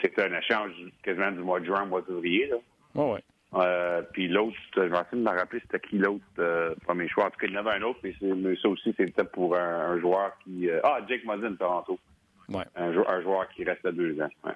c'était 0.03 0.24
un 0.24 0.39
échange 0.39 0.72
quasiment 1.03 1.30
du 1.30 1.39
mois 1.39 1.61
de 1.61 1.64
juin, 1.64 1.86
mois 1.86 2.03
de 2.03 2.07
février. 2.07 2.53
ouais. 2.95 3.20
Euh, 3.55 4.03
puis 4.12 4.28
l'autre, 4.28 4.57
je 4.74 4.80
vais 4.80 4.86
essayer 4.88 5.07
de 5.12 5.16
me 5.16 5.30
rappeler 5.30 5.61
c'était 5.61 5.80
qui 5.80 5.99
l'autre 5.99 6.76
premier 6.84 7.09
choix? 7.09 7.26
En 7.26 7.30
tout 7.30 7.38
cas, 7.38 7.46
il 7.46 7.55
y 7.55 7.57
en 7.57 7.61
avait 7.66 7.78
un 7.78 7.82
autre, 7.82 8.01
mais, 8.03 8.57
ça 8.57 8.68
aussi, 8.68 8.94
c'était 8.96 9.24
pour 9.24 9.57
un, 9.57 9.99
joueur 9.99 10.36
qui. 10.44 10.68
ah, 10.84 11.01
Jake 11.09 11.24
Muzzin, 11.24 11.55
Toronto. 11.55 11.99
Ouais. 12.49 12.64
Un, 12.76 12.96
un, 12.96 13.22
joueur 13.22 13.49
qui 13.51 13.64
reste 13.64 13.84
à 13.84 13.92
deux 13.92 14.18
ans. 14.20 14.30
Ouais. 14.44 14.53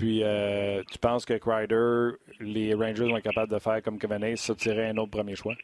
Puis, 0.00 0.22
euh, 0.22 0.82
tu 0.90 0.98
penses 0.98 1.26
que 1.26 1.34
Crider, 1.34 2.16
les 2.40 2.72
Rangers 2.72 3.04
vont 3.04 3.18
être 3.18 3.24
capables 3.24 3.52
de 3.52 3.58
faire 3.58 3.82
comme 3.82 3.98
Kevin 3.98 4.24
Hayes, 4.24 4.38
ça 4.38 4.54
tirer 4.54 4.88
un 4.88 4.96
autre 4.96 5.10
premier 5.10 5.36
choix? 5.36 5.54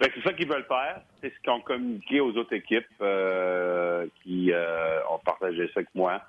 Ben, 0.00 0.10
c'est 0.12 0.22
ça 0.22 0.32
qu'ils 0.32 0.48
veulent 0.48 0.66
faire. 0.66 1.00
C'est 1.20 1.32
ce 1.32 1.40
qu'ils 1.40 1.52
ont 1.52 1.60
communiqué 1.60 2.18
aux 2.18 2.32
autres 2.36 2.54
équipes 2.54 2.84
euh, 3.00 4.04
qui 4.22 4.50
euh, 4.52 4.98
ont 5.08 5.20
partagé 5.20 5.68
ça 5.68 5.74
avec 5.76 5.94
moi. 5.94 6.20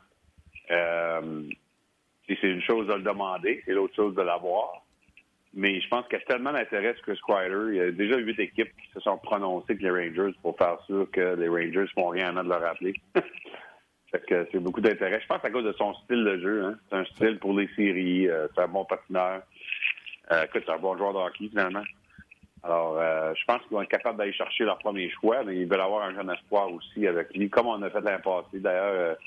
c'est 0.67 2.43
une 2.43 2.61
chose 2.61 2.85
de 2.85 2.93
le 2.93 3.01
demander, 3.01 3.63
c'est 3.65 3.73
l'autre 3.73 3.95
chose 3.95 4.13
de 4.13 4.21
l'avoir. 4.21 4.82
Mais 5.55 5.79
je 5.79 5.87
pense 5.87 6.05
qu'il 6.07 6.17
y 6.17 6.21
a 6.21 6.25
tellement 6.25 6.51
d'intérêt 6.51 6.95
que 7.05 7.11
Crider. 7.11 7.65
Il 7.69 7.75
y 7.75 7.79
a 7.79 7.91
déjà 7.91 8.17
huit 8.17 8.39
équipes 8.39 8.71
qui 8.75 8.89
se 8.91 8.99
sont 9.01 9.17
prononcées 9.19 9.65
avec 9.69 9.81
les 9.83 9.91
Rangers 9.91 10.35
pour 10.41 10.57
faire 10.57 10.79
sûr 10.87 11.07
que 11.11 11.35
les 11.35 11.47
Rangers 11.47 11.85
font 11.93 12.09
rien 12.09 12.35
à 12.37 12.43
de 12.43 12.49
le 12.49 12.55
rappeler. 12.55 12.93
que 14.27 14.47
c'est 14.51 14.59
beaucoup 14.59 14.81
d'intérêt. 14.81 15.19
Je 15.21 15.27
pense 15.27 15.43
à 15.43 15.49
cause 15.49 15.65
de 15.65 15.73
son 15.73 15.93
style 15.93 16.23
de 16.23 16.37
jeu. 16.39 16.65
Hein. 16.65 16.77
C'est 16.89 16.95
un 16.97 17.05
style 17.05 17.39
pour 17.39 17.53
les 17.57 17.67
séries. 17.75 18.27
Euh, 18.27 18.47
c'est 18.55 18.61
un 18.61 18.67
bon 18.67 18.85
patineur. 18.85 19.41
Euh, 20.31 20.45
c'est 20.53 20.69
un 20.69 20.77
bon 20.77 20.97
joueur 20.97 21.13
de 21.13 21.19
hockey, 21.19 21.49
finalement. 21.49 21.83
Alors, 22.63 22.97
euh, 22.97 23.33
je 23.35 23.43
pense 23.45 23.61
qu'ils 23.63 23.71
vont 23.71 23.81
être 23.81 23.89
capables 23.89 24.17
d'aller 24.17 24.33
chercher 24.33 24.63
leur 24.63 24.79
premier 24.79 25.09
choix, 25.09 25.43
mais 25.43 25.57
ils 25.57 25.67
veulent 25.67 25.81
avoir 25.81 26.03
un 26.03 26.15
jeune 26.15 26.29
espoir 26.29 26.71
aussi 26.71 27.05
avec 27.07 27.35
lui, 27.35 27.49
comme 27.49 27.67
on 27.67 27.81
a 27.81 27.89
fait 27.89 28.01
l'année 28.01 28.23
passée. 28.23 28.59
D'ailleurs, 28.59 29.17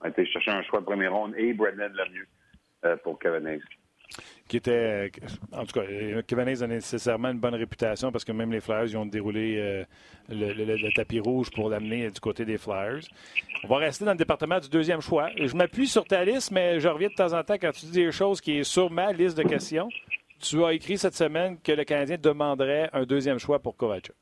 on 0.00 0.04
a 0.04 0.08
été 0.08 0.24
chercher 0.26 0.52
un 0.52 0.62
choix 0.62 0.80
de 0.80 0.84
première 0.84 1.12
ronde 1.12 1.34
et 1.36 1.52
Brendan 1.52 1.92
Lemieux 1.92 2.28
pour 3.02 3.18
Kevin 3.18 3.46
Hayes 3.48 3.62
qui 4.48 4.58
était. 4.58 5.10
En 5.52 5.64
tout 5.64 5.80
cas, 5.80 5.86
Kevin 6.26 6.48
Hayes 6.48 6.62
a 6.62 6.66
nécessairement 6.66 7.30
une 7.30 7.38
bonne 7.38 7.54
réputation 7.54 8.12
parce 8.12 8.24
que 8.24 8.32
même 8.32 8.52
les 8.52 8.60
Flyers 8.60 8.86
ils 8.86 8.96
ont 8.96 9.06
déroulé 9.06 9.56
euh, 9.58 9.84
le, 10.28 10.94
tapis 10.94 11.20
rouge 11.20 11.50
pour 11.50 11.68
l'amener 11.68 12.10
du 12.10 12.20
côté 12.20 12.44
des 12.44 12.58
Flyers. 12.58 13.02
On 13.64 13.68
va 13.68 13.78
rester 13.78 14.04
dans 14.04 14.12
le 14.12 14.18
département 14.18 14.60
du 14.60 14.68
deuxième 14.68 15.00
choix. 15.00 15.30
Je 15.36 15.54
m'appuie 15.54 15.88
sur 15.88 16.04
ta 16.04 16.24
liste, 16.24 16.50
mais 16.50 16.80
je 16.80 16.88
reviens 16.88 17.08
de 17.08 17.14
temps 17.14 17.32
en 17.32 17.42
temps 17.42 17.54
quand 17.54 17.72
tu 17.72 17.86
dis 17.86 18.04
des 18.04 18.12
choses 18.12 18.40
qui 18.40 18.58
est 18.58 18.64
sur 18.64 18.90
ma 18.90 19.12
liste 19.12 19.36
de 19.36 19.42
questions. 19.42 19.88
Tu 20.38 20.62
as 20.64 20.72
écrit 20.74 20.98
cette 20.98 21.14
semaine 21.14 21.56
que 21.62 21.72
le 21.72 21.84
Canadien 21.84 22.18
demanderait 22.18 22.90
un 22.92 23.04
deuxième 23.04 23.38
choix 23.38 23.58
pour 23.58 23.76
Kovacic. 23.76 24.12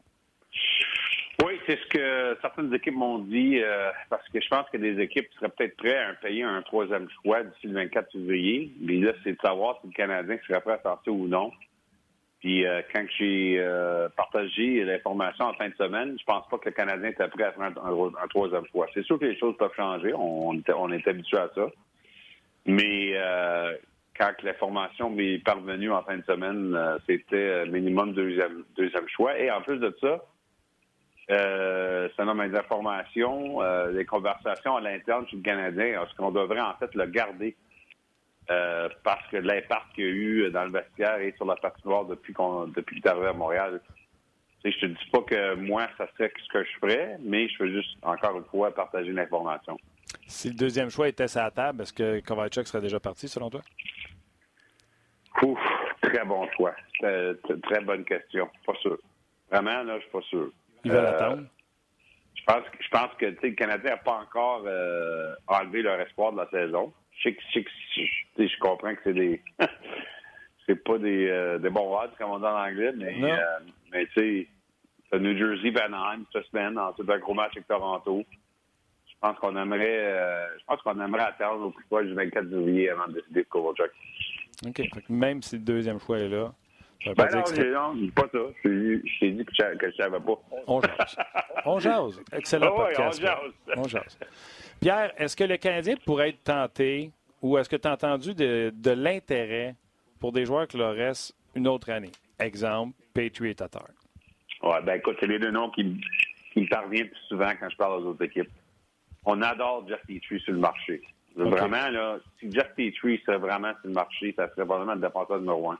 C'est 1.66 1.78
ce 1.78 1.86
que 1.86 2.36
certaines 2.42 2.74
équipes 2.74 2.96
m'ont 2.96 3.18
dit, 3.18 3.60
euh, 3.62 3.90
parce 4.10 4.28
que 4.28 4.40
je 4.40 4.48
pense 4.48 4.68
que 4.70 4.76
des 4.76 5.00
équipes 5.00 5.28
seraient 5.34 5.48
peut-être 5.48 5.76
prêtes 5.76 5.96
à 5.96 6.14
payer 6.14 6.42
un 6.42 6.60
troisième 6.62 7.08
choix 7.22 7.42
d'ici 7.42 7.68
le 7.68 7.74
24 7.74 8.12
février. 8.12 8.70
Mais 8.80 8.96
là, 8.96 9.12
c'est 9.22 9.32
de 9.32 9.40
savoir 9.42 9.78
si 9.80 9.88
le 9.88 9.92
Canadien 9.92 10.36
serait 10.46 10.60
prêt 10.60 10.74
à 10.74 10.82
sortir 10.82 11.14
ou 11.14 11.26
non. 11.26 11.52
Puis 12.40 12.66
euh, 12.66 12.82
quand 12.92 13.06
j'ai 13.18 13.56
euh, 13.58 14.08
partagé 14.16 14.84
l'information 14.84 15.46
en 15.46 15.54
fin 15.54 15.68
de 15.68 15.74
semaine, 15.76 16.16
je 16.18 16.24
pense 16.24 16.46
pas 16.48 16.58
que 16.58 16.66
le 16.66 16.74
Canadien 16.74 17.10
était 17.10 17.28
prêt 17.28 17.44
à 17.44 17.52
faire 17.52 17.62
un, 17.62 18.28
troisième 18.28 18.66
choix. 18.70 18.86
C'est 18.92 19.04
sûr 19.04 19.18
que 19.18 19.24
les 19.24 19.38
choses 19.38 19.56
peuvent 19.56 19.74
changer, 19.74 20.12
on, 20.12 20.50
on 20.50 20.92
est 20.92 21.08
habitué 21.08 21.38
à 21.38 21.48
ça. 21.54 21.66
Mais 22.66 23.14
quand 24.18 24.32
l'information 24.42 25.08
m'est 25.08 25.38
parvenue 25.38 25.90
en 25.90 26.02
fin 26.02 26.18
de 26.18 26.24
semaine, 26.24 26.78
c'était 27.06 27.66
minimum 27.66 28.12
deuxième, 28.12 28.64
deuxième 28.76 29.08
choix. 29.08 29.38
Et 29.38 29.50
en 29.50 29.62
plus 29.62 29.78
de 29.78 29.94
ça, 30.00 30.22
euh, 31.31 32.09
ça 32.16 32.25
nomme 32.25 32.47
des 32.49 32.57
informations, 32.57 33.62
euh, 33.62 33.93
des 33.93 34.05
conversations 34.05 34.77
à 34.77 34.81
l'interne 34.81 35.27
chez 35.29 35.37
le 35.37 35.43
Canadien, 35.43 36.03
est-ce 36.03 36.14
qu'on 36.16 36.31
devrait 36.31 36.61
en 36.61 36.75
fait 36.75 36.95
le 36.95 37.07
garder 37.07 37.57
euh, 38.51 38.91
parce 39.03 39.27
que 39.29 39.39
l'impact 39.39 39.95
qu'il 39.95 40.05
y 40.05 40.07
a 40.07 40.11
eu 40.11 40.51
dans 40.51 40.64
le 40.64 40.70
vestiaire 40.70 41.18
et 41.18 41.33
sur 41.37 41.47
la 41.47 41.57
patinoire 41.57 42.05
depuis 42.05 42.35
qu'on 42.35 42.66
depuis 42.66 42.97
qu'il 42.97 43.07
est 43.07 43.09
arrivé 43.09 43.29
à 43.29 43.33
Montréal. 43.33 43.81
Je 44.64 44.70
te 44.70 44.87
dis 44.87 45.11
pas 45.12 45.22
que 45.22 45.55
moi, 45.55 45.89
ça 45.99 46.07
serait 46.12 46.33
ce 46.43 46.49
que 46.49 46.64
je 46.64 46.79
ferais, 46.79 47.18
mais 47.22 47.49
je 47.49 47.62
veux 47.62 47.70
juste, 47.70 47.99
encore 48.03 48.39
une 48.39 48.45
fois, 48.45 48.75
partager 48.75 49.12
l'information. 49.12 49.77
Si 50.27 50.49
le 50.49 50.55
deuxième 50.55 50.89
choix 50.89 51.09
était 51.09 51.27
la 51.35 51.51
table, 51.51 51.83
est-ce 51.83 51.93
que 51.93 52.20
Kovacic 52.20 52.66
serait 52.66 52.81
déjà 52.81 52.99
parti, 52.99 53.29
selon 53.29 53.51
toi? 53.51 53.61
Ouf, 55.43 55.59
très 56.01 56.25
bon 56.25 56.49
choix. 56.57 56.75
Très, 56.99 57.35
très 57.62 57.81
bonne 57.83 58.05
question. 58.05 58.49
Pas 58.66 58.75
sûr. 58.77 58.99
Vraiment, 59.51 59.83
là, 59.83 59.97
je 59.99 60.03
suis 60.03 60.11
pas 60.11 60.22
sûr. 60.22 60.51
Il 60.85 60.93
va 60.93 61.03
l'attendre? 61.03 61.45
Je 62.35 62.43
pense, 62.45 62.64
je 62.78 62.89
pense 62.89 63.11
que 63.18 63.26
le 63.26 63.51
Canadien 63.53 63.91
n'a 63.91 63.97
pas 63.97 64.18
encore 64.18 64.64
euh, 64.66 65.35
enlevé 65.47 65.82
leur 65.82 65.99
espoir 66.01 66.32
de 66.32 66.39
la 66.39 66.49
saison. 66.51 66.93
Je, 67.20 67.30
sais, 67.53 67.64
je, 67.97 68.47
je 68.47 68.59
comprends 68.59 68.95
que 68.95 69.01
c'est 69.05 69.14
des 69.14 69.41
c'est 70.66 70.82
pas 70.82 70.99
des, 70.99 71.28
euh, 71.28 71.59
des 71.59 71.70
bons 71.70 71.97
odds, 71.97 72.12
comme 72.18 72.30
on 72.30 72.39
dit 72.39 72.45
en 72.45 72.59
anglais, 72.59 72.93
mais, 72.97 73.32
euh, 73.32 73.37
mais 73.93 74.07
tu 74.14 74.49
sais, 75.12 75.18
New 75.18 75.37
Jersey, 75.37 75.70
Vanheim, 75.70 76.24
cette 76.32 76.47
semaine, 76.47 76.78
ensuite 76.78 77.09
un 77.09 77.18
gros 77.18 77.35
match 77.35 77.53
avec 77.53 77.68
Toronto. 77.68 78.24
Je 79.07 79.14
pense 79.20 79.39
qu'on 79.39 79.57
aimerait 79.57 80.07
euh, 80.07 80.47
je 80.59 80.64
pense 80.66 80.82
qu'on 80.82 81.01
aimerait 81.01 81.22
attendre 81.22 81.66
au 81.66 81.70
plus 81.70 81.85
proche 81.87 82.07
du 82.07 82.14
24 82.14 82.49
juillet 82.49 82.91
avant 82.91 83.07
de 83.09 83.14
décider 83.14 83.43
de 83.43 83.49
Kovalchuk. 83.49 83.91
OK. 84.66 84.82
Même 85.09 85.43
si 85.43 85.57
le 85.57 85.62
deuxième 85.62 85.99
choix 85.99 86.18
est 86.18 86.28
là, 86.28 86.53
ben 87.12 87.28
non, 87.32 87.94
non, 87.94 88.07
je 88.07 88.11
pas 88.12 88.28
ça. 88.32 88.38
Je, 88.64 89.18
t'ai 89.20 89.30
dit 89.32 89.44
que 89.44 89.52
je 89.55 89.86
ne 89.86 89.92
savais 89.92 90.20
pas. 90.20 90.40
On 90.66 90.80
jase. 90.80 91.16
on 91.66 91.78
jase. 91.78 92.20
Excellent 92.32 92.72
oh, 92.72 92.76
podcast. 92.76 93.20
Oui, 93.22 93.28
on 93.76 93.84
jase. 93.84 93.84
On 93.84 93.88
jase. 93.88 94.18
Pierre, 94.80 95.12
est-ce 95.18 95.36
que 95.36 95.44
le 95.44 95.57
Canadien 95.57 95.96
pourrait 96.05 96.30
être 96.30 96.44
tenté 96.44 97.11
ou 97.42 97.59
est-ce 97.59 97.68
que 97.68 97.76
tu 97.76 97.86
as 97.86 97.92
entendu 97.92 98.34
de, 98.34 98.72
de 98.74 98.90
l'intérêt 98.90 99.74
pour 100.18 100.32
des 100.32 100.46
joueurs 100.46 100.66
qui 100.66 100.78
leur 100.78 100.94
restent 100.94 101.36
une 101.55 101.68
autre 101.68 101.90
année? 101.90 102.12
Exemple, 102.38 102.94
Patriot 103.12 103.50
et 103.50 103.55
Tatar. 103.55 103.88
Oui, 104.62 104.76
ben 104.84 104.94
écoute, 104.94 105.16
c'est 105.20 105.26
les 105.26 105.38
deux 105.38 105.50
noms 105.50 105.70
qui, 105.70 106.00
qui 106.52 106.62
me 106.62 106.68
parviennent 106.68 107.09
plus 107.09 107.20
souvent 107.28 107.50
quand 107.61 107.68
je 107.68 107.76
parle 107.76 108.02
aux 108.02 108.07
autres 108.07 108.24
équipes. 108.24 108.50
On 109.26 109.40
adore 109.42 109.86
Jeff 109.88 110.00
Petrie 110.07 110.40
sur 110.40 110.52
le 110.52 110.59
marché. 110.59 111.02
Vraiment, 111.36 111.88
là, 111.90 112.18
si 112.38 112.50
Jeff 112.50 112.68
Petrie 112.76 113.20
serait 113.26 113.38
vraiment 113.38 113.72
sur 113.80 113.88
le 113.88 113.92
marché, 113.94 114.34
ça 114.36 114.48
serait 114.50 114.64
probablement 114.64 114.94
le 114.94 115.00
défenseur 115.00 115.40
numéro 115.40 115.72
un. 115.72 115.78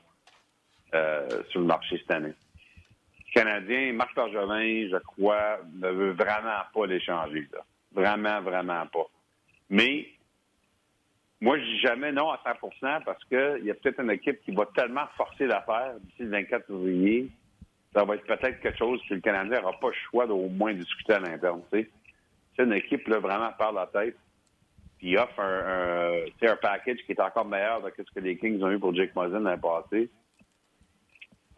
Euh, 0.95 1.43
sur 1.49 1.59
le 1.59 1.65
marché 1.65 1.97
cette 1.97 2.11
année. 2.11 2.33
Le 3.19 3.33
Canadien, 3.33 3.91
Marc 3.93 4.15
Bergevin, 4.15 4.87
je 4.89 4.97
crois, 4.97 5.59
ne 5.73 5.89
veut 5.89 6.11
vraiment 6.11 6.61
pas 6.73 6.85
l'échanger. 6.85 7.49
Vraiment, 7.91 8.41
vraiment 8.41 8.85
pas. 8.85 9.07
Mais 9.69 10.07
moi, 11.41 11.59
je 11.59 11.63
dis 11.65 11.79
jamais 11.79 12.13
non 12.13 12.31
à 12.31 12.39
100% 12.45 13.03
parce 13.03 13.21
qu'il 13.25 13.65
y 13.65 13.71
a 13.71 13.73
peut-être 13.73 13.99
une 13.99 14.11
équipe 14.11 14.41
qui 14.43 14.51
va 14.51 14.65
tellement 14.73 15.05
forcer 15.17 15.47
l'affaire 15.47 15.95
d'ici 15.99 16.23
le 16.23 16.29
24 16.29 16.67
février. 16.67 17.29
Ça 17.93 18.05
va 18.05 18.15
être 18.15 18.25
peut-être 18.25 18.61
quelque 18.61 18.77
chose 18.77 19.01
que 19.09 19.15
le 19.15 19.21
Canadien 19.21 19.59
n'aura 19.59 19.77
pas 19.77 19.89
le 19.89 19.95
choix 20.09 20.27
d'au 20.27 20.47
moins 20.47 20.73
discuter 20.73 21.13
à 21.13 21.19
l'interne. 21.19 21.61
C'est 21.71 21.89
une 22.59 22.73
équipe 22.73 23.05
là, 23.09 23.19
vraiment 23.19 23.51
par 23.57 23.73
la 23.73 23.87
tête 23.87 24.15
qui 25.01 25.17
offre 25.17 25.41
un, 25.41 26.23
un, 26.41 26.55
package 26.55 26.99
qui 27.05 27.11
est 27.11 27.19
encore 27.19 27.45
meilleur 27.45 27.81
que 27.93 28.01
ce 28.01 28.11
que 28.11 28.21
les 28.21 28.37
Kings 28.37 28.63
ont 28.63 28.71
eu 28.71 28.79
pour 28.79 28.95
Jake 28.95 29.13
Mosin 29.13 29.41
l'année 29.41 29.61
passée 29.61 30.09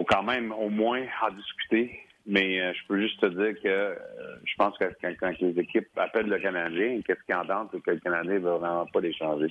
quand 0.08 0.24
même 0.24 0.52
au 0.52 0.70
moins 0.70 1.06
en 1.22 1.32
discuter. 1.32 2.00
Mais 2.26 2.60
euh, 2.60 2.74
je 2.74 2.88
peux 2.88 3.00
juste 3.00 3.22
te 3.22 3.28
dire 3.28 3.62
que 3.62 3.68
euh, 3.68 3.96
je 4.44 4.54
pense 4.58 4.78
que 4.78 4.86
quand, 5.02 5.40
les 5.40 5.60
équipes 5.60 5.88
appellent 5.96 6.28
le 6.28 6.40
Canadien, 6.40 7.00
qu'est-ce 7.06 7.24
qu'ils 7.24 7.36
entendent, 7.36 7.70
c'est 7.72 7.82
que 7.82 7.92
le 7.92 8.00
Canadien 8.00 8.34
ne 8.34 8.40
va 8.40 8.58
vraiment 8.58 8.86
pas 8.88 9.00
les 9.00 9.14
changer. 9.14 9.48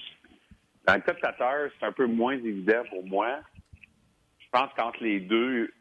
Dans 0.86 0.94
le 0.94 1.00
de 1.00 1.72
c'est 1.80 1.86
un 1.86 1.92
peu 1.92 2.06
moins 2.06 2.34
évident 2.34 2.82
pour 2.90 3.04
moi. 3.06 3.40
Je 4.38 4.46
pense 4.52 4.70
qu'entre 4.76 5.02
les 5.02 5.20
deux, 5.20 5.72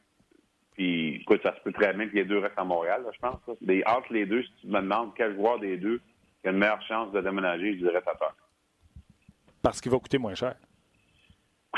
puis 0.73 1.17
écoute, 1.17 1.41
ça 1.43 1.53
se 1.55 1.61
peut 1.61 1.73
très 1.73 1.93
bien 1.93 2.07
que 2.07 2.15
les 2.15 2.23
deux 2.23 2.39
restent 2.39 2.57
à 2.57 2.63
Montréal, 2.63 3.03
je 3.13 3.19
pense. 3.19 3.39
Mais 3.61 3.85
entre 3.85 4.13
les 4.13 4.25
deux, 4.25 4.43
si 4.43 4.51
tu 4.61 4.67
me 4.67 4.79
demandes 4.79 5.11
quel 5.15 5.35
joueur 5.35 5.59
des 5.59 5.77
deux 5.77 5.99
qui 6.41 6.47
a 6.47 6.51
une 6.51 6.57
meilleure 6.57 6.81
chance 6.83 7.11
de 7.11 7.19
déménager, 7.19 7.73
je 7.73 7.79
dirais 7.79 8.01
Tatar. 8.01 8.35
Parce 9.61 9.81
qu'il 9.81 9.91
va 9.91 9.99
coûter 9.99 10.17
moins 10.17 10.35
cher 10.35 10.55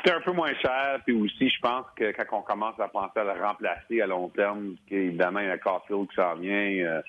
coûter 0.07 0.15
un 0.15 0.21
peu 0.21 0.31
moins 0.31 0.53
cher. 0.55 0.99
Puis 1.05 1.13
aussi, 1.13 1.49
je 1.49 1.59
pense 1.59 1.85
que 1.95 2.11
quand 2.11 2.37
on 2.37 2.41
commence 2.41 2.79
à 2.79 2.87
penser 2.87 3.19
à 3.19 3.23
le 3.23 3.41
remplacer 3.43 4.01
à 4.01 4.07
long 4.07 4.29
terme, 4.29 4.75
évidemment, 4.89 5.39
il 5.39 5.47
y 5.47 5.51
a 5.51 5.57
Caulfield 5.57 6.09
qui 6.09 6.15
s'en 6.15 6.35
vient, 6.35 6.51
euh, 6.53 7.01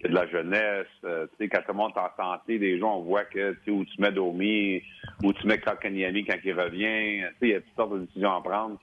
il 0.00 0.02
y 0.02 0.06
a 0.06 0.08
de 0.08 0.14
la 0.14 0.26
jeunesse. 0.28 0.86
Euh, 1.04 1.26
tu 1.32 1.44
sais, 1.44 1.48
quand 1.48 1.60
tout 1.60 1.72
le 1.72 1.74
monde 1.74 1.92
est 1.96 2.00
en 2.00 2.10
santé, 2.16 2.58
des 2.58 2.78
gens, 2.78 2.98
on 2.98 3.02
voit 3.02 3.24
que, 3.24 3.52
tu 3.52 3.64
sais, 3.64 3.70
où 3.70 3.84
tu 3.84 4.00
mets 4.00 4.12
Domi, 4.12 4.82
où 5.22 5.32
tu 5.32 5.46
mets 5.46 5.58
Kakanyami 5.58 6.24
quand 6.24 6.38
il 6.44 6.58
revient. 6.58 7.20
Tu 7.20 7.26
sais, 7.26 7.36
il 7.42 7.48
y 7.48 7.54
a 7.54 7.60
toutes 7.60 7.76
sortes 7.76 7.92
de 7.92 7.98
décisions 8.00 8.36
à 8.36 8.42
prendre. 8.42 8.78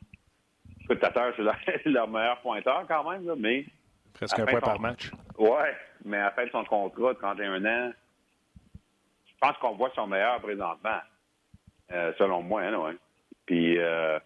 Écoute, 0.83 0.99
c'est 1.63 1.85
leur, 1.85 2.07
meilleur 2.07 2.41
pointeur 2.41 2.85
quand 2.87 3.09
même, 3.09 3.25
là, 3.27 3.33
mais... 3.37 3.65
Presque 4.13 4.39
un 4.39 4.45
point 4.45 4.59
par 4.59 4.79
match. 4.79 5.11
Ouais, 5.37 5.75
mais 6.03 6.17
à 6.17 6.25
la 6.25 6.31
fin 6.31 6.45
de 6.45 6.49
son 6.49 6.63
contrat 6.65 7.13
de 7.13 7.19
31 7.19 7.65
ans, 7.65 7.91
je 9.27 9.33
pense 9.39 9.57
qu'on 9.57 9.75
voit 9.75 9.91
son 9.95 10.07
meilleur 10.07 10.41
présentement. 10.41 10.99
Euh, 11.91 12.11
selon 12.17 12.41
moi, 12.41 12.61
hein, 12.61 12.75
ouais. 12.75 12.95
Puis, 13.49 13.79
euh, 13.79 14.19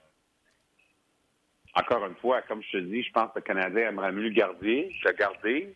encore 1.76 2.05
une 2.05 2.15
fois, 2.15 2.41
comme 2.41 2.61
je 2.61 2.71
te 2.71 2.78
dis, 2.78 3.03
je 3.03 3.11
pense 3.13 3.32
que 3.32 3.39
le 3.39 3.43
Canadien 3.43 3.88
aimerait 3.88 4.11
mieux 4.11 4.24
le 4.24 4.30
garder, 4.32 4.93
le 5.01 5.11
garder. 5.13 5.74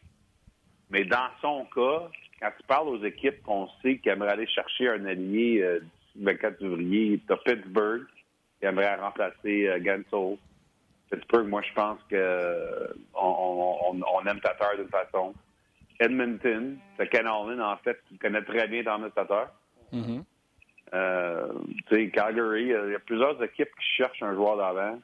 Mais 0.89 1.05
dans 1.05 1.29
son 1.41 1.63
cas, 1.73 2.09
quand 2.41 2.51
tu 2.59 2.67
parles 2.67 2.89
aux 2.89 3.01
équipes 3.05 3.41
qu'on 3.43 3.69
sait 3.81 3.99
qui 3.99 4.09
aimeraient 4.09 4.33
aller 4.33 4.47
chercher 4.47 4.89
un 4.89 5.05
allié 5.05 5.61
euh, 5.61 5.79
le 6.17 6.25
24 6.25 6.59
février, 6.59 7.21
tu 7.25 7.33
Pittsburgh 7.45 8.05
qui 8.59 8.65
aimerait 8.65 8.95
remplacer 8.95 9.69
euh. 9.69 10.35
Pittsburgh, 11.09 11.47
moi, 11.47 11.61
je 11.61 11.73
pense 11.73 11.99
que 12.09 12.95
on, 13.15 14.25
aime 14.27 14.41
Tatar 14.41 14.75
d'une 14.75 14.89
façon. 14.89 15.33
Edmonton, 16.01 16.77
c'est 16.97 17.07
Ken 17.07 17.25
Allen, 17.25 17.61
en 17.61 17.77
fait, 17.77 17.97
qui 18.09 18.17
connaît 18.17 18.41
très 18.41 18.67
bien 18.67 18.83
dans 18.83 19.09
Tatar. 19.09 19.53
Mm-hmm. 19.93 20.23
Euh, 20.93 21.53
Calgary, 22.13 22.63
il 22.63 22.91
y 22.91 22.95
a 22.95 22.99
plusieurs 22.99 23.41
équipes 23.43 23.69
qui 23.79 23.87
cherchent 23.97 24.23
un 24.23 24.33
joueur 24.33 24.57
d'avant. 24.57 24.99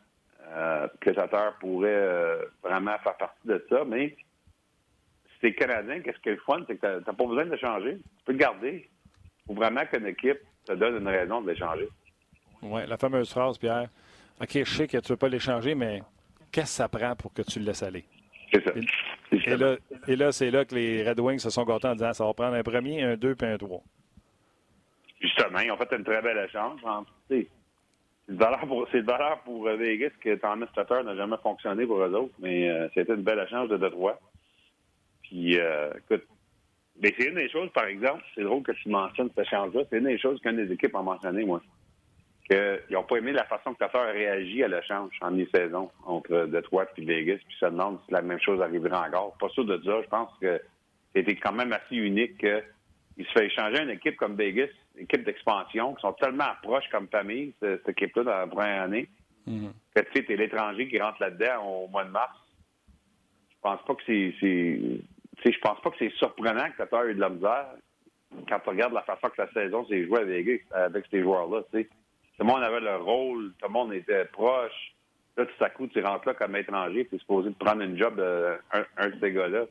Euh, 0.56 0.88
que 1.00 1.10
Tatar 1.10 1.58
pourrait 1.60 1.90
euh, 1.90 2.46
vraiment 2.62 2.98
faire 3.00 3.16
partie 3.16 3.48
de 3.48 3.66
ça, 3.70 3.84
mais 3.88 4.10
si 4.10 5.40
t'es 5.42 5.54
Canadien, 5.54 6.02
qu'est-ce 6.02 6.20
qui 6.20 6.30
est 6.30 6.34
le 6.34 6.42
fun, 6.46 6.62
c'est 6.68 6.76
que 6.76 7.00
t'as 7.00 7.14
pas 7.14 7.26
besoin 7.26 7.46
de 7.46 7.56
changer. 7.56 7.96
Tu 7.96 8.26
peux 8.26 8.34
le 8.34 8.38
garder. 8.38 8.90
Il 9.16 9.48
faut 9.48 9.54
vraiment 9.54 9.86
qu'une 9.86 10.06
équipe 10.06 10.40
te 10.66 10.74
donne 10.74 10.98
une 10.98 11.08
raison 11.08 11.42
de 11.42 11.50
l'échanger. 11.50 11.88
Oui, 12.62 12.82
la 12.86 12.98
fameuse 12.98 13.32
phrase, 13.32 13.58
Pierre. 13.58 13.88
OK, 14.42 14.52
je 14.52 14.64
sais 14.64 14.88
que 14.88 14.98
tu 14.98 15.12
ne 15.12 15.14
veux 15.14 15.18
pas 15.18 15.30
l'échanger, 15.30 15.76
mais 15.76 16.02
qu'est-ce 16.52 16.66
que 16.66 16.70
ça 16.70 16.90
prend 16.90 17.16
pour 17.16 17.34
que 17.34 17.42
tu 17.42 17.60
le 17.60 17.66
laisses 17.66 17.84
aller? 17.84 18.06
C'est 18.52 18.64
ça. 18.64 18.72
Et, 19.32 19.58
là, 19.58 19.76
et 20.08 20.16
là 20.16 20.32
c'est 20.32 20.52
là 20.52 20.66
que 20.66 20.76
les 20.76 21.08
Red 21.08 21.20
Wings 21.20 21.40
se 21.40 21.50
sont 21.50 21.64
gâtés 21.64 21.88
en 21.88 21.94
disant 21.94 22.14
ça 22.14 22.26
va 22.26 22.34
prendre 22.34 22.56
un 22.56 22.64
premier, 22.64 23.02
un 23.02 23.16
deux 23.16 23.34
puis 23.34 23.48
un 23.48 23.58
trois. 23.58 23.82
Justement, 25.24 25.60
ils 25.60 25.72
ont 25.72 25.78
fait 25.78 25.96
une 25.96 26.04
très 26.04 26.22
belle 26.22 26.46
échange. 26.46 26.82
C'est 27.30 27.48
de 28.28 28.36
valeur 28.36 29.40
pour, 29.46 29.68
euh, 29.68 29.76
Vegas 29.78 30.12
que 30.20 30.36
Thomas 30.36 30.68
Tatar 30.76 31.04
n'a 31.06 31.16
jamais 31.16 31.38
fonctionné 31.42 31.86
pour 31.86 32.02
eux 32.02 32.14
autres, 32.14 32.34
mais 32.40 32.70
euh, 32.70 32.90
c'était 32.94 33.14
une 33.14 33.24
belle 33.24 33.40
échange 33.40 33.70
de 33.70 33.78
Detroit. 33.78 34.20
Puis, 35.24 35.58
euh, 35.58 35.92
écoute, 35.98 36.26
mais 37.02 37.14
c'est 37.18 37.28
une 37.28 37.36
des 37.36 37.50
choses, 37.50 37.70
par 37.72 37.86
exemple, 37.86 38.24
c'est 38.36 38.44
drôle 38.44 38.64
que 38.64 38.74
tu 38.74 38.90
mentionnes 38.90 39.30
cet 39.30 39.48
échange-là, 39.48 39.82
c'est 39.90 39.98
une 39.98 40.06
des 40.06 40.20
choses 40.20 40.42
qu'une 40.42 40.58
des 40.58 40.72
équipes 40.72 40.96
a 40.96 41.02
mentionné, 41.02 41.46
moi. 41.46 41.62
Qu'ils 42.50 42.82
n'ont 42.92 43.04
pas 43.04 43.18
aimé 43.18 43.32
la 43.32 43.46
façon 43.46 43.74
que 43.74 43.80
Tatar 43.80 44.08
a 44.08 44.12
réagi 44.12 44.62
à 44.64 44.68
l'échange 44.68 45.14
en 45.22 45.32
mi-saison 45.32 45.90
entre 46.06 46.48
Detroit 46.48 46.88
et 46.98 47.06
Vegas, 47.06 47.40
puis 47.48 47.56
ça 47.62 47.70
demande 47.70 48.00
si 48.06 48.12
la 48.12 48.22
même 48.22 48.42
chose 48.42 48.62
arrivera 48.62 49.08
encore. 49.08 49.38
Pas 49.40 49.50
sûr 49.50 49.64
de 49.64 49.78
dire, 49.78 50.04
je 50.04 50.10
pense 50.10 50.30
que 50.42 50.62
c'était 51.16 51.38
quand 51.38 51.54
même 51.54 51.72
assez 51.72 51.96
unique 51.96 52.46
qu'il 53.16 53.26
se 53.26 53.32
fait 53.32 53.46
échanger 53.46 53.82
une 53.82 53.90
équipe 53.90 54.16
comme 54.18 54.36
Vegas 54.36 54.70
équipe 54.98 55.24
d'expansion 55.24 55.96
qui 55.96 56.02
sont 56.02 56.14
tellement 56.14 56.52
proches 56.62 56.88
comme 56.92 57.08
famille, 57.08 57.54
cette, 57.60 57.88
équipe-là, 57.90 58.24
dans 58.24 58.38
la 58.38 58.48
première 58.48 58.84
année, 58.84 59.08
mm-hmm. 59.48 59.72
que 59.96 60.02
tu 60.02 60.26
sais, 60.26 60.36
l'étranger 60.36 60.88
qui 60.88 61.00
rentre 61.00 61.22
là-dedans 61.22 61.66
au 61.66 61.88
mois 61.88 62.06
de 62.06 62.12
mars. 62.12 62.38
Je 63.50 63.56
pense 63.62 63.82
pas 63.86 63.96
que 63.96 64.04
c'est. 64.06 64.34
Je 64.42 65.60
pense 65.60 65.82
pas 65.82 65.90
que 65.90 65.98
c'est 66.00 66.14
surprenant 66.14 66.70
que 66.72 66.78
Tatar 66.78 67.06
ait 67.06 67.16
de 67.16 67.20
la 67.20 67.30
misère 67.30 67.68
quand 68.48 68.60
tu 68.60 68.70
regardes 68.70 68.94
la 68.94 69.04
façon 69.04 69.30
que 69.30 69.42
la 69.42 69.52
saison 69.52 69.86
s'est 69.88 70.06
jouée 70.06 70.22
avec, 70.22 70.66
avec 70.72 71.06
ces 71.10 71.22
joueurs-là. 71.22 71.62
Tout 71.72 71.86
le 72.40 72.46
monde 72.46 72.64
avait 72.64 72.80
le 72.80 72.98
rôle, 72.98 73.54
tout 73.60 73.68
le 73.68 73.74
monde 73.74 73.94
était 73.94 74.26
proche. 74.26 74.94
Là, 75.38 75.46
tout 75.46 75.64
à 75.64 75.70
coup, 75.70 75.88
tu 75.88 76.02
rentres 76.04 76.28
là 76.28 76.34
comme 76.34 76.56
étranger, 76.56 77.08
tu 77.08 77.16
es 77.16 77.20
supposé 77.20 77.50
de 77.50 77.56
prendre 77.56 77.82
une 77.82 77.98
job 77.98 78.16
d'un 78.16 78.86
un 78.98 79.10
de 79.10 79.20
ces 79.20 79.32
gars-là. 79.32 79.66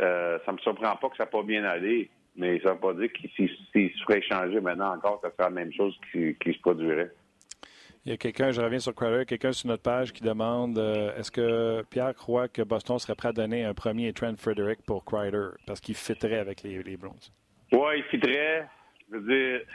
Euh, 0.00 0.38
ça 0.44 0.52
me 0.52 0.58
surprend 0.58 0.96
pas 0.96 1.08
que 1.08 1.16
ça 1.16 1.24
n'a 1.24 1.30
pas 1.30 1.42
bien 1.42 1.64
allé. 1.64 2.10
Mais 2.36 2.60
ça 2.60 2.68
ne 2.68 2.74
veut 2.74 2.80
pas 2.80 2.92
dire 2.94 3.10
que 3.12 3.28
s'il 3.34 3.48
se 3.48 4.04
ferait 4.04 4.18
échanger 4.18 4.60
maintenant 4.60 4.94
encore, 4.94 5.20
ça 5.22 5.30
serait 5.30 5.44
la 5.44 5.50
même 5.50 5.72
chose 5.72 5.98
qui, 6.12 6.36
se 6.44 6.60
produirait. 6.60 7.10
Il 8.04 8.10
y 8.10 8.12
a 8.12 8.16
quelqu'un, 8.18 8.52
je 8.52 8.60
reviens 8.60 8.78
sur 8.78 8.94
Crowder, 8.94 9.24
quelqu'un 9.24 9.52
sur 9.52 9.68
notre 9.68 9.82
page 9.82 10.12
qui 10.12 10.22
demande 10.22 10.78
euh, 10.78 11.16
est-ce 11.16 11.30
que 11.30 11.82
Pierre 11.90 12.14
croit 12.14 12.46
que 12.46 12.62
Boston 12.62 12.98
serait 12.98 13.16
prêt 13.16 13.28
à 13.28 13.32
donner 13.32 13.64
un 13.64 13.74
premier 13.74 14.12
Trent 14.12 14.36
Frederick 14.38 14.80
pour 14.86 15.04
Crider 15.04 15.48
parce 15.66 15.80
qu'il 15.80 15.96
fitterait 15.96 16.38
avec 16.38 16.62
les, 16.62 16.82
les 16.82 16.96
Bruins? 16.96 17.14
Oui, 17.72 17.96
il 17.96 18.04
fitterait. 18.04 18.68
Je 19.10 19.16
veux 19.16 19.26
dire, 19.26 19.66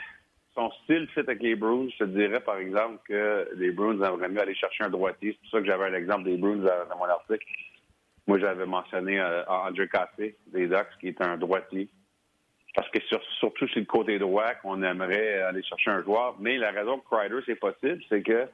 son 0.54 0.70
style 0.84 1.08
fit 1.08 1.20
avec 1.20 1.42
les 1.42 1.56
Bruins. 1.56 1.88
Je 1.98 2.04
te 2.04 2.10
dirais, 2.10 2.40
par 2.40 2.56
exemple, 2.56 3.00
que 3.06 3.48
les 3.56 3.70
Bruins 3.70 4.00
aimeraient 4.00 4.28
mieux 4.28 4.40
aller 4.40 4.54
chercher 4.54 4.84
un 4.84 4.90
droitier. 4.90 5.32
C'est 5.32 5.40
pour 5.40 5.50
ça 5.50 5.60
que 5.60 5.66
j'avais 5.66 5.86
un 5.86 5.94
exemple 5.94 6.24
des 6.24 6.36
Bruins 6.36 6.56
dans 6.56 6.96
mon 6.96 7.04
article. 7.04 7.44
Moi, 8.26 8.38
j'avais 8.38 8.66
mentionné 8.66 9.18
euh, 9.20 9.44
André 9.46 9.88
Cassé, 9.88 10.36
des 10.46 10.68
Ducks, 10.68 10.96
qui 11.00 11.08
est 11.08 11.20
un 11.20 11.36
droitier 11.36 11.90
parce 12.74 12.88
que 12.90 12.98
surtout 13.38 13.68
sur 13.68 13.78
le 13.78 13.84
côté 13.84 14.18
droit 14.18 14.54
qu'on 14.54 14.82
aimerait 14.82 15.42
aller 15.42 15.62
chercher 15.62 15.90
un 15.90 16.02
joueur. 16.02 16.36
Mais 16.40 16.56
la 16.56 16.70
raison 16.70 16.98
que 16.98 17.16
Crider, 17.16 17.40
c'est 17.44 17.58
possible, 17.58 18.02
c'est 18.08 18.22
que 18.22 18.46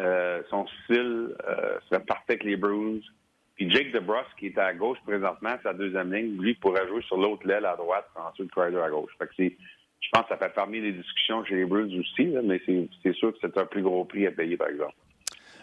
euh, 0.00 0.42
son 0.50 0.66
style 0.84 1.34
euh, 1.48 1.78
serait 1.88 2.04
parfait 2.04 2.32
avec 2.32 2.44
les 2.44 2.56
Bruins. 2.56 3.00
Puis 3.56 3.70
Jake 3.70 3.90
DeBrus, 3.92 4.26
qui 4.38 4.46
est 4.46 4.58
à 4.58 4.72
gauche 4.72 4.98
présentement, 5.04 5.56
sa 5.62 5.72
deuxième 5.72 6.12
ligne, 6.12 6.40
lui 6.40 6.54
pourrait 6.54 6.86
jouer 6.86 7.02
sur 7.02 7.16
l'autre 7.16 7.46
l'aile 7.46 7.66
à 7.66 7.74
droite, 7.74 8.08
ensuite 8.14 8.50
Crider 8.50 8.78
à 8.78 8.90
gauche. 8.90 9.10
Fait 9.18 9.26
que 9.26 9.32
c'est, 9.36 9.56
je 10.00 10.08
pense 10.12 10.22
que 10.22 10.28
ça 10.28 10.36
fait 10.36 10.54
parmi 10.54 10.80
les 10.80 10.92
discussions 10.92 11.44
chez 11.44 11.56
les 11.56 11.64
Bruins 11.64 11.90
aussi, 11.98 12.26
là, 12.26 12.40
mais 12.44 12.60
c'est, 12.66 12.88
c'est 13.02 13.14
sûr 13.14 13.32
que 13.32 13.38
c'est 13.40 13.58
un 13.58 13.66
plus 13.66 13.82
gros 13.82 14.04
prix 14.04 14.26
à 14.26 14.30
payer, 14.30 14.56
par 14.56 14.68
exemple. 14.68 14.94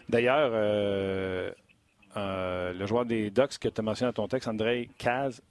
D'ailleurs, 0.10 0.52
euh, 0.54 1.52
euh, 2.18 2.74
le 2.74 2.86
joueur 2.86 3.06
des 3.06 3.30
Ducks 3.30 3.58
que 3.60 3.68
tu 3.68 3.80
as 3.80 3.84
mentionné 3.84 4.12
dans 4.12 4.24
ton 4.24 4.28
texte, 4.28 4.48
André 4.48 4.90
Caz, 4.98 5.42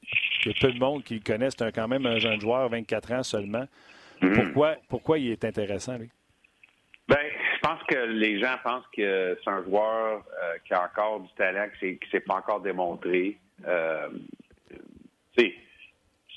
il 0.45 0.53
y 0.53 0.55
a 0.55 0.61
peu 0.61 0.73
de 0.73 0.79
monde 0.79 1.05
qui 1.05 1.15
le 1.15 1.21
connaît. 1.21 1.49
C'est 1.51 1.75
quand 1.75 1.89
même 1.89 2.07
un 2.07 2.19
jeune 2.19 2.41
joueur, 2.41 2.69
24 2.69 3.13
ans 3.13 3.23
seulement. 3.23 3.67
Mhm. 4.21 4.33
Pourquoi, 4.33 4.77
pourquoi 4.89 5.19
il 5.19 5.31
est 5.31 5.45
intéressant, 5.45 5.99
lui? 5.99 6.11
Ben, 7.07 7.19
je 7.55 7.61
pense 7.61 7.83
que 7.83 7.97
les 7.97 8.41
gens 8.41 8.57
pensent 8.63 8.87
que 8.97 9.39
c'est 9.43 9.51
un 9.51 9.63
joueur 9.65 10.25
euh, 10.43 10.55
qui 10.67 10.73
a 10.73 10.85
encore 10.85 11.21
du 11.21 11.29
talent, 11.37 11.67
qui 11.79 11.93
ne 11.93 12.11
s'est 12.11 12.21
pas 12.21 12.37
encore 12.37 12.61
démontré. 12.61 13.39
Euh, 13.67 14.09
tu 14.71 15.45
sais, 15.45 15.55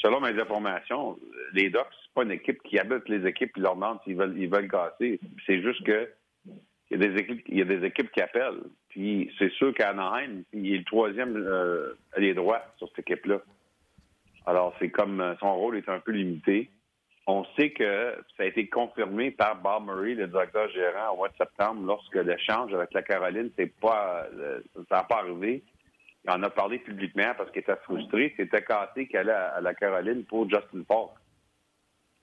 selon 0.01 0.19
mes 0.19 0.39
informations, 0.39 1.17
les 1.53 1.69
Ducks, 1.69 1.86
c'est 2.03 2.13
pas 2.13 2.23
une 2.23 2.32
équipe 2.32 2.61
qui 2.63 2.78
habite 2.80 3.07
les 3.07 3.25
équipes 3.25 3.51
et 3.55 3.61
leur 3.61 3.75
demande 3.75 3.99
s'ils 4.03 4.17
veulent, 4.17 4.38
ils 4.38 4.49
veulent 4.49 4.69
casser. 4.69 5.21
C'est 5.45 5.61
juste 5.61 5.84
que 5.86 6.09
il 6.89 7.01
y 7.01 7.61
a 7.61 7.65
des 7.65 7.85
équipes, 7.85 8.11
qui 8.11 8.21
appellent. 8.21 8.61
Puis 8.89 9.31
c'est 9.38 9.51
sûr 9.53 9.73
qu'Anaheim, 9.73 10.43
il 10.53 10.73
est 10.73 10.77
le 10.77 10.83
troisième 10.85 11.35
euh, 11.35 11.93
allié 12.13 12.33
droit 12.33 12.61
sur 12.77 12.88
cette 12.89 12.99
équipe-là. 12.99 13.41
Alors 14.45 14.73
c'est 14.79 14.89
comme 14.89 15.19
euh, 15.19 15.35
son 15.39 15.55
rôle 15.55 15.77
est 15.77 15.89
un 15.89 15.99
peu 15.99 16.11
limité. 16.11 16.69
On 17.29 17.43
sait 17.57 17.71
que 17.71 18.15
ça 18.38 18.43
a 18.43 18.45
été 18.45 18.69
confirmé 18.69 19.31
par 19.31 19.57
Bob 19.57 19.85
Murray, 19.85 20.13
le 20.13 20.27
directeur 20.27 20.69
gérant, 20.69 21.13
au 21.13 21.17
mois 21.17 21.27
de 21.27 21.35
septembre, 21.35 21.85
lorsque 21.85 22.15
l'échange 22.15 22.73
avec 22.73 22.93
la 22.93 23.01
Caroline, 23.01 23.51
c'est 23.57 23.77
pas, 23.81 24.25
euh, 24.33 24.61
ça 24.89 24.97
n'a 24.97 25.03
pas 25.03 25.17
arrivé. 25.17 25.61
Il 26.23 26.31
en 26.31 26.41
a 26.43 26.49
parlé 26.49 26.79
publiquement 26.79 27.33
parce 27.38 27.51
qu'il 27.51 27.61
était 27.61 27.75
frustré. 27.83 28.33
C'était 28.38 28.63
cassé 28.63 29.07
qu'il 29.07 29.17
allait 29.17 29.33
à, 29.33 29.55
à 29.55 29.61
la 29.61 29.73
Caroline 29.73 30.23
pour 30.23 30.49
Justin 30.49 30.83
Falk. 30.88 31.11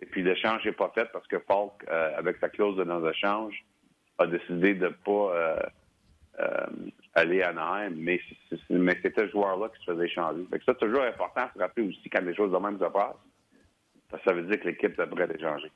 Et 0.01 0.07
puis 0.07 0.23
l'échange 0.23 0.65
n'est 0.65 0.73
pas 0.73 0.91
fait 0.95 1.11
parce 1.13 1.27
que 1.27 1.39
Falk, 1.41 1.73
euh, 1.89 2.17
avec 2.17 2.39
sa 2.39 2.49
clause 2.49 2.77
de 2.77 2.85
non-échange, 2.85 3.65
a 4.19 4.27
décidé 4.27 4.75
de 4.75 4.87
ne 4.87 4.91
pas 4.91 5.11
euh, 5.11 5.57
euh, 6.41 6.67
aller 7.15 7.43
à 7.43 7.51
Anaheim. 7.51 7.95
Mais, 7.97 8.21
c'était 8.51 9.13
ce 9.17 9.29
joueur-là 9.29 9.69
qui 9.69 9.85
se 9.85 9.93
faisait 9.93 10.07
échanger. 10.07 10.45
Fait 10.51 10.59
que 10.59 10.65
ça, 10.65 10.73
c'est 10.79 10.87
toujours 10.87 11.03
important 11.03 11.47
de 11.47 11.53
se 11.55 11.59
rappeler 11.59 11.89
aussi 11.89 12.11
quand 12.11 12.23
les 12.23 12.35
choses 12.35 12.53
de 12.53 12.59
même 12.59 12.79
se 12.79 12.85
passent. 12.85 13.17
Parce 14.11 14.23
que 14.23 14.31
ça 14.31 14.37
veut 14.37 14.43
dire 14.43 14.61
que 14.61 14.69
l'équipe 14.69 14.97
devrait 14.97 15.25
être 15.25 15.37
échangée. 15.37 15.71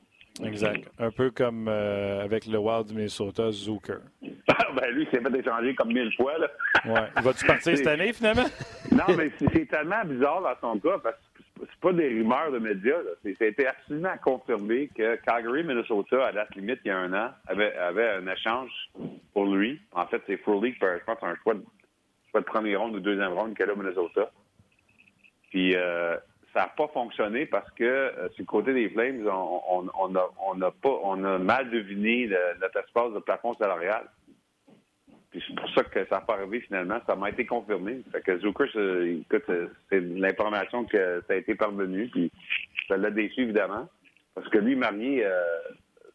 Exact. 0.45 0.89
Un 0.99 1.11
peu 1.11 1.31
comme 1.31 1.67
euh, 1.69 2.23
avec 2.23 2.47
le 2.47 2.59
Wild 2.59 2.87
du 2.87 2.95
Minnesota, 2.95 3.51
Zucker. 3.51 3.99
ben 4.23 4.91
lui, 4.93 5.03
il 5.03 5.11
s'est 5.11 5.23
fait 5.23 5.39
échanger 5.39 5.75
comme 5.75 5.89
mille 5.89 6.13
fois. 6.15 6.39
Là. 6.39 6.49
Ouais. 6.85 7.23
Va-tu 7.23 7.47
partir 7.47 7.77
cette 7.77 7.87
année, 7.89 8.13
finalement? 8.13 8.47
Non, 8.93 9.17
mais 9.17 9.31
c'est 9.39 9.67
tellement 9.69 10.05
bizarre 10.05 10.43
dans 10.43 10.73
son 10.73 10.79
cas 10.79 10.99
parce 11.03 11.17
que 11.17 11.23
c'est 11.79 11.89
pas 11.89 11.93
des 11.93 12.09
rumeurs 12.09 12.51
de 12.51 12.59
médias. 12.59 12.99
là. 13.03 13.31
Été 13.41 13.67
absolument 13.67 14.17
confirmé 14.23 14.89
que 14.89 15.17
Calgary, 15.17 15.63
Minnesota, 15.63 16.27
à 16.27 16.33
date 16.33 16.55
limite, 16.57 16.81
il 16.85 16.89
y 16.89 16.91
a 16.91 16.99
un 16.99 17.13
an, 17.13 17.31
avait, 17.47 17.73
avait 17.77 18.11
un 18.11 18.27
échange 18.27 18.71
pour 19.33 19.47
lui. 19.47 19.81
En 19.93 20.07
fait, 20.07 20.21
c'est 20.27 20.39
Frolik, 20.39 20.77
je 20.81 21.05
pense, 21.05 21.19
un 21.23 21.37
choix 21.43 21.55
de, 21.55 21.63
choix 22.31 22.41
de 22.41 22.47
premier 22.47 22.75
ronde 22.75 22.97
ou 22.97 23.01
deuxième 23.01 23.33
ronde 23.33 23.55
qu'elle 23.55 23.71
a 23.71 23.77
Minnesota. 23.77 24.31
Puis 25.51 25.77
euh, 25.77 26.17
ça 26.53 26.61
n'a 26.63 26.69
pas 26.69 26.89
fonctionné 26.89 27.47
parce 27.47 27.71
que 27.73 27.85
euh, 27.85 28.29
côté 28.47 28.73
des 28.75 28.91
Flames, 28.91 29.27
on, 29.27 29.63
on, 29.71 29.87
on 29.99 30.17
a, 30.17 30.31
on 30.47 30.61
a 30.61 30.71
pas, 30.73 30.99
on 31.05 31.23
a 31.25 31.39
mal 31.39 31.71
deviné 31.71 32.29
notre 32.61 32.81
espace 32.81 33.13
de 33.13 33.21
plafond 33.21 33.55
salarial. 33.55 34.05
Puis 35.31 35.43
c'est 35.47 35.55
pour 35.55 35.69
ça 35.71 35.85
que 35.85 36.05
ça 36.07 36.17
n'a 36.17 36.21
pas 36.23 36.35
arrivé 36.35 36.61
finalement. 36.61 36.99
Ça 37.07 37.15
m'a 37.15 37.31
été 37.31 37.45
confirmé. 37.45 38.01
Fait 38.13 38.23
que 38.23 38.39
Zucker, 38.39 38.65
écoute, 38.65 39.45
euh, 39.51 39.69
c'est 39.91 40.01
l'information 40.01 40.85
que 40.85 41.23
ça 41.27 41.35
a 41.35 41.37
été 41.37 41.55
parvenu. 41.55 42.09
Puis 42.09 42.33
ça 42.89 42.97
l'a 42.97 43.11
déçu 43.11 43.43
évidemment. 43.43 43.89
Parce 44.35 44.49
que 44.49 44.59
lui, 44.59 44.75
marié, 44.75 45.27
euh, 45.27 45.43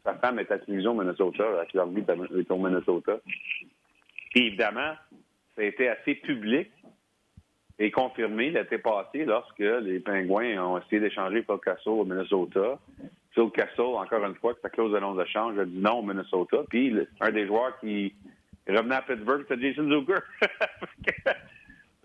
sa 0.04 0.16
femme 0.16 0.40
est 0.40 0.52
à 0.52 0.56
au 0.56 0.94
Minnesota, 0.94 1.44
avec 1.58 1.74
leur 1.74 1.88
vie 1.88 2.04
est 2.38 2.52
au 2.52 2.58
Minnesota. 2.58 3.20
Puis 4.32 4.48
évidemment, 4.48 4.94
ça 5.56 5.62
a 5.62 5.66
été 5.66 5.90
assez 5.90 6.16
public 6.16 6.72
et 7.80 7.92
confirmé 7.92 8.52
l'été 8.52 8.78
passé 8.78 9.26
lorsque 9.26 9.60
les 9.60 10.00
Pingouins 10.00 10.58
ont 10.64 10.78
essayé 10.80 11.00
d'échanger 11.00 11.44
Phil 11.44 11.58
Castle 11.64 11.90
au 11.90 12.06
Minnesota. 12.06 12.80
Phil 13.32 13.50
Castle, 13.52 13.82
encore 13.82 14.26
une 14.26 14.36
fois, 14.36 14.54
que 14.54 14.62
sa 14.62 14.70
clause 14.70 14.94
de 14.94 15.00
non-échange 15.00 15.58
a 15.58 15.66
dit 15.66 15.80
non 15.80 16.00
au 16.00 16.02
Minnesota. 16.02 16.64
Puis 16.70 16.96
un 17.20 17.32
des 17.32 17.48
joueurs 17.48 17.80
qui 17.80 18.14
revenait 18.68 18.96
à 18.96 19.02
Pittsburgh, 19.02 19.46
c'était 19.48 19.62
Jason 19.74 19.90
Zucker. 19.90 20.22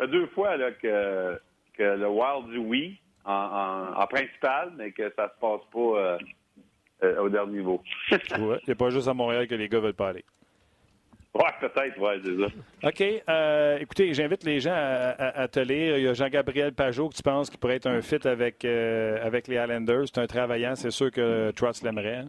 deux 0.11 0.26
fois 0.28 0.56
là, 0.56 0.72
que, 0.72 1.40
que 1.74 1.82
le 1.82 2.09
Wild 2.09 2.50
dit 2.52 2.59
oui 2.59 3.00
en, 3.24 3.32
en- 3.32 4.00
en 4.00 4.06
principal, 4.06 4.72
mais 4.76 4.92
que 4.92 5.04
ça 5.16 5.28
se 5.34 5.40
passe 5.40 5.61
pas 5.72 5.78
euh, 5.78 6.18
euh, 7.04 7.20
au 7.22 7.28
dernier 7.28 7.59
niveau. 7.59 7.82
Ouais. 8.38 8.59
Il 8.66 8.72
a 8.72 8.74
pas 8.74 8.90
juste 8.90 9.09
à 9.09 9.14
Montréal 9.14 9.46
que 9.46 9.54
les 9.54 9.68
gars 9.68 9.80
veulent 9.80 9.92
pas 9.94 10.09
aller. 10.09 10.24
ouais, 11.34 11.42
peut-être, 11.61 11.98
ouais, 11.98 12.20
c'est 12.24 12.38
ça. 12.38 12.88
OK. 12.88 13.22
euh, 13.28 13.78
écoutez, 13.78 14.12
j'invite 14.14 14.44
les 14.44 14.61
gens 14.61 14.72
à, 14.74 15.11
à- 15.11 15.40
à 15.42 15.48
te 15.48 15.61
lire. 15.61 15.98
Il 15.98 16.04
y 16.04 16.09
a 16.09 16.14
Jean-Gabriel 16.14 16.72
Pajot 16.72 17.09
que 17.11 17.14
tu 17.14 17.22
penses 17.22 17.50
qu'il 17.50 17.59
pourrait 17.61 17.76
être 17.76 17.86
un 17.86 18.00
fit 18.00 18.26
avec, 18.26 18.64
avec 18.64 19.46
les 19.48 19.56
Islanders. 19.56 20.04
C'est 20.06 20.18
un 20.18 20.26
travaillant. 20.26 20.74
C'est 20.74 20.90
sûr 20.90 21.11
que 21.11 21.50
Trotz 21.52 21.82
l'aimerait. 21.84 22.16
hein? 22.16 22.28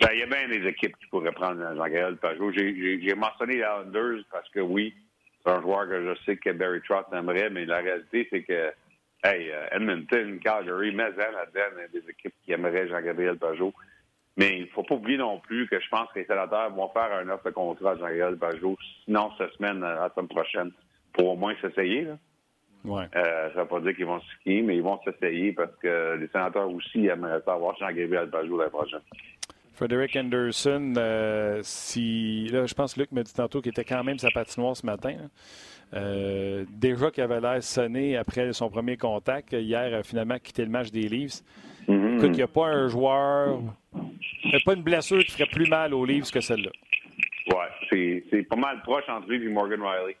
Ben, 0.00 0.08
il 0.12 0.18
y 0.20 0.22
a 0.22 0.26
bien 0.26 0.48
des 0.48 0.66
équipes 0.68 0.96
qui 0.98 1.06
pourraient 1.06 1.32
prendre 1.32 1.60
Jean-Gabriel 1.60 2.16
Pajot. 2.16 2.52
J'ai- 2.52 3.14
mentionné 3.14 3.54
les 3.54 3.60
Islanders 3.60 4.24
parce 4.30 4.48
que 4.50 4.60
oui, 4.60 4.94
c'est 5.42 5.50
un 5.50 5.62
joueur 5.62 5.88
que 5.88 6.04
je 6.04 6.22
sais 6.24 6.36
que 6.36 6.50
Barry 6.50 6.80
Trotz 6.82 7.06
aimerait, 7.12 7.48
mais 7.50 7.64
la 7.64 7.78
réalité, 7.78 8.28
c'est 8.30 8.42
que 8.42 8.72
hey, 9.24 9.50
euh, 9.50 9.66
Edmonton, 9.72 10.38
Calgary, 10.40 10.92
Mazan, 10.92 11.32
là-dedans, 11.32 11.76
il 11.76 11.80
y 11.80 11.84
a 11.84 12.00
des 12.00 12.10
équipes 12.10 12.34
qui 12.44 12.52
aimeraient 12.52 12.88
Jean-Gabriel 12.88 13.38
Pajot. 13.38 13.72
Mais 14.36 14.58
il 14.58 14.62
ne 14.62 14.66
faut 14.66 14.82
pas 14.82 14.96
oublier 14.96 15.16
non 15.16 15.40
plus 15.40 15.66
que 15.66 15.80
je 15.80 15.88
pense 15.88 16.12
que 16.12 16.18
les 16.18 16.26
sénateurs 16.26 16.70
vont 16.70 16.90
faire 16.90 17.10
un 17.14 17.28
offre 17.30 17.44
de 17.46 17.50
contrat 17.50 17.92
à 17.92 17.96
Jean-Gabriel 17.96 18.36
Pajot, 18.36 18.76
sinon 19.06 19.30
cette 19.38 19.52
semaine, 19.52 19.82
à 19.82 19.94
la 19.94 20.10
semaine 20.14 20.28
prochaine, 20.28 20.72
pour 21.14 21.28
au 21.30 21.36
moins 21.36 21.54
s'essayer. 21.62 22.06
Ouais. 22.84 23.06
Euh, 23.16 23.48
ça 23.48 23.54
ne 23.56 23.60
veut 23.62 23.68
pas 23.68 23.80
dire 23.80 23.96
qu'ils 23.96 24.06
vont 24.06 24.20
se 24.20 24.30
skier, 24.34 24.60
mais 24.60 24.76
ils 24.76 24.82
vont 24.82 25.00
s'essayer 25.02 25.52
parce 25.52 25.74
que 25.82 26.16
les 26.20 26.28
sénateurs 26.28 26.70
aussi 26.70 27.06
aimeraient 27.06 27.40
avoir 27.46 27.76
Jean-Gabriel 27.78 28.28
Pajot 28.28 28.58
l'année 28.58 28.70
prochaine. 28.70 29.00
Frederick 29.76 30.16
Anderson, 30.16 30.94
euh, 30.96 31.60
si 31.62 32.48
là, 32.48 32.64
je 32.66 32.74
pense 32.74 32.94
que 32.94 33.00
Luc 33.00 33.12
m'a 33.12 33.22
dit 33.22 33.34
tantôt 33.34 33.60
qu'il 33.60 33.70
était 33.70 33.84
quand 33.84 34.02
même 34.02 34.18
sa 34.18 34.30
patinoire 34.30 34.76
ce 34.76 34.86
matin. 34.86 35.14
hein. 35.22 35.28
Euh, 35.94 36.64
déjà 36.70 37.10
qu'il 37.10 37.22
avait 37.22 37.40
l'air 37.40 37.62
sonné 37.62 38.16
après 38.16 38.52
son 38.52 38.70
premier 38.70 38.96
contact. 38.96 39.52
Hier, 39.52 39.94
a 39.94 40.02
finalement 40.02 40.38
quitté 40.38 40.64
le 40.64 40.70
match 40.70 40.90
des 40.90 41.08
Leafs. 41.08 41.42
Mhm. 41.86 42.16
Écoute, 42.16 42.30
il 42.32 42.36
n'y 42.36 42.42
a 42.42 42.48
pas 42.48 42.66
un 42.66 42.88
joueur, 42.88 43.60
il 44.44 44.56
a 44.56 44.58
pas 44.64 44.72
une 44.74 44.82
blessure 44.82 45.22
qui 45.24 45.30
ferait 45.30 45.46
plus 45.46 45.68
mal 45.68 45.94
aux 45.94 46.04
Leafs 46.04 46.30
que 46.32 46.40
celle-là. 46.40 46.70
Ouais, 47.54 48.22
c'est, 48.30 48.42
pas 48.48 48.56
mal 48.56 48.80
proche 48.82 49.04
entre 49.08 49.28
lui 49.28 49.44
et 49.44 49.48
Morgan 49.48 49.80
Riley. 49.82 50.16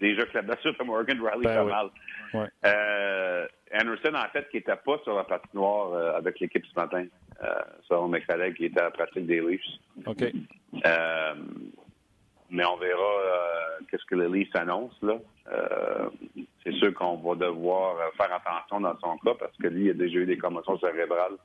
Déjà 0.00 0.24
que 0.26 0.34
la 0.34 0.42
blessure 0.42 0.74
de 0.78 0.84
Morgan 0.84 1.18
Riley 1.20 1.44
Ben 1.44 1.54
fait 1.54 1.60
oui. 1.62 1.70
mal. 1.70 1.86
Ouais. 2.34 2.48
Euh, 2.66 3.46
Anderson, 3.74 4.14
en 4.14 4.28
fait, 4.32 4.48
qui 4.50 4.58
n'était 4.58 4.76
pas 4.76 4.98
sur 5.02 5.14
la 5.16 5.24
patinoire 5.24 5.92
euh, 5.92 6.16
avec 6.16 6.38
l'équipe 6.40 6.64
ce 6.66 6.78
matin, 6.78 7.06
euh, 7.42 7.54
selon 7.88 8.08
mes 8.08 8.20
collègues 8.22 8.56
qui 8.56 8.66
étaient 8.66 8.80
à 8.80 8.84
la 8.84 8.90
pratique 8.90 9.26
des 9.26 9.40
Leafs. 9.40 9.60
OK. 10.06 10.22
Euh, 10.84 11.34
mais 12.50 12.64
on 12.66 12.76
verra 12.76 13.00
euh, 13.00 13.84
qu'est-ce 13.90 14.04
que 14.04 14.14
les 14.14 14.28
Leafs 14.28 14.54
annoncent. 14.54 14.96
Là. 15.02 15.18
Euh, 15.52 16.08
c'est 16.62 16.72
sûr 16.74 16.92
qu'on 16.94 17.16
va 17.16 17.34
devoir 17.34 17.96
euh, 17.96 18.10
faire 18.16 18.32
attention 18.34 18.80
dans 18.80 18.98
son 19.00 19.16
cas 19.18 19.34
parce 19.38 19.56
que 19.56 19.68
lui, 19.68 19.86
il 19.86 19.90
a 19.90 19.94
déjà 19.94 20.18
eu 20.18 20.26
des 20.26 20.38
commotions 20.38 20.78
cérébrales 20.78 21.36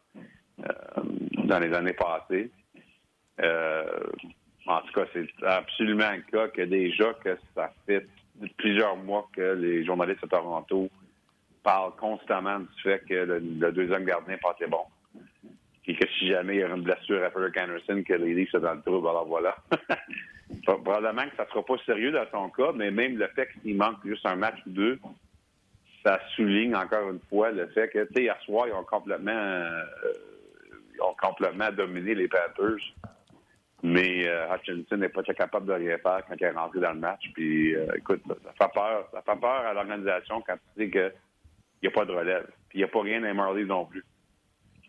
euh, 0.60 1.02
dans 1.46 1.60
les 1.60 1.74
années 1.74 1.94
passées. 1.94 2.52
Euh, 3.42 3.86
en 4.66 4.82
tout 4.82 4.94
cas, 4.94 5.06
c'est 5.14 5.28
absolument 5.46 6.12
le 6.12 6.22
cas 6.30 6.50
que 6.50 6.62
déjà 6.64 7.14
que 7.14 7.38
ça 7.56 7.72
fait 7.86 8.06
plusieurs 8.58 8.98
mois 8.98 9.28
que 9.34 9.54
les 9.54 9.86
journalistes 9.86 10.24
de 10.24 10.28
Toronto 10.28 10.90
parlent 11.64 11.96
constamment 11.96 12.60
du 12.60 12.82
fait 12.84 13.04
que 13.08 13.14
le, 13.14 13.40
le 13.40 13.72
deuxième 13.72 14.04
gardien 14.04 14.38
passe 14.42 14.60
les 14.60 14.68
bons. 14.68 14.86
Et 15.88 15.96
que 15.96 16.06
si 16.20 16.28
jamais 16.28 16.56
il 16.56 16.60
y 16.60 16.64
a 16.64 16.68
une 16.68 16.82
blessure 16.82 17.24
à 17.24 17.30
Frederick 17.32 17.58
Anderson, 17.58 18.04
que 18.06 18.14
les 18.14 18.34
Leafs 18.34 18.52
sont 18.52 18.60
dans 18.60 18.74
le 18.74 18.82
trouble, 18.82 19.08
alors 19.08 19.26
voilà. 19.26 19.56
Probablement 20.64 21.24
que 21.30 21.36
ça 21.38 21.46
ne 21.46 21.50
sera 21.50 21.66
pas 21.66 21.78
sérieux 21.86 22.12
dans 22.12 22.26
son 22.32 22.50
cas, 22.50 22.74
mais 22.76 22.92
même 22.92 23.18
le 23.18 23.28
fait 23.30 23.50
qu'il 23.62 23.78
manque 23.78 24.06
juste 24.06 24.26
un 24.26 24.36
match 24.36 24.58
ou 24.66 24.72
deux, 24.72 25.00
ça 26.06 26.20
souligne 26.36 26.76
encore 26.76 27.10
une 27.10 27.20
fois 27.30 27.52
le 27.52 27.68
fait 27.68 27.90
que, 27.90 28.04
tu 28.06 28.14
sais, 28.14 28.24
hier 28.24 28.38
soir, 28.44 28.68
ils 28.68 28.74
ont 28.74 28.84
complètement, 28.84 29.32
euh, 29.32 29.84
ont 31.02 31.16
complètement 31.22 31.72
dominé 31.72 32.16
les 32.16 32.28
Panthers. 32.28 32.84
Mais 33.84 34.28
euh, 34.28 34.54
Hutchinson 34.54 34.98
n'est 34.98 35.10
pas 35.10 35.22
capable 35.24 35.68
de 35.68 35.74
rien 35.74 35.98
faire 36.00 36.22
quand 36.28 36.36
il 36.38 36.44
est 36.44 36.50
rentré 36.50 36.80
dans 36.80 36.94
le 36.94 37.00
match. 37.00 37.22
Puis, 37.34 37.76
euh, 37.76 37.86
écoute, 37.96 38.22
ça, 38.28 38.52
fait 38.66 38.74
peur. 38.74 39.08
Ça 39.14 39.22
fait 39.22 39.40
peur 39.40 39.66
à 39.66 39.74
l'organisation 39.74 40.42
quand 40.42 40.56
tu 40.56 40.84
sais 40.84 40.90
qu'il 40.90 41.14
n'y 41.84 41.88
a 41.88 41.92
pas 41.92 42.06
de 42.06 42.12
relève. 42.12 42.48
Puis, 42.70 42.80
il 42.80 42.82
n'y 42.82 42.84
a 42.84 42.88
pas 42.88 43.02
rien 43.02 43.20
les 43.20 43.34
Marlies 43.34 43.66
non 43.66 43.86
plus. 43.86 44.04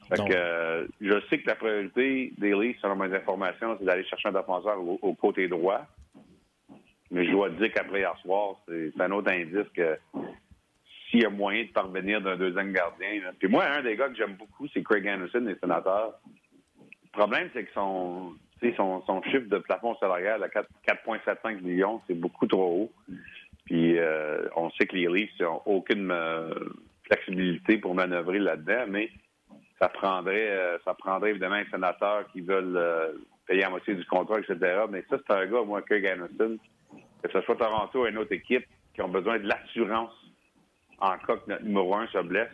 Fait 0.09 0.17
que, 0.17 0.35
euh, 0.35 0.87
je 1.01 1.21
sais 1.29 1.39
que 1.39 1.47
la 1.47 1.55
priorité 1.55 2.33
des 2.39 2.55
Leafs, 2.55 2.79
selon 2.81 2.97
mes 2.97 3.15
informations, 3.15 3.77
c'est 3.79 3.85
d'aller 3.85 4.05
chercher 4.05 4.29
un 4.29 4.33
défenseur 4.33 4.81
au, 4.81 4.99
au 5.03 5.15
côté 5.15 5.49
droit. 5.49 5.87
Mais 7.11 7.25
je 7.27 7.31
dois 7.31 7.51
te 7.51 7.55
dire 7.55 7.73
qu'après 7.73 8.01
hier 8.01 8.17
soir, 8.23 8.57
c'est 8.67 9.01
un 9.01 9.11
autre 9.13 9.31
indice 9.31 9.69
que 9.75 9.99
s'il 11.11 11.23
y 11.23 11.25
a 11.25 11.31
moyen 11.31 11.65
de 11.65 11.71
parvenir 11.71 12.21
d'un 12.21 12.37
deuxième 12.37 12.73
gardien. 12.73 13.21
Puis 13.39 13.49
moi, 13.49 13.65
un 13.65 13.83
des 13.83 13.97
gars 13.97 14.09
que 14.09 14.17
j'aime 14.17 14.35
beaucoup, 14.35 14.67
c'est 14.69 14.83
Craig 14.83 15.09
Anderson, 15.09 15.45
les 15.47 15.57
sénateurs. 15.57 16.15
Le 17.05 17.11
problème, 17.13 17.49
c'est 17.55 17.65
que 17.65 17.73
son, 17.73 18.35
son, 18.77 19.03
son 19.07 19.23
chiffre 19.23 19.49
de 19.49 19.59
plafond 19.59 19.97
salarial 19.97 20.43
à 20.43 20.49
4,75 20.49 21.61
millions, 21.63 22.01
c'est 22.07 22.15
beaucoup 22.15 22.47
trop 22.47 22.83
haut. 22.83 23.15
Puis 23.65 23.99
euh, 23.99 24.49
on 24.57 24.71
sait 24.71 24.87
que 24.87 24.97
les 24.97 25.09
Leafs 25.09 25.41
n'ont 25.41 25.63
aucune 25.67 26.11
euh, 26.11 26.55
flexibilité 27.05 27.79
pour 27.79 27.95
manœuvrer 27.95 28.39
là-dedans, 28.39 28.85
mais 28.89 29.11
ça 29.79 29.89
prendrait 29.89 30.51
euh, 30.51 30.79
ça 30.85 30.95
prendrait 30.95 31.31
évidemment 31.31 31.57
un 31.57 31.71
sénateur 31.71 32.27
qui 32.33 32.41
veulent 32.41 32.79
payer 33.47 33.65
à 33.65 33.71
moitié 33.71 33.95
du 33.95 34.05
contrat, 34.05 34.39
etc. 34.39 34.85
Mais 34.91 35.05
ça, 35.09 35.17
c'est 35.27 35.33
un 35.33 35.47
gars, 35.47 35.63
moi, 35.63 35.83
Craig 35.83 36.07
Anderson, 36.07 36.59
que 37.23 37.31
ce 37.33 37.41
soit 37.43 37.57
Toronto 37.57 38.03
ou 38.03 38.07
une 38.07 38.19
autre 38.19 38.33
équipe, 38.33 38.67
qui 38.95 39.03
ont 39.03 39.09
besoin 39.09 39.39
de 39.39 39.47
l'assurance 39.47 40.13
en 41.01 41.17
cas 41.19 41.37
que 41.37 41.49
notre 41.49 41.65
numéro 41.65 41.95
un 41.95 42.07
se 42.09 42.19
blesse. 42.19 42.51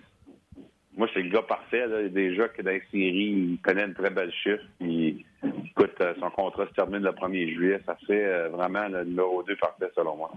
Moi, 0.96 1.08
c'est 1.12 1.22
le 1.22 1.30
gars 1.30 1.42
parfait. 1.42 1.86
Là. 1.86 2.08
Déjà 2.08 2.48
que 2.48 2.62
dans 2.62 2.70
les 2.70 2.82
séries, 2.92 3.52
il 3.52 3.58
connaît 3.62 3.84
une 3.84 3.94
très 3.94 4.10
belle 4.10 4.32
chiffre. 4.32 4.62
Écoute, 4.80 6.00
son 6.20 6.30
contrat 6.30 6.66
se 6.66 6.72
termine 6.74 7.02
le 7.02 7.10
1er 7.10 7.52
juillet. 7.54 7.80
Ça 7.84 7.96
fait 8.06 8.48
vraiment 8.48 8.86
le 8.86 9.02
numéro 9.04 9.42
2 9.42 9.56
parfait, 9.56 9.90
selon 9.96 10.16
moi. 10.16 10.30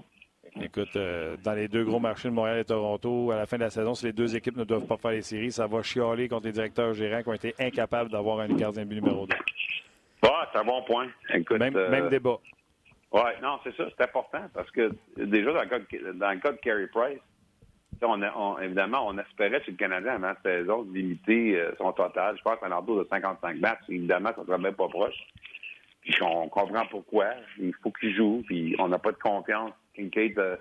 Écoute, 0.61 0.95
euh, 0.95 1.37
dans 1.43 1.53
les 1.53 1.67
deux 1.67 1.83
gros 1.83 1.99
marchés 1.99 2.29
de 2.29 2.33
Montréal 2.33 2.59
et 2.59 2.65
Toronto, 2.65 3.31
à 3.31 3.35
la 3.35 3.45
fin 3.45 3.57
de 3.57 3.63
la 3.63 3.69
saison, 3.69 3.93
si 3.93 4.05
les 4.05 4.13
deux 4.13 4.35
équipes 4.35 4.57
ne 4.57 4.63
doivent 4.63 4.85
pas 4.87 4.97
faire 4.97 5.11
les 5.11 5.21
séries, 5.21 5.51
ça 5.51 5.67
va 5.67 5.83
chialer 5.83 6.27
contre 6.27 6.45
les 6.45 6.51
directeurs 6.51 6.93
gérants 6.93 7.21
qui 7.21 7.29
ont 7.29 7.33
été 7.33 7.55
incapables 7.59 8.09
d'avoir 8.09 8.39
un 8.39 8.47
gardien 8.47 8.85
but 8.85 8.95
numéro 8.95 9.27
2. 9.27 9.35
Ah, 10.23 10.49
c'est 10.51 10.59
un 10.59 10.65
bon 10.65 10.81
point. 10.83 11.07
Écoute, 11.33 11.59
même, 11.59 11.75
euh, 11.75 12.09
débat. 12.09 12.37
Oui, 13.11 13.21
non, 13.41 13.59
c'est 13.63 13.75
ça, 13.75 13.85
c'est 13.89 14.03
important 14.03 14.41
parce 14.53 14.69
que 14.71 14.91
déjà, 15.15 15.53
dans 15.53 15.61
le 15.61 15.67
cas 15.67 15.79
de, 15.79 16.11
dans 16.13 16.31
le 16.31 16.39
cas 16.39 16.51
de 16.51 16.57
Carey 16.57 16.87
Price, 16.87 17.19
on, 18.01 18.59
évidemment, 18.59 19.07
on 19.07 19.17
espérait 19.17 19.63
chez 19.63 19.71
le 19.71 19.77
Canadien 19.77 20.13
avant 20.15 20.27
la 20.27 20.37
saison 20.43 20.83
de 20.83 20.93
limiter 20.93 21.59
euh, 21.59 21.71
son 21.77 21.91
total. 21.93 22.35
Je 22.37 22.43
pense 22.43 22.61
à 22.61 22.67
l'entour 22.67 22.99
de 22.99 23.07
55 23.09 23.57
matchs. 23.57 23.79
Évidemment, 23.89 24.29
ça 24.35 24.41
ne 24.41 24.45
serait 24.45 24.57
même 24.57 24.75
pas 24.75 24.87
proche. 24.87 25.15
Puis 26.01 26.15
on 26.21 26.47
comprend 26.49 26.85
pourquoi. 26.89 27.27
Il 27.59 27.73
faut 27.81 27.91
qu'il 27.91 28.15
joue. 28.15 28.43
Puis 28.45 28.75
on 28.79 28.87
n'a 28.87 28.99
pas 28.99 29.11
de 29.11 29.17
confiance 29.17 29.71
Kincaid, 29.97 30.37
euh, 30.37 30.55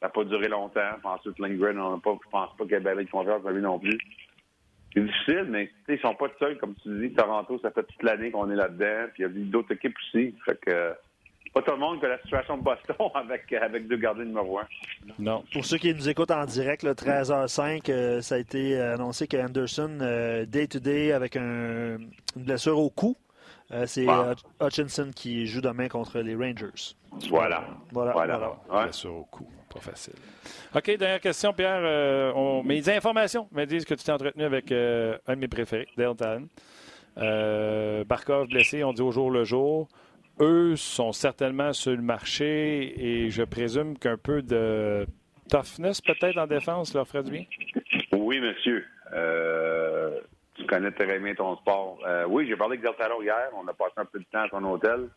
ça 0.00 0.06
n'a 0.06 0.08
pas 0.10 0.24
duré 0.24 0.48
longtemps. 0.48 0.80
Ensuite, 1.04 1.38
Lindgren, 1.38 1.78
on 1.80 1.98
pas, 1.98 2.16
je 2.24 2.30
pense 2.30 2.56
pas 2.56 2.64
qu'il 2.64 2.72
y 2.72 2.76
ait 2.76 2.80
belle 2.80 3.08
confiance 3.08 3.42
lui 3.44 3.62
non 3.62 3.78
plus. 3.78 3.98
C'est 4.94 5.00
difficile, 5.00 5.46
mais 5.48 5.70
ils 5.88 5.98
sont 6.00 6.14
pas 6.14 6.28
seuls, 6.38 6.58
comme 6.58 6.74
tu 6.82 6.88
dis. 7.00 7.14
Toronto, 7.14 7.58
ça 7.60 7.70
fait 7.70 7.84
toute 7.84 8.02
l'année 8.02 8.30
qu'on 8.30 8.50
est 8.50 8.56
là-dedans. 8.56 9.08
Puis 9.14 9.22
il 9.22 9.22
y 9.22 9.24
a 9.24 9.50
d'autres 9.50 9.72
équipes 9.72 9.96
aussi. 9.96 10.34
Fait 10.44 10.58
que 10.60 10.92
pas 11.52 11.62
tout 11.62 11.72
le 11.72 11.78
monde 11.78 12.00
que 12.00 12.06
la 12.06 12.18
situation 12.22 12.56
de 12.56 12.62
Boston 12.62 12.96
avec, 13.14 13.52
avec 13.52 13.86
deux 13.86 13.96
gardiens 13.96 14.24
numéro 14.24 14.58
un. 14.58 14.66
Non. 15.18 15.44
Pour 15.52 15.64
ceux 15.64 15.78
qui 15.78 15.94
nous 15.94 16.08
écoutent 16.08 16.30
en 16.30 16.44
direct, 16.46 16.82
le 16.82 16.92
13h05, 16.92 17.90
euh, 17.90 18.20
ça 18.22 18.36
a 18.36 18.38
été 18.38 18.78
annoncé 18.80 19.26
qu'Anderson, 19.26 19.98
euh, 20.00 20.46
day-to-day, 20.46 21.12
avec 21.12 21.36
une 21.36 22.10
blessure 22.36 22.78
au 22.78 22.90
cou, 22.90 23.16
euh, 23.72 23.86
c'est 23.86 24.08
euh, 24.08 24.34
Hutchinson 24.60 25.10
qui 25.14 25.46
joue 25.46 25.60
demain 25.60 25.88
contre 25.88 26.18
les 26.20 26.34
Rangers. 26.34 26.94
Voilà. 27.30 27.64
Voilà. 27.90 28.12
voilà. 28.12 28.90
au 29.06 29.24
coup. 29.24 29.48
Pas 29.72 29.80
facile. 29.80 30.14
OK, 30.74 30.96
dernière 30.98 31.20
question, 31.20 31.52
Pierre. 31.52 31.80
Euh, 31.82 32.32
on... 32.34 32.62
Mes 32.62 32.88
informations 32.90 33.48
me 33.52 33.64
disent 33.64 33.84
que 33.84 33.94
tu 33.94 34.04
t'es 34.04 34.12
entretenu 34.12 34.44
avec 34.44 34.70
un 34.70 35.34
de 35.34 35.40
mes 35.40 35.48
préférés, 35.48 35.88
Dale 35.96 36.16
Talon. 36.16 38.04
Barkov 38.04 38.48
blessé, 38.48 38.84
on 38.84 38.92
dit 38.92 39.02
au 39.02 39.10
jour 39.10 39.30
le 39.30 39.44
jour. 39.44 39.88
Eux 40.40 40.76
sont 40.76 41.12
certainement 41.12 41.72
sur 41.72 41.92
le 41.92 42.02
marché 42.02 42.94
et 42.98 43.30
je 43.30 43.42
présume 43.42 43.98
qu'un 43.98 44.16
peu 44.16 44.42
de 44.42 45.06
toughness 45.50 46.00
peut-être 46.00 46.38
en 46.38 46.46
défense 46.46 46.94
leur 46.94 47.06
ferait 47.06 47.22
du 47.22 47.30
bien? 47.30 47.44
Oui, 48.12 48.40
monsieur 48.40 48.86
tu 50.54 50.66
connais 50.66 50.90
très 50.90 51.18
bien 51.18 51.34
ton 51.34 51.56
sport. 51.56 51.98
Euh, 52.06 52.24
oui, 52.28 52.46
j'ai 52.46 52.56
parlé 52.56 52.78
avec 52.78 52.82
Deltaro 52.82 53.22
hier. 53.22 53.48
On 53.54 53.66
a 53.66 53.72
passé 53.72 53.94
un 53.96 54.04
peu 54.04 54.18
de 54.18 54.24
temps 54.24 54.42
à 54.42 54.48
ton 54.48 54.64
hôtel. 54.64 55.08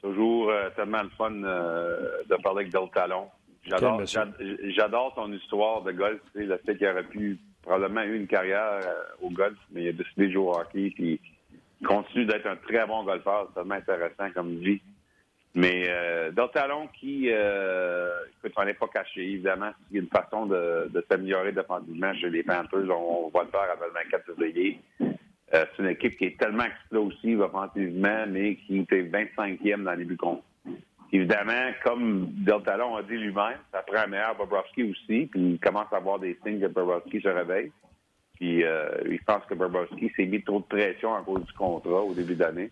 Toujours 0.00 0.50
euh, 0.50 0.70
tellement 0.70 1.02
le 1.02 1.10
fun 1.10 1.32
euh, 1.44 2.22
de 2.28 2.36
parler 2.36 2.60
avec 2.60 2.72
Del 2.72 2.88
Talon. 2.94 3.28
J'adore 3.66 5.12
son 5.14 5.32
histoire 5.32 5.82
de 5.82 5.92
golf. 5.92 6.20
Tu 6.32 6.40
sais, 6.40 6.46
le 6.46 6.56
fait 6.64 6.76
qu'il 6.76 6.86
aurait 6.86 7.04
pu 7.04 7.38
probablement 7.62 8.02
eu 8.02 8.16
une 8.16 8.26
carrière 8.26 8.80
au 9.20 9.28
golf, 9.28 9.58
mais 9.70 9.82
il 9.84 9.88
a 9.88 9.92
décidé 9.92 10.28
de 10.28 10.32
jouer 10.32 10.44
au 10.44 10.54
hockey. 10.54 10.90
Puis 10.94 11.20
il 11.80 11.86
continue 11.86 12.24
d'être 12.24 12.46
un 12.46 12.56
très 12.56 12.86
bon 12.86 13.04
golfeur. 13.04 13.48
C'est 13.48 13.60
tellement 13.60 13.74
intéressant 13.74 14.30
comme 14.34 14.56
vie. 14.60 14.80
Mais 15.54 15.86
euh, 15.88 16.30
Talon 16.52 16.86
qui, 16.98 17.28
euh, 17.28 18.08
écoute, 18.38 18.52
on 18.56 18.86
pas 18.86 18.92
caché, 18.92 19.22
évidemment. 19.22 19.72
Il 19.90 19.96
y 19.96 19.98
a 19.98 20.02
une 20.02 20.08
façon 20.08 20.46
de, 20.46 20.88
de 20.92 21.04
s'améliorer 21.10 21.52
défensivement 21.52 22.14
chez 22.14 22.30
les 22.30 22.42
Panthers. 22.44 22.88
On, 22.88 23.30
va 23.34 23.42
le 23.42 23.50
faire 23.50 23.68
avant 23.72 23.86
le 23.86 23.92
24 23.92 24.26
février. 24.26 24.80
Euh, 25.00 25.64
c'est 25.76 25.82
une 25.82 25.88
équipe 25.88 26.16
qui 26.16 26.26
est 26.26 26.38
tellement 26.38 26.64
explosive 26.64 27.40
offensivement, 27.40 28.24
mais 28.28 28.56
qui 28.56 28.78
était 28.78 29.02
25e 29.02 29.82
dans 29.82 29.94
les 29.94 30.04
buts 30.04 30.16
contre. 30.16 30.44
Évidemment, 31.12 31.72
comme 31.82 32.28
Del 32.36 32.62
Talon 32.62 32.94
a 32.94 33.02
dit 33.02 33.16
lui-même, 33.16 33.58
ça 33.72 33.82
prend 33.82 34.04
un 34.04 34.06
meilleur 34.06 34.36
Bobrovski 34.36 34.84
aussi, 34.84 35.26
puis 35.26 35.54
il 35.54 35.58
commence 35.58 35.92
à 35.92 35.96
avoir 35.96 36.20
des 36.20 36.38
signes 36.44 36.60
que 36.60 36.68
Bobrovski 36.68 37.20
se 37.20 37.28
réveille. 37.28 37.72
Puis 38.34 38.62
euh, 38.62 38.88
il 39.10 39.20
pense 39.24 39.44
que 39.46 39.54
Bobrovski 39.54 40.12
s'est 40.16 40.26
mis 40.26 40.42
trop 40.42 40.60
de 40.60 40.64
pression 40.64 41.16
à 41.16 41.22
cause 41.22 41.44
du 41.44 41.52
contrat 41.52 42.02
au 42.02 42.14
début 42.14 42.36
d'année. 42.36 42.70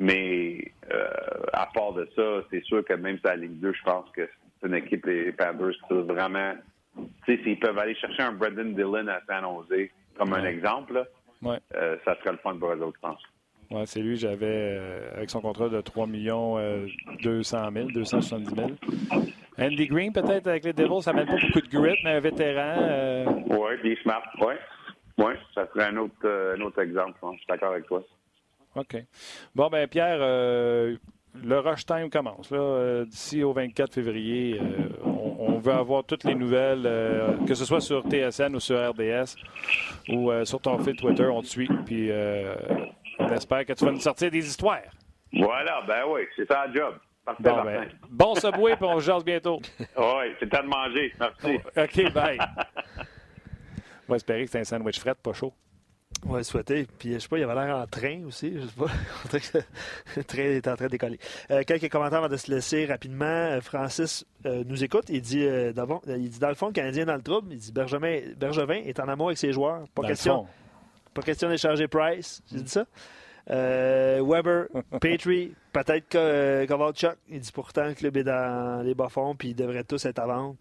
Mais 0.00 0.72
euh, 0.90 1.08
à 1.52 1.66
part 1.66 1.92
de 1.92 2.08
ça, 2.16 2.42
c'est 2.50 2.64
sûr 2.64 2.82
que 2.84 2.94
même 2.94 3.18
si 3.18 3.24
la 3.24 3.36
Ligue 3.36 3.60
2, 3.60 3.72
je 3.72 3.82
pense 3.82 4.08
que 4.16 4.26
c'est 4.60 4.66
une 4.66 4.74
équipe, 4.74 5.04
les 5.04 5.30
Panthers, 5.30 5.74
qui 5.86 5.94
vraiment. 5.94 6.54
Tu 6.96 7.36
sais, 7.36 7.42
s'ils 7.44 7.58
peuvent 7.60 7.78
aller 7.78 7.94
chercher 7.94 8.22
un 8.22 8.32
Brendan 8.32 8.74
Dillon 8.74 9.06
à 9.08 9.20
San 9.26 9.44
Jose, 9.44 9.88
comme 10.16 10.32
un 10.32 10.44
exemple, 10.44 11.06
euh, 11.44 11.96
ça 12.04 12.16
serait 12.18 12.32
le 12.32 12.38
fun 12.38 12.56
pour 12.56 12.72
eux 12.72 12.80
autres, 12.80 12.96
je 12.96 13.08
pense. 13.08 13.22
Oui, 13.70 13.82
c'est 13.84 14.00
lui, 14.00 14.16
j'avais, 14.16 14.46
euh, 14.46 15.16
avec 15.16 15.30
son 15.30 15.40
contrat 15.40 15.68
de 15.68 15.80
3 15.80 16.06
millions 16.06 16.56
200 17.22 17.70
000, 17.72 17.88
270 17.92 18.54
000. 18.56 18.70
Andy 19.58 19.86
Green, 19.86 20.12
peut-être, 20.12 20.46
avec 20.46 20.64
les 20.64 20.72
Devils, 20.72 21.02
ça 21.02 21.12
mène 21.12 21.26
pas 21.26 21.36
beaucoup 21.36 21.60
de 21.60 21.68
grit, 21.68 21.98
mais 22.02 22.12
un 22.12 22.20
vétéran. 22.20 23.44
Oui, 23.50 23.76
bien 23.82 23.94
smart, 24.02 24.22
oui. 24.40 24.54
Oui, 25.18 25.32
ça 25.54 25.68
serait 25.68 25.84
un 25.84 25.96
autre, 25.98 26.54
un 26.56 26.60
autre 26.62 26.80
exemple, 26.80 27.18
je 27.32 27.36
suis 27.36 27.46
d'accord 27.46 27.72
avec 27.72 27.86
toi. 27.86 28.02
OK. 28.76 28.96
Bon, 29.54 29.68
ben 29.68 29.88
Pierre, 29.88 30.18
euh, 30.20 30.96
le 31.42 31.58
rush 31.58 31.84
time 31.84 32.08
commence. 32.10 32.48
Euh, 32.52 33.04
d'ici 33.04 33.42
au 33.42 33.52
24 33.52 33.94
février, 33.94 34.60
euh, 34.60 34.88
on, 35.04 35.58
veut 35.58 35.72
avoir 35.72 36.04
toutes 36.04 36.24
les 36.24 36.34
nouvelles, 36.34 36.88
que 37.46 37.54
ce 37.54 37.66
soit 37.66 37.82
sur 37.82 38.02
TSN 38.08 38.54
ou 38.54 38.60
sur 38.60 38.78
RDS 38.78 39.36
ou 40.08 40.32
sur 40.44 40.58
ton 40.58 40.78
fil 40.78 40.96
Twitter, 40.96 41.26
on 41.26 41.42
te 41.42 41.48
suit. 41.48 41.68
Puis 41.84 42.10
on 43.18 43.28
espère 43.28 43.66
que 43.66 43.74
tu 43.74 43.84
vas 43.84 43.92
nous 43.92 44.00
sortir 44.00 44.30
des 44.30 44.46
histoires. 44.46 44.80
Voilà, 45.32 45.82
ben 45.86 46.04
oui, 46.08 46.22
c'est 46.34 46.48
ça 46.48 46.66
le 46.66 46.74
job. 46.74 46.94
bon, 47.38 47.62
ben, 47.62 47.88
bon 48.08 48.34
subway, 48.36 48.74
puis 48.74 48.86
on 48.86 48.98
se 48.98 49.04
jase 49.04 49.22
bientôt. 49.22 49.60
oui, 49.78 50.34
c'est 50.38 50.48
temps 50.48 50.62
de 50.62 50.68
manger. 50.68 51.12
Merci. 51.20 51.56
OK, 52.06 52.12
bye. 52.14 52.38
on 54.08 54.12
va 54.12 54.16
espérer 54.16 54.46
que 54.46 54.50
c'est 54.50 54.60
un 54.60 54.64
sandwich 54.64 54.98
fret, 54.98 55.14
pas 55.22 55.34
chaud. 55.34 55.52
Oui, 56.26 56.44
souhaité. 56.44 56.86
Puis, 56.98 57.14
je 57.14 57.18
sais 57.18 57.28
pas, 57.28 57.38
il 57.38 57.44
avait 57.44 57.54
l'air 57.54 57.76
en 57.76 57.86
train 57.86 58.22
aussi. 58.26 58.52
Je 58.54 58.66
sais 58.66 58.74
pas. 58.76 59.60
le 60.16 60.24
train 60.24 60.42
est 60.42 60.68
en 60.68 60.76
train 60.76 60.86
de 60.86 60.90
décoller. 60.90 61.18
Euh, 61.50 61.62
quelques 61.66 61.90
commentaires 61.90 62.18
avant 62.18 62.28
de 62.28 62.36
se 62.36 62.50
laisser 62.50 62.84
rapidement. 62.84 63.24
Euh, 63.24 63.60
Francis 63.60 64.26
euh, 64.44 64.62
nous 64.66 64.84
écoute. 64.84 65.06
Il 65.08 65.22
dit, 65.22 65.40
il 65.42 65.72
dit, 66.30 66.38
dans 66.38 66.48
le 66.48 66.54
fond, 66.54 66.66
le 66.66 66.72
Canadien 66.72 67.06
dans 67.06 67.16
le 67.16 67.22
trouble. 67.22 67.52
Il 67.52 67.58
dit, 67.58 67.72
Bergevin, 67.72 68.20
Bergevin 68.36 68.82
est 68.84 69.00
en 69.00 69.08
amour 69.08 69.28
avec 69.28 69.38
ses 69.38 69.52
joueurs. 69.52 69.84
Pas 69.94 70.06
question. 70.06 70.46
Pas 71.14 71.22
question 71.22 71.48
d'échanger 71.48 71.88
Price. 71.88 72.42
J'ai 72.52 72.60
dit 72.60 72.70
ça. 72.70 72.84
Weber, 73.48 74.66
Petrie, 75.00 75.54
peut-être 75.72 76.66
Kovalchuk. 76.66 77.16
Il 77.30 77.40
dit 77.40 77.52
pourtant 77.52 77.86
le 77.86 77.94
club 77.94 78.16
est 78.18 78.24
dans 78.24 78.82
les 78.84 78.94
bas-fonds 78.94 79.34
puis 79.34 79.48
ils 79.48 79.56
devraient 79.56 79.84
tous 79.84 80.04
être 80.04 80.20
à 80.20 80.26
vendre. 80.26 80.56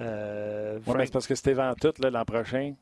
oui, 0.00 1.04
c'est 1.04 1.12
parce 1.12 1.26
que 1.26 1.34
c'était 1.34 1.58
en 1.58 1.74
tout 1.74 1.94
l'an 2.02 2.24
prochain. 2.24 2.74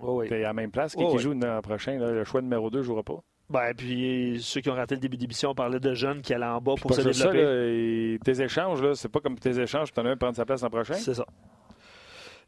Oh 0.00 0.20
oui. 0.20 0.32
à 0.32 0.38
la 0.38 0.52
même 0.52 0.70
place. 0.70 0.94
Qui, 0.94 1.02
oh 1.04 1.18
joue 1.18 1.32
l'an 1.32 1.60
prochain? 1.60 1.98
le 1.98 2.24
choix 2.24 2.40
numéro 2.40 2.70
2 2.70 2.78
ne 2.78 2.82
jouera 2.82 3.02
pas? 3.02 3.20
Ben, 3.50 3.72
puis 3.74 4.38
ceux 4.42 4.60
qui 4.60 4.68
ont 4.68 4.74
raté 4.74 4.94
le 4.94 5.00
début 5.00 5.16
d'émission 5.16 5.54
parlaient 5.54 5.80
de 5.80 5.94
jeunes 5.94 6.20
qui 6.20 6.34
allaient 6.34 6.44
en 6.44 6.60
bas 6.60 6.74
pour 6.80 6.92
se 6.92 7.00
développer. 7.00 8.18
Ça, 8.18 8.24
tes 8.24 8.42
échanges, 8.42 8.92
c'est 8.94 9.08
pas 9.08 9.20
comme 9.20 9.38
tes 9.38 9.58
échanges, 9.58 9.92
tu 9.92 10.00
en 10.00 10.06
as 10.06 10.10
un 10.10 10.16
prendre 10.16 10.36
sa 10.36 10.44
place 10.44 10.62
l'an 10.62 10.68
prochain? 10.68 10.94
C'est 10.94 11.14
ça. 11.14 11.24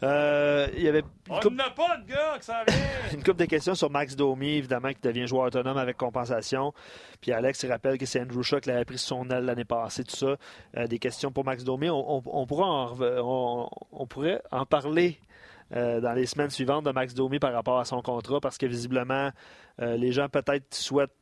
Euh, 0.02 0.66
il 0.74 0.82
y 0.82 0.88
avait 0.88 1.02
On 1.28 1.50
n'a 1.50 1.70
pas 1.70 1.98
de 1.98 2.06
gars 2.06 2.38
qui 2.40 2.50
vient! 2.50 2.76
une 3.12 3.22
couple 3.22 3.40
de 3.40 3.44
questions 3.44 3.74
sur 3.74 3.90
Max 3.90 4.16
Domi, 4.16 4.56
évidemment, 4.56 4.90
qui 4.90 5.00
devient 5.02 5.26
joueur 5.26 5.46
autonome 5.46 5.76
avec 5.76 5.96
compensation. 5.96 6.72
Puis 7.20 7.32
Alex 7.32 7.62
il 7.62 7.70
rappelle 7.70 7.98
que 7.98 8.06
c'est 8.06 8.20
Andrew 8.20 8.42
Shaw 8.42 8.60
qui 8.60 8.70
l'avait 8.70 8.84
pris 8.84 8.98
son 8.98 9.28
aile 9.28 9.44
l'année 9.44 9.64
passée, 9.64 10.04
tout 10.04 10.16
ça. 10.16 10.36
Euh, 10.76 10.86
des 10.86 10.98
questions 10.98 11.32
pour 11.32 11.44
Max 11.44 11.64
Domi. 11.64 11.88
On, 11.90 12.22
pourra 12.46 12.92
on, 12.92 14.06
pourrait 14.06 14.40
en 14.50 14.64
parler 14.64 15.18
euh, 15.74 16.00
dans 16.00 16.12
les 16.12 16.26
semaines 16.26 16.50
suivantes 16.50 16.84
de 16.84 16.90
Max 16.90 17.14
Domi 17.14 17.38
par 17.38 17.52
rapport 17.52 17.78
à 17.78 17.84
son 17.84 18.02
contrat 18.02 18.40
parce 18.40 18.58
que 18.58 18.66
visiblement, 18.66 19.30
euh, 19.80 19.96
les 19.96 20.12
gens 20.12 20.28
peut-être 20.28 20.74
souhaitent 20.74 21.14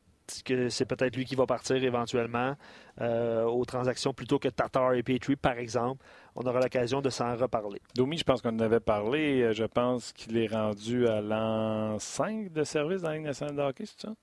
que 0.45 0.69
c'est 0.69 0.85
peut-être 0.85 1.15
lui 1.15 1.25
qui 1.25 1.35
va 1.35 1.47
partir 1.47 1.83
éventuellement 1.83 2.55
euh, 3.01 3.45
aux 3.45 3.65
transactions 3.65 4.13
plutôt 4.13 4.37
que 4.37 4.47
Tatar 4.47 4.93
et 4.93 5.01
Petrie, 5.01 5.35
par 5.35 5.57
exemple. 5.57 6.05
On 6.35 6.41
aura 6.41 6.59
l'occasion 6.59 7.01
de 7.01 7.09
s'en 7.09 7.35
reparler. 7.35 7.81
Domi, 7.95 8.17
je 8.17 8.23
pense 8.23 8.41
qu'on 8.41 8.55
en 8.55 8.59
avait 8.59 8.79
parlé. 8.79 9.51
Je 9.53 9.63
pense 9.63 10.13
qu'il 10.13 10.37
est 10.37 10.47
rendu 10.47 11.07
à 11.07 11.21
l'an 11.21 11.97
5 11.97 12.51
de 12.51 12.63
service 12.63 13.01
dans 13.01 13.09
la 13.09 13.15
Ligue 13.15 13.25
nationale 13.25 13.55
de 13.55 13.61
hockey, 13.61 13.85
c'est 13.87 14.01
ça? 14.01 14.13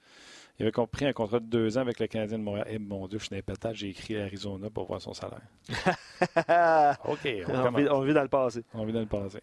Il 0.58 0.62
avait 0.62 0.72
compris 0.72 1.04
un 1.04 1.12
contrat 1.12 1.38
de 1.38 1.44
deux 1.44 1.76
ans 1.76 1.82
avec 1.82 2.00
le 2.00 2.06
Canadien 2.06 2.38
de 2.38 2.42
Montréal. 2.42 2.66
Eh, 2.70 2.78
mon 2.78 3.06
Dieu, 3.08 3.18
je 3.18 3.26
suis 3.26 3.42
dans 3.60 3.74
j'ai 3.74 3.90
écrit 3.90 4.18
Arizona 4.18 4.70
pour 4.70 4.86
voir 4.86 5.02
son 5.02 5.12
salaire. 5.12 5.42
OK, 7.04 7.28
on, 7.48 7.54
on, 7.54 7.70
vit, 7.72 7.88
on, 7.90 8.00
vit, 8.00 8.14
dans 8.14 8.22
le 8.22 8.28
passé. 8.28 8.64
On 8.72 8.86
vit 8.86 8.92
dans 8.92 9.00
le 9.00 9.06
passé. 9.06 9.38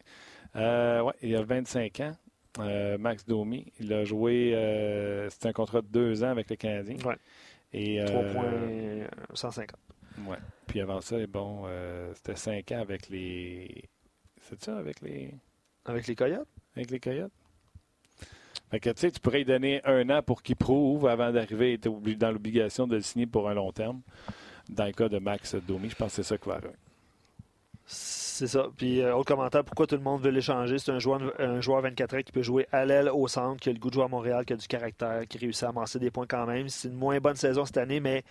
Euh, 0.56 1.02
ouais, 1.02 1.14
il 1.22 1.36
a 1.36 1.44
25 1.44 2.00
ans. 2.02 2.12
Euh, 2.60 2.98
Max 3.00 3.26
Domi, 3.26 3.72
il 3.80 3.92
a 3.94 4.04
joué, 4.04 4.54
euh, 4.54 5.28
c'était 5.30 5.48
un 5.48 5.54
contrat 5.54 5.82
de 5.82 5.88
deux 5.88 6.24
ans 6.24 6.30
avec 6.30 6.50
le 6.50 6.56
Canadien. 6.56 6.98
Ouais. 7.04 7.18
Et, 7.74 8.04
3,150. 8.06 9.76
Ouais. 10.28 10.38
Puis 10.68 10.80
avant 10.80 11.02
ça, 11.02 11.16
bon, 11.28 11.66
c'était 12.16 12.36
cinq 12.36 12.72
ans 12.72 12.82
avec 12.82 13.10
les. 13.10 13.90
C'est 14.42 14.62
ça, 14.64 14.78
avec 14.78 15.02
les. 15.02 15.34
Avec 15.86 16.06
les 16.08 16.16
Coyotes? 16.16 16.48
Avec 16.76 16.92
les 16.92 17.00
Coyotes. 17.00 17.32
Fait 18.70 18.80
que, 18.80 18.90
tu 18.92 19.02
sais, 19.02 19.12
tu 19.12 19.20
pourrais 19.20 19.40
lui 19.40 19.46
donner 19.46 19.82
un 19.86 20.10
an 20.10 20.22
pour 20.22 20.42
qu'il 20.44 20.56
prouve 20.56 21.08
avant 21.08 21.32
d'arriver, 21.32 21.78
dans 21.78 22.32
l'obligation 22.32 22.88
de 22.88 22.96
le 22.96 23.02
signer 23.02 23.26
pour 23.26 23.50
un 23.50 23.54
long 23.54 23.72
terme. 23.72 24.02
Dans 24.70 24.86
le 24.86 24.94
cas 24.94 25.10
de 25.10 25.20
Max 25.20 25.56
Domi, 25.56 25.90
je 25.90 25.96
pense 25.96 26.16
que 26.16 26.24
c'est 26.24 26.24
ça 26.24 26.38
qui 26.38 26.48
va 26.48 26.56
arriver. 26.56 26.74
C'est 27.86 28.48
ça. 28.48 28.68
Puis, 28.78 29.02
euh, 29.02 29.16
autre 29.16 29.28
commentaire, 29.28 29.64
pourquoi 29.64 29.88
tout 29.88 29.96
le 29.96 30.02
monde 30.02 30.22
veut 30.22 30.32
l'échanger? 30.32 30.80
C'est 30.80 30.92
un 30.92 31.00
joueur, 31.00 31.22
un 31.40 31.62
joueur 31.62 31.82
24 31.82 32.18
ans 32.18 32.22
qui 32.26 32.32
peut 32.32 32.42
jouer 32.42 32.68
à 32.72 32.86
l'aile, 32.86 33.10
au 33.10 33.28
centre, 33.28 33.60
qui 33.60 33.70
a 33.70 33.74
le 33.74 33.80
goût 33.80 33.90
de 33.90 33.94
jouer 33.94 34.06
à 34.06 34.08
Montréal, 34.08 34.46
qui 34.46 34.54
a 34.54 34.56
du 34.56 34.68
caractère, 34.68 35.28
qui 35.28 35.38
réussit 35.38 35.64
à 35.64 35.70
amasser 35.70 36.00
des 36.00 36.10
points 36.10 36.26
quand 36.28 36.46
même. 36.46 36.70
C'est 36.70 36.88
une 36.88 36.96
moins 36.96 37.20
bonne 37.20 37.36
saison 37.36 37.66
cette 37.66 37.78
année, 37.78 38.00
mais 38.00 38.24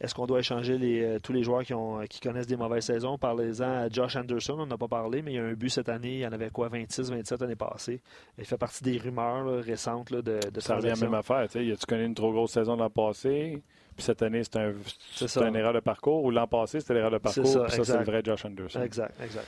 est-ce 0.00 0.14
qu'on 0.14 0.26
doit 0.26 0.38
échanger 0.38 0.78
les, 0.78 1.02
euh, 1.02 1.18
tous 1.18 1.32
les 1.32 1.42
joueurs 1.42 1.62
qui, 1.62 1.74
ont, 1.74 2.00
qui 2.08 2.20
connaissent 2.20 2.46
des 2.46 2.56
mauvaises 2.56 2.84
saisons? 2.84 3.18
Parlez-en 3.18 3.64
à 3.64 3.88
Josh 3.88 4.16
Anderson, 4.16 4.56
on 4.58 4.66
n'a 4.66 4.78
pas 4.78 4.88
parlé, 4.88 5.20
mais 5.20 5.32
il 5.32 5.36
y 5.36 5.38
a 5.38 5.44
un 5.44 5.52
but 5.54 5.70
cette 5.70 5.88
année. 5.88 6.14
Il 6.14 6.20
y 6.20 6.26
en 6.26 6.32
avait 6.32 6.50
quoi, 6.50 6.68
26, 6.68 7.10
27 7.10 7.40
l'année 7.40 7.56
passée. 7.56 8.00
Il 8.38 8.44
fait 8.44 8.56
partie 8.58 8.84
des 8.84 8.98
rumeurs 8.98 9.62
récentes 9.62 10.12
de, 10.12 10.22
de 10.22 10.60
Ça 10.60 10.76
revient 10.76 10.90
à 10.90 10.94
la 10.94 11.00
même 11.00 11.14
affaire. 11.14 11.48
Tu 11.48 11.74
connu 11.88 12.04
une 12.04 12.14
trop 12.14 12.32
grosse 12.32 12.52
saison 12.52 12.76
l'an 12.76 12.88
passé? 12.88 13.62
Puis 14.00 14.06
cette 14.06 14.22
année, 14.22 14.42
c'est 14.42 14.56
un, 14.56 15.46
une 15.46 15.56
erreur 15.56 15.74
de 15.74 15.80
parcours. 15.80 16.24
Ou 16.24 16.30
l'an 16.30 16.46
passé, 16.46 16.80
c'était 16.80 16.94
l'erreur 16.94 17.10
de 17.10 17.18
parcours. 17.18 17.46
Ça, 17.46 17.64
puis 17.64 17.76
ça, 17.76 17.84
c'est 17.84 17.98
le 17.98 18.04
vrai 18.04 18.22
Josh 18.24 18.44
Anderson. 18.46 18.82
Exact, 18.82 19.14
exact. 19.22 19.46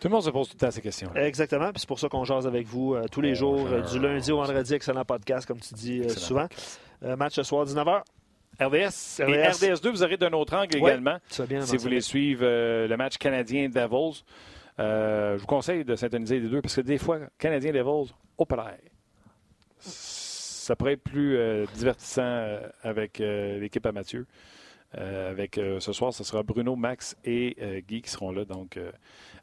Tout 0.00 0.08
le 0.08 0.14
monde 0.14 0.22
se 0.22 0.30
pose 0.30 0.48
tout 0.48 0.54
le 0.54 0.60
temps 0.66 0.70
ces 0.70 0.82
questions. 0.82 1.10
-là. 1.14 1.24
Exactement. 1.24 1.70
Puis 1.72 1.80
c'est 1.80 1.88
pour 1.88 1.98
ça 1.98 2.08
qu'on 2.08 2.24
jase 2.24 2.46
avec 2.46 2.66
vous 2.66 2.94
euh, 2.94 3.06
tous 3.10 3.20
les 3.22 3.34
jours, 3.34 3.66
euh, 3.66 3.80
du 3.80 3.98
lundi 3.98 4.30
au 4.30 4.36
vendredi. 4.36 4.74
Excellent 4.74 5.04
podcast, 5.04 5.46
comme 5.46 5.58
tu 5.58 5.74
dis 5.74 6.08
souvent. 6.10 6.46
match 7.02 7.34
ce 7.34 7.42
soir, 7.42 7.64
19h. 7.66 8.02
RDS. 8.60 9.20
Et 9.20 9.42
RDS2, 9.48 9.90
vous 9.90 10.02
aurez 10.02 10.16
d'un 10.16 10.32
autre 10.32 10.54
angle 10.54 10.76
également. 10.76 11.18
Bien 11.48 11.60
si 11.62 11.76
vous 11.76 11.82
voulez 11.82 12.00
suivre 12.00 12.40
euh, 12.44 12.88
le 12.88 12.96
match 12.96 13.18
canadien-Devils, 13.18 14.22
euh, 14.78 15.36
je 15.36 15.40
vous 15.40 15.46
conseille 15.46 15.84
de 15.84 15.94
syntoniser 15.94 16.40
les 16.40 16.48
deux 16.48 16.62
parce 16.62 16.76
que 16.76 16.80
des 16.80 16.98
fois, 16.98 17.18
Canadien-Devils, 17.38 18.12
au 18.38 18.44
palais. 18.46 18.78
Ça 20.66 20.76
pourrait 20.76 20.94
être 20.94 21.02
plus 21.02 21.36
euh, 21.36 21.64
divertissant 21.74 22.58
avec 22.82 23.18
l'équipe 23.18 23.86
à 23.86 23.92
Mathieu. 23.92 24.26
avec 24.92 25.54
ce 25.56 25.92
soir, 25.92 26.12
ce 26.12 26.24
sera 26.24 26.42
Bruno, 26.42 26.76
Max 26.76 27.16
et 27.24 27.82
Guy 27.86 28.02
qui 28.02 28.10
seront 28.10 28.32
là, 28.32 28.44
donc 28.44 28.78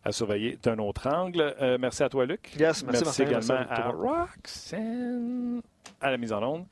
à 0.03 0.11
surveiller 0.11 0.57
d'un 0.61 0.79
autre 0.79 1.07
angle. 1.07 1.55
merci 1.79 2.03
à 2.03 2.09
toi, 2.09 2.25
Luc. 2.25 2.53
merci, 2.59 2.85
merci 2.85 3.23
également 3.23 3.65
à 3.69 3.89
Roxanne 3.91 5.61
à 6.01 6.11
la 6.11 6.17
mise 6.17 6.33
en 6.33 6.43
onde. 6.43 6.65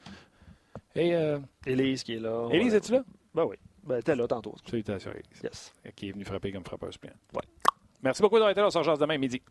Et 0.95 1.15
euh, 1.15 1.40
Élise 1.65 2.03
qui 2.03 2.15
est 2.15 2.19
là. 2.19 2.49
Élise, 2.52 2.76
es-tu 2.76 2.91
là? 2.91 3.03
Ben 3.34 3.45
oui. 3.45 3.56
Ben, 3.84 4.02
t'es 4.02 4.15
là 4.15 4.28
tantôt. 4.28 4.56
Salutations, 4.69 5.11
Élise. 5.11 5.44
Yes. 5.44 5.73
Qui 5.95 6.10
est 6.10 6.11
venue 6.11 6.26
frapper 6.26 6.52
comme 6.52 6.65
frappeuse 6.65 6.99
bien. 7.02 7.11
Ouais. 7.34 7.48
Merci 8.03 8.22
beaucoup 8.22 8.36
d'avoir 8.36 8.52
été 8.52 8.60
là. 8.60 8.68
On 8.68 8.69
se 8.72 8.99
demain 8.99 9.18
midi. 9.18 9.41